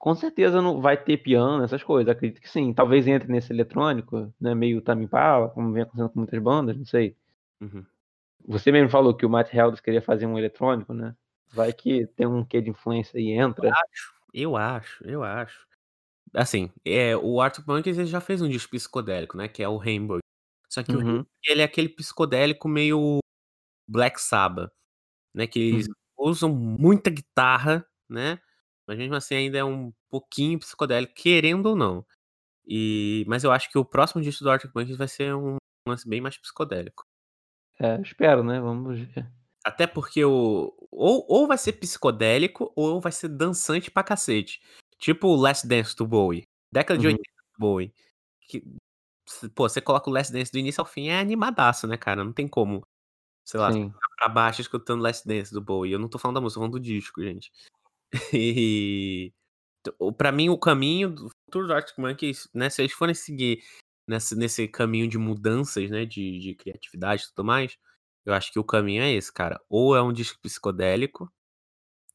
com 0.01 0.14
certeza 0.16 0.62
não 0.62 0.80
vai 0.82 0.96
ter 1.03 1.18
piano, 1.18 1.64
essas 1.64 1.84
coisas, 1.84 2.11
acredito 2.12 2.40
que 2.42 2.51
sim. 2.51 2.74
Talvez 2.74 3.07
entre 3.09 3.30
nesse 3.32 3.53
eletrônico, 3.53 4.34
né, 4.40 4.55
meio 4.57 4.82
Tame 4.82 5.05
Impala, 5.07 5.51
como 5.51 5.72
vem 5.74 5.84
acontecendo 5.84 6.11
com 6.11 6.20
muitas 6.20 6.42
bandas, 6.42 6.76
não 6.78 6.86
sei. 6.86 7.16
Uhum. 7.61 7.86
Você 8.46 8.70
mesmo 8.72 8.88
falou 8.90 9.16
que 9.16 9.24
o 9.26 9.30
Matt 9.30 9.53
Helder 9.55 9.82
queria 9.82 10.03
fazer 10.03 10.26
um 10.26 10.38
eletrônico, 10.38 10.92
né, 10.94 11.14
vai 11.53 11.72
que 11.72 12.07
tem 12.09 12.26
um 12.26 12.44
quê 12.44 12.61
de 12.61 12.70
influência 12.70 13.18
e 13.18 13.30
Eu 13.36 13.40
entra. 13.40 13.70
acho, 13.72 14.14
eu 14.34 14.57
acho, 14.57 15.05
eu 15.09 15.22
acho. 15.22 15.66
Assim, 16.34 16.70
eh, 16.86 17.16
o 17.16 17.40
Arctic 17.40 17.66
Monkeys 17.66 17.98
ele 17.98 18.07
já 18.09 18.20
fez 18.20 18.42
um 18.42 18.48
disco 18.48 18.72
psicodélico, 18.72 19.36
né, 19.36 19.48
que 19.48 19.62
é 19.62 19.68
o 19.68 19.78
Rainbow. 19.78 20.18
Só 20.70 20.82
que 20.82 20.96
o 20.96 21.01
Rainbow 21.01 21.09
Uhum. 21.09 21.26
ele 21.46 21.62
é 21.62 21.64
aquele 21.64 21.88
psicodélico 21.90 22.68
meio 22.68 23.20
Black 23.88 24.20
Sabbath, 24.20 24.70
né, 25.34 25.46
que 25.46 25.59
eles 25.61 25.86
Uhum. 25.88 25.94
usam 26.18 26.51
muita 26.55 27.11
guitarra, 27.11 27.86
né, 28.11 28.40
mas 28.91 28.99
mesmo 28.99 29.14
assim 29.14 29.36
ainda 29.36 29.57
é 29.57 29.62
um 29.62 29.93
pouquinho 30.09 30.59
psicodélico, 30.59 31.14
querendo 31.14 31.66
ou 31.66 31.76
não. 31.76 32.05
E 32.66 33.24
mas 33.28 33.45
eu 33.45 33.53
acho 33.53 33.70
que 33.70 33.78
o 33.78 33.84
próximo 33.84 34.20
disco 34.20 34.43
do 34.43 34.51
Arctic 34.51 34.74
Monkeys 34.74 34.97
vai 34.97 35.07
ser 35.07 35.32
um 35.32 35.59
lance 35.86 36.09
bem 36.09 36.20
mais 36.20 36.36
psicodélico. 36.36 37.05
É, 37.78 38.01
espero, 38.01 38.43
né, 38.43 38.61
vamos 38.61 38.99
ver. 38.99 39.30
Até 39.64 39.86
porque 39.86 40.24
o 40.24 40.74
ou 40.91 41.24
ou 41.28 41.47
vai 41.47 41.57
ser 41.57 41.74
psicodélico 41.74 42.72
ou 42.74 43.01
vai 43.01 43.12
ser 43.12 43.28
dançante 43.28 43.93
pra 43.93 44.03
cacete, 44.03 44.61
tipo 44.99 45.28
o 45.28 45.36
Last 45.36 45.69
Dance 45.69 45.94
do 45.94 46.05
Bowie, 46.05 46.43
década 46.73 46.98
de 46.98 47.06
Uhum. 47.06 47.12
80 47.12 47.31
do 47.55 47.60
Bowie, 47.60 47.94
que 48.48 48.65
pô, 49.55 49.69
você 49.69 49.81
coloca 49.81 50.10
o 50.10 50.12
Last 50.12 50.32
Dance 50.32 50.51
do 50.51 50.59
início 50.59 50.81
ao 50.81 50.86
fim 50.86 51.10
é 51.10 51.20
animadaço, 51.20 51.86
né, 51.86 51.97
cara, 51.97 52.24
não 52.24 52.32
tem 52.32 52.48
como, 52.48 52.82
sei 53.44 53.60
lá, 53.60 53.73
Sim. 53.73 53.94
pra 54.16 54.28
baixo 54.28 54.60
escutando 54.60 55.01
Last 55.01 55.28
Dance 55.28 55.52
do 55.52 55.60
Bowie, 55.60 55.93
eu 55.93 55.98
não 56.01 56.09
tô 56.09 56.19
falando 56.19 56.35
da 56.35 56.40
música, 56.40 56.56
tô 56.59 56.62
falando 56.62 56.73
do 56.73 56.81
disco, 56.81 57.23
gente. 57.23 57.52
E 58.35 59.32
o 60.01 60.12
pra 60.12 60.32
mim 60.32 60.49
o 60.51 60.59
caminho 60.59 61.11
do 61.11 61.31
futuro 61.47 61.69
do 61.69 61.74
Arctic 61.74 61.99
Monkeys, 61.99 62.49
né, 62.55 62.70
se 62.70 62.82
eles 62.82 62.93
forem 62.93 63.15
seguir 63.15 63.62
nessa 64.09 64.37
nesse 64.37 64.69
caminho 64.69 65.09
de 65.09 65.19
mudanças, 65.19 65.91
né, 65.91 66.07
de 66.07 66.39
de 66.41 66.55
criatividade 66.57 67.24
e 67.24 67.28
tudo 67.35 67.45
mais, 67.47 67.78
eu 68.27 68.35
acho 68.35 68.53
que 68.53 68.59
o 68.61 68.65
caminho 68.65 69.03
é 69.03 69.12
esse, 69.12 69.32
cara, 69.32 69.61
ou 69.70 69.97
é 69.97 70.03
um 70.03 70.12
disco 70.12 70.39
psicodélico, 70.43 71.31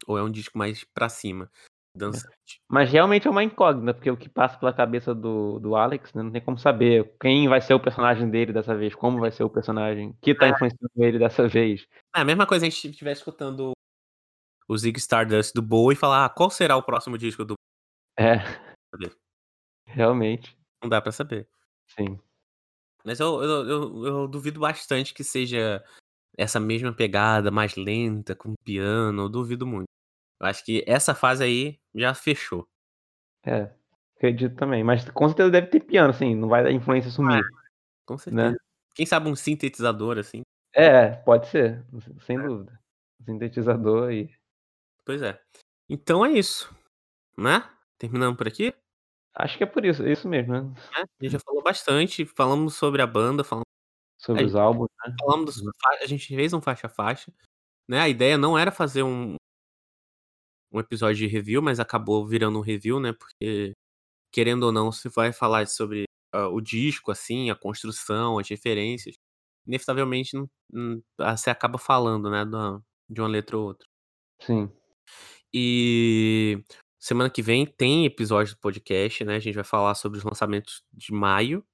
ou 0.08 0.18
é 0.20 0.24
um 0.24 0.32
disco 0.32 0.58
mais 0.58 0.84
pra 0.94 1.10
cima, 1.10 1.52
É. 2.14 2.20
dançante. 2.20 2.60
Mas 2.70 2.92
realmente 2.92 3.28
é 3.28 3.32
uma 3.32 3.44
incógnita, 3.44 3.94
porque 3.94 4.10
o 4.10 4.18
que 4.18 4.28
passa 4.30 4.58
pela 4.58 4.74
cabeça 4.74 5.14
do 5.14 5.60
do 5.60 5.76
Alex, 5.76 6.14
né, 6.14 6.24
não 6.24 6.32
tem 6.32 6.42
como 6.42 6.58
saber 6.58 7.16
quem 7.22 7.48
vai 7.48 7.62
ser 7.62 7.74
o 7.76 7.80
personagem 7.80 8.30
dele 8.30 8.52
dessa 8.54 8.76
vez, 8.76 8.96
como 8.96 9.20
vai 9.20 9.32
ser 9.32 9.44
o 9.44 9.50
personagem 9.50 10.16
que 10.22 10.34
tá 10.36 10.48
É. 10.48 10.50
influenciando 10.50 10.92
ele 10.98 11.20
dessa 11.20 11.48
vez. 11.48 11.86
É 12.14 12.22
a 12.22 12.26
mesma 12.26 12.46
coisa 12.46 12.66
a 12.66 12.70
gente 12.70 12.90
estivesse 12.90 13.22
escutando 13.22 13.75
o 14.68 14.78
Ziggy 14.78 15.00
Stardust 15.00 15.54
do 15.56 15.62
Bowie 15.62 15.96
e 15.96 16.00
falar: 16.00 16.26
"Ah, 16.26 16.30
qual 16.30 16.50
será 16.52 16.78
o 16.78 16.84
próximo 16.84 17.18
disco 17.18 17.46
do" 17.46 17.56
É. 18.18 18.38
Realmente. 19.88 20.58
Não 20.84 20.90
dá 20.90 21.02
pra 21.02 21.12
saber. 21.12 21.48
Sim. 21.88 22.20
Mas 23.06 23.20
eu 23.20 23.44
eu 23.44 23.68
eu 23.70 24.06
eu 24.08 24.28
duvido 24.28 24.60
bastante 24.60 25.14
que 25.14 25.24
seja 25.24 25.84
essa 26.38 26.60
mesma 26.60 26.94
pegada 26.94 27.52
mais 27.52 27.76
lenta, 27.76 28.36
com 28.36 28.54
piano, 28.66 29.24
eu 29.24 29.30
duvido 29.30 29.68
muito. 29.68 29.88
Eu 30.42 30.48
acho 30.48 30.66
que 30.66 30.84
essa 30.88 31.16
fase 31.16 31.44
aí 31.44 31.80
já 31.96 32.14
fechou. 32.16 32.68
É, 33.44 33.70
acredito 34.18 34.56
também, 34.56 34.84
mas 34.84 35.10
com 35.12 35.28
certeza 35.28 35.52
deve 35.52 35.68
ter 35.68 35.82
piano, 35.82 36.10
assim, 36.12 36.36
não 36.36 36.48
vai 36.50 36.66
a 36.66 36.72
influência 36.72 37.10
Ah, 37.10 37.12
sumir, 37.12 37.44
com 38.06 38.18
né. 38.32 38.54
certeza. 38.54 38.60
Quem 38.96 39.06
sabe 39.06 39.30
um 39.30 39.36
sintetizador, 39.36 40.18
assim. 40.20 40.44
É, 40.74 41.10
pode 41.12 41.48
ser, 41.48 41.84
sem 42.26 42.38
É. 42.40 42.44
dúvida. 42.44 42.80
Sintetizador 43.26 44.12
e 44.12 44.30
Pois 45.06 45.22
é. 45.22 45.40
Então 45.88 46.26
é 46.26 46.32
isso, 46.32 46.74
né, 47.38 47.70
terminamos 48.00 48.38
por 48.38 48.48
aqui? 48.48 48.74
Acho 49.34 49.58
que 49.58 49.64
é 49.64 49.68
por 49.68 49.84
isso, 49.86 50.04
é 50.04 50.12
isso 50.12 50.28
mesmo, 50.30 50.54
né. 50.54 50.76
Né, 50.94 51.04
a 51.20 51.24
gente 51.24 51.32
já 51.34 51.40
falou 51.40 51.64
bastante, 51.64 52.26
falamos 52.26 52.76
sobre 52.76 53.02
a 53.02 53.08
banda, 53.08 53.44
falamos 53.44 53.66
a 54.26 54.26
Sobre 54.26 54.44
gente 54.44 54.50
os 54.50 54.56
álbuns, 54.56 54.90
né. 55.06 55.14
falamos 55.20 55.56
a 56.02 56.06
gente 56.08 56.28
fez 56.36 56.54
um 56.54 56.62
faixa 56.62 56.88
a 56.88 56.90
faixa, 56.90 57.34
né, 57.90 58.00
a 58.02 58.10
ideia 58.10 58.38
não 58.38 58.58
era 58.58 58.72
fazer 58.72 59.04
um 59.04 59.36
um 60.72 60.80
episódio 60.80 61.16
de 61.18 61.28
review, 61.28 61.62
mas 61.62 61.80
acabou 61.80 62.26
virando 62.28 62.58
um 62.60 62.62
review, 62.62 63.00
né, 63.00 63.14
porque, 63.14 63.74
querendo 64.34 64.64
ou 64.66 64.72
não, 64.72 64.92
se 64.92 65.10
vai 65.10 65.34
falar 65.34 65.68
sobre, 65.68 66.06
hã, 66.34 66.48
o 66.50 66.62
disco, 66.62 67.12
assim, 67.12 67.50
a 67.52 67.56
construção, 67.56 68.40
as 68.40 68.50
referências, 68.50 69.16
inevitavelmente 69.68 70.36
não 70.36 70.48
não 70.72 71.02
você 71.38 71.50
acaba 71.52 71.78
falando, 71.80 72.30
né, 72.32 72.44
de 73.10 73.22
uma 73.22 73.30
letra 73.30 73.58
ou 73.58 73.66
outra. 73.68 73.88
Sim. 74.42 74.72
E 75.54 76.64
semana 77.00 77.30
que 77.30 77.42
vem 77.42 77.66
tem 77.66 78.06
episódio 78.06 78.56
do 78.56 78.60
podcast, 78.60 79.24
né, 79.24 79.36
a 79.36 79.40
gente 79.40 79.56
vai 79.56 79.64
falar 79.64 79.96
sobre 79.96 80.18
os 80.18 80.24
lançamentos 80.24 80.84
de 80.94 81.14
maio, 81.14 81.66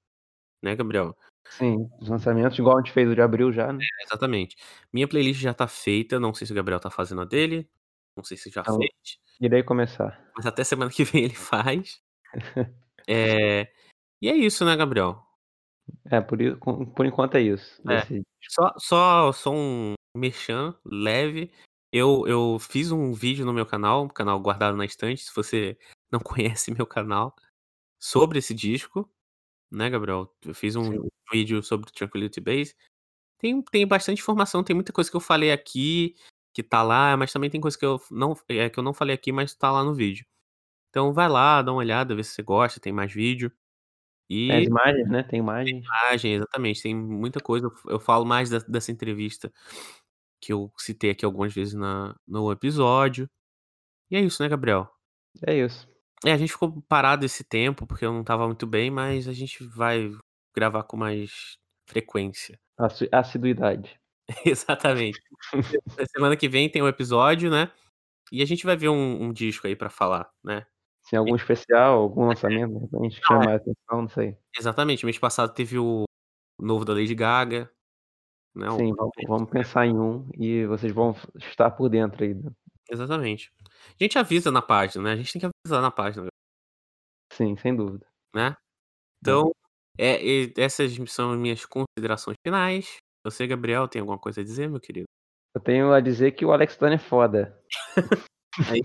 né, 0.64 0.76
Gabriel? 0.76 1.18
Sim, 1.50 1.90
os 2.00 2.08
lançamentos 2.08 2.58
igual 2.58 2.78
a 2.78 2.82
gente 2.82 2.94
fez 2.94 3.10
o 3.10 3.16
de 3.16 3.22
abril 3.22 3.52
já, 3.52 3.74
né. 3.74 3.84
É, 3.84 4.04
exatamente. 4.06 4.56
Minha 4.94 5.08
playlist 5.08 5.42
já 5.42 5.54
tá 5.54 5.68
feita, 5.68 6.20
não 6.20 6.34
sei 6.34 6.48
se 6.48 6.54
o 6.54 6.56
Gabriel 6.56 6.80
tá 6.80 6.90
fazendo 6.90 7.22
a 7.22 7.26
dele, 7.26 7.70
não 8.16 8.24
sei 8.24 8.38
se 8.38 8.50
já 8.50 8.62
Então, 8.62 8.78
fez. 8.78 9.20
irei 9.40 9.64
começar. 9.64 10.32
Mas 10.36 10.46
até 10.46 10.64
semana 10.64 10.92
que 10.92 11.04
vem 11.04 11.24
ele 11.26 11.36
faz. 11.36 12.02
Eh, 13.08 13.68
e 14.22 14.30
é 14.30 14.36
isso, 14.36 14.64
né, 14.64 14.76
Gabriel? 14.76 15.26
É, 16.06 16.22
por 16.22 16.38
por 16.96 17.06
enquanto 17.06 17.36
é 17.36 17.42
isso, 17.42 17.82
É, 17.90 18.22
só 18.48 18.74
só 18.78 19.32
só 19.32 19.52
um 19.52 19.94
merchan 20.16 20.76
leve, 20.86 21.52
eu 21.92 22.28
eu 22.28 22.58
fiz 22.60 22.92
um 22.92 23.14
vídeo 23.14 23.46
no 23.46 23.54
meu 23.54 23.66
canal, 23.66 24.08
canal 24.10 24.40
Guardado 24.40 24.78
na 24.78 24.86
Estante, 24.86 25.24
se 25.24 25.32
você 25.36 25.78
não 26.12 26.20
conhece 26.20 26.72
meu 26.72 26.86
canal, 26.88 27.36
sobre 28.00 28.40
esse 28.40 28.54
disco, 28.54 29.10
né, 29.72 29.90
Gabriel, 29.90 30.34
eu 30.46 30.54
fiz 30.56 30.76
um 30.76 30.92
Sim. 30.92 31.10
vídeo 31.32 31.64
sobre 31.64 31.92
Tranquility 31.92 32.42
Base, 32.42 32.76
tem 33.40 33.62
tem 33.64 33.88
bastante 33.88 34.22
informação, 34.22 34.64
tem 34.64 34.76
muita 34.76 34.94
coisa 34.94 35.10
que 35.12 35.18
eu 35.18 35.22
falei 35.22 35.52
aqui, 35.52 36.16
que 36.54 36.64
tá 36.64 36.84
lá, 36.84 37.18
mas 37.18 37.34
também 37.34 37.50
tem 37.50 37.62
coisa 37.62 37.78
que 37.78 37.86
eu 37.86 38.02
não 38.12 38.36
eh, 38.50 38.70
que 38.70 38.80
eu 38.80 38.84
não 38.84 38.94
falei 38.94 39.16
aqui, 39.16 39.32
mas 39.32 39.56
tá 39.56 39.72
lá 39.72 39.84
no 39.84 39.94
vídeo. 39.96 40.26
Então 40.90 41.14
vai 41.14 41.30
lá, 41.30 41.62
dá 41.62 41.72
uma 41.72 41.80
olhada, 41.80 42.16
vê 42.16 42.24
se 42.24 42.32
você 42.34 42.44
gosta, 42.44 42.80
tem 42.82 42.94
mais 42.94 43.14
vídeo. 43.14 43.52
Tem 44.48 44.58
as 44.58 44.64
E 44.64 44.66
imagens, 44.66 45.10
né, 45.10 45.24
tem 45.24 45.32
tem 45.32 45.40
imagens. 45.40 45.86
imagem, 45.86 46.34
exatamente, 46.36 46.82
tem 46.84 46.96
muita 46.96 47.40
coisa, 47.42 47.72
eu 47.88 48.00
falo 48.00 48.26
mais 48.26 48.50
de 48.50 48.60
dessa 48.68 48.92
entrevista, 48.92 49.52
que 50.42 50.54
eu 50.54 50.72
citei 50.78 51.12
aqui 51.12 51.26
algumas 51.26 51.54
vezes 51.54 51.74
na 51.74 52.16
no 52.28 52.52
episódio. 52.52 53.30
E 54.12 54.18
é 54.18 54.22
isso, 54.22 54.44
né, 54.44 54.50
Gabriel? 54.50 54.90
É 55.48 55.56
isso. 55.58 55.88
É, 56.26 56.34
a 56.34 56.38
gente 56.38 56.52
ficou 56.52 56.82
parado 56.84 57.26
esse 57.26 57.44
tempo, 57.44 57.88
porque 57.88 58.06
eu 58.06 58.14
não 58.14 58.22
estava 58.22 58.46
muito 58.46 58.68
bem, 58.68 58.92
mas 58.92 59.28
a 59.28 59.34
gente 59.34 59.64
vai 59.64 60.12
gravar 60.56 60.84
com 60.84 60.98
mais 60.98 61.58
frequência. 61.88 62.60
Assi 62.78 63.10
assiduidade. 63.12 64.00
Exatamente. 64.46 65.20
Se 65.90 66.06
semana 66.16 66.38
que 66.38 66.48
vem 66.50 66.70
tem 66.70 66.82
um 66.82 66.88
episódio, 66.88 67.50
né, 67.50 67.72
e 68.32 68.42
a 68.42 68.46
gente 68.46 68.66
vai 68.66 68.78
ver 68.78 68.90
um 68.90 69.24
um 69.24 69.34
disco 69.34 69.68
aí 69.68 69.76
pra 69.76 69.90
falar, 69.90 70.30
né. 70.44 70.66
Se 71.04 71.16
algum 71.16 71.36
especial, 71.36 72.00
algum 72.00 72.28
lançamento, 72.28 72.74
de 72.74 72.80
repente, 72.80 73.20
que 73.20 73.34
Não, 73.34 73.42
chame 73.42 73.46
é 73.46 73.50
mais 73.50 73.62
atenção, 73.62 74.02
não 74.04 74.10
sei. 74.10 74.38
Exatamente, 74.58 75.06
mês 75.06 75.18
passado 75.18 75.54
teve 75.54 75.80
o 75.80 76.06
novo 76.60 76.86
da 76.86 76.94
Lady 76.94 77.16
Gaga, 77.16 77.70
né, 78.56 78.70
Sim, 78.72 78.94
vamos 78.94 79.12
vamos 79.28 79.50
pensar 79.50 79.86
em 79.86 79.98
um, 79.98 80.30
e 80.38 80.66
vocês 80.66 80.94
vão 80.94 81.16
estar 81.36 81.72
por 81.72 81.90
dentro 81.90 82.24
aí 82.24 82.34
do 82.34 82.52
Exatamente. 82.90 83.52
A 84.00 84.04
gente 84.04 84.18
avisa 84.18 84.52
na 84.52 84.62
página, 84.62 85.04
né, 85.04 85.12
a 85.14 85.16
gente 85.16 85.32
tem 85.32 85.40
que 85.40 85.48
avisar 85.66 85.82
na 85.82 85.92
página. 85.92 86.28
Sim, 87.32 87.56
sem 87.56 87.76
dúvida. 87.76 88.06
Né. 88.36 88.50
É. 88.50 88.56
Então, 89.22 89.52
e 89.98 90.54
essas 90.58 90.94
são 91.10 91.32
as 91.32 91.40
minhas 91.40 91.66
considerações 91.66 92.36
finais. 92.46 92.98
Você, 93.26 93.48
Gabriel, 93.48 93.88
tem 93.88 94.02
alguma 94.02 94.18
coisa 94.18 94.42
a 94.42 94.44
dizer, 94.44 94.70
meu 94.70 94.80
querido? 94.80 95.06
Eu 95.56 95.62
tenho 95.62 95.94
a 95.94 96.02
dizer 96.02 96.32
que 96.32 96.46
o 96.46 96.52
Alex 96.52 96.76
Turner 96.76 97.00
é 97.00 97.02
foda. 97.02 97.58
Aí 98.70 98.82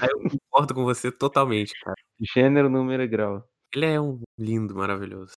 aí 0.00 0.08
eu 0.10 0.38
concordo 0.50 0.74
com 0.74 0.84
você 0.84 1.10
totalmente, 1.10 1.72
cara. 1.80 1.94
Gênero, 2.34 2.68
número 2.68 3.02
e 3.02 3.08
grau. 3.08 3.48
Ele 3.74 3.86
é 3.86 4.00
um 4.00 4.20
lindo, 4.38 4.74
maravilhoso. 4.74 5.32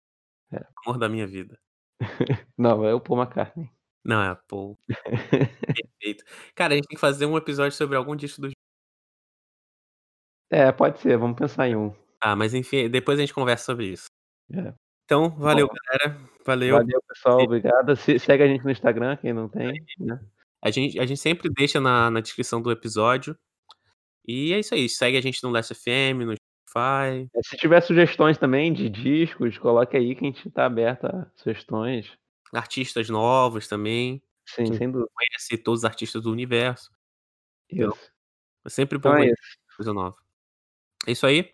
É. 0.51 0.65
Amor 0.85 0.97
da 0.97 1.07
minha 1.07 1.27
vida. 1.27 1.57
Não, 2.57 2.83
é 2.85 2.93
o 2.93 2.99
Paul 2.99 3.21
McCartney. 3.21 3.69
Não, 4.03 4.21
é 4.21 4.35
Paul. 4.47 4.77
Perfeito. 4.87 6.23
Cara, 6.55 6.73
a 6.73 6.75
gente 6.75 6.87
tem 6.87 6.95
que 6.95 7.01
fazer 7.01 7.25
um 7.25 7.37
episódio 7.37 7.77
sobre 7.77 7.95
algum 7.95 8.15
disco 8.15 8.41
dos 8.41 8.51
É, 10.49 10.71
pode 10.71 10.99
ser, 10.99 11.17
vamos 11.17 11.37
pensar 11.37 11.67
em 11.67 11.75
um. 11.75 11.93
Ah, 12.19 12.35
mas 12.35 12.53
enfim, 12.53 12.89
depois 12.89 13.17
a 13.19 13.21
gente 13.21 13.33
conversa 13.33 13.65
sobre 13.65 13.87
isso. 13.87 14.05
É. 14.53 14.73
Então, 15.05 15.29
valeu 15.37 15.67
Bom. 15.67 15.73
galera, 15.73 16.21
valeu. 16.45 16.75
Valeu 16.77 17.01
pessoal, 17.07 17.39
obrigado. 17.41 17.95
Se 17.95 18.17
segue 18.19 18.43
a 18.43 18.47
gente 18.47 18.63
no 18.63 18.71
Instagram, 18.71 19.17
quem 19.17 19.33
não 19.33 19.47
tem, 19.47 19.83
né. 19.99 20.19
A 20.63 20.69
gente 20.71 20.99
a 20.99 21.05
gente 21.05 21.19
sempre 21.19 21.49
deixa 21.49 21.79
na 21.79 22.09
na 22.11 22.21
descrição 22.21 22.61
do 22.61 22.71
episódio. 22.71 23.37
E 24.27 24.53
é 24.53 24.59
isso 24.59 24.73
aí, 24.73 24.87
segue 24.89 25.17
a 25.17 25.21
gente 25.21 25.43
no 25.43 25.49
Last.fm, 25.49 26.25
no 26.25 26.33
Spotify. 26.71 27.29
É, 27.35 27.43
se 27.43 27.57
tiver 27.57 27.81
sugestões 27.81 28.37
também 28.37 28.71
de 28.73 28.89
discos, 28.89 29.57
coloque 29.57 29.97
aí 29.97 30.15
que 30.15 30.25
a 30.25 30.27
gente 30.27 30.49
tá 30.49 30.65
aberto 30.65 31.05
a 31.05 31.29
sugestões. 31.35 32.17
Artistas 32.53 33.09
novos 33.09 33.67
também, 33.67 34.21
Sim, 34.45 34.73
sem 34.73 34.91
dúvida. 34.91 35.09
conhece 35.13 35.57
todos 35.61 35.81
os 35.81 35.85
artistas 35.85 36.21
do 36.21 36.31
universo. 36.31 36.91
Então, 37.69 37.91
Isso. 37.91 38.11
é 38.65 38.69
sempre 38.69 38.97
bom 38.97 39.09
Então 39.09 39.19
é 39.21 39.25
conhecer 39.25 39.57
coisa 39.77 39.93
nova. 39.93 40.17
É 41.07 41.11
isso 41.11 41.25
aí. 41.25 41.53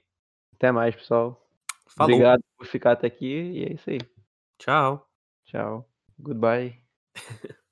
Até 0.55 0.71
mais 0.71 0.95
pessoal. 0.95 1.47
Falou. 1.95 2.15
Obrigado 2.15 2.43
por 2.57 2.65
ficar 2.65 2.93
até 2.93 3.07
aqui, 3.07 3.25
e 3.25 3.63
é 3.63 3.73
isso 3.73 3.89
aí. 3.89 3.99
Tchau. 4.57 5.07
Tchau. 5.45 5.89
Goodbye. 6.19 6.81